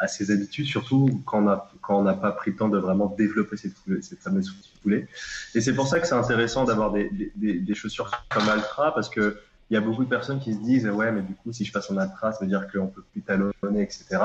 ses 0.07 0.29
habitudes, 0.29 0.65
surtout 0.65 1.21
quand 1.25 1.61
on 1.89 2.03
n'a 2.03 2.13
pas 2.13 2.31
pris 2.33 2.51
le 2.51 2.57
temps 2.57 2.67
de 2.67 2.77
vraiment 2.77 3.07
développer 3.17 3.55
cette, 3.55 3.75
cette 4.01 4.19
fameuse 4.19 4.53
foulée. 4.83 5.07
Et 5.55 5.61
c'est 5.61 5.73
pour 5.73 5.87
ça 5.87 6.01
que 6.01 6.07
c'est 6.07 6.13
intéressant 6.13 6.65
d'avoir 6.65 6.91
des, 6.91 7.09
des, 7.35 7.59
des, 7.59 7.75
chaussures 7.75 8.11
comme 8.29 8.47
Altra, 8.49 8.93
parce 8.93 9.09
que 9.09 9.39
il 9.69 9.73
y 9.73 9.77
a 9.77 9.81
beaucoup 9.81 10.03
de 10.03 10.09
personnes 10.09 10.39
qui 10.39 10.53
se 10.53 10.59
disent 10.59 10.87
ouais 10.87 11.11
mais 11.11 11.21
du 11.21 11.35
coup 11.35 11.51
si 11.51 11.65
je 11.65 11.71
passe 11.71 11.89
en 11.91 12.01
ultra 12.01 12.31
ça 12.31 12.39
veut 12.41 12.47
dire 12.47 12.67
qu'on 12.71 12.87
peut 12.87 13.03
plus 13.11 13.21
talonner 13.21 13.81
etc 13.81 14.19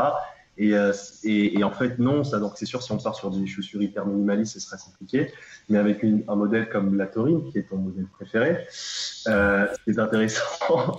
euh, 0.61 0.93
et, 1.25 1.59
et, 1.59 1.65
en 1.65 1.71
fait 1.71 1.99
non 1.99 2.25
ça 2.25 2.39
donc 2.39 2.53
c'est 2.57 2.67
sûr 2.67 2.83
si 2.83 2.93
on 2.93 2.99
part 2.99 3.15
sur 3.15 3.31
des 3.31 3.47
chaussures 3.47 3.81
hyper 3.81 4.05
minimalistes 4.07 4.53
ce 4.53 4.61
serait 4.61 4.77
compliqué. 4.85 5.33
Mais 5.71 5.79
avec 5.79 6.05
un 6.05 6.35
modèle 6.35 6.69
comme 6.69 6.95
la 6.97 7.07
Taurine 7.07 7.51
qui 7.51 7.59
est 7.59 7.69
ton 7.71 7.79
modèle 7.79 8.07
préféré 8.07 8.59
euh, 9.29 9.67
ce 9.73 9.85
qui 9.85 9.91
est 9.91 9.99
intéressant 9.99 10.99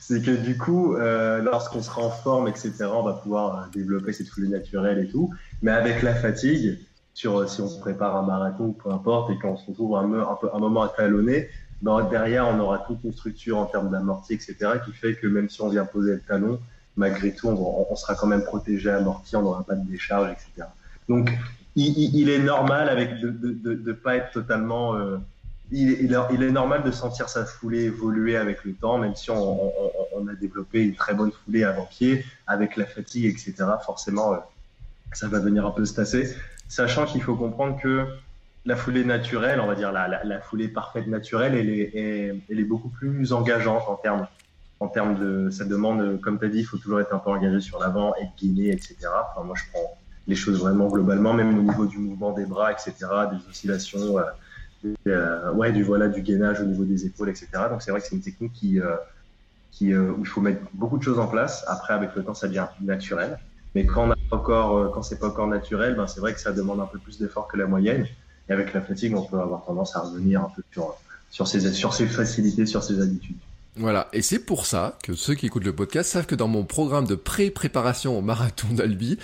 c'est 0.00 0.22
que 0.22 0.30
du 0.30 0.56
coup 0.56 0.96
euh, 0.96 1.42
lorsqu'on 1.42 1.82
sera 1.82 2.02
en 2.02 2.10
forme 2.10 2.48
etc 2.48 2.72
on 2.92 3.02
va 3.02 3.12
pouvoir 3.12 3.68
développer 3.70 4.14
cette 4.14 4.28
foulée 4.28 4.48
naturelle 4.48 4.98
et 4.98 5.08
tout. 5.08 5.30
Mais 5.60 5.72
avec 5.72 6.00
la 6.02 6.14
fatigue 6.14 6.78
sur 7.12 7.46
si 7.50 7.60
on 7.60 7.68
se 7.68 7.78
prépare 7.78 8.16
un 8.16 8.22
marathon 8.22 8.72
peu 8.72 8.90
importe 8.90 9.30
et 9.30 9.38
qu'on 9.38 9.58
se 9.58 9.66
retrouve 9.66 9.94
un, 9.96 10.10
un, 10.10 10.38
un 10.54 10.58
moment 10.58 10.82
à 10.82 10.88
talonner 10.88 11.50
derrière, 12.10 12.48
on 12.48 12.58
aura 12.60 12.78
toute 12.78 13.02
une 13.04 13.12
structure 13.12 13.58
en 13.58 13.66
termes 13.66 13.90
d'amorti, 13.90 14.34
etc., 14.34 14.56
qui 14.84 14.92
fait 14.92 15.14
que 15.16 15.26
même 15.26 15.48
si 15.48 15.60
on 15.62 15.68
vient 15.68 15.84
poser 15.84 16.12
le 16.12 16.20
talon, 16.20 16.60
malgré 16.96 17.34
tout, 17.34 17.48
on, 17.48 17.96
sera 17.96 18.14
quand 18.14 18.26
même 18.26 18.44
protégé, 18.44 18.90
amorti, 18.90 19.36
on 19.36 19.42
n'aura 19.42 19.64
pas 19.64 19.74
de 19.74 19.88
décharge, 19.88 20.30
etc. 20.30 20.68
Donc, 21.08 21.30
il, 21.74 22.28
est 22.28 22.38
normal 22.38 22.88
avec 22.88 23.20
de 23.20 23.74
ne 23.74 23.92
pas 23.92 24.16
être 24.16 24.30
totalement. 24.30 24.94
Euh, 24.94 25.18
il, 25.70 26.12
est, 26.12 26.50
normal 26.50 26.82
de 26.82 26.90
sentir 26.90 27.30
sa 27.30 27.46
foulée 27.46 27.84
évoluer 27.84 28.36
avec 28.36 28.62
le 28.64 28.74
temps, 28.74 28.98
même 28.98 29.14
si 29.14 29.30
on, 29.30 29.72
a 30.28 30.34
développé 30.34 30.82
une 30.82 30.94
très 30.94 31.14
bonne 31.14 31.32
foulée 31.32 31.64
avant-pied, 31.64 32.24
avec 32.46 32.76
la 32.76 32.84
fatigue, 32.84 33.24
etc. 33.24 33.54
Forcément, 33.84 34.34
euh, 34.34 34.36
ça 35.14 35.28
va 35.28 35.40
venir 35.40 35.66
un 35.66 35.70
peu 35.70 35.84
se 35.84 35.94
tasser. 35.94 36.36
Sachant 36.68 37.06
qu'il 37.06 37.22
faut 37.22 37.34
comprendre 37.34 37.80
que 37.80 38.06
la 38.64 38.76
foulée 38.76 39.04
naturelle, 39.04 39.60
on 39.60 39.66
va 39.66 39.74
dire 39.74 39.92
la, 39.92 40.40
foulée 40.40 40.68
parfaite 40.68 41.06
naturelle, 41.06 41.54
elle 41.54 41.68
est, 41.68 42.42
elle 42.48 42.60
est, 42.60 42.64
beaucoup 42.64 42.88
plus 42.88 43.32
engageante 43.32 43.82
en 43.88 43.96
termes, 43.96 44.26
en 44.80 44.88
termes 44.88 45.18
de. 45.18 45.50
Ça 45.50 45.64
demande, 45.64 46.20
comme 46.20 46.38
tu 46.38 46.44
as 46.44 46.48
dit, 46.48 46.60
il 46.60 46.64
faut 46.64 46.78
toujours 46.78 47.00
être 47.00 47.14
un 47.14 47.18
peu 47.18 47.30
engagé 47.30 47.60
sur 47.60 47.80
l'avant, 47.80 48.14
être 48.16 48.34
guiné, 48.38 48.70
etc. 48.70 48.96
Enfin, 49.30 49.44
moi, 49.44 49.56
je 49.56 49.64
prends 49.72 49.98
les 50.28 50.36
choses 50.36 50.60
vraiment 50.60 50.88
globalement, 50.88 51.34
même 51.34 51.58
au 51.58 51.62
niveau 51.62 51.86
du 51.86 51.98
mouvement 51.98 52.32
des 52.32 52.44
bras, 52.44 52.72
etc., 52.72 52.94
des 53.32 53.50
oscillations, 53.50 54.18
euh, 54.18 54.22
euh, 55.08 55.52
ouais, 55.52 55.72
du 55.72 55.82
voilà, 55.82 56.08
du 56.08 56.22
gainage 56.22 56.60
au 56.60 56.64
niveau 56.64 56.84
des 56.84 57.06
épaules, 57.06 57.30
etc. 57.30 57.48
Donc, 57.70 57.82
c'est 57.82 57.90
vrai 57.90 58.00
que 58.00 58.06
c'est 58.06 58.14
une 58.14 58.22
technique 58.22 58.52
qui, 58.52 58.80
euh, 58.80 58.94
qui, 59.72 59.94
où 59.96 60.20
il 60.20 60.26
faut 60.26 60.40
mettre 60.40 60.60
beaucoup 60.74 60.98
de 60.98 61.02
choses 61.02 61.18
en 61.18 61.26
place. 61.26 61.64
Après, 61.66 61.94
avec 61.94 62.14
le 62.14 62.22
temps, 62.22 62.34
ça 62.34 62.46
devient 62.46 62.66
naturel. 62.80 63.38
Mais 63.74 63.86
quand, 63.86 64.08
on 64.08 64.10
a 64.12 64.16
encore, 64.30 64.92
quand 64.92 65.02
c'est 65.02 65.18
pas 65.18 65.28
encore 65.28 65.48
naturel, 65.48 65.96
ben, 65.96 66.06
c'est 66.06 66.20
vrai 66.20 66.34
que 66.34 66.40
ça 66.40 66.52
demande 66.52 66.80
un 66.80 66.86
peu 66.86 66.98
plus 66.98 67.18
d'effort 67.18 67.48
que 67.48 67.56
la 67.56 67.66
moyenne. 67.66 68.06
Et 68.48 68.52
avec 68.52 68.72
la 68.72 68.82
fatigue, 68.82 69.14
on 69.14 69.24
peut 69.24 69.40
avoir 69.40 69.64
tendance 69.64 69.96
à 69.96 70.00
revenir 70.00 70.42
un 70.42 70.50
peu 70.54 70.62
sur, 70.72 70.96
sur, 71.30 71.46
ses, 71.46 71.72
sur 71.72 71.94
ses 71.94 72.06
facilités, 72.06 72.66
sur 72.66 72.82
ses 72.82 73.00
habitudes. 73.00 73.38
Voilà, 73.76 74.08
et 74.12 74.20
c'est 74.20 74.38
pour 74.38 74.66
ça 74.66 74.98
que 75.02 75.14
ceux 75.14 75.34
qui 75.34 75.46
écoutent 75.46 75.64
le 75.64 75.74
podcast 75.74 76.10
savent 76.10 76.26
que 76.26 76.34
dans 76.34 76.46
mon 76.46 76.62
programme 76.62 77.06
de 77.06 77.14
pré-préparation 77.14 78.18
au 78.18 78.20
marathon 78.20 78.68
d'Albi, 78.72 79.16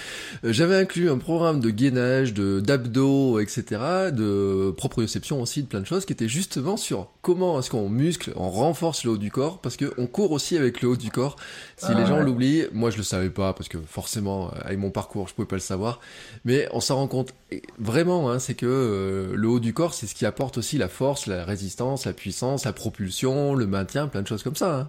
euh, 0.43 0.55
j'avais 0.55 0.77
inclus 0.77 1.11
un 1.11 1.19
programme 1.19 1.61
de 1.61 1.69
gainage, 1.69 2.33
de 2.33 2.59
d'abdos, 2.59 3.41
etc., 3.41 4.11
de 4.11 4.73
proprioception 4.75 5.43
aussi, 5.43 5.65
de 5.65 5.69
plein 5.69 5.81
de 5.81 5.87
choses, 5.87 6.07
qui 6.07 6.15
étaient 6.15 6.29
justement 6.29 6.79
sur 6.79 7.11
comment 7.21 7.59
est-ce 7.59 7.69
qu'on 7.69 7.91
muscle, 7.91 8.33
on 8.37 8.49
renforce 8.49 9.05
le 9.05 9.11
haut 9.11 9.19
du 9.19 9.31
corps, 9.31 9.61
parce 9.61 9.77
qu'on 9.77 10.07
court 10.07 10.33
aussi 10.33 10.57
avec 10.57 10.81
le 10.81 10.89
haut 10.89 10.97
du 10.97 11.11
corps. 11.11 11.37
Si 11.77 11.95
les 11.95 12.01
ah 12.01 12.07
gens 12.07 12.21
l'oublient, 12.21 12.69
moi 12.73 12.89
je 12.89 12.97
le 12.97 13.03
savais 13.03 13.29
pas, 13.29 13.53
parce 13.53 13.69
que 13.69 13.77
forcément, 13.87 14.51
avec 14.63 14.79
mon 14.79 14.91
parcours, 14.91 15.29
je 15.29 15.35
pouvais 15.35 15.47
pas 15.47 15.57
le 15.57 15.61
savoir, 15.61 16.01
mais 16.47 16.67
on 16.73 16.81
s'en 16.81 16.97
rend 16.97 17.07
compte 17.07 17.35
vraiment, 17.79 18.31
hein, 18.31 18.39
c'est 18.39 18.55
que 18.55 18.67
euh, 18.67 19.37
le 19.37 19.49
haut 19.49 19.61
du 19.61 19.75
corps, 19.75 19.93
c'est 19.93 20.07
ce 20.07 20.15
qui 20.15 20.25
apporte 20.25 20.57
aussi 20.57 20.79
la 20.79 20.89
force, 20.89 21.27
la 21.27 21.45
résistance, 21.45 22.07
la 22.07 22.15
puissance, 22.15 22.65
la 22.65 22.73
propulsion, 22.73 23.55
le 23.55 23.67
maintien, 23.67 24.09
plein 24.09 24.23
de 24.23 24.27
choses 24.27 24.38
comme 24.43 24.57
ça. 24.57 24.75
Hein. 24.75 24.89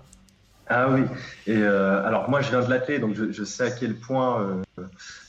Ah 0.69 0.87
oui. 0.89 1.01
Et 1.47 1.57
euh, 1.57 2.05
alors 2.05 2.29
moi, 2.29 2.41
je 2.41 2.49
viens 2.49 2.61
de 2.61 2.69
l'athlète, 2.69 3.01
donc 3.01 3.15
je, 3.15 3.43
sais 3.43 3.63
à 3.63 3.71
quel 3.71 3.95
point, 3.95 4.41
euh, 4.41 4.83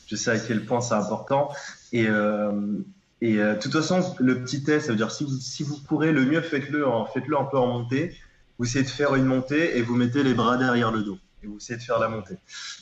je 0.06 0.14
sais 0.14 0.30
à 0.30 0.38
quel 0.38 0.64
point 0.66 0.82
c'est 0.82 0.94
important. 0.94 1.50
Et 1.92 2.06
euh, 2.08 2.52
et 3.22 3.36
de 3.36 3.58
toute 3.60 3.72
façon, 3.72 4.14
le 4.18 4.42
petit 4.42 4.62
test, 4.62 4.86
ça 4.86 4.92
veut 4.92 4.96
dire 4.96 5.10
si 5.10 5.24
vous 5.24 5.36
si 5.38 5.62
vous 5.62 5.76
pourrez, 5.78 6.10
le 6.12 6.24
mieux 6.24 6.40
faites-le, 6.40 6.86
faites-le 7.12 7.38
un 7.38 7.44
peu 7.44 7.58
en 7.58 7.66
montée. 7.66 8.16
Vous 8.58 8.66
essayez 8.66 8.84
de 8.84 8.90
faire 8.90 9.14
une 9.14 9.24
montée 9.24 9.78
et 9.78 9.82
vous 9.82 9.94
mettez 9.94 10.22
les 10.22 10.34
bras 10.34 10.56
derrière 10.56 10.90
le 10.90 11.02
dos 11.02 11.18
et 11.42 11.46
vous 11.46 11.56
essayez 11.56 11.78
de 11.78 11.82
faire 11.82 11.98
la 11.98 12.08
montée. 12.08 12.36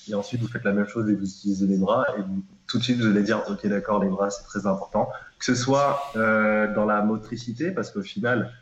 Et 0.08 0.14
ensuite, 0.14 0.40
vous 0.40 0.48
faites 0.48 0.64
la 0.64 0.72
même 0.72 0.88
chose 0.88 1.08
et 1.08 1.14
vous 1.14 1.24
utilisez 1.24 1.66
les 1.66 1.76
bras 1.76 2.04
et 2.18 2.22
tout 2.66 2.78
de 2.78 2.82
suite, 2.82 3.00
vous 3.00 3.06
allez 3.06 3.22
dire, 3.22 3.42
ok, 3.48 3.66
d'accord, 3.66 4.02
les 4.02 4.10
bras, 4.10 4.30
c'est 4.30 4.44
très 4.44 4.66
important. 4.66 5.08
Que 5.38 5.44
ce 5.44 5.54
soit 5.54 6.12
dans 6.14 6.84
la 6.84 7.02
motricité, 7.02 7.70
parce 7.70 7.90
qu'au 7.90 8.02
final, 8.02 8.52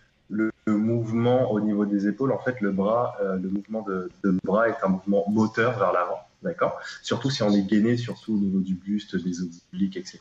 le, 0.67 0.77
mouvement 0.77 1.53
au 1.53 1.61
niveau 1.61 1.87
des 1.87 2.09
épaules, 2.09 2.33
en 2.33 2.39
fait, 2.39 2.61
le 2.61 2.73
bras, 2.73 3.17
euh, 3.23 3.37
le 3.37 3.49
mouvement 3.49 3.83
de, 3.83 4.11
bras 4.45 4.69
est 4.69 4.77
un 4.83 4.89
mouvement 4.89 5.25
moteur 5.29 5.79
vers 5.79 5.93
l'avant. 5.93 6.21
d'accord? 6.43 6.79
Surtout 7.03 7.31
si 7.31 7.43
on 7.43 7.51
est 7.51 7.62
gainé, 7.62 7.97
surtout 7.97 8.35
au 8.35 8.39
niveau 8.39 8.61
du 8.61 8.75
buste, 8.75 9.17
des 9.17 9.43
obliques, 9.43 9.97
etc. 9.97 10.21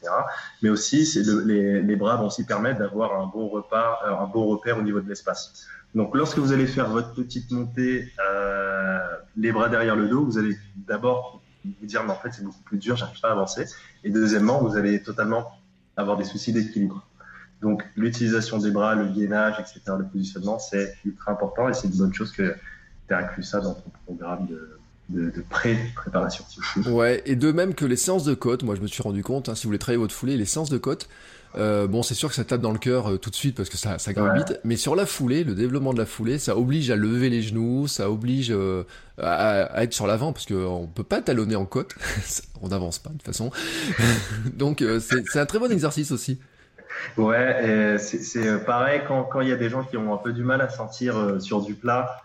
Mais 0.62 0.70
aussi, 0.70 1.20
les, 1.46 1.96
bras 1.96 2.18
vont 2.18 2.28
aussi 2.28 2.46
permettre 2.46 2.80
d'avoir 2.80 3.20
un 3.20 3.26
bon 3.26 3.48
repas, 3.48 4.00
euh, 4.06 4.16
un 4.16 4.28
bon 4.28 4.46
repère 4.46 4.78
au 4.78 4.84
niveau 4.84 5.02
de 5.02 5.10
l'espace. 5.10 5.68
Donc, 5.96 6.16
lorsque 6.16 6.38
vous 6.38 6.52
allez 6.52 6.68
faire 6.68 6.90
votre 6.90 7.14
petite 7.14 7.52
montée, 7.52 8.12
euh, 8.30 9.00
les 9.38 9.52
bras 9.52 9.70
derrière 9.70 9.96
le 9.96 10.08
dos, 10.08 10.26
vous 10.26 10.38
allez 10.38 10.56
d'abord 10.76 11.42
vous 11.64 11.88
dire, 11.88 12.04
mais 12.04 12.12
en 12.12 12.18
fait, 12.18 12.32
c'est 12.32 12.44
beaucoup 12.44 12.62
plus 12.64 12.78
dur, 12.78 12.96
j'arrive 12.96 13.20
pas 13.20 13.30
à 13.30 13.32
avancer. 13.32 13.66
Et 14.04 14.12
deuxièmement, 14.12 14.62
vous 14.62 14.78
allez 14.78 15.02
totalement 15.02 15.52
avoir 15.98 16.18
des 16.18 16.26
soucis 16.26 16.54
d'équilibre. 16.54 17.04
Donc, 17.66 17.84
l'utilisation 17.96 18.60
des 18.60 18.70
bras, 18.70 18.94
le 18.94 19.08
gainage, 19.08 19.56
etc., 19.60 19.82
le 19.98 20.06
positionnement, 20.06 20.60
c'est 20.60 20.96
ultra 21.04 21.32
important 21.32 21.68
et 21.68 21.74
c'est 21.74 21.88
une 21.88 21.98
bonne 21.98 22.14
chose 22.14 22.32
que 22.32 22.56
tu 23.08 23.14
as 23.16 23.18
inclus 23.18 23.42
ça 23.42 23.60
dans 23.60 23.74
ton 23.74 23.90
programme 24.06 24.46
de, 24.46 25.32
de, 25.32 25.44
pré-préparation. 25.50 26.46
ouais, 26.86 27.24
et 27.26 27.36
de 27.36 27.52
même 27.52 27.74
que 27.74 27.86
les 27.86 27.96
séances 27.96 28.24
de 28.24 28.36
côte, 28.36 28.62
moi 28.62 28.76
je 28.76 28.82
me 28.82 28.88
suis 28.88 29.02
rendu 29.02 29.24
compte, 29.24 29.50
hein, 29.50 29.56
si 29.56 29.64
vous 29.64 29.70
voulez 29.70 29.80
travailler 29.80 29.98
votre 29.98 30.14
foulée, 30.14 30.38
les 30.38 30.46
séances 30.46 30.70
de 30.70 30.78
côte, 30.78 31.10
euh, 31.58 31.88
bon, 31.88 32.04
c'est 32.04 32.14
sûr 32.14 32.30
que 32.30 32.36
ça 32.36 32.44
tape 32.44 32.62
dans 32.62 32.72
le 32.72 32.78
cœur 32.78 33.10
euh, 33.10 33.18
tout 33.18 33.32
de 33.32 33.36
suite 33.36 33.56
parce 33.58 33.70
que 33.70 33.78
ça, 33.78 33.98
ça 33.98 34.14
grimpe 34.14 34.38
vite, 34.38 34.60
mais 34.64 34.76
sur 34.76 34.96
la 34.96 35.08
foulée, 35.08 35.44
le 35.44 35.56
développement 35.56 35.94
de 35.94 35.98
la 35.98 36.06
foulée, 36.06 36.38
ça 36.38 36.56
oblige 36.56 36.92
à 36.92 36.96
lever 36.96 37.32
les 37.32 37.42
genoux, 37.42 37.88
ça 37.88 38.12
oblige 38.12 38.52
euh, 38.52 38.84
à, 39.18 39.82
être 39.82 39.94
sur 39.94 40.06
l'avant 40.06 40.34
parce 40.34 40.46
qu'on 40.46 40.88
peut 40.94 41.04
pas 41.04 41.20
talonner 41.20 41.56
en 41.56 41.66
côte, 41.66 41.96
on 42.62 42.68
n'avance 42.68 43.00
pas 43.00 43.10
de 43.10 43.16
toute 43.16 43.26
façon. 43.26 43.50
Donc 44.54 44.84
c'est 45.00 45.40
un 45.40 45.48
très 45.48 45.58
bon 45.58 45.72
exercice 45.72 46.12
aussi. 46.12 46.38
Ouais, 47.18 47.98
c'est 48.00 48.66
pareil 48.66 49.02
quand 49.08 49.42
il 49.42 49.50
y 49.50 49.52
a 49.52 49.58
des 49.58 49.70
gens 49.70 49.84
qui 49.84 49.98
ont 49.98 50.14
un 50.14 50.18
peu 50.18 50.34
du 50.34 50.44
mal 50.44 50.62
à 50.62 50.70
sentir 50.70 51.42
sur 51.42 51.62
du 51.62 51.76
plat. 51.76 52.22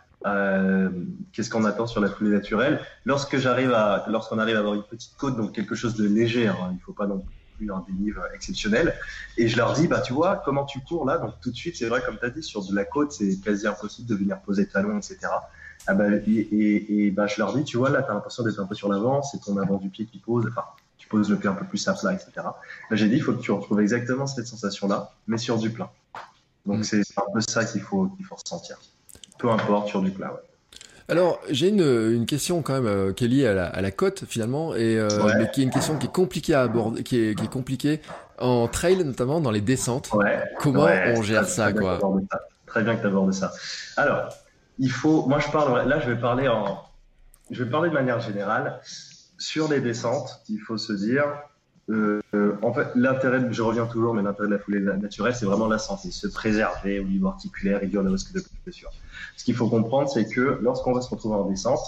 qu'est-ce 1.33 1.51
qu'on 1.51 1.64
attend 1.64 1.87
sur 1.87 2.01
la 2.01 2.09
foulée 2.09 2.31
naturelle? 2.31 2.81
Lorsque 3.05 3.37
j'arrive 3.39 3.73
à, 3.73 4.05
lorsqu'on 4.09 4.39
arrive 4.39 4.57
à 4.57 4.61
avoir 4.61 4.75
une 4.75 4.83
petite 4.83 5.16
côte, 5.16 5.37
donc 5.37 5.53
quelque 5.53 5.75
chose 5.75 5.97
de 5.97 6.07
léger, 6.07 6.49
hein, 6.49 6.71
il 6.73 6.81
faut 6.81 6.93
pas 6.93 7.07
non 7.07 7.23
un 7.68 7.85
dénive 7.87 8.21
exceptionnel. 8.35 8.95
Et 9.37 9.49
je 9.49 9.57
leur 9.57 9.75
dis, 9.75 9.87
bah, 9.87 10.01
tu 10.01 10.12
vois, 10.12 10.41
comment 10.45 10.64
tu 10.64 10.81
cours 10.81 11.05
là? 11.05 11.18
Donc 11.18 11.35
tout 11.43 11.51
de 11.51 11.57
suite, 11.57 11.77
c'est 11.77 11.89
vrai, 11.89 12.01
comme 12.05 12.18
tu 12.18 12.25
as 12.25 12.31
dit, 12.31 12.43
sur 12.43 12.64
de 12.64 12.75
la 12.75 12.85
côte, 12.85 13.12
c'est 13.12 13.39
quasi 13.41 13.66
impossible 13.66 14.09
de 14.09 14.14
venir 14.14 14.41
poser 14.41 14.66
talon, 14.66 14.97
etc. 14.97 15.18
Ah 15.87 15.95
bah, 15.95 16.07
et, 16.27 17.07
et, 17.07 17.11
bah, 17.11 17.27
je 17.27 17.39
leur 17.39 17.55
dis, 17.55 17.64
tu 17.64 17.77
vois, 17.77 17.91
là, 17.91 18.03
tu 18.03 18.11
as 18.11 18.14
l'impression 18.14 18.45
d'être 18.45 18.61
un 18.61 18.66
peu 18.66 18.75
sur 18.75 18.91
l'avant, 18.91 19.23
c'est 19.23 19.41
ton 19.41 19.57
avant 19.59 19.77
du 19.77 19.91
pied 19.91 20.07
qui 20.07 20.18
pose, 20.18 20.47
enfin, 20.49 20.64
poses 21.11 21.28
le 21.28 21.36
pied 21.36 21.50
un 21.50 21.54
peu 21.54 21.66
plus 21.66 21.86
à 21.88 21.94
plat, 21.94 22.14
etc. 22.14 22.30
Là, 22.36 22.52
j'ai 22.92 23.08
dit, 23.08 23.16
il 23.16 23.22
faut 23.22 23.34
que 23.34 23.42
tu 23.42 23.50
retrouves 23.50 23.80
exactement 23.80 24.26
cette 24.26 24.46
sensation-là, 24.46 25.12
mais 25.26 25.36
sur 25.36 25.58
du 25.58 25.68
plat. 25.68 25.92
Donc, 26.64 26.78
mm. 26.78 26.84
c'est 26.84 27.02
un 27.18 27.32
peu 27.34 27.40
ça 27.40 27.64
qu'il 27.66 27.82
faut, 27.82 28.06
qu'il 28.06 28.24
faut 28.24 28.36
ressentir. 28.36 28.78
Peu 29.38 29.50
importe, 29.50 29.88
sur 29.88 30.00
du 30.00 30.11
plat, 30.11 30.32
ouais. 30.32 30.40
Alors, 31.08 31.40
j'ai 31.50 31.70
une, 31.70 31.80
une, 31.80 32.24
question 32.24 32.62
quand 32.62 32.74
même 32.74 32.86
euh, 32.86 33.12
qui 33.12 33.24
est 33.24 33.28
liée 33.28 33.46
à 33.48 33.52
la, 33.52 33.66
à 33.66 33.80
la 33.80 33.90
cote 33.90 34.24
finalement, 34.28 34.76
et 34.76 34.96
euh, 34.96 35.08
mais 35.36 35.50
qui 35.50 35.61
est 35.61 35.64
une 35.64 35.70
question 35.70 35.98
qui 35.98 36.06
est 36.06 36.12
compliquée 36.12 36.54
à 36.54 36.62
aborder, 36.62 37.02
qui 37.02 37.18
est, 37.18 37.34
qui 37.34 37.46
est 37.46 37.50
compliquée 37.50 38.00
en 38.38 38.68
trail 38.68 39.04
notamment 39.04 39.40
dans 39.40 39.50
les 39.50 39.61
descentes. 39.61 40.12
Ouais. 40.12 40.40
Comment 40.61 40.86
on 41.16 41.20
gère 41.22 41.46
ça, 41.46 41.72
quoi 41.72 41.98
Très 42.66 42.84
bien 42.84 42.94
que 42.94 43.00
tu 43.00 43.08
abordes 43.08 43.32
ça. 43.32 43.52
Alors, 43.96 44.32
il 44.78 44.90
faut, 44.90 45.26
moi 45.26 45.40
je 45.40 45.50
parle, 45.50 45.88
là 45.88 45.98
je 45.98 46.08
vais 46.08 46.20
parler 46.20 46.46
en, 46.46 46.78
je 47.50 47.64
vais 47.64 47.70
parler 47.70 47.88
de 47.88 47.94
manière 47.94 48.20
générale 48.20 48.80
sur 49.41 49.68
les 49.68 49.80
descentes. 49.80 50.43
Il 50.49 50.61
faut 50.61 50.78
se 50.78 50.93
dire, 50.93 51.24
euh, 51.88 52.20
en 52.62 52.72
fait, 52.72 52.88
l'intérêt, 52.95 53.41
je 53.51 53.62
reviens 53.62 53.86
toujours, 53.86 54.14
mais 54.14 54.22
l'intérêt 54.22 54.49
de 54.49 54.55
la 54.55 54.61
foulée 54.61 54.80
naturelle, 54.80 55.34
c'est 55.34 55.47
vraiment 55.47 55.66
la 55.66 55.78
santé, 55.78 56.12
se 56.12 56.28
préserver 56.28 57.01
au 57.01 57.05
niveau 57.05 57.28
articulaire, 57.28 57.80
réduire 57.80 58.03
le 58.03 58.11
risque 58.11 58.32
de 58.32 58.43
blessure. 58.64 58.91
Ce 59.36 59.45
qu'il 59.45 59.57
faut 59.57 59.68
comprendre, 59.68 60.09
c'est 60.09 60.28
que 60.28 60.59
lorsqu'on 60.62 60.93
va 60.93 61.01
se 61.01 61.09
retrouver 61.09 61.34
en 61.34 61.49
descente, 61.49 61.80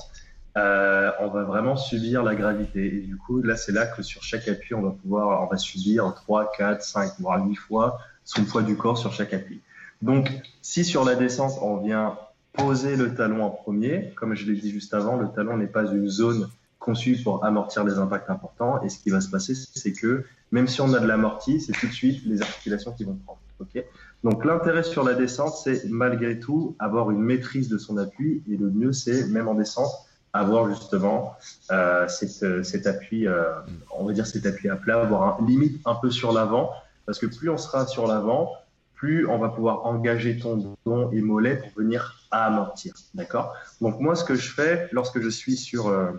euh, 0.56 1.10
on 1.20 1.28
va 1.28 1.44
vraiment 1.44 1.76
subir 1.76 2.22
la 2.22 2.34
gravité. 2.34 2.86
Et 2.96 3.00
du 3.00 3.16
coup, 3.16 3.40
là, 3.42 3.56
c'est 3.56 3.72
là 3.72 3.86
que 3.86 4.02
sur 4.02 4.22
chaque 4.22 4.48
appui, 4.48 4.74
on 4.74 4.82
va 4.82 4.90
pouvoir, 4.90 5.42
on 5.42 5.46
va 5.46 5.56
subir 5.56 6.12
3, 6.14 6.52
4, 6.56 6.82
5, 6.82 7.12
voire 7.20 7.46
8 7.46 7.54
fois 7.54 7.98
son 8.24 8.44
poids 8.44 8.62
du 8.62 8.76
corps 8.76 8.98
sur 8.98 9.12
chaque 9.12 9.32
appui. 9.32 9.60
Donc, 10.00 10.28
si 10.62 10.84
sur 10.84 11.04
la 11.04 11.14
descente, 11.14 11.52
on 11.62 11.76
vient 11.76 12.18
poser 12.52 12.96
le 12.96 13.14
talon 13.14 13.44
en 13.44 13.50
premier, 13.50 14.12
comme 14.16 14.34
je 14.34 14.46
l'ai 14.46 14.60
dit 14.60 14.70
juste 14.70 14.92
avant, 14.94 15.16
le 15.16 15.28
talon 15.28 15.56
n'est 15.56 15.66
pas 15.66 15.84
une 15.84 16.08
zone 16.08 16.48
conçue 16.82 17.16
pour 17.22 17.44
amortir 17.44 17.84
les 17.84 17.94
impacts 17.98 18.28
importants. 18.28 18.82
Et 18.82 18.88
ce 18.88 18.98
qui 18.98 19.10
va 19.10 19.20
se 19.20 19.30
passer, 19.30 19.54
c'est 19.54 19.92
que 19.92 20.24
même 20.50 20.68
si 20.68 20.80
on 20.80 20.92
a 20.92 20.98
de 20.98 21.06
l'amorti, 21.06 21.60
c'est 21.60 21.72
tout 21.72 21.86
de 21.86 21.92
suite 21.92 22.24
les 22.26 22.42
articulations 22.42 22.92
qui 22.92 23.04
vont 23.04 23.18
prendre. 23.24 23.40
ok? 23.60 23.84
Donc 24.24 24.44
l'intérêt 24.44 24.82
sur 24.82 25.02
la 25.02 25.14
descente, 25.14 25.54
c'est 25.56 25.88
malgré 25.88 26.38
tout 26.38 26.76
avoir 26.78 27.10
une 27.10 27.20
maîtrise 27.20 27.68
de 27.68 27.78
son 27.78 27.96
appui. 27.96 28.42
Et 28.50 28.56
le 28.56 28.70
mieux, 28.70 28.92
c'est 28.92 29.26
même 29.28 29.48
en 29.48 29.54
descente, 29.54 29.90
avoir 30.32 30.68
justement 30.68 31.34
euh, 31.70 32.06
cet, 32.08 32.64
cet, 32.64 32.86
appui, 32.86 33.26
euh, 33.26 33.44
on 33.90 34.04
va 34.04 34.12
dire 34.12 34.26
cet 34.26 34.46
appui 34.46 34.68
à 34.68 34.76
plat, 34.76 35.00
avoir 35.00 35.40
un, 35.40 35.46
limite 35.46 35.80
un 35.84 35.94
peu 35.94 36.10
sur 36.10 36.32
l'avant, 36.32 36.70
parce 37.06 37.18
que 37.18 37.26
plus 37.26 37.48
on 37.48 37.58
sera 37.58 37.86
sur 37.86 38.06
l'avant, 38.06 38.52
plus 38.94 39.26
on 39.26 39.38
va 39.38 39.48
pouvoir 39.48 39.84
engager 39.84 40.38
tendon 40.38 41.10
et 41.10 41.20
mollet 41.20 41.56
pour 41.56 41.70
venir 41.82 42.22
amortir, 42.30 42.94
d'accord? 43.14 43.52
Donc 43.80 44.00
moi, 44.00 44.14
ce 44.14 44.24
que 44.24 44.36
je 44.36 44.48
fais 44.48 44.88
lorsque 44.92 45.20
je 45.20 45.28
suis 45.28 45.56
sur 45.56 45.88
euh, 45.88 46.12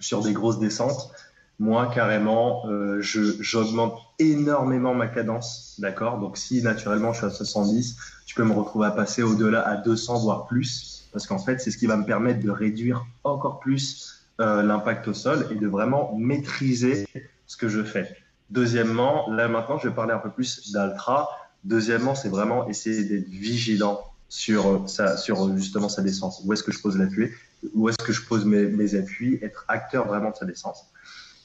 sur 0.00 0.22
des 0.22 0.32
grosses 0.32 0.58
descentes, 0.58 1.12
moi, 1.60 1.90
carrément, 1.92 2.68
euh, 2.68 3.00
j'augmente 3.00 3.98
énormément 4.20 4.94
ma 4.94 5.08
cadence, 5.08 5.74
d'accord? 5.78 6.18
Donc, 6.18 6.36
si 6.36 6.62
naturellement 6.62 7.12
je 7.12 7.18
suis 7.18 7.26
à 7.26 7.30
70, 7.30 7.96
tu 8.26 8.36
peux 8.36 8.44
me 8.44 8.52
retrouver 8.52 8.86
à 8.86 8.90
passer 8.92 9.24
au-delà 9.24 9.66
à 9.66 9.76
200, 9.76 10.20
voire 10.20 10.46
plus, 10.46 11.08
parce 11.12 11.26
qu'en 11.26 11.38
fait, 11.38 11.60
c'est 11.60 11.72
ce 11.72 11.78
qui 11.78 11.86
va 11.86 11.96
me 11.96 12.04
permettre 12.04 12.40
de 12.40 12.50
réduire 12.50 13.04
encore 13.24 13.58
plus 13.58 14.24
euh, 14.40 14.62
l'impact 14.62 15.08
au 15.08 15.14
sol 15.14 15.48
et 15.50 15.56
de 15.56 15.66
vraiment 15.66 16.14
maîtriser 16.16 17.08
ce 17.48 17.56
que 17.56 17.68
je 17.68 17.82
fais. 17.82 18.08
Deuxièmement, 18.50 19.28
là 19.28 19.48
maintenant, 19.48 19.78
je 19.78 19.88
vais 19.88 19.94
parler 19.94 20.12
un 20.12 20.18
peu 20.18 20.30
plus 20.30 20.70
d'altra. 20.72 21.28
Deuxièmement, 21.64 22.14
c'est 22.14 22.28
vraiment 22.28 22.68
essayer 22.68 23.02
d'être 23.02 23.28
vigilant 23.28 24.00
sur, 24.28 24.88
sa, 24.88 25.16
sur 25.16 25.56
justement 25.56 25.88
sa 25.88 26.02
descente. 26.02 26.40
Où 26.44 26.52
est-ce 26.52 26.62
que 26.62 26.70
je 26.70 26.80
pose 26.80 26.96
l'appui 26.96 27.30
Où 27.74 27.88
est-ce 27.88 27.98
que 27.98 28.12
je 28.12 28.24
pose 28.26 28.44
mes, 28.44 28.94
appuis 28.94 29.38
Être 29.42 29.64
acteur 29.68 30.06
vraiment 30.06 30.30
de 30.30 30.36
sa 30.36 30.44
descente. 30.44 30.76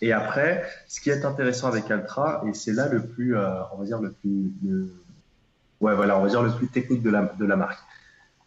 Et 0.02 0.12
après, 0.12 0.64
ce 0.88 1.00
qui 1.00 1.10
est 1.10 1.26
intéressant 1.26 1.68
avec 1.68 1.90
Altra, 1.90 2.44
et 2.48 2.54
c'est 2.54 2.74
là 2.74 2.88
le 2.90 3.06
plus, 3.06 3.38
euh, 3.38 3.62
on 3.74 3.78
va 3.78 3.86
dire 3.86 4.00
le 4.00 4.12
plus, 4.12 4.54
ouais, 5.82 5.96
voilà, 5.96 6.18
on 6.18 6.24
va 6.24 6.30
dire 6.30 6.44
le 6.44 6.52
plus 6.52 6.68
technique 6.68 7.02
de 7.02 7.10
la, 7.10 7.34
de 7.38 7.46
la 7.46 7.56
marque. 7.56 7.80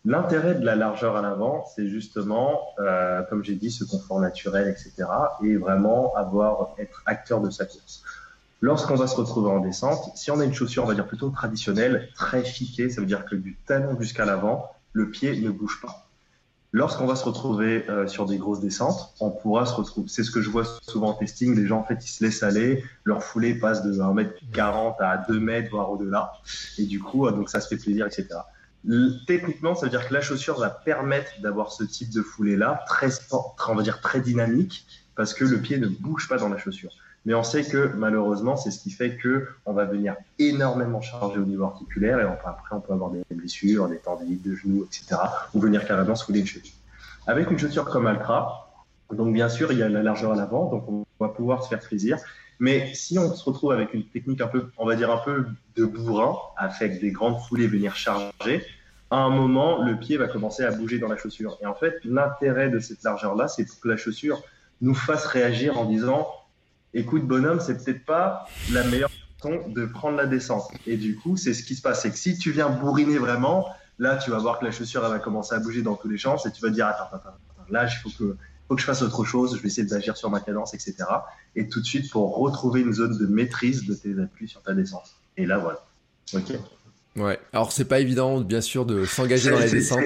L'intérêt 0.05 0.55
de 0.55 0.64
la 0.64 0.77
largeur 0.77 1.17
à 1.17 1.23
l'avant, 1.23 1.64
c'est 1.75 1.89
justement, 1.89 2.61
euh, 2.79 3.23
comme 3.25 3.43
j'ai 3.43 3.57
dit, 3.57 3.73
ce 3.73 3.83
confort 3.83 4.21
naturel, 4.21 4.69
etc., 4.69 5.09
et 5.43 5.57
vraiment 5.57 6.14
avoir 6.14 6.77
être 6.79 7.03
acteur 7.07 7.41
de 7.41 7.51
sa 7.51 7.64
course. 7.64 8.05
Lorsqu'on 8.61 8.95
va 8.95 9.09
se 9.09 9.17
retrouver 9.17 9.51
en 9.51 9.59
descente, 9.59 10.17
si 10.17 10.31
on 10.31 10.39
a 10.39 10.45
une 10.45 10.55
chaussure, 10.55 10.85
on 10.85 10.87
va 10.87 10.95
dire 10.95 11.09
plutôt 11.09 11.31
traditionnelle, 11.31 12.09
très 12.14 12.45
fiquée, 12.45 12.89
ça 12.89 13.01
veut 13.01 13.07
dire 13.07 13.25
que 13.25 13.35
du 13.35 13.57
talon 13.67 14.01
jusqu'à 14.01 14.25
l'avant, 14.25 14.71
le 14.93 15.11
pied 15.11 15.41
ne 15.41 15.51
bouge 15.51 15.81
pas. 15.83 16.06
Lorsqu'on 16.77 17.07
va 17.07 17.16
se 17.16 17.24
retrouver 17.24 17.89
euh, 17.89 18.07
sur 18.07 18.27
des 18.27 18.37
grosses 18.37 18.61
descentes, 18.61 19.14
on 19.20 19.31
pourra 19.31 19.64
se 19.64 19.72
retrouver. 19.72 20.09
C'est 20.11 20.22
ce 20.22 20.31
que 20.31 20.43
je 20.43 20.51
vois 20.51 20.66
souvent 20.83 21.09
en 21.09 21.14
testing. 21.14 21.57
Les 21.57 21.66
gens, 21.66 21.79
en 21.79 21.85
fait, 21.85 22.05
ils 22.05 22.11
se 22.11 22.22
laissent 22.22 22.43
aller. 22.43 22.85
Leur 23.05 23.22
foulée 23.22 23.55
passe 23.55 23.83
de 23.83 23.95
1m40 23.95 24.97
à 25.01 25.24
2 25.27 25.41
mètres, 25.41 25.70
voire 25.70 25.91
au-delà. 25.91 26.33
Et 26.77 26.85
du 26.85 27.01
coup, 27.01 27.27
euh, 27.27 27.33
donc 27.33 27.49
ça 27.49 27.62
se 27.62 27.68
fait 27.68 27.79
plaisir, 27.79 28.07
etc. 28.07 28.29
Techniquement, 29.27 29.74
ça 29.74 29.87
veut 29.87 29.91
dire 29.91 30.07
que 30.07 30.12
la 30.12 30.20
chaussure 30.20 30.61
va 30.61 30.68
permettre 30.68 31.41
d'avoir 31.41 31.72
ce 31.72 31.83
type 31.83 32.11
de 32.11 32.20
foulée-là, 32.20 32.85
très, 32.87 33.09
on 33.68 33.74
va 33.74 33.83
dire 33.83 34.03
très 34.03 34.20
dynamique, 34.20 34.87
parce 35.14 35.33
que 35.33 35.47
le 35.47 35.59
pied 35.62 35.79
ne 35.79 35.89
bouge 35.89 36.29
pas 36.29 36.37
dans 36.37 36.51
la 36.51 36.59
chaussure. 36.59 36.93
Mais 37.27 37.35
on 37.35 37.43
sait 37.43 37.64
que 37.64 37.91
malheureusement, 37.97 38.57
c'est 38.57 38.70
ce 38.70 38.79
qui 38.79 38.93
fait 38.93 39.16
que 39.16 39.49
on 39.66 39.72
va 39.72 39.85
venir 39.85 40.14
énormément 40.39 41.01
charger 41.01 41.41
au 41.41 41.45
niveau 41.45 41.64
articulaire 41.64 42.20
et 42.20 42.22
après 42.22 42.77
on 42.77 42.81
peut 42.81 42.93
avoir 42.93 43.11
des 43.11 43.22
blessures, 43.31 43.89
des 43.89 43.99
tendinites 43.99 44.47
de 44.47 44.55
genoux, 44.55 44.87
etc. 44.87 45.20
ou 45.53 45.61
venir 45.61 45.85
carrément 45.85 46.14
fouler 46.14 46.41
une 46.41 46.47
chaussure. 46.47 46.72
Avec 47.27 47.51
une 47.51 47.59
chaussure 47.59 47.85
comme 47.85 48.07
Altra, 48.07 48.70
donc 49.12 49.35
bien 49.35 49.49
sûr 49.49 49.72
il 49.72 49.79
y 49.79 49.83
a 49.83 49.89
la 49.89 50.05
largeur 50.05 50.33
à 50.33 50.37
l'avant, 50.37 50.70
donc 50.70 50.89
on 50.89 51.05
va 51.18 51.29
pouvoir 51.29 51.64
se 51.64 51.68
faire 51.68 51.81
plaisir. 51.81 52.16
Mais 52.61 52.95
si 52.95 53.18
on 53.18 53.35
se 53.35 53.45
retrouve 53.45 53.72
avec 53.72 53.93
une 53.93 54.05
technique 54.05 54.41
un 54.41 54.47
peu, 54.47 54.68
on 54.79 54.87
va 54.87 54.95
dire 54.95 55.11
un 55.11 55.18
peu 55.18 55.47
de 55.74 55.85
bourrin, 55.85 56.37
avec 56.57 57.01
des 57.01 57.11
grandes 57.11 57.41
foulées 57.41 57.66
venir 57.66 57.97
charger, 57.97 58.64
à 59.11 59.16
un 59.16 59.31
moment, 59.31 59.83
le 59.83 59.97
pied 59.97 60.16
va 60.16 60.29
commencer 60.29 60.62
à 60.62 60.70
bouger 60.70 61.01
dans 61.01 61.09
la 61.09 61.16
chaussure. 61.16 61.59
Et 61.61 61.66
en 61.66 61.74
fait, 61.74 61.97
l'intérêt 62.05 62.70
de 62.70 62.79
cette 62.79 63.03
largeur-là, 63.03 63.49
c'est 63.49 63.64
que 63.64 63.89
la 63.89 63.97
chaussure 63.97 64.43
nous 64.81 64.95
fasse 64.95 65.27
réagir 65.27 65.79
en 65.79 65.85
disant 65.85 66.29
écoute 66.97 67.26
bonhomme, 67.26 67.61
c'est 67.61 67.84
peut-être 67.84 68.05
pas 68.05 68.49
la 68.72 68.82
meilleure 68.84 69.11
façon 69.11 69.68
de 69.68 69.86
prendre 69.86 70.16
la 70.16 70.26
descente. 70.26 70.68
Et 70.86 70.97
du 70.97 71.16
coup, 71.16 71.36
c'est 71.36 71.55
ce 71.55 71.62
qui 71.62 71.76
se 71.76 71.82
passe. 71.82 72.03
C'est 72.03 72.11
que 72.11 72.18
si 72.18 72.36
tu 72.36 72.51
viens 72.51 72.68
bourriner 72.68 73.18
vraiment, 73.18 73.68
là, 73.99 74.16
tu 74.16 74.30
vas 74.30 74.38
voir 74.38 74.59
que 74.59 74.64
la 74.64 74.72
chaussure, 74.72 75.05
elle 75.05 75.12
va 75.12 75.18
commencer 75.18 75.55
à 75.55 75.59
bouger 75.59 75.82
dans 75.82 75.94
tous 75.94 76.09
les 76.09 76.18
champs 76.18 76.36
et 76.44 76.51
tu 76.51 76.61
vas 76.62 76.68
te 76.68 76.74
dire, 76.74 76.86
attends, 76.86 77.05
attends, 77.12 77.28
attends, 77.28 77.70
là, 77.70 77.86
il 77.86 77.97
faut 78.03 78.11
que, 78.11 78.36
faut 78.66 78.74
que 78.74 78.80
je 78.80 78.86
fasse 78.86 79.03
autre 79.03 79.24
chose, 79.24 79.57
je 79.57 79.62
vais 79.62 79.68
essayer 79.68 79.86
d'agir 79.86 80.16
sur 80.16 80.30
ma 80.30 80.40
cadence, 80.40 80.74
etc. 80.74 80.97
Et 81.55 81.68
tout 81.68 81.80
de 81.80 81.86
suite, 81.86 82.11
pour 82.11 82.36
retrouver 82.36 82.80
une 82.80 82.92
zone 82.92 83.16
de 83.18 83.26
maîtrise 83.26 83.86
de 83.86 83.94
tes 83.94 84.18
appuis 84.20 84.49
sur 84.49 84.62
ta 84.62 84.74
descente. 84.74 85.14
Et 85.36 85.47
là, 85.47 85.59
voilà. 85.59 85.84
OK. 86.34 86.55
Ouais. 87.16 87.38
Alors, 87.53 87.72
c'est 87.72 87.84
pas 87.84 88.01
évident, 88.01 88.40
bien 88.40 88.61
sûr, 88.61 88.86
de 88.86 89.05
s'engager 89.05 89.51
dans 89.51 89.59
la 89.59 89.68
descente. 89.68 90.01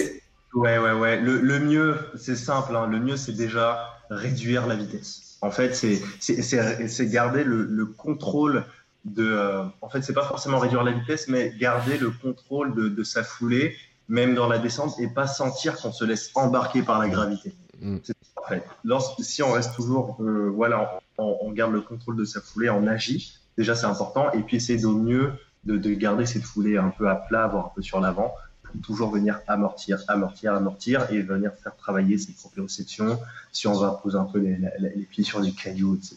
Ouais, 0.55 0.79
ouais, 0.79 0.93
ouais. 0.93 1.21
Le, 1.21 1.41
le 1.41 1.61
mieux, 1.61 1.97
c'est 2.17 2.37
simple. 2.37 2.75
Hein. 2.75 2.89
Le 2.89 2.99
mieux, 2.99 3.17
c'est 3.17 3.33
déjà 3.33 3.97
réduire 4.11 4.67
la 4.67 4.75
vitesse. 4.75 5.30
En 5.43 5.51
fait, 5.51 5.75
c'est 5.75 7.07
garder 7.07 7.45
le, 7.45 7.65
le, 7.65 7.87
contrôle 7.87 8.65
de. 9.05 9.25
Euh, 9.25 9.65
en 9.81 9.89
fait, 9.89 10.03
c'est 10.03 10.13
pas 10.13 10.27
forcément 10.27 10.59
réduire 10.59 10.83
la 10.83 10.93
vitesse, 10.93 11.29
mais 11.29 11.55
garder 11.59 11.97
le 11.97 12.11
contrôle 12.11 12.75
de, 12.75 12.89
de 12.89 13.03
sa 13.03 13.23
foulée, 13.23 13.75
même 14.09 14.35
dans 14.35 14.49
la 14.49 14.59
descente, 14.59 14.99
et 14.99 15.09
pas 15.09 15.27
sentir 15.27 15.77
qu'on 15.77 15.93
se 15.93 16.05
laisse 16.05 16.31
embarquer 16.35 16.83
par 16.83 16.99
la 16.99 17.09
gravité. 17.09 17.55
Mm. 17.81 17.99
En 18.37 18.49
fait, 18.49 18.65
lorsque, 18.85 19.23
si 19.25 19.43
on 19.43 19.53
reste 19.53 19.75
toujours, 19.75 20.19
euh, 20.21 20.51
voilà, 20.55 20.99
on, 21.17 21.39
on, 21.41 21.53
garde 21.53 21.73
le 21.73 21.81
contrôle 21.81 22.17
de 22.17 22.25
sa 22.25 22.41
foulée, 22.41 22.69
on 22.69 22.87
agit. 22.87 23.39
Déjà, 23.57 23.75
c'est 23.75 23.87
important. 23.87 24.31
Et 24.33 24.43
puis, 24.43 24.57
essayer 24.57 24.85
au 24.85 24.97
mieux 24.97 25.33
de, 25.65 25.79
de, 25.79 25.95
garder 25.95 26.27
cette 26.27 26.45
foulée 26.45 26.77
un 26.77 26.91
peu 26.91 27.09
à 27.09 27.17
plat, 27.17 27.47
voire 27.47 27.67
un 27.67 27.73
peu 27.75 27.83
sur 27.83 28.01
l'avant, 28.01 28.35
toujours 28.83 29.11
venir 29.11 29.41
amortir, 29.47 30.03
amortir, 30.09 30.55
amortir 30.55 31.11
et 31.11 31.23
venir 31.23 31.53
faire 31.63 31.77
travailler 31.77 32.19
ses 32.19 32.33
proprioceptions 32.33 33.19
si 33.53 33.67
on 33.67 33.75
va 33.75 34.01
poser 34.03 34.17
un 34.17 34.25
peu 34.25 34.39
les, 34.39 34.59
les, 34.79 35.05
pieds 35.05 35.25
sur 35.25 35.41
les 35.41 35.53
cailloux, 35.53 35.97
etc. 35.97 36.17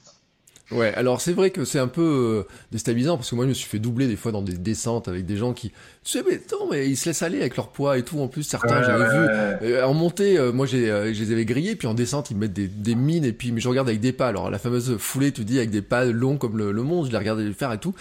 Ouais, 0.72 0.94
alors 0.96 1.22
c'est 1.22 1.34
vrai 1.34 1.52
que 1.52 1.66
c'est 1.66 1.78
un 1.78 1.90
peu 1.90 2.46
euh, 2.48 2.54
déstabilisant 2.72 3.18
parce 3.18 3.30
que 3.30 3.36
moi 3.36 3.44
je 3.46 3.50
me 3.50 3.54
suis 3.54 3.68
fait 3.68 3.80
doubler 3.80 4.08
des 4.08 4.16
fois 4.16 4.32
dans 4.32 4.42
des 4.42 4.58
descentes 4.58 5.08
avec 5.08 5.26
des 5.26 5.36
gens 5.36 5.54
qui, 5.54 5.70
tu 6.04 6.12
sais, 6.12 6.24
mais 6.28 6.42
non, 6.52 6.70
mais 6.72 6.90
ils 6.90 6.96
se 6.96 7.10
laissent 7.10 7.22
aller 7.22 7.42
avec 7.42 7.58
leur 7.58 7.68
poids 7.68 7.98
et 7.98 8.04
tout. 8.04 8.20
En 8.20 8.28
plus, 8.28 8.44
certains, 8.44 8.82
j'avais 8.82 9.06
vu 9.06 9.28
euh, 9.74 9.86
en 9.86 9.94
montée, 9.94 10.38
euh, 10.38 10.52
moi 10.52 10.66
j'ai, 10.66 10.86
je 11.14 11.22
les 11.22 11.32
avais 11.32 11.46
grillés, 11.46 11.76
puis 11.76 11.88
en 11.88 11.94
descente 11.94 12.32
ils 12.32 12.38
mettent 12.38 12.54
des, 12.54 12.68
des 12.68 12.96
mines 12.96 13.26
et 13.26 13.34
puis 13.34 13.52
mais 13.52 13.60
je 13.60 13.68
regarde 13.68 13.90
avec 13.90 14.00
des 14.00 14.14
pas. 14.14 14.30
Alors 14.30 14.50
la 14.50 14.58
fameuse 14.58 14.98
foulée, 14.98 15.32
tu 15.32 15.44
dis 15.44 15.58
avec 15.58 15.70
des 15.70 15.82
pas 15.82 16.06
longs 16.06 16.38
comme 16.38 16.58
le, 16.58 16.72
le 16.72 16.84
monde, 16.84 17.08
je 17.08 17.12
les 17.12 17.18
regardais 17.18 17.44
le 17.44 17.54
faire 17.54 17.72
et 17.74 17.78
tout. 17.78 17.94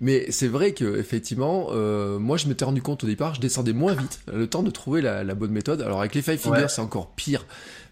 Mais 0.00 0.30
c'est 0.30 0.48
vrai 0.48 0.72
que 0.72 0.98
effectivement, 0.98 1.68
euh, 1.72 2.18
moi 2.18 2.36
je 2.38 2.48
m'étais 2.48 2.64
rendu 2.64 2.80
compte 2.80 3.04
au 3.04 3.06
départ, 3.06 3.34
je 3.34 3.40
descendais 3.40 3.74
moins 3.74 3.92
vite, 3.92 4.20
le 4.32 4.46
temps 4.46 4.62
de 4.62 4.70
trouver 4.70 5.02
la, 5.02 5.24
la 5.24 5.34
bonne 5.34 5.52
méthode. 5.52 5.82
Alors 5.82 6.00
avec 6.00 6.14
les 6.14 6.22
five 6.22 6.38
fingers, 6.38 6.68
c'est 6.68 6.80
encore 6.80 7.10
pire. 7.10 7.44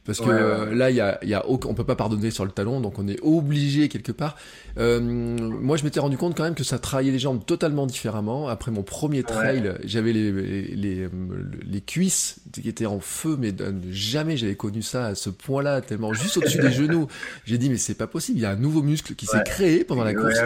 Parce 0.08 0.20
que 0.20 0.30
euh, 0.30 0.74
là, 0.74 0.88
il 0.88 0.96
y 0.96 1.02
a, 1.02 1.22
y 1.22 1.34
a 1.34 1.44
on 1.46 1.58
peut 1.58 1.84
pas 1.84 1.94
pardonner 1.94 2.30
sur 2.30 2.46
le 2.46 2.50
talon, 2.50 2.80
donc 2.80 2.98
on 2.98 3.06
est 3.06 3.20
obligé 3.20 3.90
quelque 3.90 4.10
part. 4.10 4.36
Euh, 4.78 5.00
moi, 5.00 5.76
je 5.76 5.84
m'étais 5.84 6.00
rendu 6.00 6.16
compte 6.16 6.34
quand 6.34 6.44
même 6.44 6.54
que 6.54 6.64
ça 6.64 6.78
travaillait 6.78 7.12
les 7.12 7.18
jambes 7.18 7.44
totalement 7.44 7.84
différemment. 7.84 8.48
Après 8.48 8.70
mon 8.70 8.82
premier 8.82 9.22
trail, 9.22 9.74
j'avais 9.84 10.14
les, 10.14 10.32
les, 10.74 11.08
les, 11.70 11.80
cuisses 11.82 12.36
qui 12.54 12.66
étaient 12.70 12.86
en 12.86 13.00
feu, 13.00 13.36
mais 13.38 13.52
jamais 13.90 14.38
j'avais 14.38 14.54
connu 14.54 14.80
ça 14.80 15.08
à 15.08 15.14
ce 15.14 15.28
point-là, 15.28 15.82
tellement 15.82 16.14
juste 16.14 16.38
au-dessus 16.38 16.58
des 16.58 16.72
genoux. 16.72 17.06
J'ai 17.44 17.58
dit 17.58 17.68
mais 17.68 17.76
c'est 17.76 17.92
pas 17.92 18.06
possible, 18.06 18.38
il 18.38 18.42
y 18.42 18.46
a 18.46 18.50
un 18.50 18.56
nouveau 18.56 18.80
muscle 18.80 19.14
qui 19.14 19.26
s'est 19.26 19.44
créé 19.44 19.84
pendant 19.84 20.04
la 20.04 20.14
course. 20.14 20.38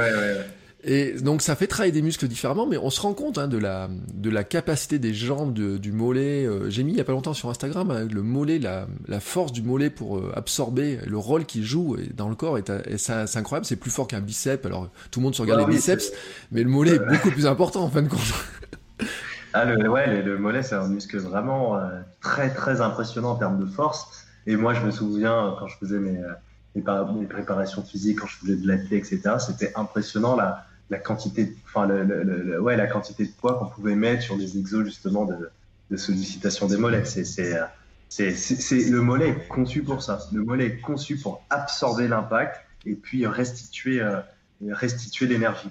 Et 0.85 1.13
donc 1.21 1.43
ça 1.43 1.55
fait 1.55 1.69
travailler 1.69 1.93
des 1.93 2.03
muscles 2.03 2.27
différemment, 2.27 2.67
mais 2.67 2.77
on 2.77 2.91
se 2.91 3.01
rend 3.01 3.15
compte 3.15 3.39
hein, 3.39 3.47
de, 3.47 3.57
la, 3.57 3.89
de 4.15 4.31
la 4.31 4.43
capacité 4.43 4.99
des 4.99 5.15
jambes, 5.15 5.53
du 5.53 5.93
mollet. 5.93 6.45
Euh, 6.45 6.71
j'ai 6.71 6.83
mis 6.83 6.93
il 6.93 6.99
y 6.99 7.01
a 7.01 7.05
pas 7.05 7.13
longtemps 7.13 7.35
sur 7.35 7.51
Instagram 7.51 7.91
hein, 7.93 8.09
le 8.11 8.23
mollet, 8.23 8.59
la, 8.59 8.89
la, 9.07 9.21
force 9.21 9.53
du 9.53 9.63
mollet 9.63 9.91
pour 9.91 10.19
euh, 10.19 10.33
absorber 10.35 10.99
le 11.07 11.17
rôle 11.17 11.45
qu'il 11.45 11.63
joue 11.63 11.97
dans 12.15 12.29
le 12.29 12.35
corps. 12.35 12.59
Et, 12.59 12.99
ça, 12.99 13.29
c'est 13.29 13.39
incroyable, 13.39 13.65
c'est 13.65 13.77
plus 13.77 13.93
fort 13.93 14.09
qu'un 14.09 14.21
biceps. 14.21 14.67
Alors 14.67 14.91
tout 15.13 15.21
le 15.21 15.25
monde 15.25 15.37
se 15.37 15.43
regarde 15.43 15.63
ah 15.65 15.69
les 15.69 15.77
biceps, 15.77 16.13
mais 16.51 16.65
le 16.65 16.69
mollet 16.69 16.97
est 16.97 17.07
beaucoup 17.07 17.31
plus 17.31 17.47
important 17.47 17.85
en 17.85 17.89
fin 17.89 18.03
de 18.03 18.09
compte. 18.09 18.21
ah 19.53 19.65
le, 19.65 19.89
ouais, 19.89 20.21
le, 20.21 20.37
mollet 20.37 20.65
c'est 20.65 20.75
un 20.75 20.89
muscle 20.89 21.19
vraiment 21.19 21.77
euh, 21.77 22.01
très 22.21 22.53
très 22.53 22.81
impressionnant 22.81 23.31
en 23.31 23.37
termes 23.37 23.61
de 23.61 23.67
force. 23.67 24.27
Et 24.49 24.57
moi 24.57 24.75
je 24.75 24.85
me 24.85 24.91
souviens 24.91 25.55
quand 25.61 25.69
je 25.69 25.77
faisais 25.79 26.01
mes, 26.01 26.19
mes, 26.75 26.83
mes 27.21 27.27
préparations 27.27 27.85
physiques, 27.85 28.19
quand 28.19 28.27
je 28.27 28.39
faisais 28.39 28.57
de 28.57 28.67
l'athlète, 28.67 29.05
etc. 29.13 29.37
C'était 29.39 29.73
impressionnant 29.77 30.35
là 30.35 30.67
la 30.93 30.99
quantité, 30.99 31.57
enfin, 31.65 31.87
le, 31.87 32.61
ouais, 32.61 32.77
la 32.77 32.87
quantité 32.87 33.25
de 33.25 33.33
poids 33.33 33.59
qu'on 33.59 33.67
pouvait 33.67 33.95
mettre 33.95 34.23
sur 34.23 34.37
les 34.37 34.59
exos 34.59 34.85
justement 34.85 35.25
de, 35.25 35.51
de 35.91 35.97
sollicitation 35.97 36.67
des 36.67 36.77
mollets. 36.77 37.07
C'est, 37.07 37.25
c'est, 37.25 38.91
le 38.91 39.01
mollet 39.01 39.31
est 39.31 39.49
conçu 39.49 39.83
pour 39.83 40.03
ça. 40.03 40.19
Le 40.33 40.45
mollet 40.45 40.67
est 40.67 40.81
conçu 40.81 41.17
pour 41.17 41.43
absorber 41.49 42.09
l'impact 42.09 42.61
et 42.85 42.95
puis 42.95 43.27
restituer, 43.27 44.03
euh, 44.03 44.21
restituer 44.69 45.27
l'énergie. 45.27 45.71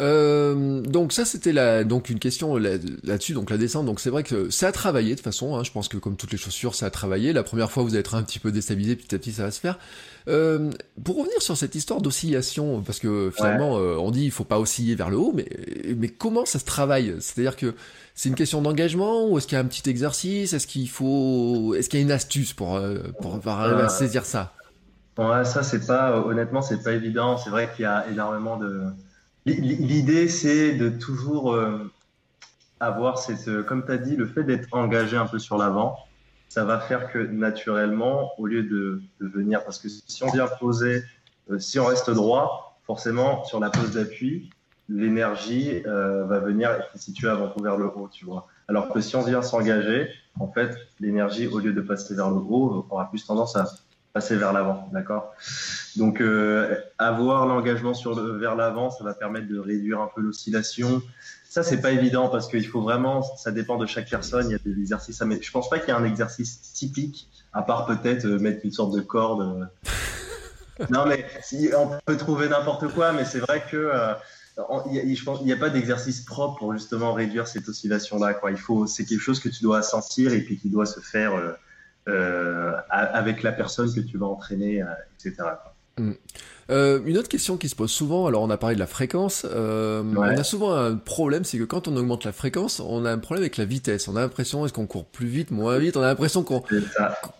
Euh, 0.00 0.80
donc 0.82 1.12
ça 1.12 1.24
c'était 1.24 1.52
la 1.52 1.82
donc 1.82 2.08
une 2.08 2.20
question 2.20 2.56
là-dessus 2.56 3.32
donc 3.32 3.50
la 3.50 3.56
descente. 3.56 3.86
Donc 3.86 3.98
c'est 3.98 4.10
vrai 4.10 4.22
que 4.22 4.48
ça 4.48 4.68
a 4.68 4.72
travaillé 4.72 5.16
de 5.16 5.20
façon 5.20 5.56
hein, 5.56 5.64
je 5.64 5.72
pense 5.72 5.88
que 5.88 5.96
comme 5.96 6.16
toutes 6.16 6.30
les 6.30 6.38
chaussures 6.38 6.74
ça 6.74 6.86
a 6.86 6.90
travaillé. 6.90 7.32
La 7.32 7.42
première 7.42 7.70
fois 7.72 7.82
vous 7.82 7.90
allez 7.90 8.00
être 8.00 8.14
un 8.14 8.22
petit 8.22 8.38
peu 8.38 8.52
déstabilisé 8.52 8.94
petit 8.94 9.12
à 9.14 9.18
petit 9.18 9.32
ça 9.32 9.42
va 9.42 9.50
se 9.50 9.58
faire. 9.58 9.78
Euh, 10.28 10.70
pour 11.02 11.16
revenir 11.18 11.42
sur 11.42 11.56
cette 11.56 11.74
histoire 11.74 12.00
d'oscillation 12.00 12.80
parce 12.82 13.00
que 13.00 13.32
finalement 13.34 13.78
euh, 13.78 13.96
on 13.96 14.12
dit 14.12 14.24
il 14.24 14.30
faut 14.30 14.44
pas 14.44 14.60
osciller 14.60 14.94
vers 14.94 15.10
le 15.10 15.16
haut 15.16 15.32
mais 15.34 15.48
mais 15.96 16.08
comment 16.08 16.44
ça 16.44 16.60
se 16.60 16.64
travaille? 16.64 17.16
C'est-à-dire 17.18 17.56
que 17.56 17.74
c'est 18.14 18.28
une 18.28 18.36
question 18.36 18.62
d'engagement 18.62 19.28
ou 19.28 19.38
est-ce 19.38 19.48
qu'il 19.48 19.56
y 19.56 19.60
a 19.60 19.64
un 19.64 19.68
petit 19.68 19.90
exercice? 19.90 20.52
Est-ce 20.52 20.68
qu'il 20.68 20.88
faut 20.88 21.74
est-ce 21.76 21.88
qu'il 21.88 21.98
y 21.98 22.02
a 22.02 22.04
une 22.04 22.12
astuce 22.12 22.52
pour 22.52 22.76
euh, 22.76 22.98
pour, 23.20 23.40
pour 23.40 23.52
arriver 23.52 23.82
à 23.82 23.88
saisir 23.88 24.24
ça? 24.24 24.52
ouais, 25.18 25.44
ça 25.44 25.64
c'est 25.64 25.84
pas 25.84 26.20
honnêtement 26.20 26.62
c'est 26.62 26.84
pas 26.84 26.92
évident. 26.92 27.36
C'est 27.36 27.50
vrai 27.50 27.68
qu'il 27.74 27.82
y 27.82 27.86
a 27.86 28.06
énormément 28.08 28.56
de 28.58 28.84
L'idée, 29.56 30.28
c'est 30.28 30.74
de 30.74 30.88
toujours 30.88 31.54
euh, 31.54 31.90
avoir 32.80 33.18
euh, 33.48 33.62
comme 33.62 33.84
tu 33.84 33.92
as 33.92 33.98
dit, 33.98 34.16
le 34.16 34.26
fait 34.26 34.44
d'être 34.44 34.68
engagé 34.72 35.16
un 35.16 35.26
peu 35.26 35.38
sur 35.38 35.56
l'avant, 35.56 35.96
ça 36.48 36.64
va 36.64 36.80
faire 36.80 37.10
que 37.12 37.18
naturellement, 37.18 38.32
au 38.38 38.46
lieu 38.46 38.62
de, 38.62 39.02
venir, 39.20 39.64
parce 39.64 39.78
que 39.78 39.88
si 39.88 40.22
on 40.22 40.30
vient 40.30 40.46
poser, 40.46 41.02
euh, 41.50 41.58
si 41.58 41.78
on 41.78 41.86
reste 41.86 42.10
droit, 42.10 42.78
forcément, 42.86 43.44
sur 43.44 43.60
la 43.60 43.70
pose 43.70 43.92
d'appui, 43.92 44.50
l'énergie 44.88 45.82
va 45.84 46.38
venir 46.38 46.70
être 46.70 46.88
située 46.94 47.28
avant 47.28 47.48
tout 47.48 47.62
vers 47.62 47.76
le 47.76 47.84
haut, 47.84 48.08
tu 48.10 48.24
vois. 48.24 48.46
Alors 48.68 48.88
que 48.88 49.02
si 49.02 49.16
on 49.16 49.22
vient 49.22 49.42
s'engager, 49.42 50.08
en 50.40 50.48
fait, 50.48 50.74
l'énergie, 50.98 51.46
au 51.46 51.58
lieu 51.58 51.74
de 51.74 51.82
passer 51.82 52.14
vers 52.14 52.30
le 52.30 52.36
haut, 52.36 52.86
aura 52.88 53.10
plus 53.10 53.26
tendance 53.26 53.54
à 53.56 53.66
passer 54.18 54.34
vers 54.34 54.52
l'avant, 54.52 54.88
d'accord? 54.92 55.32
Donc 55.94 56.20
euh, 56.20 56.74
avoir 56.98 57.46
l'engagement 57.46 57.94
sur 57.94 58.20
le, 58.20 58.36
vers 58.36 58.56
l'avant, 58.56 58.90
ça 58.90 59.04
va 59.04 59.14
permettre 59.14 59.46
de 59.46 59.60
réduire 59.60 60.00
un 60.00 60.10
peu 60.12 60.20
l'oscillation. 60.20 61.00
Ça 61.48 61.62
c'est 61.62 61.80
pas 61.80 61.92
évident 61.92 62.28
parce 62.28 62.48
qu'il 62.48 62.66
faut 62.66 62.80
vraiment, 62.80 63.22
ça 63.22 63.52
dépend 63.52 63.76
de 63.76 63.86
chaque 63.86 64.10
personne. 64.10 64.48
Il 64.48 64.52
y 64.52 64.56
a 64.56 64.58
des 64.58 64.76
exercices, 64.80 65.20
mais 65.22 65.40
je 65.40 65.52
pense 65.52 65.70
pas 65.70 65.78
qu'il 65.78 65.94
y 65.94 65.96
ait 65.96 66.00
un 66.00 66.04
exercice 66.04 66.72
typique 66.72 67.28
à 67.52 67.62
part 67.62 67.86
peut-être 67.86 68.26
euh, 68.26 68.40
mettre 68.40 68.64
une 68.64 68.72
sorte 68.72 68.92
de 68.92 69.02
corde. 69.02 69.42
Euh. 69.42 70.86
non 70.90 71.06
mais 71.06 71.24
si, 71.40 71.70
on 71.78 71.90
peut 72.04 72.16
trouver 72.16 72.48
n'importe 72.48 72.88
quoi, 72.88 73.12
mais 73.12 73.24
c'est 73.24 73.38
vrai 73.38 73.62
que 73.70 73.92
je 74.56 75.24
pense, 75.24 75.38
il 75.42 75.46
n'y 75.46 75.52
a 75.52 75.56
pas 75.56 75.70
d'exercice 75.70 76.22
propre 76.22 76.58
pour 76.58 76.72
justement 76.72 77.12
réduire 77.12 77.46
cette 77.46 77.68
oscillation 77.68 78.18
là. 78.18 78.34
Quoi. 78.34 78.50
Il 78.50 78.58
faut, 78.58 78.88
c'est 78.88 79.04
quelque 79.04 79.20
chose 79.20 79.38
que 79.38 79.48
tu 79.48 79.62
dois 79.62 79.82
sentir 79.82 80.32
et 80.32 80.40
puis 80.40 80.58
qui 80.58 80.70
doit 80.70 80.86
se 80.86 80.98
faire 80.98 81.34
euh, 81.36 81.52
avec 82.90 83.42
la 83.42 83.52
personne 83.52 83.92
que 83.94 84.00
tu 84.00 84.18
vas 84.18 84.26
entraîner, 84.26 84.82
euh, 84.82 84.86
etc. 85.14 85.48
Euh, 86.70 87.00
une 87.06 87.16
autre 87.16 87.28
question 87.28 87.56
qui 87.56 87.68
se 87.68 87.74
pose 87.74 87.90
souvent, 87.90 88.26
alors 88.26 88.42
on 88.42 88.50
a 88.50 88.58
parlé 88.58 88.74
de 88.74 88.80
la 88.80 88.86
fréquence, 88.86 89.46
euh, 89.50 90.02
on 90.14 90.22
a 90.22 90.44
souvent 90.44 90.74
un 90.74 90.96
problème, 90.96 91.44
c'est 91.44 91.58
que 91.58 91.64
quand 91.64 91.88
on 91.88 91.96
augmente 91.96 92.24
la 92.24 92.32
fréquence, 92.32 92.80
on 92.80 93.06
a 93.06 93.10
un 93.10 93.18
problème 93.18 93.42
avec 93.42 93.56
la 93.56 93.64
vitesse. 93.64 94.06
On 94.08 94.16
a 94.16 94.20
l'impression, 94.20 94.66
est-ce 94.66 94.74
qu'on 94.74 94.86
court 94.86 95.06
plus 95.06 95.26
vite, 95.26 95.50
moins 95.50 95.78
vite? 95.78 95.96
On 95.96 96.02
a 96.02 96.06
l'impression 96.06 96.42
qu'on 96.42 96.62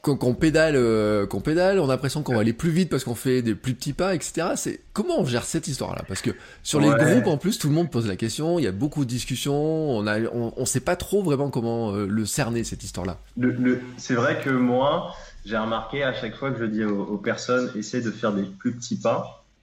qu'on 0.03 0.35
pédale, 0.35 0.76
euh, 0.76 1.26
qu'on 1.26 1.41
pédale. 1.41 1.79
On 1.79 1.85
a 1.85 1.89
l'impression 1.89 2.22
qu'on 2.22 2.35
va 2.35 2.41
aller 2.41 2.55
plus 2.55 2.70
vite 2.70 2.89
parce 2.89 3.05
qu'on 3.05 3.14
fait 3.14 3.43
des 3.43 3.55
plus 3.55 3.74
petits 3.74 3.93
pas, 3.93 4.14
etc. 4.14 4.49
C'est 4.57 4.81
comment 4.95 5.20
on 5.20 5.24
gère 5.26 5.45
cette 5.45 5.68
histoire-là? 5.68 6.03
Parce 6.09 6.22
que 6.22 6.31
sur 6.62 6.81
les 6.81 6.89
groupes, 6.89 7.26
en 7.26 7.37
plus, 7.37 7.59
tout 7.59 7.68
le 7.68 7.74
monde 7.74 7.91
pose 7.91 8.07
la 8.07 8.16
question. 8.16 8.59
Il 8.59 8.64
y 8.64 8.68
a 8.68 8.72
beaucoup 8.72 9.05
de 9.05 9.11
discussions. 9.11 9.55
On 9.55 10.07
a, 10.07 10.20
on, 10.20 10.55
on 10.57 10.64
sait 10.64 10.81
pas 10.81 10.97
trop 10.97 11.22
vraiment 11.22 11.51
comment 11.51 11.93
le 11.93 12.26
cerner 12.26 12.64
cette 12.64 12.83
histoire-là. 12.83 13.18
Le, 13.37 13.51
le, 13.51 13.81
c'est 13.99 14.14
vrai 14.14 14.41
que 14.43 14.51
moi 14.51 15.14
j'ai 15.49 15.57
remarqué 15.57 16.03
à 16.03 16.12
chaque 16.12 16.37
fois 16.37 16.51
que 16.51 16.59
je 16.59 16.64
dis 16.64 16.85
aux, 16.85 17.16
personnes, 17.16 17.70
essaie 17.74 18.03
de 18.03 18.11
faire 18.11 18.33
des 18.33 18.43
plus 18.43 18.72
petits 18.72 18.97
pas, 18.97 19.18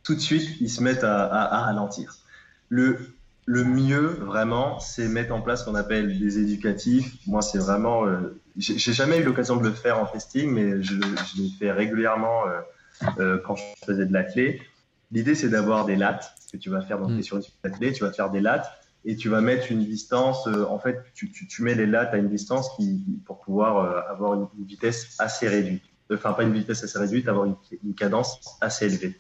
tout 0.06 0.16
de 0.16 0.20
suite, 0.20 0.62
ils 0.62 0.70
se 0.70 0.82
mettent 0.82 1.04
à, 1.04 1.66
ralentir. 1.66 2.16
Le, 2.70 2.98
le 3.46 3.64
mieux, 3.64 4.08
vraiment, 4.08 4.80
c'est 4.80 5.08
mettre 5.08 5.34
en 5.34 5.42
place 5.42 5.62
ce 5.62 5.66
qu'on 5.66 5.76
appelle 5.76 6.20
des 6.20 6.40
éducatifs. 6.40 7.16
Moi, 7.28 7.42
c'est 7.42 7.58
vraiment. 7.58 8.06
Euh, 8.06 8.40
j'ai 8.56 8.94
jamais 8.94 9.20
eu 9.20 9.24
l'occasion 9.24 9.58
de 9.58 9.68
le 9.68 9.74
faire 9.74 10.00
en 10.00 10.06
testing, 10.06 10.52
mais 10.52 10.82
je, 10.82 10.94
je 10.94 11.42
l'ai 11.42 11.50
fait 11.60 11.72
régulièrement 11.72 12.48
euh, 12.48 12.62
euh, 13.20 13.38
quand 13.46 13.56
je 13.56 13.64
faisais 13.86 14.06
de 14.06 14.14
la 14.14 14.24
clé. 14.24 14.62
L'idée, 15.12 15.36
c'est 15.36 15.50
d'avoir 15.50 15.86
des 15.86 15.96
lattes 15.96 16.34
que 16.52 16.58
tu 16.58 16.70
vas 16.70 16.82
faire 16.82 17.00
dans 17.00 17.08
tes 17.08 17.14
mm. 17.16 17.24
sur 17.24 17.38
une 17.38 17.72
clé. 17.72 17.92
Tu 17.92 18.04
vas 18.04 18.14
faire 18.14 18.30
des 18.30 18.42
lattes 18.42 18.72
et 19.06 19.16
tu 19.16 19.30
vas 19.30 19.42
mettre 19.42 19.72
une 19.72 19.84
distance. 19.84 20.48
En 20.48 20.80
fait, 20.80 21.04
tu, 21.16 21.32
tu, 21.32 21.48
tu, 21.48 21.64
mets 21.64 21.76
les 21.76 21.88
lattes 21.88 22.14
à 22.14 22.18
une 22.18 22.30
distance 22.30 22.70
qui, 22.78 23.04
pour 23.26 23.40
pouvoir 23.40 24.08
avoir 24.08 24.36
une, 24.36 24.48
vitesse 24.66 25.16
assez 25.20 25.48
réduite. 25.48 25.84
Enfin, 26.14 26.34
pas 26.34 26.44
une 26.44 26.54
vitesse 26.54 26.84
assez 26.84 27.00
réduite, 27.00 27.28
avoir 27.28 27.46
une, 27.46 27.56
une 27.84 27.96
cadence 27.96 28.40
assez 28.62 28.86
élevée. 28.86 29.18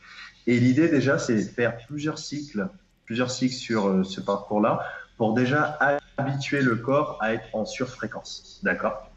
Et 0.47 0.59
l'idée 0.59 0.89
déjà, 0.89 1.17
c'est 1.17 1.35
de 1.35 1.41
faire 1.41 1.77
plusieurs 1.87 2.19
cycles, 2.19 2.67
plusieurs 3.05 3.31
cycles 3.31 3.55
sur 3.55 3.87
euh, 3.87 4.03
ce 4.03 4.21
parcours-là, 4.21 4.85
pour 5.17 5.33
déjà 5.33 5.77
habituer 6.17 6.61
le 6.61 6.75
corps 6.75 7.17
à 7.21 7.33
être 7.33 7.47
en 7.53 7.65
surfréquence. 7.65 8.59
D'accord? 8.63 9.09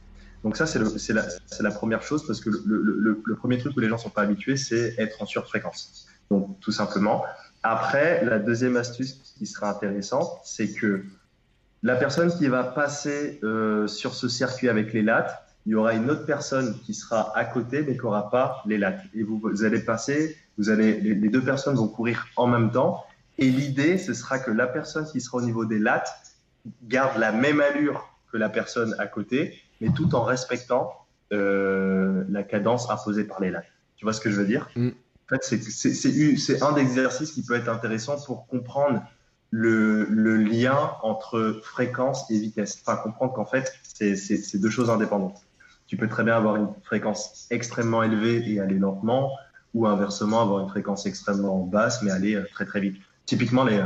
Donc 0.44 0.57
ça, 0.57 0.66
c'est 0.66 0.78
la, 0.78 1.70
première 1.70 2.02
chose, 2.02 2.27
parce 2.27 2.40
que 2.40 2.48
le, 2.48 3.35
premier 3.36 3.59
truc 3.59 3.77
où 3.77 3.81
les 3.81 3.89
gens 3.89 3.98
sont 3.98 4.11
pas 4.11 4.23
habitués, 4.23 4.57
c'est 4.57 4.94
être 4.98 5.20
en 5.20 5.27
surfréquence. 5.27 6.07
Donc 6.31 6.61
tout 6.61 6.70
simplement, 6.70 7.24
après, 7.62 8.24
la 8.24 8.39
deuxième 8.39 8.77
astuce 8.77 9.35
qui 9.36 9.47
sera 9.47 9.70
intéressante, 9.70 10.40
c'est 10.44 10.73
que 10.73 11.05
la 11.82 11.97
personne 11.97 12.36
qui 12.36 12.47
va 12.48 12.65
passer 12.65 13.40
euh, 13.43 13.86
sur 13.86 14.15
ce 14.15 14.28
circuit 14.28 14.69
avec 14.69 14.93
les 14.93 15.02
lattes, 15.02 15.43
il 15.66 15.73
y 15.73 15.74
aura 15.74 15.94
une 15.94 16.11
autre 16.11 16.24
personne 16.24 16.78
qui 16.81 16.94
sera 16.94 17.36
à 17.36 17.44
côté, 17.44 17.82
mais 17.82 17.94
qui 17.94 18.02
n'aura 18.02 18.31
pas 18.31 18.62
les 18.66 18.78
lattes. 18.78 19.02
Et 19.15 19.23
vous, 19.23 19.65
allez 19.65 19.81
passer, 19.81 20.36
vous 20.59 20.70
allez, 20.70 21.01
les, 21.01 21.28
deux 21.28 21.43
personnes 21.43 21.76
vont 21.76 21.89
courir 21.89 22.26
en 22.36 22.47
même 22.47 22.70
temps. 22.70 23.05
Et 23.39 23.48
l'idée, 23.48 23.97
ce 23.97 24.12
sera 24.12 24.39
que 24.39 24.51
la 24.51 24.66
personne 24.66 25.06
qui 25.06 25.20
sera 25.20 25.39
au 25.39 25.43
niveau 25.43 25.64
des 25.64 25.78
lattes 25.78 26.12
garde 26.85 27.16
la 27.18 27.32
même 27.32 27.60
allure 27.60 28.05
que 28.32 28.36
la 28.36 28.48
personne 28.48 28.94
à 28.98 29.06
côté, 29.06 29.59
mais 29.80 29.90
tout 29.94 30.14
en 30.14 30.24
respectant 30.24 30.93
euh, 31.32 32.24
la 32.28 32.43
cadence 32.43 32.90
imposée 32.90 33.24
par 33.24 33.40
les 33.40 33.51
lattes. 33.51 33.72
Tu 33.97 34.05
vois 34.05 34.12
ce 34.12 34.20
que 34.20 34.30
je 34.30 34.36
veux 34.36 34.47
dire? 34.47 34.68
Mm. 34.74 34.89
En 34.89 35.36
fait, 35.36 35.43
c'est 35.44 36.62
un 36.62 36.74
exercices 36.76 37.32
qui 37.32 37.44
peut 37.44 37.55
être 37.55 37.68
intéressant 37.68 38.16
pour 38.24 38.47
comprendre 38.47 39.02
le, 39.51 40.05
le, 40.05 40.36
lien 40.36 40.93
entre 41.02 41.60
fréquence 41.62 42.30
et 42.30 42.39
vitesse. 42.39 42.82
Enfin, 42.82 42.97
comprendre 42.97 43.35
qu'en 43.35 43.44
fait, 43.44 43.72
c'est 43.82 44.59
deux 44.59 44.70
choses 44.70 44.90
indépendantes 44.90 45.48
tu 45.89 45.97
peux 45.97 46.06
très 46.06 46.22
bien 46.22 46.36
avoir 46.36 46.56
une 46.56 46.68
fréquence 46.85 47.48
extrêmement 47.51 48.02
élevée 48.02 48.48
et 48.48 48.60
aller 48.60 48.78
lentement, 48.78 49.32
ou 49.74 49.86
inversement 49.86 50.43
avoir 50.43 50.61
une 50.61 50.69
fréquence 50.69 51.07
extrêmement 51.07 51.59
basse 51.61 52.03
mais 52.03 52.11
aller 52.11 52.35
euh, 52.35 52.45
très 52.53 52.65
très 52.65 52.81
vite. 52.81 52.97
Typiquement, 53.27 53.65
les, 53.65 53.85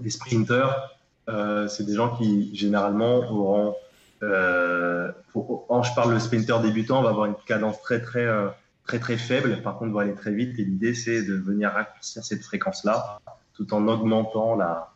les 0.00 0.10
sprinters, 0.10 0.96
euh, 1.28 1.68
c'est 1.68 1.84
des 1.84 1.94
gens 1.94 2.16
qui 2.16 2.54
généralement 2.54 3.18
auront, 3.18 3.74
euh, 4.22 5.10
quand 5.32 5.82
je 5.82 5.94
parle 5.94 6.14
de 6.14 6.18
sprinter 6.18 6.60
débutant, 6.62 7.00
on 7.00 7.02
va 7.02 7.10
avoir 7.10 7.26
une 7.26 7.34
cadence 7.46 7.80
très 7.82 8.00
très 8.00 8.24
euh, 8.24 8.48
très 8.84 8.98
très 8.98 9.16
faible. 9.16 9.60
Par 9.62 9.78
contre, 9.78 9.90
on 9.90 9.94
va 9.94 10.02
aller 10.02 10.14
très 10.14 10.32
vite. 10.32 10.58
Et 10.58 10.64
l'idée, 10.64 10.94
c'est 10.94 11.22
de 11.22 11.34
venir 11.34 11.72
raccourcir 11.72 12.24
cette 12.24 12.42
fréquence-là, 12.42 13.20
tout 13.54 13.72
en 13.74 13.88
augmentant 13.88 14.54
la, 14.54 14.92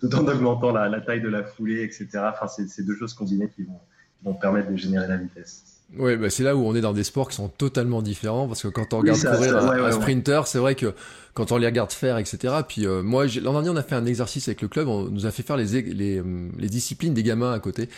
tout 0.00 0.14
en 0.14 0.26
augmentant 0.26 0.72
la, 0.72 0.88
la, 0.88 1.00
taille 1.00 1.20
de 1.20 1.28
la 1.28 1.42
foulée, 1.42 1.82
etc. 1.82 2.08
Enfin, 2.32 2.46
c'est 2.46 2.84
deux 2.84 2.96
choses 2.96 3.14
combinées 3.14 3.48
qui 3.48 3.64
vont, 3.64 3.80
qui 4.18 4.24
vont 4.24 4.34
permettre 4.34 4.70
de 4.70 4.76
générer 4.76 5.08
la 5.08 5.16
vitesse. 5.16 5.71
Oui, 5.98 6.16
bah 6.16 6.30
c'est 6.30 6.42
là 6.42 6.56
où 6.56 6.66
on 6.66 6.74
est 6.74 6.80
dans 6.80 6.94
des 6.94 7.04
sports 7.04 7.28
qui 7.28 7.36
sont 7.36 7.48
totalement 7.48 8.00
différents 8.00 8.48
parce 8.48 8.62
que 8.62 8.68
quand 8.68 8.94
on 8.94 8.98
regarde 8.98 9.20
courir 9.20 9.56
un, 9.56 9.92
sprinter, 9.92 10.46
c'est 10.46 10.58
vrai 10.58 10.74
que 10.74 10.94
quand 11.34 11.50
on 11.50 11.56
les 11.56 11.66
regarde 11.66 11.92
faire, 11.92 12.18
etc. 12.18 12.54
Puis 12.66 12.86
euh, 12.86 13.02
moi, 13.02 13.26
l'an 13.42 13.52
dernier, 13.52 13.70
on 13.70 13.76
a 13.76 13.82
fait 13.82 13.94
un 13.94 14.04
exercice 14.04 14.48
avec 14.48 14.60
le 14.62 14.68
club, 14.68 14.88
on 14.88 15.04
nous 15.04 15.26
a 15.26 15.30
fait 15.30 15.42
faire 15.42 15.56
les, 15.56 15.82
les, 15.82 16.18
euh, 16.18 16.48
les 16.58 16.68
disciplines 16.68 17.14
des 17.14 17.22
gamins 17.22 17.52
à 17.52 17.58
côté. 17.58 17.88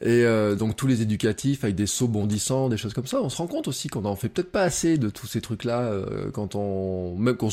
Et 0.00 0.24
euh, 0.24 0.54
donc 0.54 0.76
tous 0.76 0.86
les 0.86 1.02
éducatifs 1.02 1.64
avec 1.64 1.74
des 1.74 1.86
sauts 1.86 2.06
bondissants, 2.06 2.68
des 2.68 2.76
choses 2.76 2.94
comme 2.94 3.06
ça. 3.06 3.20
On 3.20 3.28
se 3.28 3.36
rend 3.36 3.48
compte 3.48 3.66
aussi 3.66 3.88
qu'on 3.88 4.04
en 4.04 4.14
fait 4.14 4.28
peut-être 4.28 4.52
pas 4.52 4.62
assez 4.62 4.96
de 4.96 5.10
tous 5.10 5.26
ces 5.26 5.40
trucs-là 5.40 5.80
euh, 5.80 6.30
quand 6.30 6.54
on, 6.54 7.16
même 7.16 7.36
qu'on, 7.36 7.50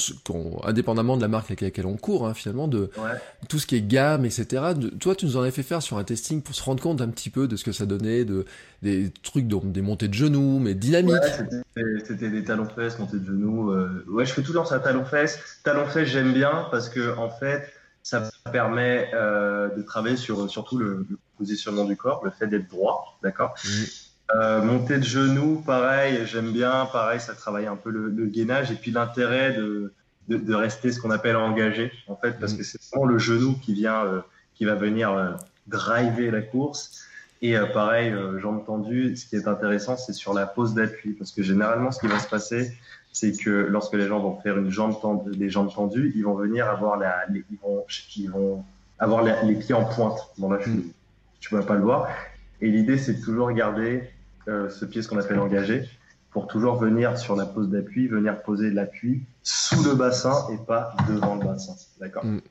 indépendamment 0.63 1.17
de 1.17 1.21
la 1.21 1.27
marque 1.27 1.47
avec 1.47 1.61
laquelle 1.61 1.87
on 1.87 1.97
court, 1.97 2.27
hein, 2.27 2.35
finalement, 2.35 2.67
de 2.67 2.91
tout 3.49 3.57
ce 3.57 3.65
qui 3.65 3.75
est 3.75 3.81
gamme, 3.81 4.25
etc. 4.25 4.61
toi, 4.99 5.15
tu 5.15 5.25
nous 5.25 5.37
en 5.37 5.41
avais 5.41 5.51
fait 5.51 5.63
faire 5.63 5.81
sur 5.81 5.97
un 5.97 6.03
testing 6.03 6.41
pour 6.41 6.53
se 6.53 6.63
rendre 6.63 6.81
compte 6.81 7.01
un 7.01 7.09
petit 7.09 7.31
peu 7.31 7.47
de 7.47 7.55
ce 7.55 7.63
que 7.63 7.71
ça 7.71 7.85
donnait, 7.85 8.25
de 8.25 8.45
des 8.83 9.11
trucs, 9.23 9.47
donc 9.47 9.71
des 9.71 9.81
montées 9.81 10.07
de 10.07 10.13
genoux, 10.13 10.59
mais 10.59 10.75
dynamiques. 10.75 11.15
c'était, 12.05 12.29
des 12.29 12.43
talons 12.43 12.67
fesses, 12.69 12.99
montées 12.99 13.17
de 13.17 13.25
genoux. 13.25 13.73
ouais, 14.07 14.25
je 14.25 14.33
fais 14.33 14.43
tout 14.43 14.53
dans 14.53 14.65
ça 14.65 14.77
talons 14.79 15.05
fesses 15.05 15.24
Talon 15.63 15.85
fait, 15.87 16.05
j'aime 16.05 16.33
bien 16.33 16.67
parce 16.71 16.89
que 16.89 17.17
en 17.17 17.29
fait, 17.29 17.71
ça 18.05 18.21
permet 18.51 19.09
euh, 19.15 19.67
de 19.75 19.81
travailler 19.81 20.15
sur 20.15 20.47
surtout 20.47 20.77
le, 20.77 21.07
positionnement 21.39 21.85
du 21.85 21.97
corps, 21.97 22.23
le 22.23 22.29
fait 22.29 22.45
d'être 22.45 22.69
droit, 22.69 23.17
d'accord? 23.23 23.55
Euh, 24.35 24.61
montée 24.61 24.99
de 24.99 25.03
genoux, 25.03 25.63
pareil, 25.65 26.21
j'aime 26.25 26.51
bien, 26.51 26.85
pareil, 26.85 27.19
ça 27.19 27.33
travaille 27.33 27.65
un 27.65 27.75
peu 27.75 27.89
le, 27.89 28.25
gainage 28.27 28.71
et 28.71 28.75
puis 28.75 28.91
l'intérêt 28.91 29.53
de, 29.53 29.91
de, 30.27 30.53
rester 30.53 30.91
ce 30.91 31.01
qu'on 31.01 31.09
appelle 31.09 31.35
engagé, 31.35 31.91
en 32.07 32.15
fait, 32.15 32.39
parce 32.39 32.53
que 32.53 32.63
c'est 32.63 32.79
vraiment 32.91 33.05
le 33.05 33.17
genou 33.17 33.55
qui 33.55 33.73
vient, 33.73 34.05
euh, 34.05 34.21
qui 34.53 34.65
va 34.65 34.75
venir 34.75 35.37
driver 35.65 36.29
la 36.29 36.41
course. 36.41 37.01
Et 37.41 37.57
pareil, 37.73 38.15
jambes 38.39 38.65
tendues, 38.65 39.15
ce 39.17 39.25
qui 39.25 39.35
est 39.35 39.47
intéressant, 39.47 39.97
c'est 39.97 40.13
sur 40.13 40.33
la 40.33 40.45
pose 40.45 40.73
d'appui, 40.75 41.13
parce 41.13 41.31
que 41.31 41.41
généralement, 41.41 41.91
ce 41.91 41.99
qui 41.99 42.07
va 42.07 42.19
se 42.19 42.29
passer, 42.29 42.71
c'est 43.15 43.31
que 43.31 43.49
lorsque 43.49 43.93
les 43.93 44.07
gens 44.07 44.19
vont 44.19 44.35
faire 44.41 44.57
une 44.57 44.69
jambe 44.69 44.99
tendue, 44.99 45.37
des 45.37 45.49
jambes 45.49 45.73
tendues, 45.73 46.11
ils 46.17 46.25
vont 46.25 46.35
venir 46.35 46.67
avoir 46.67 46.97
la, 46.97 47.25
les, 47.29 47.45
ils 47.49 47.57
vont, 47.63 47.85
ils 48.17 48.29
vont 48.29 48.65
avoir 48.99 49.23
les 49.23 49.55
pieds 49.55 49.73
en 49.73 49.85
pointe 49.85 50.19
dans 50.37 50.49
la 50.49 50.59
cheville. 50.59 50.91
Tu 51.39 51.55
ne 51.55 51.61
vas 51.61 51.65
pas 51.65 51.75
le 51.75 51.83
voir. 51.83 52.09
Et 52.59 52.67
l'idée, 52.67 52.97
c'est 52.97 53.13
de 53.13 53.23
toujours 53.23 53.53
garder 53.53 54.03
euh, 54.49 54.69
ce 54.69 54.83
pied, 54.83 55.01
ce 55.01 55.07
qu'on 55.07 55.17
appelle 55.17 55.39
engagé, 55.39 55.87
pour 56.31 56.47
toujours 56.47 56.75
venir 56.75 57.17
sur 57.17 57.37
la 57.37 57.45
pose 57.45 57.69
d'appui, 57.69 58.09
venir 58.09 58.41
poser 58.41 58.69
l'appui 58.69 59.23
sous 59.43 59.81
le 59.85 59.95
bassin 59.95 60.47
et 60.51 60.57
pas 60.57 60.93
devant 61.07 61.35
le 61.35 61.45
bassin. 61.45 61.75
D'accord. 62.01 62.25
Mm. 62.25 62.41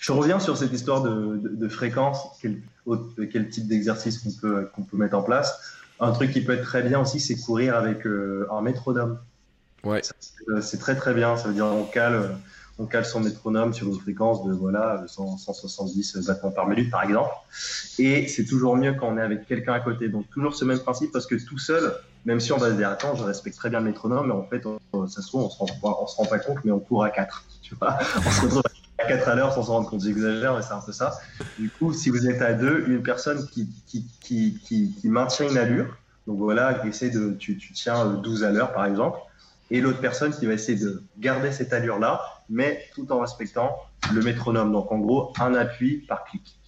Je 0.00 0.12
reviens 0.12 0.40
sur 0.40 0.56
cette 0.56 0.72
histoire 0.72 1.02
de, 1.02 1.42
de, 1.44 1.68
fréquence, 1.68 2.26
quel, 2.40 2.62
quel 3.30 3.50
type 3.50 3.68
d'exercice 3.68 4.16
qu'on 4.16 4.32
peut, 4.32 4.70
qu'on 4.74 4.82
peut 4.82 4.96
mettre 4.96 5.18
en 5.18 5.22
place. 5.22 5.76
Un 6.00 6.12
truc 6.12 6.32
qui 6.32 6.42
peut 6.42 6.52
être 6.52 6.64
très 6.64 6.82
bien 6.82 7.00
aussi, 7.00 7.20
c'est 7.20 7.36
courir 7.36 7.76
avec 7.76 8.06
euh, 8.06 8.48
un 8.50 8.62
métronome. 8.62 9.18
Euh, 10.48 10.60
c'est 10.60 10.78
très 10.78 10.96
très 10.96 11.14
bien. 11.14 11.36
Ça 11.36 11.48
veut 11.48 11.54
dire 11.54 11.66
on 11.66 11.84
cale, 11.84 12.36
on 12.78 12.86
cale 12.86 13.04
son 13.04 13.20
métronome 13.20 13.74
sur 13.74 13.88
une 13.88 13.98
fréquence 13.98 14.44
de 14.44 14.52
voilà 14.52 15.04
170 15.06 16.18
battements 16.26 16.50
par 16.50 16.68
minute 16.68 16.90
par 16.90 17.02
exemple. 17.02 17.30
Et 17.98 18.28
c'est 18.28 18.44
toujours 18.44 18.76
mieux 18.76 18.94
quand 18.94 19.08
on 19.08 19.18
est 19.18 19.22
avec 19.22 19.46
quelqu'un 19.46 19.74
à 19.74 19.80
côté. 19.80 20.08
Donc 20.08 20.28
toujours 20.30 20.54
ce 20.54 20.64
même 20.64 20.78
principe 20.78 21.12
parce 21.12 21.26
que 21.26 21.34
tout 21.34 21.58
seul, 21.58 21.92
même 22.24 22.40
si 22.40 22.52
on 22.52 22.58
va 22.58 22.70
se 22.70 22.74
dire 22.74 22.88
attends, 22.88 23.14
je 23.14 23.24
respecte 23.24 23.56
très 23.56 23.70
bien 23.70 23.80
le 23.80 23.86
métronome, 23.86 24.28
mais 24.28 24.34
en 24.34 24.44
fait 24.44 24.62
ça 25.08 25.22
se 25.22 25.28
trouve 25.28 25.44
on 25.44 25.50
se 25.50 25.58
rend, 25.58 26.06
se 26.06 26.16
rend 26.16 26.26
pas 26.26 26.38
compte, 26.38 26.58
mais 26.64 26.70
on 26.70 26.80
court 26.80 27.04
à 27.04 27.10
4 27.10 27.44
Tu 27.62 27.74
vois, 27.74 27.98
on 28.16 28.30
se 28.30 28.40
retrouve 28.42 28.62
à 28.98 29.04
4 29.04 29.28
à 29.28 29.34
l'heure 29.34 29.52
sans 29.52 29.64
s'en 29.64 29.74
rendre 29.74 29.90
compte. 29.90 30.02
J'exagère, 30.02 30.54
mais 30.54 30.62
c'est 30.62 30.72
un 30.72 30.80
peu 30.80 30.92
ça. 30.92 31.18
Du 31.58 31.68
coup, 31.68 31.92
si 31.92 32.08
vous 32.08 32.26
êtes 32.26 32.40
à 32.40 32.54
deux, 32.54 32.84
une 32.88 33.02
personne 33.02 33.46
qui, 33.48 33.68
qui, 33.86 34.06
qui, 34.20 34.58
qui, 34.64 34.94
qui 34.98 35.08
maintient 35.08 35.50
une 35.50 35.58
allure, 35.58 35.94
donc 36.26 36.38
voilà, 36.38 36.86
essaie 36.86 37.10
de, 37.10 37.32
tu 37.38 37.58
tiens 37.74 38.06
12 38.06 38.44
à 38.44 38.50
l'heure 38.50 38.72
par 38.72 38.84
exemple 38.86 39.18
et 39.70 39.80
l'autre 39.80 40.00
personne 40.00 40.32
qui 40.32 40.46
va 40.46 40.54
essayer 40.54 40.78
de 40.78 41.02
garder 41.18 41.52
cette 41.52 41.72
allure-là, 41.72 42.20
mais 42.48 42.84
tout 42.94 43.10
en 43.12 43.20
respectant 43.20 43.76
le 44.12 44.22
métronome. 44.22 44.72
Donc 44.72 44.90
en 44.92 44.98
gros, 44.98 45.32
un 45.40 45.54
appui 45.54 45.98
par 46.08 46.24
clic. 46.24 46.58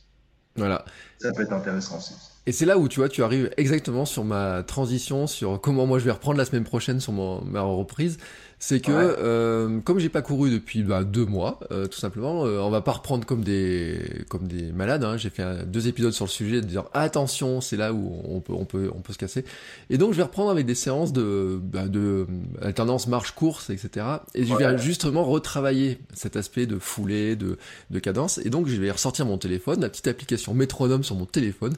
Voilà. 0.56 0.85
Ça 1.18 1.32
peut 1.32 1.43
être 1.43 1.52
intéressant 1.52 1.98
aussi. 1.98 2.14
Et 2.47 2.52
c'est 2.52 2.66
là 2.66 2.78
où 2.78 2.89
tu 2.89 3.01
vois, 3.01 3.09
tu 3.09 3.22
arrives 3.22 3.51
exactement 3.56 4.05
sur 4.05 4.24
ma 4.24 4.62
transition, 4.62 5.27
sur 5.27 5.60
comment 5.60 5.86
moi 5.86 5.98
je 5.98 6.05
vais 6.05 6.10
reprendre 6.10 6.39
la 6.39 6.44
semaine 6.44 6.64
prochaine 6.64 6.98
sur 6.98 7.12
ma 7.12 7.60
reprise 7.60 8.18
c'est 8.62 8.80
que 8.80 8.92
euh, 8.92 9.80
comme 9.80 9.98
j'ai 9.98 10.10
pas 10.10 10.20
couru 10.20 10.50
depuis 10.50 10.82
bah, 10.82 11.02
deux 11.02 11.24
mois, 11.24 11.58
euh, 11.72 11.86
tout 11.86 11.98
simplement, 11.98 12.44
euh, 12.44 12.58
on 12.58 12.68
va 12.68 12.82
pas 12.82 12.92
reprendre 12.92 13.24
comme 13.24 13.42
des 13.42 13.98
comme 14.28 14.46
des 14.46 14.70
malades. 14.70 15.02
Hein. 15.02 15.16
J'ai 15.16 15.30
fait 15.30 15.66
deux 15.66 15.88
épisodes 15.88 16.12
sur 16.12 16.26
le 16.26 16.30
sujet 16.30 16.60
de 16.60 16.66
dire 16.66 16.84
attention, 16.92 17.62
c'est 17.62 17.78
là 17.78 17.94
où 17.94 18.20
on 18.28 18.40
peut 18.40 18.52
on 18.52 18.66
peut 18.66 18.90
on 18.94 19.00
peut 19.00 19.14
se 19.14 19.18
casser. 19.18 19.46
Et 19.88 19.96
donc 19.96 20.12
je 20.12 20.18
vais 20.18 20.24
reprendre 20.24 20.50
avec 20.50 20.66
des 20.66 20.74
séances 20.74 21.14
de 21.14 21.58
bah, 21.62 21.88
de 21.88 22.26
alternance 22.60 23.06
marche 23.06 23.32
course, 23.32 23.70
etc. 23.70 24.04
Et 24.34 24.44
je 24.44 24.54
vais 24.54 24.76
justement 24.76 25.24
retravailler 25.24 25.98
cet 26.12 26.36
aspect 26.36 26.66
de 26.66 26.78
foulée, 26.78 27.36
de 27.36 27.56
de 27.88 27.98
cadence. 27.98 28.36
Et 28.44 28.50
donc 28.50 28.68
je 28.68 28.78
vais 28.78 28.90
ressortir 28.90 29.24
mon 29.24 29.38
téléphone, 29.38 29.80
la 29.80 29.88
petite 29.88 30.06
application 30.06 30.52
métronome 30.52 31.02
sur 31.02 31.16
mon 31.16 31.24
téléphone 31.24 31.72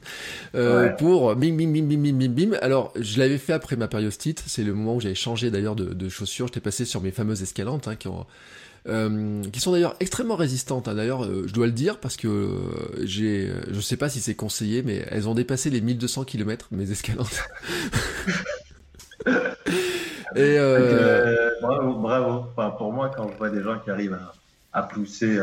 euh, 0.53 0.89
pour 0.89 1.33
bim 1.37 1.55
bim 1.55 1.71
bim 1.71 1.83
bim 1.83 1.97
bim 1.97 2.17
bim 2.17 2.49
bim. 2.49 2.57
Alors 2.61 2.91
je 2.99 3.19
l'avais 3.19 3.37
fait 3.37 3.53
après 3.53 3.77
ma 3.77 3.87
périostite. 3.87 4.43
C'est 4.47 4.63
le 4.63 4.73
moment 4.73 4.97
où 4.97 4.99
j'avais 4.99 5.15
changé 5.15 5.49
d'ailleurs 5.49 5.77
de, 5.77 5.85
de 5.85 6.09
chaussures. 6.09 6.47
J'étais 6.47 6.59
sur 6.73 7.01
mes 7.01 7.11
fameuses 7.11 7.41
escalantes, 7.41 7.87
hein, 7.87 7.95
qui, 7.95 8.07
euh, 8.87 9.41
qui 9.51 9.61
sont 9.61 9.71
d'ailleurs 9.71 9.95
extrêmement 9.99 10.35
résistantes. 10.35 10.87
Hein. 10.87 10.95
D'ailleurs, 10.95 11.23
euh, 11.23 11.43
je 11.47 11.53
dois 11.53 11.67
le 11.67 11.71
dire 11.71 11.99
parce 11.99 12.17
que 12.17 12.27
euh, 12.27 12.59
j'ai, 13.03 13.49
je 13.71 13.79
sais 13.79 13.95
pas 13.95 14.09
si 14.09 14.19
c'est 14.19 14.35
conseillé, 14.35 14.83
mais 14.83 15.05
elles 15.09 15.29
ont 15.29 15.33
dépassé 15.33 15.69
les 15.69 15.79
1200 15.79 16.25
km 16.25 16.67
mes 16.71 16.91
escalantes. 16.91 17.43
Et 20.35 20.57
bravo, 21.61 21.93
bravo. 21.93 22.45
pour 22.77 22.91
moi, 22.91 23.11
quand 23.15 23.29
je 23.31 23.37
vois 23.37 23.51
des 23.51 23.61
gens 23.61 23.79
qui 23.79 23.91
arrivent 23.91 24.19
à, 24.73 24.83
pousser, 24.83 25.39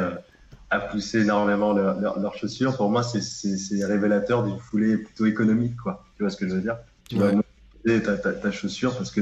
à 0.68 0.80
pousser 0.80 1.20
énormément 1.20 1.72
leurs 1.72 2.34
chaussures, 2.36 2.76
pour 2.76 2.90
moi, 2.90 3.02
c'est 3.04 3.84
révélateur 3.84 4.42
d'une 4.42 4.58
foulée 4.58 4.98
plutôt 4.98 5.26
économique, 5.26 5.76
quoi. 5.76 6.04
Tu 6.16 6.24
vois 6.24 6.30
ce 6.30 6.36
que 6.36 6.48
je 6.48 6.54
veux 6.54 6.60
dire? 6.60 6.76
Tu 7.08 7.16
ta, 7.84 8.16
ta, 8.16 8.50
chaussure 8.50 8.96
parce 8.96 9.10
que 9.10 9.20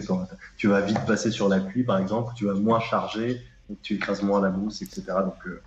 tu 0.56 0.68
vas 0.68 0.80
vite 0.80 1.04
passer 1.06 1.30
sur 1.30 1.48
l'appui, 1.48 1.84
par 1.84 1.98
exemple, 1.98 2.32
tu 2.36 2.46
vas 2.46 2.54
moins 2.54 2.80
charger, 2.80 3.40
donc 3.68 3.78
tu 3.82 3.94
écrases 3.94 4.22
moins 4.22 4.40
la 4.40 4.50
mousse, 4.50 4.82
etc. 4.82 5.02
Donc, 5.24 5.34
euh, 5.46 5.60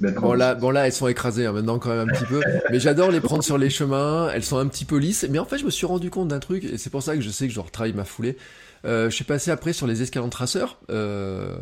Bon 0.00 0.34
là, 0.34 0.54
bon 0.54 0.70
là, 0.70 0.86
elles 0.86 0.92
sont 0.92 1.08
écrasées 1.08 1.46
hein, 1.46 1.52
maintenant 1.52 1.78
quand 1.78 1.90
même 1.90 2.08
un 2.08 2.12
petit 2.12 2.24
peu. 2.24 2.40
Mais 2.70 2.78
j'adore 2.78 3.10
les 3.10 3.20
prendre 3.20 3.42
sur 3.42 3.58
les 3.58 3.70
chemins. 3.70 4.30
Elles 4.32 4.44
sont 4.44 4.58
un 4.58 4.66
petit 4.68 4.84
peu 4.84 4.96
lisses. 4.96 5.26
Mais 5.28 5.38
en 5.40 5.44
fait, 5.44 5.58
je 5.58 5.64
me 5.64 5.70
suis 5.70 5.86
rendu 5.86 6.08
compte 6.08 6.28
d'un 6.28 6.38
truc 6.38 6.64
et 6.64 6.78
c'est 6.78 6.90
pour 6.90 7.02
ça 7.02 7.16
que 7.16 7.20
je 7.20 7.30
sais 7.30 7.48
que 7.48 7.52
je 7.52 7.58
retravaille 7.58 7.94
ma 7.94 8.04
foulée. 8.04 8.36
Euh, 8.84 9.10
je 9.10 9.14
suis 9.14 9.24
passé 9.24 9.50
après 9.50 9.72
sur 9.72 9.86
les 9.86 10.02
escalants 10.02 10.28
traceurs, 10.28 10.78
euh, 10.90 11.56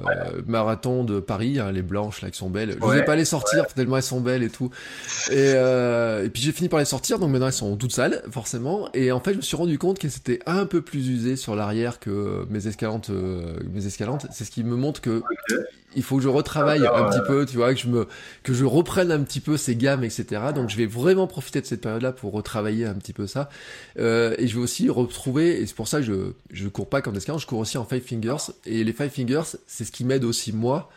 marathon 0.47 1.05
de 1.05 1.21
Paris, 1.21 1.59
hein, 1.59 1.73
les 1.73 1.83
blanches 1.83 2.23
là 2.23 2.31
qui 2.31 2.39
sont 2.39 2.51
belles. 2.51 2.77
Je 2.81 2.87
ne 2.87 3.03
pas 3.03 3.17
les 3.17 3.25
sortir 3.25 3.67
tellement 3.69 3.97
elles 3.97 4.03
sont 4.03 4.21
belles 4.21 4.43
et 4.43 4.51
tout. 4.51 4.71
Et, 5.31 5.53
euh, 5.55 6.25
et 6.25 6.29
puis 6.29 6.43
j'ai 6.43 6.53
fini 6.53 6.69
par 6.69 6.79
les 6.79 6.85
sortir, 6.85 7.19
donc 7.19 7.31
maintenant 7.31 7.47
elles 7.47 7.53
sont 7.53 7.77
toutes 7.77 7.93
sales 7.93 8.23
forcément. 8.31 8.89
Et 8.95 9.13
en 9.13 9.21
fait 9.21 9.33
je 9.33 9.39
me 9.39 9.43
suis 9.43 9.57
rendu 9.57 9.79
compte 9.79 9.99
qu'elles 9.99 10.17
étaient 10.17 10.41
un 10.47 10.67
peu 10.67 10.83
plus 10.83 11.09
usées 11.09 11.37
sur 11.37 11.57
l'arrière 11.57 11.99
que 11.99 12.47
mes 12.51 12.67
escalantes. 12.67 13.11
Euh, 13.11 13.57
mes 13.73 13.87
escalantes, 13.87 14.27
c'est 14.33 14.45
ce 14.45 14.51
qui 14.51 14.65
me 14.65 14.77
montre 14.77 15.01
que 15.01 15.23
il 15.97 16.03
faut 16.03 16.17
que 16.19 16.23
je 16.23 16.29
retravaille 16.29 16.87
un 16.87 17.09
petit 17.09 17.27
peu, 17.27 17.45
tu 17.47 17.57
vois, 17.57 17.75
que 17.75 17.81
je 17.81 17.89
me, 17.89 18.07
que 18.43 18.53
je 18.53 18.65
reprenne 18.65 19.11
un 19.11 19.23
petit 19.23 19.41
peu 19.41 19.57
ces 19.57 19.75
gammes, 19.75 20.05
etc. 20.05 20.27
Donc 20.55 20.71
je 20.71 20.77
vais 20.77 20.87
vraiment 20.87 21.27
profiter 21.27 21.61
de 21.61 21.67
cette 21.67 21.81
période-là 21.81 22.13
pour 22.13 22.33
retravailler 22.33 22.87
un 22.87 22.95
petit 22.95 23.13
peu 23.13 23.27
ça. 23.27 23.49
Euh, 23.99 24.35
et 24.39 24.47
je 24.47 24.57
vais 24.57 24.63
aussi 24.63 24.89
retrouver, 24.89 25.61
et 25.61 25.67
c'est 25.67 25.75
pour 25.75 25.89
ça 25.89 25.99
que 25.99 26.05
je, 26.05 26.33
je 26.53 26.69
cours 26.69 26.89
pas 26.89 27.03
comme 27.03 27.17
escalade, 27.17 27.41
je 27.41 27.47
cours 27.47 27.59
aussi 27.59 27.79
en 27.79 27.85
five 27.85 28.03
fingers. 28.03 28.53
Et 28.67 28.85
les 28.85 28.93
five 28.93 29.11
fingers, 29.11 29.57
c'est 29.67 29.85
ce 29.85 29.91
qui 29.91 30.05
m'aide 30.05 30.25
aussi 30.25 30.53
moi 30.53 30.91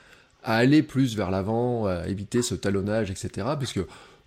à 0.43 0.55
aller 0.55 0.83
plus 0.83 1.15
vers 1.15 1.31
l'avant, 1.31 1.85
à 1.87 2.07
éviter 2.07 2.41
ce 2.41 2.55
talonnage, 2.55 3.11
etc. 3.11 3.47
Puisque 3.57 3.81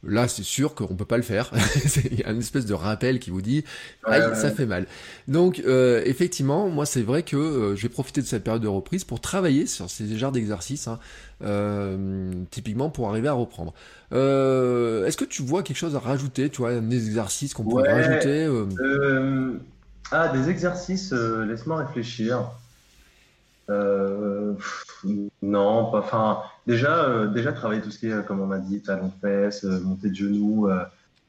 Là, 0.04 0.26
c'est 0.26 0.42
sûr 0.42 0.74
qu'on 0.74 0.96
peut 0.96 1.04
pas 1.04 1.16
le 1.16 1.22
faire. 1.22 1.52
Il 2.10 2.18
y 2.18 2.24
a 2.24 2.32
une 2.32 2.40
espèce 2.40 2.66
de 2.66 2.74
rappel 2.74 3.20
qui 3.20 3.30
vous 3.30 3.40
dit, 3.40 3.64
aïe, 4.04 4.22
ça 4.34 4.50
fait 4.50 4.66
mal. 4.66 4.86
Donc, 5.28 5.62
euh, 5.64 6.02
effectivement, 6.04 6.68
moi, 6.68 6.86
c'est 6.86 7.02
vrai 7.02 7.22
que 7.22 7.36
euh, 7.36 7.76
je 7.76 7.82
vais 7.82 7.88
profiter 7.88 8.20
de 8.20 8.26
cette 8.26 8.42
période 8.42 8.62
de 8.62 8.68
reprise 8.68 9.04
pour 9.04 9.20
travailler 9.20 9.66
sur 9.66 9.88
ces 9.88 10.16
genres 10.18 10.32
d'exercices, 10.32 10.88
hein, 10.88 10.98
euh, 11.44 12.32
typiquement 12.50 12.90
pour 12.90 13.08
arriver 13.08 13.28
à 13.28 13.32
reprendre. 13.32 13.74
Est-ce 14.10 15.16
que 15.16 15.24
tu 15.24 15.42
vois 15.42 15.62
quelque 15.62 15.76
chose 15.76 15.94
à 15.94 16.00
rajouter, 16.00 16.50
tu 16.50 16.58
vois, 16.58 16.70
un 16.70 16.90
exercice 16.90 17.54
qu'on 17.54 17.62
pourrait 17.62 17.92
rajouter 17.92 18.48
Ah, 20.10 20.28
des 20.28 20.50
exercices, 20.50 21.12
laisse-moi 21.12 21.76
réfléchir. 21.76 22.50
Euh, 23.70 24.54
non, 25.42 25.90
pas. 25.90 25.98
Enfin, 25.98 26.42
déjà, 26.66 27.04
euh, 27.04 27.26
déjà 27.26 27.52
travailler 27.52 27.80
tout 27.80 27.90
ce 27.90 27.98
qui 27.98 28.08
est, 28.08 28.26
comme 28.26 28.40
on 28.40 28.50
a 28.50 28.58
dit, 28.58 28.80
talon 28.80 29.12
fesses, 29.20 29.64
euh, 29.64 29.80
montée 29.80 30.10
de 30.10 30.14
genoux, 30.14 30.68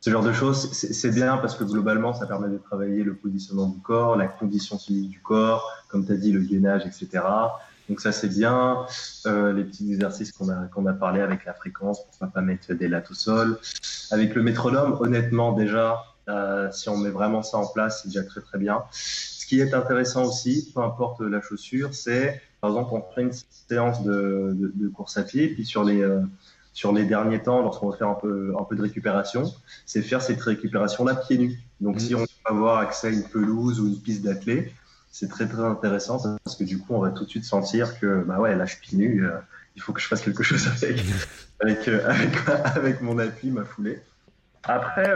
ce 0.02 0.10
genre 0.10 0.24
de 0.24 0.34
choses, 0.34 0.70
c'est 0.74 1.12
bien 1.12 1.38
parce 1.38 1.56
que 1.56 1.64
globalement, 1.64 2.14
ça 2.14 2.28
permet 2.28 2.50
de 2.50 2.58
travailler 2.58 3.04
le 3.04 3.16
positionnement 3.16 3.68
du 3.68 3.80
corps, 3.80 4.18
la 4.18 4.28
condition 4.28 4.78
physique 4.78 5.10
du 5.10 5.20
corps, 5.22 5.72
comme 5.88 6.06
tu 6.06 6.12
as 6.12 6.18
dit, 6.18 6.34
le 6.34 6.42
gainage, 6.42 6.86
etc. 6.86 7.24
Donc 7.88 8.02
ça, 8.02 8.12
c'est 8.12 8.28
bien. 8.28 8.86
les 9.26 9.64
petits 9.64 9.94
exercices 9.94 10.34
qu'on 10.34 10.50
a, 10.50 10.66
qu'on 10.66 10.86
a 10.88 10.94
parlé 10.94 11.22
avec 11.22 11.46
la 11.46 11.54
fréquence 11.54 12.04
pour 12.04 12.28
ne 12.28 12.32
pas 12.34 12.42
mettre 12.42 12.74
des 12.74 12.90
lattes 12.90 13.12
au 13.12 13.14
sol. 13.14 13.58
Avec 14.12 14.36
le 14.36 14.44
métronome, 14.44 14.98
honnêtement, 15.00 15.54
déjà, 15.54 16.04
si 16.74 16.90
on 16.90 16.98
met 16.98 17.10
vraiment 17.10 17.42
ça 17.42 17.58
en 17.58 17.68
place, 17.68 18.02
c'est 18.02 18.10
déjà 18.10 18.24
très 18.24 18.42
très 18.42 18.58
bien 18.58 18.84
qui 19.45 19.60
est 19.60 19.74
intéressant 19.74 20.26
aussi, 20.26 20.72
peu 20.74 20.82
importe 20.82 21.22
la 21.22 21.41
chaussure, 21.41 21.94
c'est 21.94 22.41
par 22.61 22.72
exemple 22.72 22.91
on 22.94 23.14
fait 23.14 23.22
une 23.22 23.32
séance 23.70 24.03
de, 24.03 24.91
course 24.95 25.18
à 25.18 25.24
pied, 25.24 25.49
puis 25.49 25.65
sur 25.65 25.84
les 25.84 26.02
euh, 26.02 26.22
sur 26.74 26.91
les 26.91 27.06
derniers 27.06 27.41
temps, 27.41 27.61
lorsqu'on 27.61 27.90
va 27.90 27.98
faire 27.98 28.10
un 28.10 28.15
peu 28.15 28.53
un 28.60 28.64
peu 28.64 28.76
de 28.76 28.82
récupération, 28.82 29.53
c'est 29.86 30.02
faire 30.02 30.22
cette 30.22 30.41
récupération 30.41 31.06
là 31.06 31.15
pieds 31.15 31.38
nus. 31.38 31.60
Donc 31.82 31.99
si 31.99 32.14
mmh. 32.14 32.18
on 32.18 32.22
veut 32.22 32.28
avoir 32.45 32.80
accès 32.80 33.07
à 33.07 33.10
une 33.11 33.24
pelouse 33.24 33.80
ou 33.80 33.88
une 33.88 33.99
piste 33.99 34.24
d'athlée, 34.24 34.74
c'est 35.11 35.30
très 35.30 35.48
très 35.48 35.64
intéressant 35.64 36.20
parce 36.44 36.56
que 36.56 36.64
du 36.64 36.80
coup 36.80 36.94
on 36.94 36.99
va 36.99 37.10
tout 37.10 37.26
de 37.26 37.30
suite 37.30 37.45
sentir 37.45 37.99
que 37.99 38.24
bah 38.24 38.40
ouais 38.40 38.56
là 38.56 38.65
je 38.65 38.74
suis 38.74 38.82
pieds 38.82 38.98
nus, 38.98 39.26
euh, 39.26 39.38
il 39.76 39.82
faut 39.82 39.94
que 39.94 40.02
je 40.02 40.07
fasse 40.07 40.22
quelque 40.22 40.44
chose 40.44 40.68
avec 40.68 41.03
avec, 41.61 41.88
euh, 41.88 42.10
avec, 42.10 42.32
avec 42.48 43.02
mon 43.02 43.20
appui, 43.20 43.52
ma 43.52 43.64
foulée. 43.64 43.99
Après, 44.64 45.11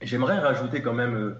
j'aimerais 0.00 0.38
rajouter 0.38 0.80
quand 0.80 0.92
même 0.92 1.34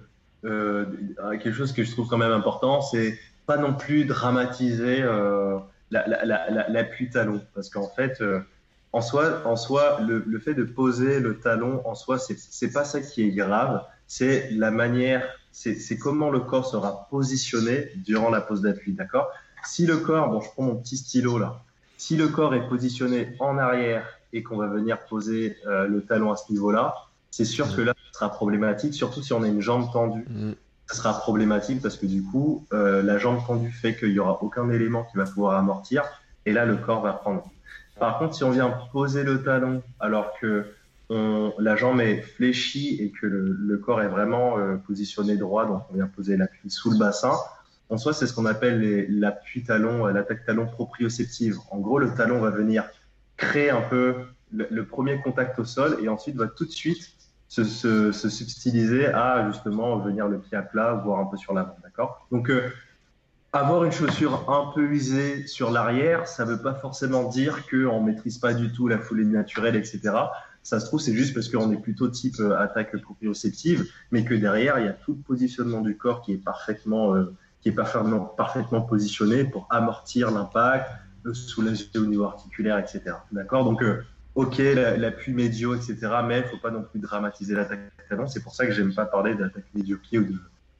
euh, 0.44 0.84
quelque 1.30 1.52
chose 1.52 1.72
que 1.72 1.84
je 1.84 1.90
trouve 1.90 2.08
quand 2.08 2.18
même 2.18 2.32
important, 2.32 2.82
c'est 2.82 3.18
pas 3.46 3.56
non 3.56 3.74
plus 3.74 4.04
dramatiser 4.04 5.02
euh, 5.02 5.58
l'appui 5.90 7.08
talon, 7.10 7.40
parce 7.54 7.70
qu'en 7.70 7.88
fait, 7.88 8.20
euh, 8.20 8.40
en 8.92 9.00
soi, 9.00 9.42
en 9.46 9.56
soi 9.56 10.00
le, 10.06 10.22
le, 10.26 10.38
fait 10.38 10.54
de 10.54 10.64
poser 10.64 11.20
le 11.20 11.38
talon, 11.38 11.82
en 11.86 11.94
soi, 11.94 12.18
c'est 12.18 12.72
pas 12.72 12.84
ça 12.84 13.00
qui 13.00 13.22
est 13.22 13.30
grave, 13.30 13.82
c'est 14.06 14.50
la 14.50 14.70
manière, 14.70 15.26
c'est 15.52 15.98
comment 15.98 16.30
le 16.30 16.40
corps 16.40 16.66
sera 16.66 17.08
positionné 17.10 17.90
durant 17.96 18.30
la 18.30 18.40
pose 18.40 18.60
d'appui, 18.60 18.92
d'accord? 18.92 19.28
Si 19.64 19.86
le 19.86 19.96
corps, 19.96 20.28
bon, 20.28 20.40
je 20.40 20.50
prends 20.50 20.64
mon 20.64 20.76
petit 20.76 20.98
stylo 20.98 21.38
là, 21.38 21.62
si 21.96 22.16
le 22.16 22.28
corps 22.28 22.54
est 22.54 22.68
positionné 22.68 23.34
en 23.40 23.56
arrière 23.56 24.06
et 24.34 24.42
qu'on 24.42 24.58
va 24.58 24.66
venir 24.66 24.98
poser 25.06 25.56
le 25.64 26.00
talon 26.00 26.32
à 26.32 26.36
ce 26.36 26.52
niveau-là, 26.52 26.94
c'est 27.36 27.44
sûr 27.44 27.74
que 27.74 27.80
là, 27.80 27.94
ce 28.06 28.18
sera 28.18 28.30
problématique, 28.30 28.94
surtout 28.94 29.20
si 29.20 29.32
on 29.32 29.42
a 29.42 29.48
une 29.48 29.60
jambe 29.60 29.92
tendue. 29.92 30.24
Ce 30.28 30.32
mm. 30.32 30.54
sera 30.86 31.18
problématique 31.18 31.82
parce 31.82 31.96
que 31.96 32.06
du 32.06 32.22
coup, 32.22 32.64
euh, 32.72 33.02
la 33.02 33.18
jambe 33.18 33.44
tendue 33.44 33.72
fait 33.72 33.96
qu'il 33.96 34.12
n'y 34.12 34.20
aura 34.20 34.40
aucun 34.40 34.70
élément 34.70 35.02
qui 35.10 35.16
va 35.16 35.24
pouvoir 35.24 35.58
amortir, 35.58 36.04
et 36.46 36.52
là, 36.52 36.64
le 36.64 36.76
corps 36.76 37.02
va 37.02 37.12
prendre. 37.12 37.42
Par 37.98 38.18
contre, 38.18 38.36
si 38.36 38.44
on 38.44 38.50
vient 38.50 38.70
poser 38.92 39.24
le 39.24 39.42
talon 39.42 39.82
alors 39.98 40.32
que 40.40 40.64
la 41.10 41.76
jambe 41.76 42.00
est 42.00 42.22
fléchie 42.22 42.96
et 43.00 43.10
que 43.10 43.26
le, 43.26 43.78
corps 43.78 44.00
est 44.00 44.08
vraiment 44.08 44.58
euh, 44.58 44.76
positionné 44.76 45.36
droit, 45.36 45.66
donc 45.66 45.82
on 45.90 45.94
vient 45.94 46.06
poser 46.06 46.36
l'appui 46.36 46.70
sous 46.70 46.90
le 46.90 46.98
bassin, 46.98 47.32
en 47.90 47.98
soi, 47.98 48.12
c'est 48.12 48.26
ce 48.26 48.32
qu'on 48.32 48.46
appelle 48.46 49.06
l'appui 49.08 49.64
talon, 49.64 50.06
euh, 50.06 50.12
l'attaque 50.12 50.44
talon 50.44 50.66
proprioceptive. 50.66 51.58
En 51.70 51.78
gros, 51.78 51.98
le 51.98 52.14
talon 52.14 52.40
va 52.40 52.50
venir 52.50 52.84
créer 53.36 53.70
un 53.70 53.82
peu 53.82 54.14
le, 54.52 54.84
premier 54.84 55.20
contact 55.20 55.58
au 55.58 55.64
sol 55.64 55.98
et 56.02 56.08
ensuite 56.08 56.36
va 56.36 56.46
tout 56.46 56.64
de 56.64 56.70
suite 56.70 57.13
se, 57.62 58.28
subtiliser 58.28 59.06
à 59.06 59.48
justement 59.50 59.98
venir 59.98 60.26
le 60.26 60.38
pied 60.38 60.56
à 60.56 60.62
plat, 60.62 60.94
voire 60.94 61.20
un 61.20 61.26
peu 61.26 61.36
sur 61.36 61.54
l'avant, 61.54 61.76
d'accord? 61.82 62.26
Donc, 62.32 62.50
euh, 62.50 62.68
avoir 63.52 63.84
une 63.84 63.92
chaussure 63.92 64.50
un 64.50 64.72
peu 64.74 64.82
usée 64.82 65.46
sur 65.46 65.70
l'arrière, 65.70 66.26
ça 66.26 66.44
ne 66.44 66.50
veut 66.50 66.62
pas 66.62 66.74
forcément 66.74 67.28
dire 67.28 67.64
qu'on 67.68 68.00
ne 68.00 68.06
maîtrise 68.06 68.38
pas 68.38 68.54
du 68.54 68.72
tout 68.72 68.88
la 68.88 68.98
foulée 68.98 69.24
naturelle, 69.24 69.76
etc. 69.76 70.00
Ça 70.64 70.80
se 70.80 70.86
trouve, 70.86 70.98
c'est 70.98 71.14
juste 71.14 71.34
parce 71.34 71.48
qu'on 71.48 71.70
est 71.70 71.80
plutôt 71.80 72.08
type 72.08 72.40
euh, 72.40 72.58
attaque 72.58 73.00
proprioceptive, 73.00 73.86
mais 74.10 74.24
que 74.24 74.34
derrière, 74.34 74.78
il 74.80 74.86
y 74.86 74.88
a 74.88 74.92
tout 74.92 75.12
le 75.12 75.20
positionnement 75.20 75.82
du 75.82 75.96
corps 75.96 76.22
qui 76.22 76.32
est 76.32 76.42
parfaitement, 76.42 77.14
euh, 77.14 77.32
qui 77.60 77.68
est 77.68 77.72
parfaitement, 77.72 78.80
positionné 78.82 79.44
pour 79.44 79.68
amortir 79.70 80.30
l'impact, 80.30 80.90
soulager 81.32 81.86
au 81.96 82.06
niveau 82.06 82.24
articulaire, 82.24 82.78
etc. 82.78 83.16
D'accord? 83.30 83.64
Donc, 83.64 83.82
ok, 84.34 84.58
l'appui 84.58 85.32
médio, 85.32 85.74
etc. 85.74 85.96
Mais 86.26 86.40
il 86.40 86.44
ne 86.44 86.48
faut 86.48 86.58
pas 86.58 86.70
non 86.70 86.82
plus 86.82 87.00
dramatiser 87.00 87.54
l'attaque 87.54 87.80
talon. 88.08 88.26
C'est 88.26 88.42
pour 88.42 88.54
ça 88.54 88.66
que 88.66 88.72
j'aime 88.72 88.94
pas 88.94 89.06
parler 89.06 89.34
d'attaque 89.34 89.64
médio-pied 89.74 90.20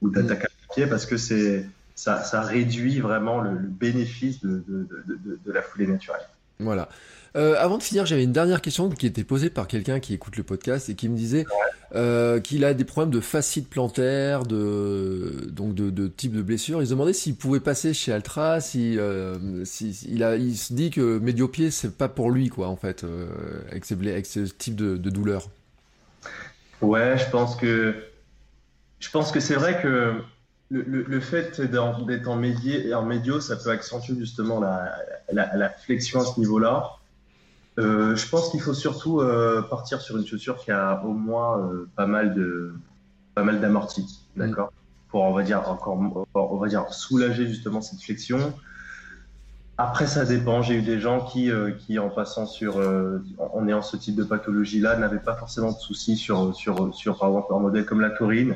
ou 0.01 0.09
d'attaque 0.09 0.43
ou 0.43 0.71
à 0.71 0.73
pied 0.73 0.87
parce 0.87 1.05
que 1.05 1.17
c'est 1.17 1.65
ça, 1.95 2.23
ça, 2.23 2.41
réduit 2.41 2.99
vraiment 2.99 3.39
le, 3.39 3.51
bénéfice 3.57 4.41
de, 4.41 4.63
de, 4.67 4.87
de, 5.07 5.39
de, 5.43 5.51
la 5.51 5.61
foulée 5.61 5.87
naturelle. 5.87 6.27
Voilà. 6.59 6.89
Euh, 7.35 7.55
avant 7.59 7.77
de 7.77 7.83
finir, 7.83 8.05
j'avais 8.05 8.23
une 8.23 8.31
dernière 8.31 8.61
question 8.61 8.89
qui 8.89 9.05
était 9.05 9.25
posée 9.25 9.49
par 9.49 9.67
quelqu'un 9.67 9.99
qui 9.99 10.13
écoute 10.13 10.37
le 10.37 10.43
podcast 10.43 10.89
et 10.89 10.95
qui 10.95 11.09
me 11.09 11.17
disait 11.17 11.45
euh, 11.93 12.39
qu'il 12.39 12.63
a 12.63 12.73
des 12.73 12.85
problèmes 12.85 13.13
de 13.13 13.19
fascite 13.19 13.69
plantaire, 13.69 14.43
de 14.43 15.49
donc 15.51 15.75
de, 15.75 16.07
type 16.07 16.33
de 16.33 16.41
blessure. 16.41 16.81
Il 16.81 16.85
se 16.85 16.91
demandait 16.91 17.13
s'il 17.13 17.35
pouvait 17.35 17.59
passer 17.59 17.93
chez 17.93 18.13
Altra, 18.13 18.61
si, 18.61 18.97
euh, 18.97 19.63
si, 19.65 19.91
il 20.09 20.23
a, 20.23 20.37
se 20.37 20.73
dit 20.73 20.91
que 20.91 21.19
médiopied 21.19 21.71
c'est 21.71 21.97
pas 21.97 22.07
pour 22.07 22.31
lui 22.31 22.49
quoi 22.49 22.69
en 22.69 22.77
fait 22.77 23.03
euh, 23.03 23.27
avec 23.69 23.85
ce 24.25 24.39
type 24.39 24.75
de, 24.75 24.95
de 24.95 25.09
douleur. 25.09 25.49
Ouais, 26.81 27.17
je 27.17 27.29
pense 27.29 27.55
que 27.55 27.95
je 28.99 29.09
pense 29.09 29.31
que 29.31 29.39
c'est 29.39 29.55
vrai 29.55 29.81
que 29.81 30.15
le, 30.75 30.83
le, 30.87 31.03
le 31.03 31.19
fait 31.21 31.61
d'être 31.61 32.27
en, 32.27 32.35
médié, 32.35 32.93
en 32.93 33.05
médio, 33.05 33.39
ça 33.39 33.55
peut 33.55 33.69
accentuer 33.69 34.15
justement 34.17 34.59
la, 34.59 34.93
la, 35.31 35.55
la 35.55 35.69
flexion 35.69 36.19
à 36.19 36.25
ce 36.25 36.37
niveau-là. 36.39 36.97
Euh, 37.79 38.15
je 38.15 38.27
pense 38.27 38.49
qu'il 38.49 38.59
faut 38.61 38.73
surtout 38.73 39.21
euh, 39.21 39.61
partir 39.61 40.01
sur 40.01 40.17
une 40.17 40.25
chaussure 40.25 40.57
qui 40.57 40.71
a 40.71 41.01
au 41.05 41.13
moins 41.13 41.59
euh, 41.59 41.87
pas 41.95 42.07
mal 42.07 42.33
de 42.33 42.73
pas 43.35 43.43
mal 43.43 43.59
d'amortis, 43.59 44.21
mm. 44.35 44.39
d'accord, 44.39 44.71
pour 45.09 45.23
on 45.23 45.33
va 45.33 45.43
dire 45.43 45.69
encore 45.69 46.25
on 46.33 46.57
va 46.57 46.67
dire 46.67 46.85
soulager 46.93 47.47
justement 47.47 47.81
cette 47.81 48.01
flexion. 48.01 48.53
Après, 49.77 50.07
ça 50.07 50.23
dépend. 50.23 50.61
J'ai 50.61 50.75
eu 50.75 50.81
des 50.81 51.01
gens 51.01 51.19
qui, 51.25 51.51
qui 51.79 51.99
en 51.99 52.09
passant 52.09 52.45
sur, 52.45 52.77
en 53.37 53.67
ayant 53.67 53.81
ce 53.81 53.97
type 53.97 54.15
de 54.15 54.23
pathologie-là, 54.23 54.95
n'avaient 54.95 55.19
pas 55.19 55.35
forcément 55.35 55.73
de 55.73 55.77
soucis 55.77 56.15
sur, 56.15 56.55
sur, 56.55 56.95
sur, 56.95 57.17
par 57.19 57.27
exemple, 57.27 57.53
un 57.53 57.59
modèle 57.59 57.85
comme 57.85 57.99
la 57.99 58.09
taurine. 58.09 58.55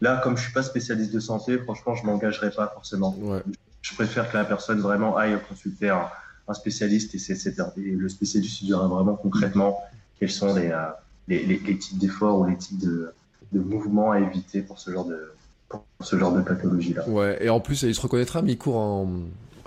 Là, 0.00 0.20
comme 0.22 0.36
je 0.36 0.44
suis 0.44 0.52
pas 0.52 0.62
spécialiste 0.62 1.12
de 1.12 1.20
santé, 1.20 1.58
franchement, 1.58 1.94
je 1.94 2.06
m'engagerai 2.06 2.50
pas 2.50 2.68
forcément. 2.68 3.14
Ouais. 3.18 3.42
Je 3.82 3.94
préfère 3.94 4.30
que 4.30 4.36
la 4.36 4.44
personne 4.44 4.80
vraiment 4.80 5.16
aille 5.16 5.38
consulter 5.48 5.90
un, 5.90 6.08
un 6.48 6.54
spécialiste 6.54 7.14
et, 7.14 7.18
c'est, 7.18 7.54
le 7.76 8.08
spécialiste 8.08 8.64
dira 8.64 8.86
vraiment 8.88 9.14
concrètement 9.14 9.78
quels 10.18 10.30
sont 10.30 10.54
les, 10.54 10.68
euh, 10.68 10.88
les, 11.28 11.44
les, 11.44 11.78
types 11.78 11.98
d'efforts 11.98 12.40
ou 12.40 12.44
les 12.44 12.56
types 12.56 12.78
de, 12.78 13.12
de, 13.52 13.60
mouvements 13.60 14.12
à 14.12 14.20
éviter 14.20 14.60
pour 14.60 14.78
ce 14.78 14.90
genre 14.90 15.06
de, 15.06 15.32
pour 15.68 15.84
ce 16.00 16.16
genre 16.18 16.32
de 16.32 16.42
pathologie-là. 16.42 17.08
Ouais, 17.08 17.38
et 17.42 17.48
en 17.48 17.60
plus, 17.60 17.82
il 17.82 17.94
se 17.94 18.00
reconnaîtra, 18.00 18.42
mais 18.42 18.52
il 18.52 18.58
court 18.58 18.76
en, 18.76 19.08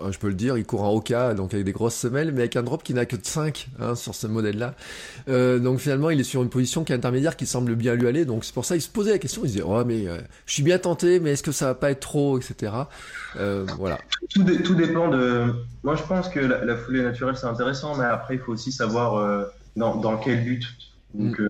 je 0.10 0.18
peux 0.18 0.28
le 0.28 0.34
dire, 0.34 0.58
il 0.58 0.66
court 0.66 0.84
en 0.84 0.94
Oka, 0.94 1.34
donc 1.34 1.54
avec 1.54 1.66
des 1.66 1.72
grosses 1.72 1.96
semelles, 1.96 2.32
mais 2.32 2.42
avec 2.42 2.56
un 2.56 2.64
drop 2.64 2.84
qui 2.84 2.94
n'a 2.94 3.06
que 3.06 3.16
de 3.16 3.26
5 3.26 3.70
hein, 3.80 3.96
sur 3.96 4.16
ce 4.16 4.28
modèle-là. 4.28 4.76
Euh, 5.30 5.60
donc 5.60 5.80
finalement, 5.80 6.10
il 6.10 6.20
est 6.20 6.26
sur 6.26 6.44
une 6.44 6.50
position 6.50 6.84
qui 6.84 6.94
est 6.94 6.96
intermédiaire, 6.96 7.36
qui 7.36 7.46
semble 7.46 7.76
bien 7.76 7.96
lui 7.96 8.08
aller. 8.08 8.26
Donc 8.26 8.46
c'est 8.46 8.54
pour 8.54 8.66
ça 8.66 8.76
qu'il 8.76 8.82
se 8.82 8.90
posait 8.90 9.12
la 9.12 9.18
question, 9.18 9.42
il 9.44 9.50
se 9.50 9.54
disait, 9.54 9.66
oh 9.66 9.84
mais 9.86 10.08
euh, 10.08 10.18
je 10.46 10.54
suis 10.54 10.64
bien 10.64 10.78
tenté, 10.78 11.20
mais 11.20 11.32
est-ce 11.32 11.44
que 11.44 11.52
ça 11.52 11.68
va 11.68 11.76
pas 11.76 11.92
être 11.92 12.00
trop, 12.00 12.38
etc. 12.38 12.72
voilà. 13.36 13.98
Tout, 14.30 14.44
tout, 14.44 14.76
dépend 14.76 15.10
de. 15.10 15.54
Moi, 15.84 15.96
je 15.96 16.04
pense 16.04 16.30
que 16.30 16.40
la, 16.40 16.76
foulée 16.76 17.04
naturelle 17.04 17.36
c'est 17.38 17.48
intéressant, 17.48 17.96
mais 17.96 18.06
après 18.06 18.36
il 18.36 18.40
faut 18.40 18.54
aussi 18.54 18.72
savoir 18.72 19.48
dans, 19.76 19.96
dans, 19.98 20.18
quel 20.18 20.44
but. 20.44 20.66
Donc 21.14 21.40
mm. 21.40 21.50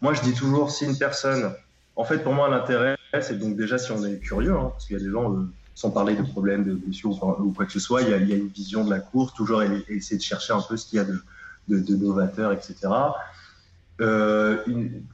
moi, 0.00 0.14
je 0.14 0.22
dis 0.22 0.34
toujours, 0.34 0.70
si 0.70 0.84
une 0.84 0.96
personne, 0.96 1.52
en 1.96 2.04
fait, 2.04 2.18
pour 2.18 2.32
moi, 2.32 2.48
l'intérêt, 2.48 2.96
c'est 3.20 3.38
donc 3.38 3.56
déjà 3.56 3.78
si 3.78 3.90
on 3.92 4.04
est 4.04 4.18
curieux, 4.18 4.54
hein, 4.54 4.70
parce 4.72 4.86
qu'il 4.86 4.96
y 4.96 5.00
a 5.00 5.02
des 5.02 5.10
gens 5.10 5.34
sans 5.80 5.90
parler 5.90 6.14
de 6.14 6.20
problèmes 6.20 6.62
de 6.62 6.74
blessures 6.74 7.12
ou, 7.40 7.52
quoi 7.52 7.64
que 7.64 7.72
ce 7.72 7.80
soit, 7.80 8.02
il 8.02 8.10
y, 8.10 8.12
a, 8.12 8.36
une 8.36 8.48
vision 8.48 8.84
de 8.84 8.90
la 8.90 9.00
course, 9.00 9.32
toujours 9.32 9.62
essayer 9.62 10.18
de 10.18 10.22
chercher 10.22 10.52
un 10.52 10.60
peu 10.60 10.76
ce 10.76 10.86
qu'il 10.86 10.98
y 10.98 11.00
a 11.00 11.06
de, 11.06 11.96
novateur, 11.96 12.52
etc. 12.52 12.74
Euh, 14.02 14.58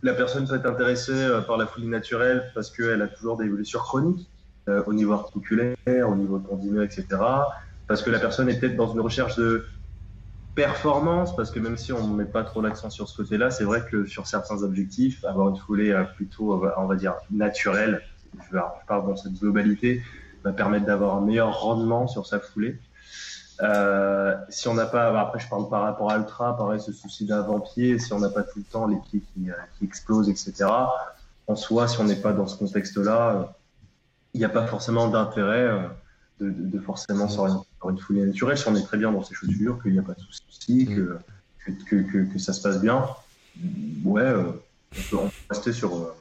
la 0.02 0.12
personne 0.14 0.48
peut 0.48 0.56
être 0.56 0.66
intéressée 0.66 1.12
euh, 1.12 1.40
par 1.40 1.56
la 1.56 1.66
folie 1.66 1.86
naturelle 1.86 2.50
parce 2.52 2.72
qu'elle 2.72 3.00
a 3.00 3.06
toujours 3.06 3.36
des 3.36 3.48
blessures 3.48 3.84
chroniques 3.84 4.28
euh, 4.68 4.82
au 4.86 4.92
niveau 4.92 5.12
articulaire, 5.12 5.76
au 5.86 6.16
niveau 6.16 6.40
tendineux, 6.40 6.82
etc. 6.82 7.06
Parce 7.86 8.02
que 8.02 8.10
la 8.10 8.18
personne 8.18 8.48
est 8.48 8.58
peut-être 8.58 8.76
dans 8.76 8.92
une 8.92 9.00
recherche 9.00 9.36
de 9.36 9.66
performance, 10.56 11.36
parce 11.36 11.52
que 11.52 11.60
même 11.60 11.76
si 11.76 11.92
on 11.92 12.08
ne 12.08 12.16
met 12.16 12.24
pas 12.24 12.42
trop 12.42 12.60
l'accent 12.60 12.90
sur 12.90 13.08
ce 13.08 13.16
côté-là, 13.16 13.52
c'est 13.52 13.64
vrai 13.64 13.84
que 13.88 14.04
sur 14.04 14.26
certains 14.26 14.64
objectifs, 14.64 15.24
avoir 15.24 15.48
une 15.48 15.58
foulée 15.58 15.94
plutôt, 16.16 16.60
on 16.76 16.86
va 16.86 16.96
dire, 16.96 17.14
naturelle, 17.30 18.02
je 18.50 18.58
parle 18.88 19.06
dans 19.06 19.16
cette 19.16 19.34
globalité, 19.34 20.02
va 20.46 20.52
permettre 20.52 20.86
d'avoir 20.86 21.16
un 21.16 21.20
meilleur 21.20 21.60
rendement 21.60 22.06
sur 22.06 22.26
sa 22.26 22.40
foulée. 22.40 22.78
Euh, 23.62 24.36
si 24.48 24.68
on 24.68 24.74
n'a 24.74 24.86
pas, 24.86 25.10
bah, 25.12 25.22
après 25.22 25.40
je 25.40 25.48
parle 25.48 25.68
par 25.68 25.82
rapport 25.82 26.10
à 26.10 26.18
Ultra, 26.18 26.56
pareil, 26.56 26.80
ce 26.80 26.92
souci 26.92 27.24
d'avant-pied, 27.24 27.98
si 27.98 28.12
on 28.12 28.18
n'a 28.18 28.28
pas 28.28 28.42
tout 28.42 28.58
le 28.58 28.64
temps 28.64 28.86
les 28.86 28.98
pieds 28.98 29.22
qui, 29.32 29.50
euh, 29.50 29.54
qui, 29.78 29.84
explosent, 29.84 30.28
etc. 30.28 30.70
En 31.46 31.56
soi, 31.56 31.88
si 31.88 31.98
on 32.00 32.04
n'est 32.04 32.16
pas 32.16 32.32
dans 32.32 32.46
ce 32.46 32.58
contexte-là, 32.58 33.54
il 34.34 34.38
n'y 34.38 34.44
a 34.44 34.50
pas 34.50 34.66
forcément 34.66 35.08
d'intérêt 35.08 35.62
euh, 35.62 35.80
de, 36.40 36.50
de, 36.50 36.66
de, 36.66 36.78
forcément 36.80 37.28
s'orienter 37.28 37.66
une 37.88 37.98
foulée 37.98 38.26
naturelle. 38.26 38.58
Si 38.58 38.68
on 38.68 38.74
est 38.74 38.82
très 38.84 38.98
bien 38.98 39.10
dans 39.10 39.22
ses 39.22 39.34
chaussures, 39.34 39.80
qu'il 39.82 39.92
n'y 39.92 39.98
a 39.98 40.02
pas 40.02 40.14
de 40.14 40.20
souci, 40.20 40.86
mm. 40.90 40.94
que, 40.94 41.70
que, 41.88 41.96
que, 42.02 42.32
que, 42.32 42.38
ça 42.38 42.52
se 42.52 42.60
passe 42.60 42.80
bien, 42.80 43.06
ouais, 44.04 44.34
on, 44.34 45.16
peut, 45.16 45.18
rester 45.48 45.72
sur, 45.72 46.14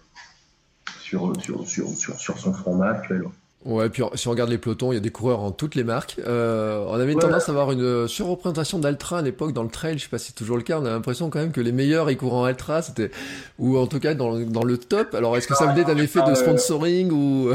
sur, 1.01 1.33
sur, 1.41 1.67
sur, 1.67 1.89
sur, 1.89 2.19
sur 2.19 2.39
son 2.39 2.53
format 2.53 2.91
actuel. 2.91 3.25
Ouais, 3.65 3.89
puis 3.89 4.03
si 4.13 4.27
on 4.27 4.31
regarde 4.31 4.51
les 4.51 4.59
pelotons, 4.59 4.91
il 4.91 4.95
y 4.95 4.97
a 4.97 5.01
des 5.01 5.09
coureurs 5.09 5.39
en 5.39 5.49
toutes 5.49 5.73
les 5.73 5.83
marques. 5.83 6.17
Euh, 6.27 6.85
on 6.87 6.93
avait 6.93 7.13
une 7.13 7.17
ouais. 7.17 7.21
tendance 7.23 7.49
à 7.49 7.51
avoir 7.51 7.71
une 7.71 8.07
surreprésentation 8.07 8.77
d'Altra 8.77 9.17
à 9.17 9.21
l'époque 9.23 9.53
dans 9.53 9.63
le 9.63 9.69
trail, 9.69 9.97
je 9.97 10.03
sais 10.03 10.09
pas 10.09 10.19
si 10.19 10.27
c'est 10.27 10.35
toujours 10.35 10.55
le 10.55 10.61
cas, 10.61 10.79
on 10.79 10.85
a 10.85 10.91
l'impression 10.91 11.31
quand 11.31 11.39
même 11.39 11.51
que 11.51 11.61
les 11.61 11.71
meilleurs 11.71 12.11
ils 12.11 12.17
courent 12.17 12.35
en 12.35 12.43
Altra, 12.43 12.83
c'était 12.83 13.09
ou 13.57 13.79
en 13.79 13.87
tout 13.87 13.99
cas 13.99 14.13
dans, 14.13 14.39
dans 14.39 14.63
le 14.63 14.77
top. 14.77 15.15
Alors 15.15 15.35
est-ce 15.35 15.47
que 15.47 15.55
ça 15.55 15.65
venait 15.65 15.83
d'un 15.83 15.97
effet 15.97 16.21
de 16.21 16.35
sponsoring 16.35 17.11
ou? 17.11 17.53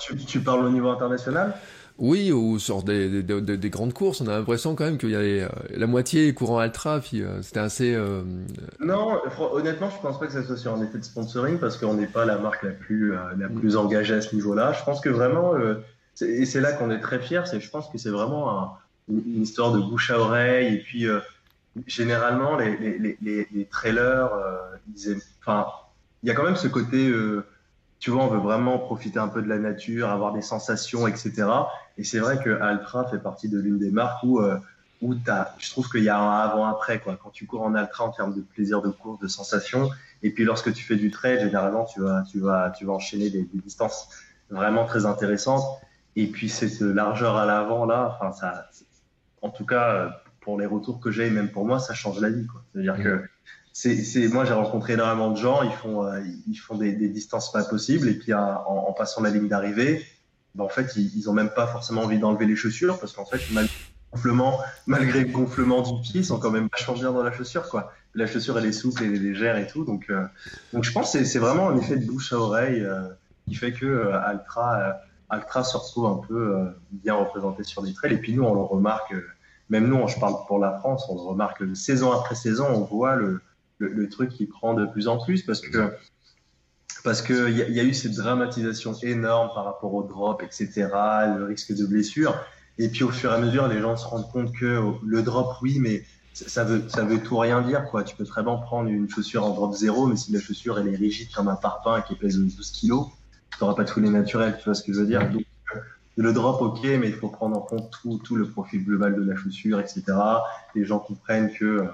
tu, 0.00 0.16
tu 0.16 0.40
parles 0.40 0.66
au 0.66 0.70
niveau 0.70 0.90
international? 0.90 1.54
Oui, 2.02 2.32
ou 2.32 2.58
sur 2.58 2.82
des, 2.82 3.22
des, 3.22 3.40
des, 3.40 3.56
des, 3.56 3.70
grandes 3.70 3.92
courses, 3.92 4.20
on 4.20 4.26
a 4.26 4.36
l'impression 4.36 4.74
quand 4.74 4.84
même 4.84 4.98
qu'il 4.98 5.10
y 5.10 5.14
avait 5.14 5.42
euh, 5.42 5.48
la 5.70 5.86
moitié 5.86 6.34
courant 6.34 6.60
ultra, 6.60 6.98
puis 6.98 7.22
euh, 7.22 7.40
c'était 7.42 7.60
assez. 7.60 7.94
Euh... 7.94 8.24
Non, 8.80 9.20
honnêtement, 9.38 9.88
je 9.88 10.02
pense 10.02 10.18
pas 10.18 10.26
que 10.26 10.32
ça 10.32 10.42
soit 10.42 10.56
sur 10.56 10.74
un 10.74 10.82
effet 10.82 10.98
de 10.98 11.04
sponsoring 11.04 11.58
parce 11.60 11.76
qu'on 11.76 11.94
n'est 11.94 12.08
pas 12.08 12.24
la 12.24 12.38
marque 12.38 12.64
la 12.64 12.72
plus 12.72 13.14
la 13.38 13.48
plus 13.48 13.76
engagée 13.76 14.14
à 14.14 14.20
ce 14.20 14.34
niveau-là. 14.34 14.72
Je 14.72 14.82
pense 14.82 15.00
que 15.00 15.10
vraiment, 15.10 15.52
et 16.20 16.44
c'est 16.44 16.60
là 16.60 16.72
qu'on 16.72 16.90
est 16.90 16.98
très 16.98 17.20
fier, 17.20 17.46
c'est 17.46 17.60
je 17.60 17.70
pense 17.70 17.88
que 17.88 17.98
c'est 17.98 18.10
vraiment 18.10 18.50
un, 18.50 18.72
une, 19.08 19.40
histoire 19.40 19.70
de 19.70 19.78
bouche 19.78 20.10
à 20.10 20.18
oreille 20.18 20.74
et 20.74 20.78
puis 20.80 21.06
euh, 21.06 21.20
généralement 21.86 22.56
les 22.56 22.98
les, 22.98 23.16
les, 23.22 23.46
les 23.52 23.64
trailers, 23.66 24.28
enfin, 25.40 25.66
il 26.24 26.28
y 26.28 26.32
a 26.32 26.34
quand 26.34 26.44
même 26.44 26.56
ce 26.56 26.66
côté 26.66 27.12
tu 28.02 28.10
vois, 28.10 28.24
on 28.24 28.26
veut 28.26 28.40
vraiment 28.40 28.80
profiter 28.80 29.20
un 29.20 29.28
peu 29.28 29.42
de 29.42 29.48
la 29.48 29.58
nature, 29.58 30.10
avoir 30.10 30.32
des 30.32 30.42
sensations, 30.42 31.06
etc. 31.06 31.44
Et 31.98 32.04
c'est 32.04 32.18
vrai 32.18 32.38
que 32.42 32.50
Altra 32.60 33.06
fait 33.08 33.18
partie 33.18 33.48
de 33.48 33.58
l'une 33.58 33.78
des 33.78 33.90
marques 33.90 34.22
où, 34.22 34.40
euh, 34.40 34.58
où 35.00 35.14
as, 35.28 35.54
je 35.58 35.70
trouve 35.70 35.88
qu'il 35.90 36.04
y 36.04 36.08
a 36.08 36.18
un 36.18 36.40
avant-après. 36.40 37.00
Quand 37.00 37.30
tu 37.30 37.46
cours 37.46 37.62
en 37.62 37.74
Altra 37.74 38.04
en 38.04 38.10
termes 38.10 38.34
de 38.34 38.40
plaisir 38.40 38.82
de 38.82 38.90
course, 38.90 39.20
de 39.20 39.28
sensations, 39.28 39.90
et 40.22 40.30
puis 40.30 40.44
lorsque 40.44 40.72
tu 40.72 40.84
fais 40.84 40.96
du 40.96 41.10
trail, 41.10 41.40
généralement, 41.40 41.84
tu 41.84 42.00
vas, 42.00 42.24
tu 42.30 42.38
vas, 42.40 42.70
tu 42.70 42.84
vas 42.84 42.92
enchaîner 42.92 43.30
des, 43.30 43.48
distances 43.52 44.08
vraiment 44.50 44.84
très 44.84 45.06
intéressantes. 45.06 45.64
Et 46.16 46.26
puis 46.26 46.48
cette 46.48 46.80
largeur 46.80 47.36
à 47.36 47.46
l'avant 47.46 47.86
là, 47.86 48.18
enfin 48.20 48.32
ça, 48.32 48.68
en 49.40 49.48
tout 49.48 49.64
cas 49.64 50.20
pour 50.40 50.58
les 50.58 50.66
retours 50.66 51.00
que 51.00 51.10
j'ai, 51.10 51.30
même 51.30 51.50
pour 51.50 51.64
moi, 51.64 51.78
ça 51.78 51.94
change 51.94 52.20
la 52.20 52.28
vie. 52.28 52.46
C'est-à-dire 52.72 53.02
que 53.02 53.22
c'est, 53.72 54.28
moi 54.28 54.44
j'ai 54.44 54.52
rencontré 54.52 54.94
énormément 54.94 55.30
de 55.30 55.38
gens, 55.38 55.62
ils 55.62 55.72
font, 55.72 56.04
euh, 56.04 56.20
ils 56.46 56.56
font 56.56 56.76
des, 56.76 56.92
distances 56.92 57.50
pas 57.50 57.64
possibles 57.64 58.08
et 58.08 58.14
puis 58.14 58.34
en 58.34 58.92
passant 58.92 59.22
la 59.22 59.30
ligne 59.30 59.48
d'arrivée, 59.48 60.04
ben, 60.54 60.64
en 60.64 60.68
fait 60.68 60.92
ils, 60.96 61.16
ils 61.16 61.30
ont 61.30 61.32
même 61.32 61.50
pas 61.50 61.66
forcément 61.66 62.02
envie 62.02 62.18
d'enlever 62.18 62.46
les 62.46 62.56
chaussures 62.56 62.98
parce 62.98 63.12
qu'en 63.12 63.24
fait 63.24 63.40
malgré 63.52 63.74
le 63.74 64.16
gonflement, 64.16 64.60
malgré 64.86 65.20
le 65.24 65.32
gonflement 65.32 65.82
du 65.82 66.00
pied, 66.02 66.20
ils 66.20 66.24
sont 66.24 66.38
quand 66.38 66.50
même 66.50 66.68
vachement 66.70 66.94
bien 66.94 67.12
dans 67.12 67.22
la 67.22 67.32
chaussure 67.32 67.68
quoi. 67.68 67.92
La 68.14 68.26
chaussure 68.26 68.58
elle 68.58 68.66
est 68.66 68.72
souple, 68.72 69.02
elle 69.04 69.14
est 69.14 69.18
légère 69.18 69.56
et 69.56 69.66
tout, 69.66 69.84
donc 69.84 70.06
euh, 70.10 70.24
donc 70.72 70.84
je 70.84 70.92
pense 70.92 71.12
que 71.12 71.24
c'est 71.24 71.38
vraiment 71.38 71.70
un 71.70 71.78
effet 71.78 71.96
de 71.96 72.06
bouche 72.06 72.32
à 72.32 72.36
oreille 72.36 72.80
euh, 72.80 73.08
qui 73.48 73.54
fait 73.54 73.72
que 73.72 73.86
euh, 73.86 74.20
Altra 74.20 74.96
Altra 75.30 75.64
se 75.64 75.76
retrouve 75.78 76.06
un 76.06 76.26
peu 76.26 76.74
bien 76.90 77.14
représenté 77.14 77.64
sur 77.64 77.82
des 77.82 77.94
trails 77.94 78.12
et 78.12 78.18
puis 78.18 78.34
nous 78.34 78.42
on 78.42 78.54
le 78.54 78.60
remarque, 78.60 79.14
même 79.70 79.86
nous 79.86 80.06
je 80.06 80.20
parle 80.20 80.34
pour 80.46 80.58
la 80.58 80.78
France, 80.78 81.06
on 81.08 81.14
le 81.14 81.22
remarque 81.22 81.64
saison 81.74 82.12
après 82.12 82.34
saison, 82.34 82.66
on 82.68 82.82
voit 82.82 83.16
le 83.16 83.40
le, 83.78 83.88
le, 83.88 84.08
truc 84.08 84.30
qui 84.30 84.46
prend 84.46 84.74
de 84.74 84.86
plus 84.86 85.08
en 85.08 85.18
plus 85.18 85.42
parce 85.42 85.60
que 85.60 85.92
parce 87.04 87.22
que 87.22 87.50
il 87.50 87.56
y, 87.56 87.72
y, 87.72 87.80
a 87.80 87.84
eu 87.84 87.94
cette 87.94 88.14
dramatisation 88.14 88.94
énorme 89.02 89.50
par 89.54 89.64
rapport 89.64 89.94
au 89.94 90.02
drop, 90.02 90.42
etc., 90.42 90.88
le 91.36 91.44
risque 91.44 91.74
de 91.74 91.84
blessure. 91.86 92.34
Et 92.78 92.88
puis 92.88 93.04
au 93.04 93.10
fur 93.10 93.32
et 93.32 93.34
à 93.34 93.38
mesure, 93.38 93.68
les 93.68 93.80
gens 93.80 93.96
se 93.96 94.06
rendent 94.06 94.30
compte 94.30 94.52
que 94.52 94.80
le 95.04 95.22
drop, 95.22 95.56
oui, 95.62 95.78
mais 95.78 96.04
ça 96.32 96.64
veut 96.64 96.88
ça 96.88 97.04
veut 97.04 97.22
tout 97.22 97.36
rien 97.36 97.60
dire 97.62 97.84
quoi. 97.90 98.04
Tu 98.04 98.16
peux 98.16 98.24
très 98.24 98.42
bien 98.42 98.56
prendre 98.56 98.88
une 98.88 99.08
chaussure 99.08 99.44
en 99.44 99.50
drop 99.50 99.74
zéro, 99.74 100.06
mais 100.06 100.16
si 100.16 100.32
la 100.32 100.40
chaussure 100.40 100.78
elle 100.78 100.88
est 100.88 100.96
rigide 100.96 101.28
comme 101.34 101.48
un 101.48 101.56
parpaing 101.56 102.02
qui 102.02 102.14
pèse 102.14 102.38
12 102.38 102.70
kilos, 102.70 103.06
tu 103.50 103.58
n'auras 103.60 103.74
pas 103.74 103.84
tous 103.84 104.00
les 104.00 104.10
naturels. 104.10 104.56
Tu 104.58 104.64
vois 104.64 104.74
ce 104.74 104.82
que 104.82 104.92
je 104.92 105.00
veux 105.00 105.06
dire? 105.06 105.28
Donc, 105.30 105.44
le 106.16 106.32
drop, 106.32 106.60
ok, 106.60 106.82
mais 106.82 107.08
il 107.08 107.14
faut 107.14 107.28
prendre 107.28 107.56
en 107.56 107.60
compte 107.60 107.90
tout, 107.90 108.20
tout 108.22 108.36
le 108.36 108.46
profil 108.46 108.84
global 108.84 109.14
de 109.14 109.22
la 109.22 109.34
chaussure, 109.34 109.80
etc. 109.80 110.04
Les 110.74 110.84
gens 110.84 110.98
comprennent 110.98 111.52
que 111.52 111.64
euh, 111.64 111.84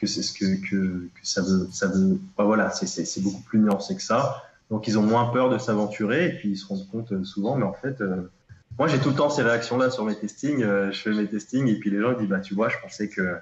que 0.00 0.06
c'est 0.06 0.22
ce 0.22 0.32
que, 0.32 0.56
que, 0.68 1.08
ça 1.22 1.42
veut. 1.42 1.68
Ça 1.70 1.86
veut 1.88 2.18
bah 2.36 2.44
voilà, 2.44 2.70
c'est 2.70 3.22
beaucoup 3.22 3.42
plus 3.42 3.58
nuancé 3.58 3.94
que 3.94 4.02
ça. 4.02 4.42
Donc 4.70 4.88
ils 4.88 4.98
ont 4.98 5.02
moins 5.02 5.26
peur 5.26 5.50
de 5.50 5.58
s'aventurer 5.58 6.26
et 6.26 6.32
puis 6.38 6.50
ils 6.50 6.56
se 6.56 6.66
rendent 6.66 6.88
compte 6.90 7.12
euh, 7.12 7.24
souvent, 7.24 7.56
mais 7.56 7.64
en 7.64 7.72
fait, 7.72 8.00
euh, 8.00 8.30
moi 8.78 8.88
j'ai 8.88 8.98
tout 8.98 9.10
le 9.10 9.16
temps 9.16 9.28
ces 9.28 9.42
réactions-là 9.42 9.90
sur 9.90 10.04
mes 10.04 10.14
testings. 10.14 10.62
Euh, 10.62 10.90
je 10.92 11.00
fais 11.00 11.10
mes 11.10 11.26
testings 11.26 11.66
et 11.66 11.78
puis 11.78 11.90
les 11.90 12.00
gens 12.00 12.14
disent 12.18 12.28
bah 12.28 12.40
tu 12.40 12.54
vois, 12.54 12.68
je 12.68 12.76
pensais 12.82 13.08
que 13.08 13.36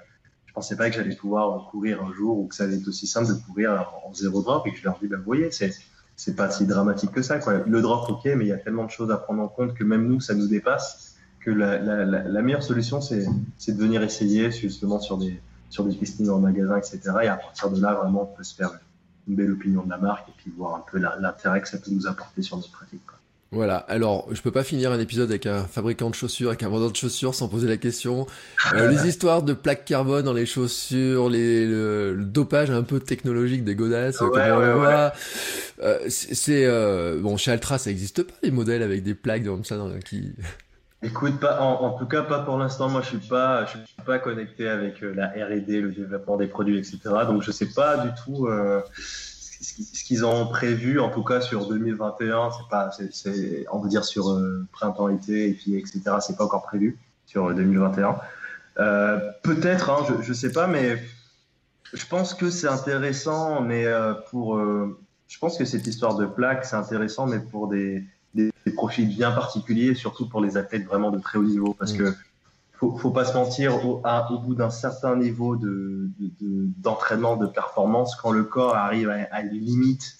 je 0.47 0.53
pensais 0.53 0.75
pas 0.75 0.89
que 0.89 0.95
j'allais 0.95 1.15
pouvoir 1.15 1.69
courir 1.69 2.03
un 2.03 2.13
jour 2.13 2.39
ou 2.39 2.47
que 2.47 2.55
ça 2.55 2.63
allait 2.65 2.77
être 2.77 2.87
aussi 2.87 3.07
simple 3.07 3.29
de 3.29 3.33
courir 3.33 3.93
en 4.03 4.13
zéro 4.13 4.41
drop 4.41 4.67
et 4.67 4.73
je 4.75 4.83
leur 4.83 4.97
dis 4.99 5.07
bah 5.07 5.17
vous 5.17 5.23
voyez, 5.23 5.51
c'est 5.51 5.73
c'est 6.15 6.35
pas 6.35 6.49
si 6.49 6.65
dramatique 6.65 7.11
que 7.11 7.21
ça 7.21 7.39
quoi. 7.39 7.63
Le 7.65 7.81
drop 7.81 8.09
ok, 8.09 8.25
mais 8.35 8.45
il 8.45 8.49
y 8.49 8.51
a 8.51 8.57
tellement 8.57 8.83
de 8.83 8.91
choses 8.91 9.11
à 9.11 9.17
prendre 9.17 9.41
en 9.41 9.47
compte 9.47 9.75
que 9.75 9.85
même 9.85 10.07
nous 10.07 10.19
ça 10.19 10.33
nous 10.33 10.47
dépasse 10.47 11.15
que 11.39 11.51
la, 11.51 11.77
la, 11.79 12.03
la, 12.05 12.41
meilleure 12.41 12.63
solution 12.63 12.99
c'est 12.99 13.23
de 13.23 13.77
venir 13.81 14.03
essayer 14.03 14.51
justement 14.51 14.99
sur 14.99 15.17
des 15.17 15.39
sur 15.69 15.85
des 15.85 15.91
listings 15.91 16.29
en 16.29 16.39
magasin, 16.39 16.77
etc. 16.77 16.99
Et 17.23 17.27
à 17.27 17.37
partir 17.37 17.69
de 17.69 17.81
là, 17.81 17.93
vraiment, 17.93 18.23
on 18.31 18.35
peut 18.35 18.43
se 18.43 18.55
faire 18.55 18.71
une 19.27 19.35
belle 19.35 19.51
opinion 19.51 19.83
de 19.83 19.89
la 19.89 19.97
marque 19.97 20.27
et 20.29 20.33
puis 20.37 20.51
voir 20.55 20.75
un 20.75 20.83
peu 20.91 20.97
l'intérêt 20.97 21.61
que 21.61 21.67
ça 21.67 21.77
peut 21.77 21.91
nous 21.91 22.07
apporter 22.07 22.41
sur 22.41 22.57
notre 22.57 22.71
pratique. 22.71 23.05
Quoi. 23.05 23.19
Voilà, 23.51 23.77
alors 23.77 24.27
je 24.31 24.43
peux 24.43 24.51
pas 24.51 24.63
finir 24.63 24.91
un 24.91 24.99
épisode 24.99 25.31
avec 25.31 25.47
un 25.47 25.63
fabricant 25.63 26.11
de 26.11 26.15
chaussures, 26.15 26.49
avec 26.49 26.61
un 26.61 26.69
vendeur 26.69 26.91
de 26.91 26.95
chaussures 26.95 27.33
sans 27.33 27.47
poser 27.47 27.67
la 27.67 27.77
question. 27.77 28.27
Euh, 28.73 28.87
les 28.91 29.07
histoires 29.07 29.41
de 29.41 29.53
plaques 29.53 29.85
carbone 29.85 30.23
dans 30.25 30.33
les 30.33 30.45
chaussures, 30.45 31.29
les, 31.29 31.65
le, 31.65 32.13
le 32.13 32.25
dopage 32.25 32.69
un 32.69 32.83
peu 32.83 32.99
technologique 32.99 33.63
des 33.63 33.73
godasses, 33.73 34.21
ouais, 34.21 34.29
ouais, 34.29 34.51
ouais, 34.51 34.73
ouais. 34.73 35.09
Euh, 35.81 35.99
c'est 36.09 36.65
euh, 36.65 37.19
bon 37.19 37.37
chez 37.37 37.51
Altra 37.51 37.77
ça 37.77 37.89
existe 37.89 38.21
pas 38.21 38.33
les 38.43 38.51
modèles 38.51 38.83
avec 38.83 39.01
des 39.01 39.15
plaques 39.15 39.45
comme 39.45 39.63
ça 39.63 39.77
dans, 39.77 39.89
qui 39.99 40.33
Écoute, 41.01 41.39
pas, 41.39 41.61
en, 41.61 41.91
tout 41.91 42.05
cas 42.05 42.23
pas 42.23 42.39
pour 42.39 42.57
l'instant. 42.57 42.89
Moi, 42.89 43.01
je 43.01 43.07
suis 43.07 43.27
pas, 43.27 43.65
je 43.65 43.77
suis 43.77 44.01
pas 44.05 44.19
connecté 44.19 44.67
avec 44.67 45.01
euh, 45.01 45.13
la 45.13 45.27
R&D, 45.27 45.81
le 45.81 45.91
développement 45.91 46.35
des 46.35 46.47
produits, 46.47 46.77
etc. 46.77 46.99
Donc, 47.25 47.41
je 47.41 47.51
sais 47.51 47.69
pas 47.69 47.97
du 47.97 48.09
tout 48.25 48.47
euh, 48.47 48.81
ce 48.97 50.03
qu'ils 50.03 50.25
ont 50.25 50.47
prévu. 50.47 50.99
En 50.99 51.09
tout 51.09 51.23
cas, 51.23 51.39
sur 51.39 51.67
2021, 51.67 52.49
c'est 52.51 52.69
pas, 52.69 52.91
c'est, 53.11 53.65
on 53.71 53.79
veut 53.79 53.89
dire 53.89 54.03
sur 54.03 54.29
euh, 54.29 54.67
printemps-été 54.73 55.49
et 55.49 55.53
puis 55.53 55.77
etc. 55.77 56.01
C'est 56.19 56.37
pas 56.37 56.43
encore 56.43 56.63
prévu 56.63 56.97
sur 57.25 57.53
2021. 57.53 58.17
Euh, 58.79 59.19
peut-être, 59.43 59.89
hein, 59.89 60.05
je, 60.07 60.21
je 60.21 60.33
sais 60.33 60.51
pas, 60.51 60.67
mais 60.67 61.01
je 61.93 62.05
pense 62.05 62.33
que 62.33 62.49
c'est 62.49 62.67
intéressant, 62.67 63.61
mais 63.61 63.85
euh, 63.85 64.13
pour, 64.29 64.57
euh, 64.57 64.99
je 65.27 65.39
pense 65.39 65.57
que 65.57 65.65
cette 65.65 65.87
histoire 65.87 66.15
de 66.15 66.25
plaque, 66.25 66.65
c'est 66.65 66.75
intéressant, 66.75 67.25
mais 67.25 67.39
pour 67.39 67.67
des, 67.67 68.03
profils 68.79 69.07
bien 69.07 69.31
particuliers, 69.31 69.93
surtout 69.93 70.27
pour 70.27 70.41
les 70.41 70.55
athlètes 70.55 70.85
vraiment 70.85 71.11
de 71.11 71.19
très 71.19 71.37
haut 71.37 71.43
niveau, 71.43 71.73
parce 71.73 71.93
mmh. 71.93 71.97
que 71.97 72.13
faut, 72.73 72.97
faut 72.97 73.11
pas 73.11 73.25
se 73.25 73.33
mentir, 73.33 73.85
au, 73.85 74.01
à, 74.05 74.31
au 74.31 74.39
bout 74.39 74.55
d'un 74.55 74.69
certain 74.69 75.17
niveau 75.17 75.57
de, 75.57 76.09
d'entraînement, 76.85 77.35
de, 77.35 77.41
de, 77.41 77.47
de, 77.47 77.51
performance, 77.51 78.15
quand 78.15 78.31
le 78.31 78.45
corps 78.45 78.75
arrive 78.75 79.09
à, 79.09 79.17
à 79.31 79.41
une 79.41 79.59
limite, 79.59 80.15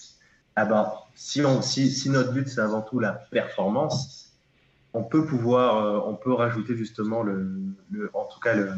ah 0.56 0.66
ben, 0.66 0.92
si, 1.14 1.42
on, 1.42 1.62
si, 1.62 1.90
si 1.90 2.10
notre 2.10 2.32
but 2.32 2.48
c'est 2.48 2.60
avant 2.60 2.82
tout 2.82 2.98
la 2.98 3.12
performance, 3.12 4.32
on 4.92 5.02
peut 5.02 5.24
pouvoir, 5.24 5.68
euh, 5.76 6.10
on 6.10 6.16
peut 6.16 6.34
rajouter 6.34 6.76
justement 6.76 7.22
le, 7.22 7.50
le 7.90 8.10
en 8.12 8.24
tout 8.24 8.40
cas 8.40 8.54
le, 8.54 8.72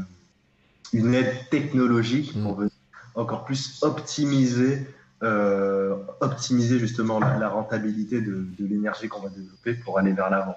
une 0.92 1.14
aide 1.14 1.34
technologique 1.50 2.36
mmh. 2.36 2.42
pour 2.42 2.54
venir 2.54 2.70
encore 3.14 3.44
plus 3.44 3.82
optimiser 3.82 4.86
euh, 5.22 5.96
optimiser 6.20 6.78
justement 6.78 7.20
la, 7.20 7.38
la 7.38 7.48
rentabilité 7.48 8.20
de, 8.20 8.44
de 8.58 8.66
l'énergie 8.66 9.08
qu'on 9.08 9.20
va 9.20 9.28
développer 9.28 9.74
pour 9.74 9.98
aller 9.98 10.12
vers 10.12 10.30
l'avant. 10.30 10.56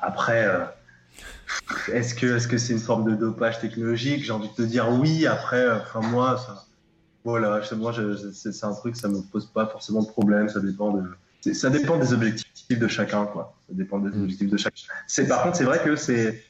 Après, 0.00 0.48
est-ce 1.92 2.14
que 2.14 2.36
est-ce 2.36 2.48
que 2.48 2.58
c'est 2.58 2.72
une 2.72 2.80
forme 2.80 3.10
de 3.10 3.14
dopage 3.14 3.60
technologique? 3.60 4.24
J'ai 4.24 4.32
envie 4.32 4.48
de 4.48 4.54
te 4.54 4.62
dire 4.62 4.88
oui. 4.90 5.26
Après, 5.26 5.70
enfin 5.70 6.00
moi, 6.00 6.38
ça, 6.38 6.64
voilà, 7.24 7.60
moi, 7.76 7.92
c'est 8.32 8.64
un 8.64 8.72
truc, 8.72 8.96
ça 8.96 9.08
me 9.08 9.20
pose 9.20 9.46
pas 9.46 9.66
forcément 9.66 10.02
de 10.02 10.08
problème. 10.08 10.48
Ça 10.48 10.60
dépend 10.60 10.92
de, 10.92 11.52
ça 11.52 11.70
dépend 11.70 11.98
des 11.98 12.12
objectifs 12.12 12.78
de 12.78 12.88
chacun, 12.88 13.26
quoi. 13.26 13.54
Ça 13.68 13.74
dépend 13.74 13.98
des 13.98 14.10
mm. 14.10 14.22
objectifs 14.22 14.50
de 14.50 14.56
chacun. 14.56 14.76
C'est 15.06 15.28
par 15.28 15.42
contre, 15.42 15.56
c'est 15.56 15.64
vrai 15.64 15.80
que 15.84 15.96
c'est 15.96 16.42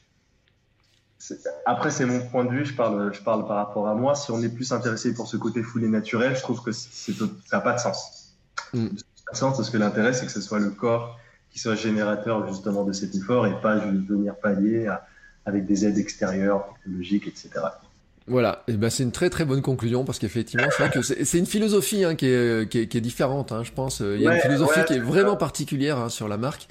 après, 1.65 1.91
c'est 1.91 2.05
mon 2.05 2.19
point 2.27 2.45
de 2.45 2.51
vue, 2.51 2.65
je 2.65 2.73
parle, 2.73 3.13
je 3.13 3.21
parle 3.21 3.47
par 3.47 3.57
rapport 3.57 3.87
à 3.87 3.95
moi. 3.95 4.15
Si 4.15 4.31
on 4.31 4.41
est 4.41 4.49
plus 4.49 4.71
intéressé 4.71 5.13
pour 5.13 5.27
ce 5.27 5.37
côté 5.37 5.61
foulé 5.61 5.87
naturel, 5.87 6.35
je 6.35 6.41
trouve 6.41 6.61
que 6.63 6.71
ça 6.71 7.11
n'a 7.51 7.59
pas 7.61 7.73
de 7.73 7.79
sens. 7.79 8.35
Mm. 8.73 8.77
Ça 8.77 8.85
n'a 8.87 8.91
pas 9.25 9.31
de 9.33 9.37
sens 9.37 9.57
parce 9.57 9.69
que 9.69 9.77
l'intérêt, 9.77 10.13
c'est 10.13 10.25
que 10.25 10.31
ce 10.31 10.41
soit 10.41 10.59
le 10.59 10.71
corps 10.71 11.19
qui 11.51 11.59
soit 11.59 11.75
générateur 11.75 12.47
justement 12.47 12.85
de 12.85 12.93
cet 12.93 13.13
effort 13.15 13.45
et 13.45 13.59
pas 13.61 13.79
juste 13.79 14.07
venir 14.07 14.35
pallier 14.35 14.89
avec 15.45 15.65
des 15.65 15.85
aides 15.85 15.97
extérieures, 15.97 16.73
technologiques, 16.75 17.27
etc. 17.27 17.49
Voilà, 18.27 18.63
et 18.67 18.73
ben 18.73 18.89
c'est 18.89 19.03
une 19.03 19.11
très 19.11 19.29
très 19.29 19.45
bonne 19.45 19.61
conclusion 19.61 20.05
parce 20.05 20.19
qu'effectivement, 20.19 20.67
c'est 20.69 20.83
vrai 20.83 20.91
que 20.91 21.01
c'est 21.01 21.37
une 21.37 21.47
philosophie 21.47 22.05
hein, 22.05 22.15
qui, 22.15 22.27
est, 22.27 22.69
qui, 22.69 22.79
est, 22.79 22.87
qui, 22.87 22.97
est, 22.97 23.01
différente, 23.01 23.51
hein, 23.51 23.63
je 23.63 23.71
pense. 23.71 23.99
Il 23.99 24.21
y 24.21 24.27
a 24.27 24.35
une 24.35 24.41
philosophie 24.41 24.85
qui 24.85 24.93
est 24.93 24.99
vraiment 24.99 25.35
particulière 25.35 25.97
hein, 25.97 26.09
sur 26.09 26.27
la 26.27 26.37
marque. 26.37 26.67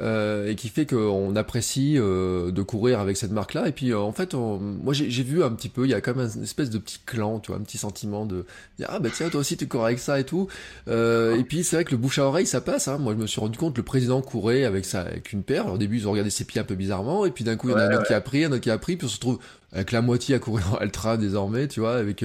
Euh, 0.00 0.48
et 0.48 0.56
qui 0.56 0.70
fait 0.70 0.86
qu'on 0.86 1.36
apprécie 1.36 1.94
euh, 1.98 2.50
de 2.50 2.62
courir 2.62 2.98
avec 2.98 3.16
cette 3.16 3.30
marque-là. 3.30 3.68
Et 3.68 3.72
puis 3.72 3.92
euh, 3.92 4.00
en 4.00 4.10
fait, 4.10 4.34
moi 4.34 4.92
j'ai 4.92 5.22
vu 5.22 5.44
un 5.44 5.50
petit 5.50 5.68
peu, 5.68 5.84
il 5.84 5.90
y 5.90 5.94
a 5.94 6.00
quand 6.00 6.16
même 6.16 6.28
une 6.34 6.42
espèce 6.42 6.68
de 6.68 6.78
petit 6.78 6.98
clan, 7.06 7.38
tu 7.38 7.52
vois, 7.52 7.60
un 7.60 7.62
petit 7.62 7.78
sentiment 7.78 8.26
de 8.26 8.44
ah 8.88 8.98
bah 8.98 9.10
tiens 9.14 9.28
toi 9.28 9.40
aussi 9.40 9.56
tu 9.56 9.68
cours 9.68 9.84
avec 9.84 10.00
ça 10.00 10.18
et 10.18 10.24
tout. 10.24 10.48
et 10.88 11.44
puis 11.48 11.62
c'est 11.62 11.76
vrai 11.76 11.84
que 11.84 11.92
le 11.92 11.96
bouche 11.96 12.18
à 12.18 12.24
oreille 12.24 12.46
ça 12.46 12.60
passe. 12.60 12.88
Hein. 12.88 12.98
Moi 12.98 13.12
je 13.12 13.18
me 13.18 13.28
suis 13.28 13.40
rendu 13.40 13.56
compte 13.56 13.76
le 13.76 13.84
président 13.84 14.20
courait 14.20 14.64
avec 14.64 14.84
ça 14.84 15.02
avec 15.02 15.32
une 15.32 15.44
paire. 15.44 15.72
au 15.72 15.78
début 15.78 15.98
ils 15.98 16.08
ont 16.08 16.10
regardé 16.10 16.30
ses 16.30 16.44
pieds 16.44 16.60
un 16.60 16.64
peu 16.64 16.74
bizarrement 16.74 17.24
et 17.24 17.30
puis 17.30 17.44
d'un 17.44 17.54
coup 17.54 17.68
il 17.68 17.72
y 17.72 17.74
en 17.74 17.78
a 17.78 17.84
un 17.84 17.94
autre 17.94 18.06
qui 18.08 18.14
a 18.14 18.20
pris, 18.20 18.44
un 18.44 18.50
autre 18.50 18.62
qui 18.62 18.70
a 18.70 18.78
pris, 18.78 18.96
puis 18.96 19.06
on 19.06 19.08
se 19.08 19.14
retrouve 19.14 19.38
avec 19.74 19.92
la 19.92 20.00
moitié 20.00 20.36
à 20.36 20.38
courir 20.38 20.74
en 20.74 20.84
ultra 20.84 21.16
désormais, 21.16 21.68
tu 21.68 21.80
vois, 21.80 21.96
avec 21.96 22.24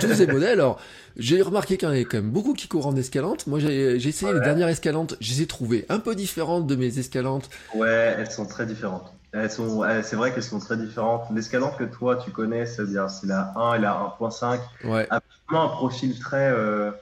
tous 0.00 0.14
ces 0.14 0.26
modèles. 0.26 0.60
Alors 0.60 0.80
j'ai 1.18 1.42
remarqué 1.42 1.76
qu'il 1.76 1.88
y 1.88 1.90
en 1.90 1.94
avait 1.94 2.04
quand 2.04 2.18
même 2.18 2.30
beaucoup 2.30 2.54
qui 2.54 2.68
courent 2.68 2.86
en 2.86 2.96
escalante. 2.96 3.46
Moi, 3.48 3.58
j'ai 3.58 3.96
essayé 3.96 4.32
les 4.32 4.40
dernières 4.40 4.68
escalantes. 4.68 5.16
Je 5.20 5.32
les 5.32 5.42
ai 5.42 5.46
trouvées 5.46 5.84
un 5.88 5.98
peu 5.98 6.14
différentes 6.14 6.66
de 6.66 6.76
mes 6.76 6.98
escalantes. 6.98 7.50
Ouais, 7.74 8.14
elles 8.16 8.30
sont 8.30 8.46
très 8.46 8.66
différentes. 8.66 9.12
Elles 9.32 9.50
sont, 9.50 9.82
c'est 10.02 10.16
vrai 10.16 10.32
qu'elles 10.32 10.44
sont 10.44 10.60
très 10.60 10.76
différentes. 10.76 11.24
L'escalante 11.34 11.76
que 11.76 11.84
toi, 11.84 12.16
tu 12.16 12.30
connais, 12.30 12.66
c'est-à-dire 12.66 13.10
c'est 13.10 13.26
la 13.26 13.52
1 13.56 13.74
et 13.74 13.78
la 13.80 14.14
1.5, 14.20 14.60
ouais. 14.84 15.06
a 15.10 15.20
vraiment 15.48 15.64
un 15.64 15.76
profil 15.76 16.18
très. 16.18 16.50
Euh... 16.50 16.92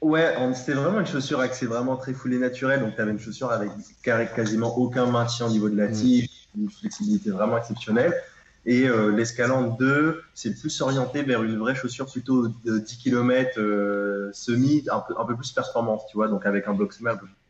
Ouais, 0.00 0.34
c'était 0.54 0.74
vraiment 0.74 1.00
une 1.00 1.06
chaussure 1.06 1.40
axée 1.40 1.66
vraiment 1.66 1.96
très 1.96 2.12
foulée 2.12 2.38
naturelle. 2.38 2.80
Donc, 2.80 2.96
tu 2.96 3.00
avais 3.00 3.12
une 3.12 3.20
chaussure 3.20 3.52
avec 3.52 3.70
quasiment 4.34 4.76
aucun 4.76 5.06
maintien 5.06 5.46
au 5.46 5.50
niveau 5.50 5.68
de 5.68 5.76
la 5.76 5.88
mm. 5.88 5.92
tige, 5.92 6.28
une 6.56 6.70
flexibilité 6.70 7.30
vraiment 7.30 7.56
exceptionnelle. 7.56 8.14
Et 8.66 8.86
euh, 8.86 9.10
l'escalante 9.10 9.78
2, 9.78 10.22
c'est 10.34 10.58
plus 10.58 10.80
orienté 10.80 11.22
vers 11.22 11.42
une 11.42 11.56
vraie 11.58 11.74
chaussure 11.74 12.10
plutôt 12.10 12.48
de 12.48 12.78
10 12.78 12.98
km 12.98 13.58
euh, 13.58 14.30
semi, 14.32 14.84
un 14.90 15.24
peu, 15.24 15.36
plus 15.36 15.52
performante, 15.52 16.02
tu 16.10 16.16
vois, 16.16 16.28
donc 16.28 16.44
avec 16.44 16.66
un 16.68 16.74
bloc 16.74 16.94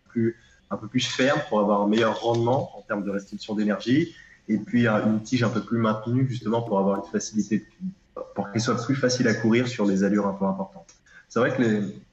plus, 0.08 0.36
un 0.70 0.76
peu 0.76 0.86
plus 0.86 1.06
ferme 1.06 1.40
pour 1.48 1.60
avoir 1.60 1.82
un 1.82 1.88
meilleur 1.88 2.20
rendement 2.20 2.76
en 2.78 2.82
termes 2.82 3.04
de 3.04 3.10
restriction 3.10 3.54
d'énergie. 3.54 4.14
Et 4.48 4.56
puis 4.56 4.86
une 4.86 5.22
tige 5.22 5.42
un 5.42 5.50
peu 5.50 5.60
plus 5.60 5.78
maintenue 5.78 6.26
justement 6.28 6.62
pour 6.62 6.78
avoir 6.78 7.04
une 7.04 7.10
facilité, 7.10 7.66
pour 8.34 8.50
qu'il 8.50 8.60
soit 8.60 8.82
plus 8.82 8.94
facile 8.94 9.28
à 9.28 9.34
courir 9.34 9.68
sur 9.68 9.84
les 9.84 10.04
allures 10.04 10.26
un 10.26 10.32
peu 10.32 10.46
importantes. 10.46 10.94
C'est 11.28 11.40
vrai 11.40 11.54
que 11.54 11.60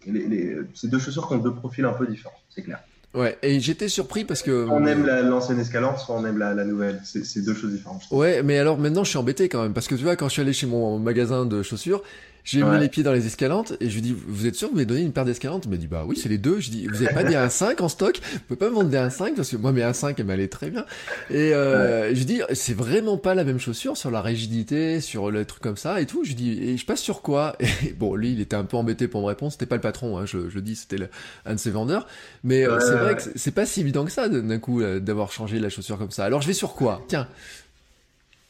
les, 0.07 0.57
ces 0.73 0.89
deux 0.89 0.99
chaussures 0.99 1.31
ont 1.31 1.37
deux 1.37 1.53
profils 1.53 1.85
un 1.85 1.93
peu 1.93 2.05
différents, 2.05 2.35
c'est 2.49 2.63
clair. 2.63 2.83
Ouais, 3.15 3.37
et 3.41 3.59
j'étais 3.59 3.87
surpris 3.87 4.25
parce 4.25 4.41
que. 4.41 4.67
On 4.69 4.85
aime 4.85 5.05
l'ancienne 5.05 5.59
escalante, 5.59 5.99
soit 5.99 6.15
on 6.15 6.25
aime 6.25 6.37
la, 6.37 6.53
la 6.53 6.65
nouvelle. 6.65 7.01
C'est 7.03 7.43
deux 7.43 7.53
choses 7.53 7.71
différentes. 7.71 8.03
Ouais, 8.11 8.43
mais 8.43 8.57
alors 8.57 8.77
maintenant 8.77 9.03
je 9.03 9.09
suis 9.09 9.17
embêté 9.17 9.49
quand 9.49 9.63
même 9.63 9.73
parce 9.73 9.87
que 9.87 9.95
tu 9.95 10.03
vois 10.03 10.15
quand 10.15 10.27
je 10.27 10.33
suis 10.33 10.41
allé 10.41 10.53
chez 10.53 10.67
mon 10.67 10.99
magasin 10.99 11.45
de 11.45 11.63
chaussures, 11.63 12.03
j'ai 12.45 12.63
mis 12.63 12.79
les 12.79 12.89
pieds 12.89 13.03
dans 13.03 13.11
les 13.11 13.25
escalantes 13.25 13.73
et 13.81 13.89
je 13.89 13.95
lui 13.95 14.01
dis, 14.01 14.15
vous 14.27 14.45
êtes 14.45 14.55
sûr 14.55 14.67
que 14.67 14.71
vous 14.73 14.77
m'avez 14.77 14.85
donné 14.85 15.01
une 15.01 15.11
paire 15.11 15.25
d'escalantes 15.25 15.63
Il 15.65 15.71
m'a 15.71 15.77
dit, 15.77 15.87
bah 15.87 16.05
oui, 16.07 16.15
c'est 16.15 16.29
les 16.29 16.37
deux. 16.37 16.59
Je 16.59 16.69
dis, 16.69 16.87
vous 16.87 17.03
avez 17.03 17.13
pas 17.13 17.23
des 17.23 17.33
1.5 17.33 17.81
en 17.81 17.89
stock? 17.89 18.19
Vous 18.33 18.39
pouvez 18.47 18.57
pas 18.59 18.69
me 18.69 18.75
vendre 18.75 18.89
des 18.89 18.97
1.5 18.97 19.33
parce 19.35 19.49
que 19.49 19.57
moi 19.57 19.71
mes 19.71 19.81
1.5 19.81 20.13
elles 20.17 20.25
m'allaient 20.25 20.47
très 20.47 20.69
bien. 20.69 20.85
Et 21.31 21.53
euh, 21.53 22.13
je 22.13 22.23
dis, 22.23 22.41
c'est 22.53 22.75
vraiment 22.75 23.17
pas 23.17 23.33
la 23.33 23.43
même 23.43 23.59
chaussure 23.59 23.97
sur 23.97 24.11
la 24.11 24.21
rigidité, 24.21 25.01
sur 25.01 25.31
le 25.31 25.43
truc 25.45 25.63
comme 25.63 25.77
ça 25.77 25.99
et 25.99 26.05
tout. 26.05 26.23
Je 26.23 26.33
dis, 26.33 26.61
et 26.61 26.77
je 26.77 26.85
passe 26.85 27.01
sur 27.01 27.21
quoi? 27.21 27.55
Et 27.85 27.93
bon, 27.93 28.15
lui, 28.15 28.31
il 28.31 28.41
était 28.41 28.55
un 28.55 28.63
peu 28.63 28.77
embêté 28.77 29.07
pour 29.07 29.21
me 29.21 29.25
répondre. 29.25 29.51
C'était 29.51 29.65
pas 29.65 29.75
le 29.75 29.81
patron, 29.81 30.17
hein, 30.17 30.25
je, 30.25 30.49
je 30.49 30.59
dis, 30.59 30.75
c'était 30.75 31.09
un 31.45 31.53
de 31.53 31.59
ses 31.59 31.71
vendeurs. 31.71 32.07
Mais 32.43 32.67
euh, 32.67 32.79
c'est 32.79 32.95
vrai 32.95 33.15
que 33.15 33.21
c'est 33.35 33.51
pas 33.51 33.65
si 33.65 33.81
évident 33.81 34.05
que 34.05 34.11
ça 34.11 34.29
d'un 34.29 34.59
coup 34.59 34.81
euh, 34.81 34.99
d'avoir 34.99 35.31
changé 35.31 35.59
la 35.59 35.69
chaussure 35.69 35.97
comme 35.97 36.11
ça. 36.11 36.25
Alors 36.25 36.41
je 36.41 36.47
vais 36.47 36.53
sur 36.53 36.73
quoi? 36.73 37.03
Tiens. 37.07 37.27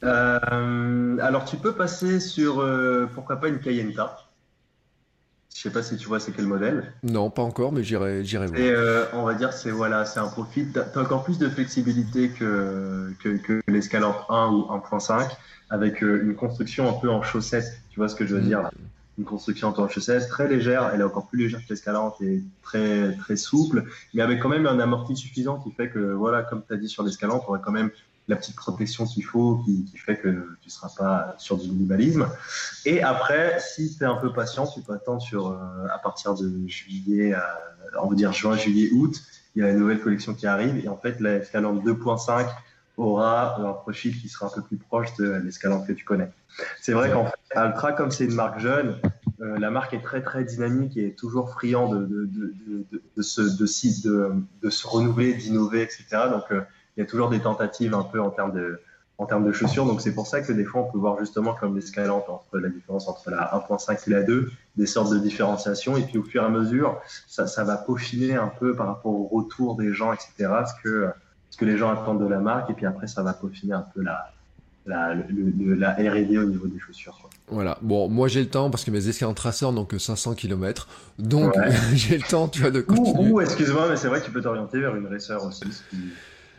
Euh, 0.05 1.17
alors 1.21 1.45
tu 1.45 1.57
peux 1.57 1.73
passer 1.73 2.19
sur 2.19 2.63
pourquoi 3.13 3.37
pas 3.37 3.47
une 3.47 3.59
Cayenta. 3.59 4.17
Je 5.55 5.61
sais 5.61 5.69
pas 5.69 5.81
si 5.81 5.95
tu 5.95 6.09
vois 6.09 6.19
c'est 6.19 6.33
quel 6.33 6.47
modèle. 6.47 6.91
Non, 7.01 7.29
pas 7.29 7.41
encore, 7.41 7.71
mais 7.71 7.81
j'irai 7.81 8.25
j'irai 8.25 8.47
voir. 8.47 8.59
Et 8.59 8.69
euh, 8.69 9.05
on 9.13 9.23
va 9.23 9.35
dire 9.35 9.53
c'est 9.53 9.71
voilà, 9.71 10.03
c'est 10.05 10.19
un 10.19 10.27
profil. 10.27 10.73
Tu 10.73 10.79
as 10.79 11.01
encore 11.01 11.23
plus 11.23 11.37
de 11.37 11.47
flexibilité 11.47 12.29
que 12.29 13.13
que, 13.23 13.37
que 13.37 13.61
l'escalante 13.69 14.17
1 14.27 14.49
ou 14.49 14.61
1.5 14.63 15.29
avec 15.69 16.03
euh, 16.03 16.23
une 16.23 16.35
construction 16.35 16.89
un 16.89 16.99
peu 16.99 17.09
en 17.09 17.23
chaussette. 17.23 17.79
Tu 17.89 18.01
vois 18.01 18.09
ce 18.09 18.15
que 18.15 18.25
je 18.25 18.35
veux 18.35 18.41
dire 18.41 18.63
là? 18.63 18.71
Une 19.17 19.23
construction 19.23 19.69
un 19.69 19.71
peu 19.71 19.81
en 19.81 19.87
chaussette, 19.87 20.27
très 20.27 20.49
légère. 20.49 20.91
Elle 20.93 20.99
est 20.99 21.05
encore 21.05 21.27
plus 21.27 21.39
légère 21.39 21.61
que 21.61 21.69
l'escalante 21.69 22.21
et 22.21 22.43
très 22.61 23.15
très 23.15 23.37
souple, 23.37 23.85
mais 24.13 24.21
avec 24.21 24.41
quand 24.41 24.49
même 24.49 24.67
un 24.67 24.81
amorti 24.81 25.15
suffisant 25.15 25.57
qui 25.59 25.71
fait 25.71 25.89
que 25.89 26.11
voilà, 26.11 26.43
comme 26.43 26.63
tu 26.67 26.73
as 26.73 26.77
dit 26.77 26.89
sur 26.89 27.01
l'escalante, 27.01 27.43
on 27.47 27.51
aurait 27.51 27.61
quand 27.63 27.71
même 27.71 27.91
la 28.27 28.35
petite 28.35 28.55
protection 28.55 29.05
qu'il 29.05 29.23
faut, 29.23 29.61
qui, 29.65 29.85
qui, 29.85 29.97
fait 29.97 30.17
que 30.17 30.29
tu 30.61 30.67
ne 30.67 30.71
seras 30.71 30.89
pas 30.97 31.35
sur 31.37 31.57
du 31.57 31.69
minimalisme. 31.69 32.27
Et 32.85 33.03
après, 33.03 33.59
si 33.59 33.95
tu 33.95 34.03
es 34.03 34.07
un 34.07 34.15
peu 34.15 34.33
patient, 34.33 34.65
tu 34.65 34.81
peux 34.81 34.93
attendre 34.93 35.21
sur, 35.21 35.47
euh, 35.47 35.87
à 35.93 35.99
partir 35.99 36.33
de 36.33 36.67
juillet, 36.67 37.33
à, 37.33 37.59
on 38.01 38.07
va 38.07 38.15
dire 38.15 38.33
juin, 38.33 38.57
juillet, 38.57 38.89
août, 38.93 39.21
il 39.55 39.63
y 39.63 39.65
a 39.65 39.69
une 39.69 39.79
nouvelle 39.79 40.01
collection 40.01 40.33
qui 40.33 40.47
arrive. 40.47 40.83
Et 40.83 40.87
en 40.87 40.97
fait, 40.97 41.19
la 41.19 41.35
Escalante 41.35 41.83
2.5 41.83 42.47
aura 42.97 43.59
un 43.59 43.73
profil 43.73 44.19
qui 44.19 44.29
sera 44.29 44.47
un 44.47 44.49
peu 44.49 44.61
plus 44.61 44.77
proche 44.77 45.15
de 45.17 45.31
l'escalante 45.43 45.85
que 45.85 45.93
tu 45.93 46.05
connais. 46.05 46.31
C'est 46.81 46.93
vrai 46.93 47.11
qu'en 47.11 47.25
fait, 47.25 47.33
Altra, 47.55 47.91
comme 47.91 48.11
c'est 48.11 48.25
une 48.25 48.35
marque 48.35 48.59
jeune, 48.59 48.97
euh, 49.41 49.59
la 49.59 49.69
marque 49.69 49.93
est 49.93 50.01
très 50.01 50.21
très 50.21 50.45
dynamique 50.45 50.95
et 50.95 51.07
est 51.07 51.17
toujours 51.17 51.49
friand 51.51 51.89
de, 51.89 52.05
de, 52.05 52.25
de, 52.25 52.53
de, 52.91 53.01
de 53.15 53.21
se, 53.21 53.41
de, 53.41 54.33
de, 54.61 54.69
se 54.69 54.87
renouveler, 54.87 55.33
d'innover, 55.33 55.81
etc. 55.81 56.05
Donc, 56.31 56.43
euh, 56.51 56.61
il 56.95 57.01
y 57.01 57.03
a 57.03 57.05
toujours 57.05 57.29
des 57.29 57.39
tentatives 57.39 57.93
un 57.93 58.03
peu 58.03 58.21
en 58.21 58.29
termes 58.29 58.53
de, 58.53 58.79
en 59.17 59.25
termes 59.25 59.45
de 59.45 59.51
chaussures. 59.51 59.85
Donc 59.85 60.01
c'est 60.01 60.13
pour 60.13 60.27
ça 60.27 60.41
que 60.41 60.51
des 60.51 60.65
fois 60.65 60.81
on 60.81 60.91
peut 60.91 60.97
voir 60.97 61.19
justement 61.19 61.53
comme 61.53 61.75
l'escalante 61.75 62.25
entre 62.29 62.57
la 62.57 62.69
différence 62.69 63.07
entre 63.07 63.29
la 63.29 63.51
1.5 63.69 64.07
et 64.07 64.11
la 64.11 64.23
2, 64.23 64.51
des 64.75 64.85
sortes 64.85 65.11
de 65.11 65.19
différenciation. 65.19 65.97
Et 65.97 66.03
puis 66.03 66.17
au 66.17 66.23
fur 66.23 66.43
et 66.43 66.45
à 66.45 66.49
mesure, 66.49 66.99
ça, 67.27 67.47
ça 67.47 67.63
va 67.63 67.77
peaufiner 67.77 68.35
un 68.35 68.51
peu 68.59 68.75
par 68.75 68.87
rapport 68.87 69.11
au 69.11 69.27
retour 69.27 69.75
des 69.75 69.93
gens, 69.93 70.13
etc. 70.13 70.33
Ce 70.39 70.83
que, 70.83 71.09
ce 71.49 71.57
que 71.57 71.65
les 71.65 71.77
gens 71.77 71.91
attendent 71.91 72.23
de 72.23 72.27
la 72.27 72.39
marque. 72.39 72.69
Et 72.69 72.73
puis 72.73 72.85
après, 72.85 73.07
ça 73.07 73.23
va 73.23 73.33
peaufiner 73.33 73.73
un 73.73 73.85
peu 73.93 74.01
la, 74.01 74.31
la, 74.85 75.15
la 75.15 75.91
R&D 75.93 76.37
au 76.37 76.45
niveau 76.45 76.67
des 76.67 76.79
chaussures. 76.79 77.17
Quoi. 77.21 77.29
Voilà. 77.47 77.77
Bon, 77.81 78.09
moi 78.09 78.27
j'ai 78.27 78.41
le 78.41 78.49
temps 78.49 78.69
parce 78.69 78.83
que 78.83 78.91
mes 78.91 79.07
escalants 79.07 79.33
traceurs 79.33 79.71
n'ont 79.71 79.85
que 79.85 79.97
500 79.97 80.33
km. 80.33 80.87
Donc 81.19 81.53
j'ai 81.93 82.17
le 82.17 82.23
temps, 82.23 82.47
tu 82.47 82.61
vois, 82.61 82.71
de 82.71 82.81
continuer. 82.81 83.31
Ou, 83.31 83.39
excuse-moi, 83.39 83.87
mais 83.89 83.95
c'est 83.95 84.07
vrai 84.07 84.19
que 84.19 84.25
tu 84.25 84.31
peux 84.31 84.41
t'orienter 84.41 84.79
vers 84.79 84.95
une 84.95 85.07
racer 85.07 85.43
aussi 85.43 85.65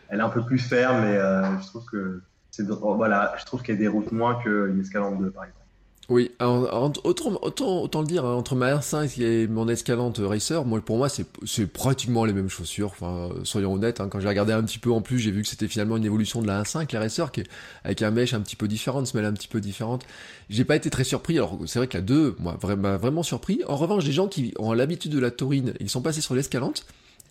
elle 0.08 0.20
est 0.20 0.22
un 0.22 0.28
peu 0.28 0.44
plus 0.44 0.58
ferme, 0.58 1.02
mais 1.02 1.16
euh, 1.16 1.58
je 1.60 1.66
trouve 1.66 1.84
que 1.86 2.20
c'est 2.50 2.66
voilà, 2.66 3.34
je 3.38 3.44
trouve 3.44 3.62
qu'elle 3.62 3.78
déroute 3.78 4.12
moins 4.12 4.36
qu'une 4.36 4.80
Escalante 4.80 5.18
2 5.18 5.30
par 5.30 5.44
exemple. 5.44 5.66
Oui, 6.08 6.30
autant, 6.40 8.00
le 8.00 8.06
dire, 8.06 8.24
hein, 8.24 8.34
entre 8.34 8.54
ma 8.54 8.76
R5 8.76 9.20
et 9.20 9.48
mon 9.48 9.68
Escalante 9.68 10.20
Racer, 10.22 10.62
pour 10.84 10.98
moi, 10.98 11.08
c'est 11.08 11.66
pratiquement 11.66 12.24
les 12.24 12.32
mêmes 12.32 12.48
chaussures. 12.48 12.94
Soyons 13.42 13.72
honnêtes, 13.72 14.00
hein, 14.00 14.08
quand 14.08 14.20
j'ai 14.20 14.28
regardé 14.28 14.52
un 14.52 14.62
petit 14.62 14.78
peu 14.78 14.92
en 14.92 15.00
plus, 15.00 15.18
j'ai 15.18 15.32
vu 15.32 15.42
que 15.42 15.48
c'était 15.48 15.66
finalement 15.66 15.96
une 15.96 16.04
évolution 16.04 16.42
de 16.42 16.46
la 16.46 16.62
1.5, 16.62 16.92
la 16.92 17.00
Racer, 17.00 17.32
qui 17.32 17.42
avec 17.82 18.02
un 18.02 18.12
mesh 18.12 18.34
un 18.34 18.40
petit 18.40 18.54
peu 18.54 18.68
différent, 18.68 19.00
une 19.00 19.06
semelle 19.06 19.24
un 19.24 19.32
petit 19.32 19.48
peu 19.48 19.60
différente. 19.60 20.06
J'ai 20.48 20.64
pas 20.64 20.76
été 20.76 20.90
très 20.90 21.02
surpris. 21.02 21.38
Alors, 21.38 21.58
c'est 21.66 21.80
vrai 21.80 21.88
que 21.88 21.96
la 21.96 22.02
2, 22.02 22.36
moi, 22.38 22.56
vraiment, 22.60 22.96
vraiment 22.98 23.24
surpris. 23.24 23.62
En 23.66 23.74
revanche, 23.74 24.04
les 24.04 24.12
gens 24.12 24.28
qui 24.28 24.54
ont 24.60 24.72
l'habitude 24.72 25.10
de 25.10 25.18
la 25.18 25.32
taurine, 25.32 25.74
ils 25.80 25.90
sont 25.90 26.02
passés 26.02 26.20
sur 26.20 26.36
l'Escalante 26.36 26.86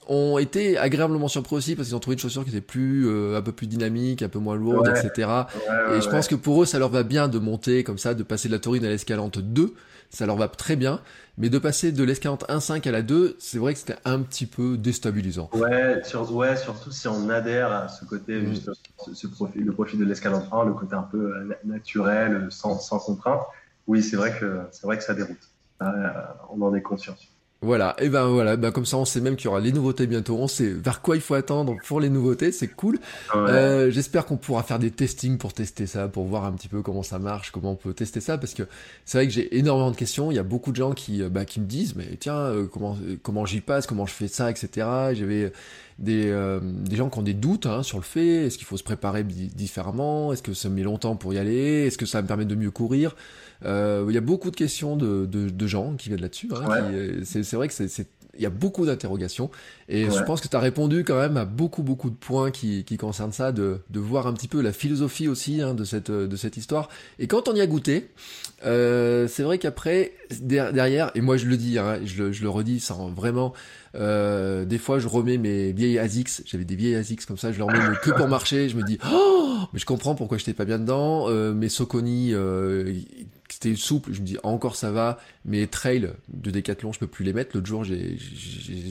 ont 0.07 0.37
été 0.37 0.77
agréablement 0.77 1.27
surpris 1.27 1.55
aussi 1.55 1.75
parce 1.75 1.87
qu'ils 1.87 1.95
ont 1.95 1.99
trouvé 1.99 2.15
une 2.15 2.19
chaussure 2.19 2.43
qui 2.43 2.49
était 2.49 2.61
plus 2.61 3.07
euh, 3.07 3.37
un 3.37 3.41
peu 3.41 3.51
plus 3.51 3.67
dynamique, 3.67 4.21
un 4.21 4.29
peu 4.29 4.39
moins 4.39 4.55
lourde, 4.55 4.87
etc. 4.87 5.29
et 5.93 6.01
je 6.01 6.09
pense 6.09 6.27
que 6.27 6.35
pour 6.35 6.63
eux, 6.63 6.65
ça 6.65 6.79
leur 6.79 6.89
va 6.89 7.03
bien 7.03 7.27
de 7.27 7.39
monter 7.39 7.83
comme 7.83 7.97
ça, 7.97 8.13
de 8.13 8.23
passer 8.23 8.47
de 8.47 8.53
la 8.53 8.59
taurine 8.59 8.85
à 8.85 8.89
l'escalante 8.89 9.39
2, 9.39 9.73
ça 10.09 10.25
leur 10.25 10.37
va 10.37 10.47
très 10.47 10.75
bien. 10.75 11.01
Mais 11.37 11.49
de 11.49 11.59
passer 11.59 11.91
de 11.91 12.03
l'escalante 12.03 12.45
1.5 12.47 12.87
à 12.87 12.91
la 12.91 13.01
2, 13.01 13.35
c'est 13.39 13.57
vrai 13.57 13.73
que 13.73 13.79
c'était 13.79 13.97
un 14.05 14.21
petit 14.21 14.45
peu 14.45 14.77
déstabilisant. 14.77 15.49
Ouais, 15.53 16.01
sur, 16.05 16.33
ouais, 16.33 16.55
surtout 16.55 16.91
si 16.91 17.09
on 17.09 17.27
adhère 17.29 17.73
à 17.73 17.89
ce 17.89 18.05
côté, 18.05 18.39
mm. 18.39 18.47
juste, 18.47 18.71
ce, 19.13 19.27
profil, 19.27 19.65
le 19.65 19.73
profil 19.73 19.99
de 19.99 20.05
l'escalante 20.05 20.45
1, 20.51 20.63
le 20.63 20.73
côté 20.73 20.95
un 20.95 21.03
peu 21.03 21.35
euh, 21.35 21.53
naturel, 21.65 22.47
sans, 22.51 22.79
sans 22.79 22.99
contrainte. 22.99 23.41
Oui, 23.87 24.01
c'est 24.01 24.15
vrai 24.15 24.33
que 24.39 24.61
c'est 24.71 24.83
vrai 24.83 24.97
que 24.97 25.03
ça 25.03 25.13
déroute. 25.13 25.37
Euh, 25.81 25.85
on 26.49 26.61
en 26.61 26.73
est 26.73 26.81
conscient. 26.81 27.15
Voilà, 27.65 27.95
et 27.99 28.09
ben 28.09 28.27
voilà, 28.27 28.57
ben 28.57 28.69
comme 28.71 28.85
ça 28.85 28.95
on 28.97 29.05
sait 29.05 29.21
même 29.21 29.35
qu'il 29.35 29.45
y 29.45 29.47
aura 29.47 29.59
les 29.59 29.71
nouveautés 29.71 30.05
bientôt, 30.05 30.37
on 30.37 30.47
sait 30.47 30.69
vers 30.69 31.01
quoi 31.01 31.15
il 31.15 31.21
faut 31.21 31.33
attendre 31.33 31.75
pour 31.87 31.99
les 31.99 32.09
nouveautés, 32.09 32.51
c'est 32.51 32.67
cool. 32.67 32.99
Euh, 33.33 33.89
J'espère 33.89 34.27
qu'on 34.27 34.37
pourra 34.37 34.61
faire 34.61 34.77
des 34.77 34.91
testings 34.91 35.39
pour 35.39 35.51
tester 35.51 35.87
ça, 35.87 36.07
pour 36.07 36.25
voir 36.25 36.45
un 36.45 36.51
petit 36.51 36.67
peu 36.67 36.83
comment 36.83 37.01
ça 37.01 37.17
marche, 37.17 37.49
comment 37.49 37.71
on 37.71 37.75
peut 37.75 37.93
tester 37.93 38.21
ça, 38.21 38.37
parce 38.37 38.53
que 38.53 38.63
c'est 39.03 39.17
vrai 39.17 39.25
que 39.27 39.33
j'ai 39.33 39.57
énormément 39.57 39.89
de 39.89 39.95
questions, 39.95 40.29
il 40.31 40.35
y 40.35 40.39
a 40.39 40.43
beaucoup 40.43 40.71
de 40.71 40.75
gens 40.75 40.93
qui, 40.93 41.23
euh, 41.23 41.29
bah, 41.29 41.43
qui 41.43 41.59
me 41.59 41.65
disent, 41.65 41.95
mais 41.95 42.05
tiens, 42.19 42.35
euh, 42.37 42.67
comment, 42.67 42.95
comment 43.23 43.47
j'y 43.47 43.61
passe, 43.61 43.87
comment 43.87 44.05
je 44.05 44.13
fais 44.13 44.27
ça, 44.27 44.51
etc. 44.51 44.87
J'avais 45.13 45.51
des, 45.97 46.29
euh, 46.29 46.59
des 46.61 46.95
gens 46.97 47.09
qui 47.09 47.17
ont 47.19 47.23
des 47.23 47.33
doutes 47.33 47.65
hein, 47.65 47.81
sur 47.81 47.97
le 47.97 48.03
fait, 48.03 48.45
est-ce 48.45 48.57
qu'il 48.57 48.67
faut 48.67 48.77
se 48.77 48.83
préparer 48.83 49.23
différemment, 49.23 50.33
est-ce 50.33 50.43
que 50.43 50.53
ça 50.53 50.69
met 50.69 50.83
longtemps 50.83 51.15
pour 51.15 51.33
y 51.33 51.39
aller, 51.39 51.87
est-ce 51.87 51.97
que 51.97 52.05
ça 52.05 52.21
me 52.21 52.27
permet 52.27 52.45
de 52.45 52.55
mieux 52.55 52.71
courir? 52.71 53.15
Euh, 53.65 54.05
il 54.07 54.15
y 54.15 54.17
a 54.17 54.21
beaucoup 54.21 54.51
de 54.51 54.55
questions 54.55 54.95
de, 54.95 55.25
de, 55.25 55.49
de 55.49 55.67
gens 55.67 55.95
qui 55.95 56.09
viennent 56.09 56.21
là-dessus. 56.21 56.49
Hein, 56.55 56.69
euh, 56.93 57.21
c'est 57.23 57.53
vrai 57.53 57.67
que 57.67 57.73
c'est 57.73 58.07
il 58.37 58.43
y 58.43 58.45
a 58.45 58.49
beaucoup 58.49 58.85
d'interrogations 58.85 59.49
et 59.87 60.09
je 60.09 60.23
pense 60.23 60.41
que 60.41 60.49
tu 60.49 60.55
as 60.55 60.59
répondu 60.59 61.05
quand 61.05 61.17
même 61.17 61.37
à 61.37 61.45
beaucoup 61.45 61.83
beaucoup 61.83 62.09
de 62.09 62.15
points 62.15 62.51
qui, 62.51 62.83
qui 62.83 62.97
concernent 62.97 63.31
ça, 63.31 63.53
de, 63.53 63.79
de 63.89 63.99
voir 63.99 64.27
un 64.27 64.33
petit 64.33 64.49
peu 64.49 64.61
la 64.61 64.73
philosophie 64.73 65.27
aussi 65.27 65.61
hein, 65.61 65.73
de 65.73 65.83
cette 65.85 66.11
de 66.11 66.35
cette 66.35 66.57
histoire. 66.57 66.89
Et 67.17 67.27
quand 67.27 67.47
on 67.47 67.55
y 67.55 67.61
a 67.61 67.67
goûté, 67.67 68.09
euh, 68.65 69.29
c'est 69.29 69.43
vrai 69.43 69.57
qu'après 69.57 70.11
derrière, 70.41 71.11
et 71.15 71.21
moi 71.21 71.37
je 71.37 71.45
le 71.45 71.55
dis, 71.55 71.79
hein, 71.79 71.99
je, 72.03 72.23
le, 72.23 72.31
je 72.33 72.43
le 72.43 72.49
redis 72.49 72.81
sans 72.81 73.09
vraiment, 73.09 73.53
euh, 73.95 74.65
des 74.65 74.79
fois 74.79 74.99
je 74.99 75.07
remets 75.07 75.37
mes 75.37 75.71
vieilles 75.71 75.97
ASICS, 75.99 76.43
j'avais 76.45 76.65
des 76.65 76.75
vieilles 76.75 76.95
ASICS 76.95 77.25
comme 77.25 77.37
ça, 77.37 77.53
je 77.53 77.59
leur 77.59 77.69
mets 77.69 77.79
que 78.03 78.11
pour 78.11 78.27
marcher, 78.27 78.67
je 78.67 78.75
me 78.75 78.83
dis 78.83 78.97
oh 79.09 79.59
mais 79.71 79.79
je 79.79 79.85
comprends 79.85 80.15
pourquoi 80.15 80.37
j'étais 80.37 80.53
pas 80.53 80.65
bien 80.65 80.79
dedans. 80.79 81.29
Euh, 81.29 81.53
mes 81.53 81.69
Soconi 81.69 82.31
euh, 82.33 82.93
c'était 83.55 83.75
souple, 83.77 84.11
je 84.11 84.19
me 84.19 84.25
dis 84.25 84.37
encore 84.43 84.75
ça 84.75 84.91
va, 84.91 85.17
mais 85.45 85.65
trail 85.67 86.09
de 86.27 86.51
décathlon, 86.51 86.91
je 86.91 86.99
peux 86.99 87.07
plus 87.07 87.23
les 87.23 87.31
mettre. 87.31 87.55
L'autre 87.55 87.67
jour, 87.67 87.85
j'ai, 87.85 88.17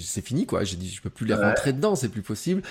c'est 0.01 0.25
fini 0.25 0.47
quoi. 0.47 0.65
J'ai 0.65 0.77
dit 0.77 0.89
je 0.89 1.03
peux 1.03 1.11
plus 1.11 1.27
les 1.27 1.35
rentrer 1.35 1.75
dedans, 1.75 1.97
c'est 1.97 2.09
plus 2.09 2.23
possible 2.23 2.63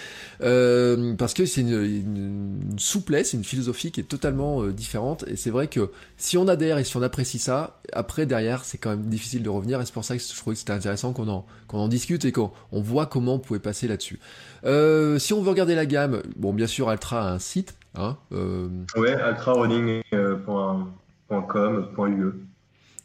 euh, 0.41 1.13
parce 1.15 1.35
que 1.35 1.45
c'est 1.45 1.61
une, 1.61 1.83
une, 1.83 2.79
souplesse, 2.79 3.33
une 3.33 3.43
philosophie 3.43 3.91
qui 3.91 3.99
est 3.99 4.05
totalement 4.05 4.63
euh, 4.63 4.73
différente. 4.73 5.23
Et 5.27 5.35
c'est 5.35 5.51
vrai 5.51 5.67
que 5.67 5.91
si 6.17 6.35
on 6.35 6.47
adhère 6.47 6.79
et 6.79 6.83
si 6.83 6.97
on 6.97 7.03
apprécie 7.03 7.37
ça, 7.37 7.79
après 7.93 8.25
derrière, 8.25 8.65
c'est 8.65 8.79
quand 8.79 8.89
même 8.89 9.05
difficile 9.05 9.43
de 9.43 9.49
revenir. 9.49 9.79
Et 9.79 9.85
c'est 9.85 9.93
pour 9.93 10.03
ça 10.03 10.17
que 10.17 10.23
je 10.23 10.35
trouvais 10.35 10.55
que 10.55 10.59
c'était 10.59 10.73
intéressant 10.73 11.13
qu'on 11.13 11.27
en 11.27 11.45
qu'on 11.67 11.77
en 11.77 11.87
discute 11.87 12.25
et 12.25 12.31
qu'on 12.31 12.51
on 12.71 12.81
voit 12.81 13.05
comment 13.05 13.35
on 13.35 13.39
pouvait 13.39 13.59
passer 13.59 13.87
là-dessus. 13.87 14.19
Euh, 14.65 15.19
si 15.19 15.33
on 15.33 15.43
veut 15.43 15.51
regarder 15.51 15.75
la 15.75 15.85
gamme, 15.85 16.23
bon 16.37 16.53
bien 16.53 16.67
sûr, 16.67 16.89
Altra 16.89 17.29
a 17.29 17.33
un 17.33 17.39
site. 17.39 17.75
Hein, 17.95 18.17
euh... 18.31 18.67
Ouais, 18.95 19.13
ultrarunning.com 19.13 20.91
euh, 21.33 21.41
.com.ue. 21.41 22.33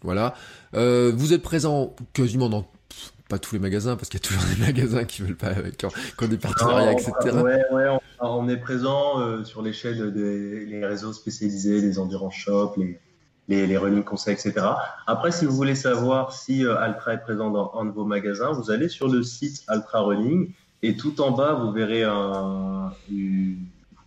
Voilà. 0.03 0.35
Euh, 0.75 1.13
vous 1.15 1.33
êtes 1.33 1.43
présent 1.43 1.95
quasiment 2.13 2.49
dans 2.49 2.67
pas 3.29 3.39
tous 3.39 3.55
les 3.55 3.59
magasins 3.59 3.97
parce 3.97 4.09
qu'il 4.09 4.21
y 4.21 4.25
a 4.25 4.27
toujours 4.27 4.43
des 4.57 4.65
magasins 4.65 5.05
qui 5.05 5.23
veulent 5.23 5.37
pas 5.37 5.55
qui 5.55 5.87
ont, 5.87 6.29
des 6.29 6.39
partenariats, 6.39 6.93
etc. 6.93 7.13
Ouais, 7.43 7.63
ouais, 7.73 7.99
on, 8.21 8.49
est 8.49 8.57
présent 8.57 9.21
euh, 9.21 9.45
sur 9.45 9.63
les 9.63 9.73
chaînes 9.73 10.11
des 10.11 10.85
réseaux 10.85 11.13
spécialisés, 11.13 11.81
les 11.81 11.99
endurance 11.99 12.35
shops, 12.35 12.77
les, 12.79 12.99
les, 13.49 13.67
les, 13.67 13.77
running 13.77 14.03
conseils, 14.03 14.35
etc. 14.35 14.67
Après, 15.07 15.31
si 15.31 15.45
vous 15.45 15.55
voulez 15.55 15.75
savoir 15.75 16.33
si 16.33 16.65
euh, 16.65 16.79
Altra 16.79 17.15
est 17.15 17.23
présent 17.23 17.51
dans 17.51 17.73
un 17.79 17.85
de 17.85 17.91
vos 17.91 18.05
magasins, 18.05 18.53
vous 18.53 18.71
allez 18.71 18.89
sur 18.89 19.09
le 19.09 19.23
site 19.23 19.63
Altra 19.69 20.01
Running 20.01 20.53
et 20.83 20.97
tout 20.97 21.21
en 21.21 21.33
bas, 21.33 21.55
vous 21.55 21.73
verrez 21.73 22.05
un, 22.05 22.93
vous 23.11 23.57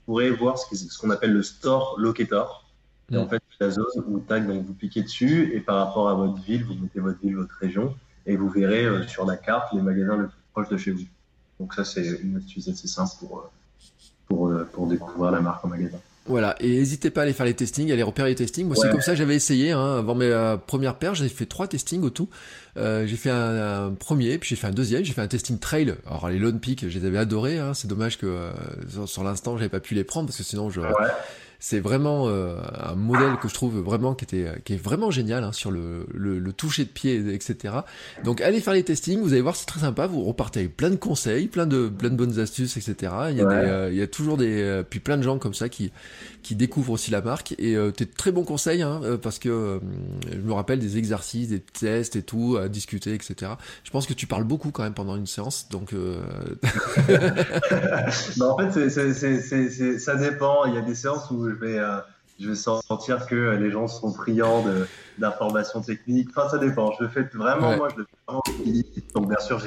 pourrez 0.06 0.32
voir 0.32 0.58
ce 0.58 0.98
qu'on 0.98 1.10
appelle 1.10 1.34
le 1.34 1.44
store 1.44 1.96
locator. 1.98 2.66
Et 3.12 3.18
en 3.18 3.26
mm. 3.26 3.30
fait, 3.30 3.44
la 3.62 3.70
zone 3.70 3.86
où 4.08 4.20
tag, 4.20 4.48
donc 4.48 4.66
vous 4.66 4.74
cliquez 4.74 5.04
dessus 5.04 5.52
et 5.54 5.60
par 5.60 5.86
rapport 5.86 6.10
à 6.10 6.16
votre 6.16 6.42
ville, 6.42 6.66
vous 6.66 6.74
mettez 6.74 7.00
votre 7.00 7.20
ville, 7.20 7.36
votre 7.36 7.56
région 7.60 7.96
et 8.26 8.36
vous 8.36 8.50
verrez 8.50 8.86
euh, 8.86 9.08
sur 9.08 9.26
la 9.26 9.38
carte 9.38 9.74
les 9.74 9.82
magasins 9.82 10.18
le 10.18 10.28
plus 10.28 10.38
proches 10.52 10.70
de 10.70 10.78
chez 10.78 10.92
vous. 10.92 11.06
Donc 11.60 11.74
ça, 11.74 11.86
c'est 11.86 12.06
une 12.24 12.38
astuce 12.38 12.68
assez 12.68 12.88
simple 12.88 13.12
pour, 13.20 13.38
euh, 13.38 13.50
pour, 14.28 14.48
euh, 14.48 14.68
pour 14.74 14.88
découvrir 14.88 15.32
la 15.32 15.42
marque 15.42 15.64
en 15.64 15.70
magasin. 15.70 16.00
Voilà, 16.26 16.56
et 16.60 16.70
n'hésitez 16.70 17.10
pas 17.10 17.22
à 17.22 17.24
aller 17.24 17.34
faire 17.34 17.48
les 17.48 17.56
testings, 17.56 17.90
à 17.90 17.94
aller 17.94 18.04
repérer 18.04 18.30
les 18.30 18.36
testings. 18.36 18.68
Moi, 18.68 18.76
c'est 18.76 18.92
comme 18.92 19.02
ça 19.02 19.14
que 19.14 19.18
j'avais 19.18 19.36
essayé. 19.36 19.72
Hein, 19.72 19.98
avant 19.98 20.14
mes 20.14 20.56
premières 20.68 20.96
paires, 20.96 21.16
j'ai 21.16 21.28
fait 21.28 21.48
trois 21.48 21.68
testings 21.68 22.04
au 22.04 22.12
tout. 22.12 22.30
Euh, 22.78 23.08
j'ai 23.08 23.16
fait 23.16 23.32
un, 23.32 23.92
premier, 23.92 24.38
puis 24.38 24.50
j'ai 24.50 24.56
fait 24.56 24.68
un 24.68 24.72
deuxième. 24.72 25.04
J'ai 25.04 25.14
fait 25.14 25.22
un 25.22 25.28
testing 25.28 25.58
trail. 25.58 25.96
Alors 26.06 26.30
les 26.30 26.38
Lone 26.38 26.60
Peak, 26.60 26.88
je 26.88 27.00
les 27.00 27.06
avais 27.08 27.18
adorés. 27.18 27.58
Hein. 27.58 27.74
C'est 27.74 27.88
dommage 27.88 28.20
que 28.20 28.52
sur, 29.08 29.24
l'instant, 29.24 29.58
j'avais 29.58 29.68
pas 29.68 29.80
pu 29.80 29.96
les 29.96 30.04
prendre 30.04 30.28
parce 30.28 30.38
que 30.38 30.44
sinon, 30.44 30.70
je, 30.70 30.82
c'est 31.64 31.80
vraiment 31.80 32.28
euh, 32.28 32.56
un 32.80 32.96
modèle 32.96 33.38
que 33.40 33.48
je 33.48 33.54
trouve 33.54 33.78
vraiment 33.78 34.16
qui 34.16 34.26
était 34.26 34.48
qui 34.66 34.74
est 34.74 34.84
vraiment 34.84 35.12
génial 35.12 35.44
hein, 35.44 35.52
sur 35.52 35.70
le, 35.70 36.08
le, 36.12 36.40
le, 36.40 36.54
toucher 36.54 36.86
de 36.86 36.90
pied, 36.90 37.36
etc. 37.36 37.76
Donc 38.24 38.42
allez 38.42 38.60
faire 38.62 38.74
les 38.74 38.82
testings, 38.84 39.22
vous 39.22 39.34
allez 39.34 39.44
voir, 39.44 39.56
c'est 39.56 39.68
très 39.68 39.82
sympa. 39.82 40.08
Vous 40.08 40.24
repartez 40.24 40.62
avec 40.62 40.76
plein 40.76 40.90
de 40.90 40.96
conseils, 40.96 41.48
plein 41.48 41.68
de 41.68 41.88
plein 41.88 42.10
de 42.10 42.16
bonnes 42.16 42.40
astuces, 42.40 42.78
etc. 42.78 43.14
Il 43.30 43.38
y 43.38 43.42
a, 43.42 43.46
des, 43.46 43.54
euh, 43.54 43.92
il 43.92 43.98
y 44.00 44.02
a 44.02 44.08
toujours 44.08 44.38
des 44.38 44.60
euh, 44.60 44.82
puis 44.82 45.00
plein 45.00 45.18
de 45.18 45.22
gens 45.22 45.38
comme 45.38 45.54
ça 45.54 45.70
qui 45.70 45.92
qui 46.42 46.56
découvrent 46.56 46.94
aussi 46.94 47.12
la 47.12 47.22
marque 47.22 47.54
et 47.60 47.76
euh, 47.76 47.92
t'es 47.92 48.08
très 48.08 48.32
bons 48.32 48.44
conseils 48.44 48.82
hein, 48.82 49.00
parce 49.22 49.38
que 49.38 49.80
je 50.32 50.40
me 50.40 50.54
rappelle 50.54 50.80
des 50.80 50.98
exercices, 50.98 51.50
des 51.50 51.60
tests 51.60 52.16
et 52.16 52.24
tout 52.24 52.58
à 52.60 52.70
discuter, 52.70 53.14
etc. 53.14 53.52
Je 53.84 53.92
pense 53.92 54.08
que 54.08 54.14
tu 54.14 54.26
parles 54.26 54.46
beaucoup 54.46 54.72
quand 54.72 54.82
même 54.82 54.96
pendant 54.96 55.16
une 55.16 55.28
séance, 55.28 55.70
donc. 55.70 55.94
bah, 57.08 58.48
en 58.50 58.58
fait, 58.58 58.90
c'est, 58.90 59.14
c'est, 59.14 59.70
c'est, 59.70 60.00
ça 60.00 60.16
dépend. 60.16 60.66
Il 60.66 60.74
y 60.74 60.78
a 60.78 60.82
des 60.82 60.96
séances 60.96 61.30
où 61.30 61.51
je 61.52 61.66
vais, 61.66 61.80
euh, 61.80 62.00
je 62.40 62.50
vais 62.50 62.56
sentir 62.56 63.26
que 63.28 63.56
les 63.56 63.72
gens 63.72 63.88
sont 63.88 64.12
friands 64.12 64.64
d'informations 65.18 65.82
techniques. 65.82 66.30
Enfin, 66.32 66.50
ça 66.50 66.58
dépend. 66.58 66.92
Je 66.94 67.04
le 67.04 67.10
fais 67.10 67.24
vraiment, 67.34 67.76
moi, 67.78 67.90
je 67.94 67.98
le 67.98 68.06
fais 68.06 68.18
vraiment. 68.28 68.42
Donc, 69.14 69.30
bien 69.30 69.40
sûr, 69.40 69.62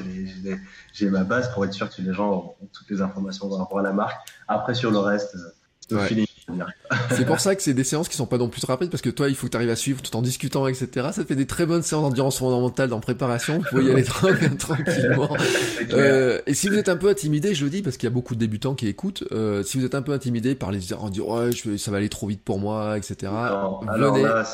j'ai 0.92 1.10
ma 1.10 1.24
base 1.24 1.52
pour 1.52 1.64
être 1.64 1.72
sûr 1.72 1.88
que 1.88 2.02
les 2.02 2.12
gens 2.12 2.56
ont 2.60 2.66
toutes 2.72 2.90
les 2.90 3.00
informations 3.00 3.48
par 3.48 3.58
rapport 3.58 3.78
à 3.78 3.82
la 3.82 3.92
marque. 3.92 4.28
Après, 4.48 4.74
sur 4.74 4.90
le 4.90 4.98
reste, 4.98 5.36
euh, 5.36 5.96
le 5.96 5.98
feeling 6.00 6.26
c'est 7.10 7.24
pour 7.24 7.40
ça 7.40 7.54
que 7.54 7.62
c'est 7.62 7.74
des 7.74 7.84
séances 7.84 8.08
qui 8.08 8.16
sont 8.16 8.26
pas 8.26 8.38
non 8.38 8.48
plus 8.48 8.64
rapides 8.66 8.90
parce 8.90 9.02
que 9.02 9.10
toi, 9.10 9.28
il 9.28 9.34
faut 9.34 9.46
que 9.46 9.52
tu 9.52 9.56
arrives 9.56 9.70
à 9.70 9.76
suivre 9.76 10.02
tout 10.02 10.14
en 10.16 10.22
discutant, 10.22 10.66
etc. 10.66 11.08
Ça 11.12 11.24
fait 11.24 11.34
des 11.34 11.46
très 11.46 11.66
bonnes 11.66 11.82
séances 11.82 12.02
d'endurance 12.02 12.38
fondamentale 12.38 12.92
en 12.92 13.00
préparation. 13.00 13.58
Vous 13.58 13.64
pouvez 13.70 13.84
y 13.84 13.90
aller 13.90 14.04
tranquillement. 14.58 15.28
Euh, 15.92 16.40
et 16.46 16.54
si 16.54 16.68
vous 16.68 16.76
êtes 16.76 16.88
un 16.88 16.96
peu 16.96 17.08
intimidé, 17.08 17.54
je 17.54 17.64
le 17.64 17.70
dis 17.70 17.82
parce 17.82 17.96
qu'il 17.96 18.08
y 18.08 18.12
a 18.12 18.14
beaucoup 18.14 18.34
de 18.34 18.40
débutants 18.40 18.74
qui 18.74 18.88
écoutent. 18.88 19.24
Euh, 19.32 19.62
si 19.62 19.78
vous 19.78 19.84
êtes 19.84 19.94
un 19.94 20.02
peu 20.02 20.12
intimidé 20.12 20.54
par 20.54 20.72
les 20.72 20.92
en 20.92 21.08
disant 21.08 21.36
ouais, 21.36 21.52
je, 21.52 21.76
ça 21.76 21.90
va 21.90 21.98
aller 21.98 22.08
trop 22.08 22.26
vite 22.26 22.42
pour 22.42 22.58
moi, 22.58 22.96
etc. 22.96 23.30
Non, 23.32 23.80
alors 23.88 24.18
là, 24.18 24.44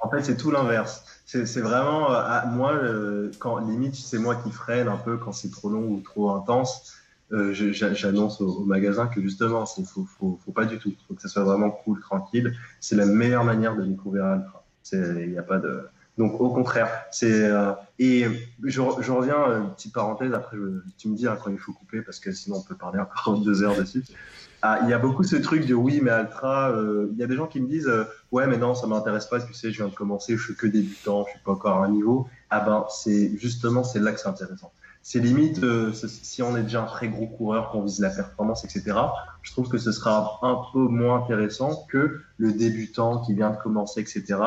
en 0.00 0.10
fait, 0.10 0.22
c'est 0.22 0.36
tout 0.36 0.50
l'inverse. 0.50 1.04
C'est 1.24 1.60
vraiment 1.60 2.12
euh, 2.12 2.40
moi 2.50 2.74
quand 3.38 3.58
limite 3.58 3.94
c'est 3.94 4.18
moi 4.18 4.36
qui 4.36 4.50
freine 4.50 4.88
un 4.88 4.96
peu 4.96 5.16
quand 5.16 5.32
c'est 5.32 5.50
trop 5.50 5.68
long 5.68 5.84
ou 5.84 6.00
trop 6.00 6.30
intense. 6.34 6.99
Euh, 7.32 7.52
j'annonce 7.52 8.40
au, 8.40 8.64
magasin 8.64 9.06
que 9.06 9.20
justement, 9.20 9.64
il 9.78 9.84
faut, 9.84 10.04
faut, 10.04 10.38
faut, 10.44 10.52
pas 10.52 10.64
du 10.64 10.78
tout. 10.78 10.88
Il 10.88 10.96
faut 11.06 11.14
que 11.14 11.22
ça 11.22 11.28
soit 11.28 11.44
vraiment 11.44 11.70
cool, 11.70 12.00
tranquille. 12.00 12.52
C'est 12.80 12.96
la 12.96 13.06
meilleure 13.06 13.44
manière 13.44 13.76
de 13.76 13.84
découvrir 13.84 14.24
Altra. 14.24 14.64
Il 14.92 15.30
n'y 15.30 15.38
a 15.38 15.42
pas 15.42 15.58
de. 15.58 15.82
Donc 16.18 16.40
au 16.40 16.50
contraire, 16.50 16.90
c'est 17.12 17.44
euh, 17.44 17.72
et 17.98 18.26
je, 18.64 18.82
je 19.00 19.12
reviens 19.12 19.48
euh, 19.48 19.60
petite 19.60 19.94
parenthèse. 19.94 20.34
Après, 20.34 20.56
tu 20.98 21.08
me 21.08 21.16
dis 21.16 21.28
hein, 21.28 21.38
quand 21.42 21.50
il 21.50 21.58
faut 21.58 21.72
couper 21.72 22.02
parce 22.02 22.18
que 22.18 22.32
sinon 22.32 22.56
on 22.56 22.62
peut 22.62 22.74
parler 22.74 22.98
encore 22.98 23.38
deux 23.44 23.62
heures 23.62 23.76
dessus. 23.76 24.04
Ah, 24.62 24.80
il 24.82 24.90
y 24.90 24.92
a 24.92 24.98
beaucoup 24.98 25.22
ce 25.22 25.36
truc 25.36 25.64
de 25.66 25.72
oui, 25.72 26.00
mais 26.02 26.10
Altra. 26.10 26.74
Il 27.12 27.16
y 27.16 27.22
a 27.22 27.26
des 27.26 27.36
gens 27.36 27.46
qui 27.46 27.60
me 27.60 27.68
disent 27.68 27.90
ouais, 28.32 28.46
mais 28.48 28.58
non, 28.58 28.74
ça 28.74 28.88
m'intéresse 28.88 29.26
pas. 29.26 29.40
Tu 29.40 29.54
sais, 29.54 29.70
je 29.70 29.78
viens 29.78 29.88
de 29.88 29.94
commencer, 29.94 30.36
je 30.36 30.42
suis 30.42 30.56
que 30.56 30.66
débutant, 30.66 31.24
je 31.26 31.30
suis 31.30 31.40
pas 31.44 31.52
encore 31.52 31.80
à 31.80 31.86
un 31.86 31.90
niveau. 31.90 32.26
Ah 32.50 32.60
ben, 32.60 32.84
c'est 32.90 33.38
justement 33.38 33.84
c'est 33.84 34.00
là 34.00 34.12
que 34.12 34.20
c'est 34.20 34.28
intéressant 34.28 34.72
c'est 35.02 35.18
limite, 35.18 35.62
euh, 35.62 35.92
si 35.92 36.42
on 36.42 36.56
est 36.56 36.62
déjà 36.62 36.82
un 36.82 36.86
très 36.86 37.08
gros 37.08 37.26
coureur, 37.26 37.70
qu'on 37.70 37.82
vise 37.82 38.00
la 38.00 38.10
performance, 38.10 38.64
etc., 38.64 38.96
je 39.42 39.52
trouve 39.52 39.68
que 39.68 39.78
ce 39.78 39.92
sera 39.92 40.38
un 40.42 40.60
peu 40.72 40.78
moins 40.78 41.22
intéressant 41.22 41.86
que 41.88 42.20
le 42.36 42.52
débutant 42.52 43.22
qui 43.22 43.34
vient 43.34 43.50
de 43.50 43.56
commencer, 43.56 44.00
etc. 44.00 44.38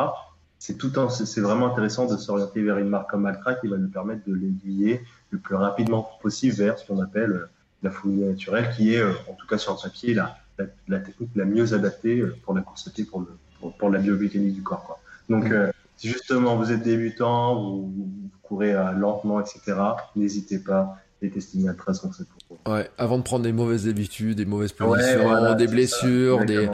C'est 0.60 0.78
tout 0.78 0.92
c'est 1.10 1.42
vraiment 1.42 1.72
intéressant 1.72 2.06
de 2.06 2.16
s'orienter 2.18 2.62
vers 2.62 2.78
une 2.78 2.88
marque 2.88 3.10
comme 3.10 3.26
Altra 3.26 3.56
qui 3.56 3.68
va 3.68 3.78
nous 3.78 3.90
permettre 3.90 4.22
de 4.28 4.34
l'aiguiller 4.34 5.04
le 5.32 5.40
plus 5.40 5.56
rapidement 5.56 6.08
possible 6.22 6.56
vers 6.56 6.78
ce 6.78 6.86
qu'on 6.88 7.02
appelle 7.02 7.32
euh, 7.32 7.50
la 7.82 7.90
foulée 7.90 8.24
naturelle, 8.24 8.70
qui 8.76 8.94
est, 8.94 9.00
euh, 9.00 9.12
en 9.28 9.34
tout 9.34 9.48
cas 9.48 9.58
sur 9.58 9.74
le 9.74 9.82
papier, 9.82 10.14
la, 10.14 10.38
la, 10.88 11.00
technique 11.00 11.32
la 11.36 11.46
mieux 11.46 11.74
adaptée 11.74 12.24
pour 12.44 12.54
la 12.54 12.62
course 12.62 12.88
à 12.88 12.92
pied, 12.92 13.06
pour, 13.06 13.22
le, 13.22 13.72
pour, 13.80 13.90
la 13.90 14.00
biomécanique 14.00 14.54
du 14.54 14.62
corps. 14.64 14.86
Quoi. 14.86 15.00
Donc, 15.30 15.52
si 15.98 16.10
justement 16.10 16.56
vous 16.56 16.72
êtes 16.72 16.84
débutant, 16.84 17.56
vous, 17.56 17.92
courez 18.42 18.74
lentement, 18.96 19.40
etc., 19.40 19.62
n'hésitez 20.16 20.60
pas, 20.60 20.98
les 21.22 21.30
testings 21.30 21.68
Altra 21.68 21.94
sont 21.94 22.12
faits 22.12 22.28
pour 22.28 22.38
vous. 22.40 22.43
Ouais, 22.68 22.90
avant 22.98 23.18
de 23.18 23.24
prendre 23.24 23.44
des 23.44 23.52
mauvaises 23.52 23.88
habitudes, 23.88 24.38
des 24.38 24.46
mauvaises 24.46 24.72
positions, 24.72 25.56
des 25.56 25.68
blessures, 25.68 26.46
des, 26.46 26.70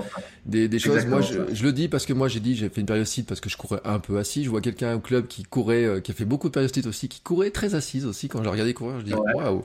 des, 0.45 0.67
des 0.67 0.79
choses. 0.79 1.05
Moi, 1.05 1.21
je, 1.21 1.39
je, 1.53 1.63
le 1.63 1.71
dis 1.71 1.87
parce 1.87 2.05
que 2.05 2.13
moi, 2.13 2.27
j'ai 2.27 2.39
dit, 2.39 2.55
j'ai 2.55 2.69
fait 2.69 2.81
une 2.81 2.87
périostite 2.87 3.27
parce 3.27 3.39
que 3.39 3.49
je 3.49 3.57
courais 3.57 3.81
un 3.85 3.99
peu 3.99 4.17
assis. 4.17 4.43
Je 4.43 4.49
vois 4.49 4.61
quelqu'un 4.61 4.95
au 4.95 4.99
club 4.99 5.27
qui 5.27 5.43
courait, 5.43 5.85
euh, 5.85 5.99
qui 5.99 6.11
a 6.11 6.13
fait 6.13 6.25
beaucoup 6.25 6.47
de 6.47 6.53
périostite 6.53 6.87
aussi, 6.87 7.07
qui 7.07 7.21
courait 7.21 7.51
très 7.51 7.75
assise 7.75 8.05
aussi. 8.05 8.27
Quand 8.27 8.43
je 8.43 8.49
regardais 8.49 8.73
courir, 8.73 8.99
je 8.99 9.05
dis, 9.05 9.13
waouh, 9.13 9.63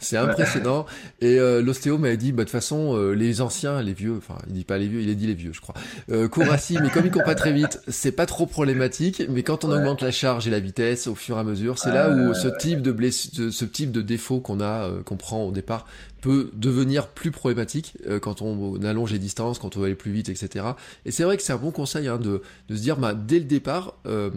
c'est 0.00 0.16
impressionnant. 0.16 0.86
Et 1.20 1.38
euh, 1.38 1.62
l'ostéo 1.62 1.98
m'a 1.98 2.14
dit, 2.16 2.32
bah, 2.32 2.42
de 2.42 2.48
toute 2.48 2.52
façon, 2.52 2.96
euh, 2.96 3.12
les 3.12 3.40
anciens, 3.40 3.80
les 3.82 3.92
vieux, 3.92 4.16
enfin, 4.16 4.38
il 4.48 4.54
dit 4.54 4.64
pas 4.64 4.78
les 4.78 4.88
vieux, 4.88 5.00
il 5.00 5.10
a 5.10 5.14
dit 5.14 5.26
les 5.26 5.34
vieux, 5.34 5.52
je 5.52 5.60
crois, 5.60 5.74
euh, 6.10 6.28
courent 6.28 6.50
assis, 6.50 6.78
mais 6.82 6.90
comme 6.90 7.06
ils 7.06 7.10
courent 7.10 7.24
pas 7.24 7.34
très 7.34 7.52
vite, 7.52 7.80
c'est 7.88 8.12
pas 8.12 8.26
trop 8.26 8.46
problématique. 8.46 9.22
Mais 9.28 9.42
quand 9.42 9.64
on 9.64 9.72
augmente 9.72 10.02
la 10.02 10.10
charge 10.10 10.46
et 10.46 10.50
la 10.50 10.60
vitesse 10.60 11.06
au 11.06 11.14
fur 11.14 11.36
et 11.36 11.40
à 11.40 11.44
mesure, 11.44 11.78
c'est 11.78 11.92
là 11.92 12.10
où 12.10 12.34
ce 12.34 12.48
type 12.48 12.82
de 12.82 12.92
blessure, 12.92 13.52
ce 13.52 13.64
type 13.64 13.92
de 13.92 14.02
défaut 14.02 14.40
qu'on 14.40 14.60
a, 14.60 14.90
qu'on 15.04 15.16
prend 15.16 15.50
départ, 15.54 15.86
peut 16.20 16.50
devenir 16.54 17.08
plus 17.08 17.30
problématique 17.30 17.96
euh, 18.06 18.18
quand 18.18 18.42
on, 18.42 18.82
allonge 18.82 19.12
les 19.12 19.18
distances, 19.18 19.58
quand 19.58 19.76
on 19.76 19.80
va 19.80 19.86
aller 19.86 19.94
plus 19.94 20.12
vite, 20.12 20.28
etc. 20.28 20.66
Et 21.04 21.10
c'est 21.10 21.24
vrai 21.24 21.36
que 21.36 21.42
c'est 21.42 21.52
un 21.52 21.58
bon 21.58 21.70
conseil 21.70 22.08
hein, 22.08 22.18
de, 22.18 22.42
de, 22.68 22.76
se 22.76 22.80
dire, 22.80 22.96
bah, 22.96 23.14
dès 23.14 23.38
le 23.38 23.44
départ, 23.44 23.94
euh, 24.06 24.30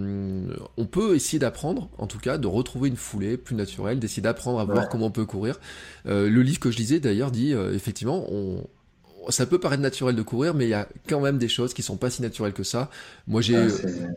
on 0.77 0.85
peut 0.85 1.15
essayer 1.15 1.39
d'apprendre, 1.39 1.89
en 1.97 2.07
tout 2.07 2.19
cas, 2.19 2.37
de 2.37 2.47
retrouver 2.47 2.89
une 2.89 2.97
foulée 2.97 3.37
plus 3.37 3.55
naturelle, 3.55 3.99
d'essayer 3.99 4.21
d'apprendre 4.21 4.59
à 4.59 4.65
voir 4.65 4.89
comment 4.89 5.07
on 5.07 5.11
peut 5.11 5.25
courir. 5.25 5.59
Euh, 6.07 6.29
le 6.29 6.41
livre 6.41 6.59
que 6.59 6.71
je 6.71 6.77
lisais 6.77 6.99
d'ailleurs 6.99 7.31
dit, 7.31 7.53
effectivement, 7.53 8.25
on, 8.31 8.63
ça 9.29 9.45
peut 9.45 9.59
paraître 9.59 9.81
naturel 9.81 10.15
de 10.15 10.21
courir, 10.21 10.53
mais 10.53 10.65
il 10.65 10.69
y 10.69 10.73
a 10.73 10.87
quand 11.07 11.19
même 11.19 11.37
des 11.37 11.47
choses 11.47 11.73
qui 11.73 11.81
sont 11.81 11.97
pas 11.97 12.09
si 12.09 12.21
naturelles 12.21 12.53
que 12.53 12.63
ça. 12.63 12.89
Moi, 13.27 13.41
j'ai 13.41 13.57
ah, 13.57 13.67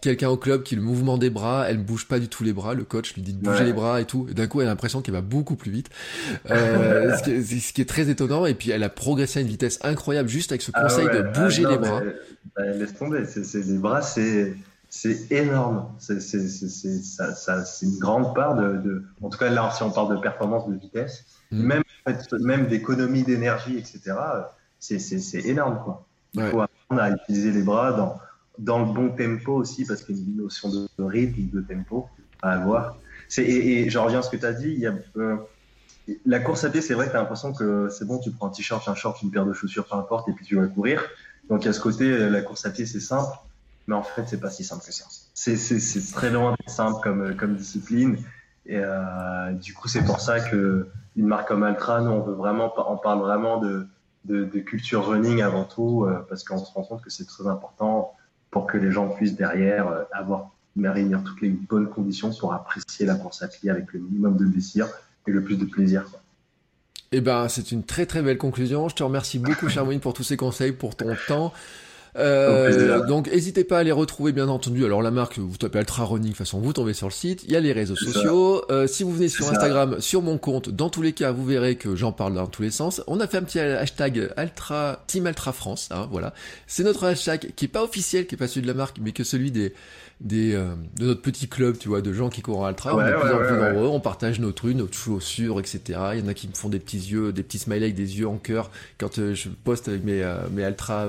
quelqu'un 0.02 0.28
au 0.28 0.36
club 0.36 0.62
qui 0.62 0.76
le 0.76 0.82
mouvement 0.82 1.18
des 1.18 1.30
bras, 1.30 1.66
elle 1.68 1.78
ne 1.78 1.82
bouge 1.82 2.06
pas 2.06 2.18
du 2.18 2.28
tout 2.28 2.44
les 2.44 2.52
bras. 2.52 2.74
Le 2.74 2.84
coach 2.84 3.14
lui 3.14 3.22
dit 3.22 3.32
de 3.32 3.42
bouger 3.42 3.64
les 3.64 3.72
bras 3.72 4.00
et 4.00 4.04
tout. 4.04 4.26
Et 4.30 4.34
d'un 4.34 4.46
coup, 4.46 4.60
elle 4.60 4.66
a 4.66 4.70
l'impression 4.70 5.02
qu'elle 5.02 5.14
va 5.14 5.20
beaucoup 5.20 5.56
plus 5.56 5.70
vite, 5.70 5.90
euh, 6.50 7.16
ce, 7.16 7.22
qui 7.22 7.30
est, 7.30 7.42
ce, 7.42 7.72
qui 7.72 7.80
est, 7.80 7.88
très 7.88 8.08
étonnant. 8.08 8.46
Et 8.46 8.54
puis, 8.54 8.70
elle 8.70 8.82
a 8.82 8.88
progressé 8.88 9.38
à 9.38 9.42
une 9.42 9.48
vitesse 9.48 9.78
incroyable 9.82 10.28
juste 10.28 10.52
avec 10.52 10.62
ce 10.62 10.70
ah 10.74 10.82
conseil 10.82 11.06
de 11.06 11.24
ah 11.24 11.40
bouger 11.40 11.66
les 11.66 11.78
bras. 11.78 12.02
Bah, 12.56 12.66
laisse 12.66 12.94
tomber. 12.94 13.22
Les 13.54 13.78
bras, 13.78 14.02
c'est 14.02 14.54
c'est 14.92 15.30
énorme. 15.30 15.86
C'est 15.98 16.16
une 17.82 17.98
grande 17.98 18.34
part 18.34 18.56
de, 18.56 18.76
de, 18.78 19.04
En 19.22 19.28
tout 19.28 19.38
cas, 19.38 19.48
là, 19.48 19.70
si 19.76 19.84
on 19.84 19.90
parle 19.90 20.16
de 20.16 20.20
performance 20.20 20.68
de 20.68 20.74
vitesse, 20.74 21.24
mmh. 21.52 21.62
même, 21.62 21.82
même 22.40 22.66
d'économie 22.66 23.22
d'énergie, 23.22 23.78
etc 23.78 24.14
c'est 24.80 25.44
énorme. 25.46 25.80
Quoi. 25.84 26.06
Il 26.34 26.42
faut 26.42 26.60
apprendre 26.60 27.02
à 27.02 27.10
utiliser 27.10 27.52
les 27.52 27.62
bras 27.62 27.92
dans, 27.92 28.18
dans 28.58 28.78
le 28.80 28.92
bon 28.92 29.10
tempo 29.10 29.54
aussi, 29.54 29.84
parce 29.84 30.02
qu'il 30.02 30.16
y 30.16 30.20
a 30.20 30.24
une 30.24 30.36
notion 30.36 30.68
de, 30.68 30.88
rythme, 30.98 31.50
de 31.52 31.60
tempo 31.60 32.08
à 32.42 32.52
avoir. 32.52 32.96
Et, 33.38 33.82
et, 33.82 33.90
je 33.90 33.98
reviens 33.98 34.20
à 34.20 34.22
ce 34.22 34.30
que 34.30 34.36
tu 34.36 34.46
as 34.46 34.52
dit, 34.52 34.70
il 34.70 34.80
y 34.80 34.86
a, 34.86 34.94
euh, 35.16 35.36
la 36.26 36.40
course 36.40 36.64
à 36.64 36.70
pied, 36.70 36.80
c'est 36.80 36.94
vrai 36.94 37.06
que 37.06 37.10
tu 37.10 37.16
as 37.16 37.20
l'impression 37.20 37.52
que 37.52 37.88
c'est 37.90 38.04
bon, 38.04 38.18
tu 38.18 38.30
prends 38.30 38.48
un 38.48 38.50
t-shirt, 38.50 38.86
un 38.88 38.94
short, 38.94 39.22
une 39.22 39.30
paire 39.30 39.46
de 39.46 39.52
chaussures, 39.52 39.86
peu 39.86 39.96
importe, 39.96 40.28
et 40.28 40.32
puis 40.32 40.44
tu 40.44 40.56
vas 40.56 40.66
courir. 40.66 41.04
Donc 41.48 41.66
à 41.66 41.72
ce 41.72 41.80
côté, 41.80 42.28
la 42.28 42.42
course 42.42 42.64
à 42.66 42.70
pied, 42.70 42.86
c'est 42.86 43.00
simple, 43.00 43.36
mais 43.86 43.94
en 43.94 44.02
fait, 44.02 44.24
c'est 44.26 44.40
pas 44.40 44.50
si 44.50 44.64
simple 44.64 44.84
que 44.84 44.92
ça. 44.92 45.04
C'est 45.34 46.12
très 46.12 46.30
loin 46.30 46.52
d'être 46.52 46.70
simple 46.70 47.00
comme, 47.02 47.36
comme 47.36 47.54
discipline. 47.56 48.18
Et 48.66 48.78
euh, 48.78 49.52
du 49.52 49.74
coup, 49.74 49.88
c'est 49.88 50.04
pour 50.04 50.20
ça 50.20 50.40
que 50.40 50.88
une 51.16 51.26
marque 51.26 51.48
comme 51.48 51.62
Altra, 51.62 52.00
nous, 52.00 52.10
on 52.10 52.22
veut 52.22 52.34
vraiment, 52.34 52.72
on 52.90 52.96
parle 52.96 53.20
vraiment 53.20 53.58
de, 53.58 53.86
de, 54.24 54.44
culture 54.60 55.06
running 55.06 55.42
avant 55.42 55.64
tout, 55.64 56.04
euh, 56.04 56.24
parce 56.28 56.44
qu'on 56.44 56.58
se 56.58 56.72
rend 56.72 56.82
compte 56.82 57.02
que 57.02 57.10
c'est 57.10 57.26
très 57.26 57.46
important 57.46 58.12
pour 58.50 58.66
que 58.66 58.76
les 58.76 58.90
gens 58.90 59.08
puissent 59.08 59.36
derrière 59.36 59.88
euh, 59.88 60.02
avoir 60.12 60.50
réunir 60.82 61.22
toutes 61.24 61.40
les 61.42 61.50
bonnes 61.50 61.88
conditions 61.88 62.32
pour 62.32 62.54
apprécier 62.54 63.04
la 63.04 63.14
course 63.14 63.42
à 63.42 63.48
pied 63.48 63.70
avec 63.70 63.92
le 63.92 64.00
minimum 64.00 64.36
de 64.36 64.44
blessures 64.44 64.88
et 65.26 65.30
le 65.30 65.42
plus 65.42 65.56
de 65.56 65.64
plaisir. 65.64 66.04
Eh 67.12 67.20
ben, 67.20 67.48
c'est 67.48 67.72
une 67.72 67.82
très 67.82 68.06
très 68.06 68.22
belle 68.22 68.38
conclusion. 68.38 68.88
Je 68.88 68.94
te 68.94 69.02
remercie 69.02 69.38
beaucoup, 69.38 69.68
Charmouine, 69.68 70.00
pour 70.00 70.14
tous 70.14 70.22
ces 70.22 70.36
conseils, 70.36 70.72
pour 70.72 70.96
ton 70.96 71.14
temps. 71.26 71.52
Euh, 72.16 73.06
donc 73.06 73.30
n'hésitez 73.30 73.64
pas 73.64 73.78
à 73.78 73.82
les 73.82 73.92
retrouver 73.92 74.32
bien 74.32 74.48
entendu. 74.48 74.84
Alors 74.84 75.02
la 75.02 75.10
marque, 75.10 75.38
vous 75.38 75.56
tapez 75.56 75.78
Ultra 75.78 76.04
Running, 76.04 76.24
de 76.24 76.28
toute 76.28 76.38
façon 76.38 76.58
vous 76.58 76.72
tombez 76.72 76.94
sur 76.94 77.06
le 77.06 77.12
site. 77.12 77.44
Il 77.44 77.52
y 77.52 77.56
a 77.56 77.60
les 77.60 77.72
réseaux 77.72 77.96
sociaux. 77.96 78.64
Euh, 78.70 78.86
si 78.86 79.02
vous 79.02 79.12
venez 79.12 79.28
sur 79.28 79.48
Instagram, 79.48 80.00
sur 80.00 80.22
mon 80.22 80.38
compte, 80.38 80.70
dans 80.70 80.90
tous 80.90 81.02
les 81.02 81.12
cas, 81.12 81.32
vous 81.32 81.44
verrez 81.44 81.76
que 81.76 81.94
j'en 81.96 82.12
parle 82.12 82.34
dans 82.34 82.46
tous 82.46 82.62
les 82.62 82.70
sens. 82.70 83.02
On 83.06 83.20
a 83.20 83.26
fait 83.26 83.38
un 83.38 83.42
petit 83.42 83.60
hashtag 83.60 84.32
Ultra 84.36 85.02
Team 85.06 85.26
Ultra 85.26 85.52
France. 85.52 85.88
Hein, 85.92 86.08
voilà, 86.10 86.34
c'est 86.66 86.82
notre 86.82 87.04
hashtag 87.04 87.52
qui 87.54 87.66
est 87.66 87.68
pas 87.68 87.82
officiel, 87.82 88.26
qui 88.26 88.34
est 88.34 88.38
pas 88.38 88.48
celui 88.48 88.62
de 88.62 88.66
la 88.66 88.74
marque, 88.74 88.98
mais 89.00 89.12
que 89.12 89.24
celui 89.24 89.50
des 89.50 89.74
des, 90.20 90.54
euh, 90.54 90.74
de 90.98 91.06
notre 91.06 91.22
petit 91.22 91.48
club, 91.48 91.78
tu 91.78 91.88
vois, 91.88 92.02
de 92.02 92.12
gens 92.12 92.28
qui 92.28 92.42
courent 92.42 92.66
à 92.66 92.70
ultra. 92.70 92.94
on 92.94 93.00
est 93.00 93.10
de 93.10 93.16
plus 93.16 93.30
en 93.30 93.38
plus 93.38 93.56
nombreux, 93.56 93.88
on 93.88 94.00
partage 94.00 94.38
nos 94.38 94.52
trucs, 94.52 94.76
nos 94.76 94.88
chaussures, 94.90 95.58
etc. 95.58 95.98
Il 96.14 96.20
y 96.20 96.22
en 96.22 96.28
a 96.28 96.34
qui 96.34 96.46
me 96.48 96.54
font 96.54 96.68
des 96.68 96.78
petits 96.78 96.98
yeux, 96.98 97.32
des 97.32 97.42
petits 97.42 97.58
smileys 97.58 97.84
avec 97.84 97.94
des 97.94 98.18
yeux 98.18 98.28
en 98.28 98.36
cœur 98.36 98.70
quand 98.98 99.18
euh, 99.18 99.34
je 99.34 99.48
poste 99.48 99.88
avec 99.88 100.04
mes, 100.04 100.22
euh, 100.22 100.36
mes 100.52 100.62
ultra, 100.62 101.06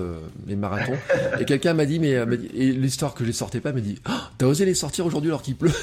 mes 0.48 0.56
marathons. 0.56 0.98
et 1.40 1.46
quelqu'un 1.46 1.74
m'a 1.74 1.86
dit, 1.86 2.00
mais, 2.00 2.12
et 2.54 2.72
l'histoire 2.72 3.14
que 3.14 3.24
je 3.24 3.28
les 3.28 3.34
sortais 3.34 3.60
pas, 3.60 3.74
m'a 3.74 3.82
dit, 3.82 4.00
oh, 4.10 4.14
t'as 4.38 4.46
osé 4.46 4.66
les 4.66 4.74
sortir 4.74 5.06
aujourd'hui 5.06 5.30
alors 5.30 5.42
qu'il 5.42 5.56
pleut? 5.56 5.72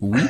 Oui. 0.00 0.20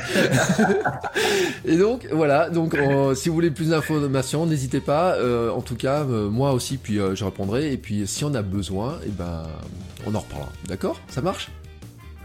et 1.65 1.75
donc 1.75 2.07
voilà, 2.09 2.49
donc 2.49 2.77
si 3.15 3.27
vous 3.27 3.35
voulez 3.35 3.51
plus 3.51 3.69
d'informations, 3.69 4.45
n'hésitez 4.45 4.79
pas. 4.79 5.17
en 5.51 5.59
tout 5.59 5.75
cas, 5.75 6.05
moi 6.05 6.53
aussi, 6.53 6.77
puis 6.77 6.99
je 7.13 7.25
répondrai. 7.25 7.73
Et 7.73 7.77
puis 7.77 8.07
si 8.07 8.23
on 8.23 8.33
a 8.35 8.41
besoin, 8.41 8.99
et 9.03 9.07
eh 9.07 9.09
ben 9.09 9.43
on 10.05 10.15
en 10.15 10.19
reparlera. 10.19 10.51
D'accord? 10.69 11.01
Ça 11.09 11.21
marche? 11.21 11.49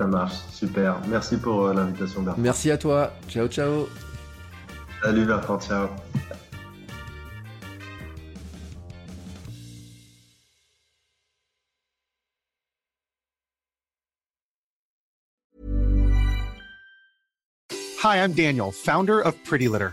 Ça 0.01 0.07
marche, 0.07 0.37
super. 0.51 0.97
Merci 1.09 1.37
pour 1.37 1.67
euh, 1.67 1.75
l'invitation, 1.75 2.23
Bertrand. 2.23 2.41
Merci 2.41 2.71
à 2.71 2.79
toi. 2.79 3.13
Ciao, 3.29 3.49
ciao. 3.49 3.87
Salut, 5.03 5.27
Bertrand. 5.27 5.59
Ciao. 5.59 5.89
Hi, 18.03 18.25
I'm 18.25 18.33
Daniel, 18.33 18.73
founder 18.73 19.21
of 19.21 19.35
Pretty 19.45 19.69
Litter. 19.69 19.93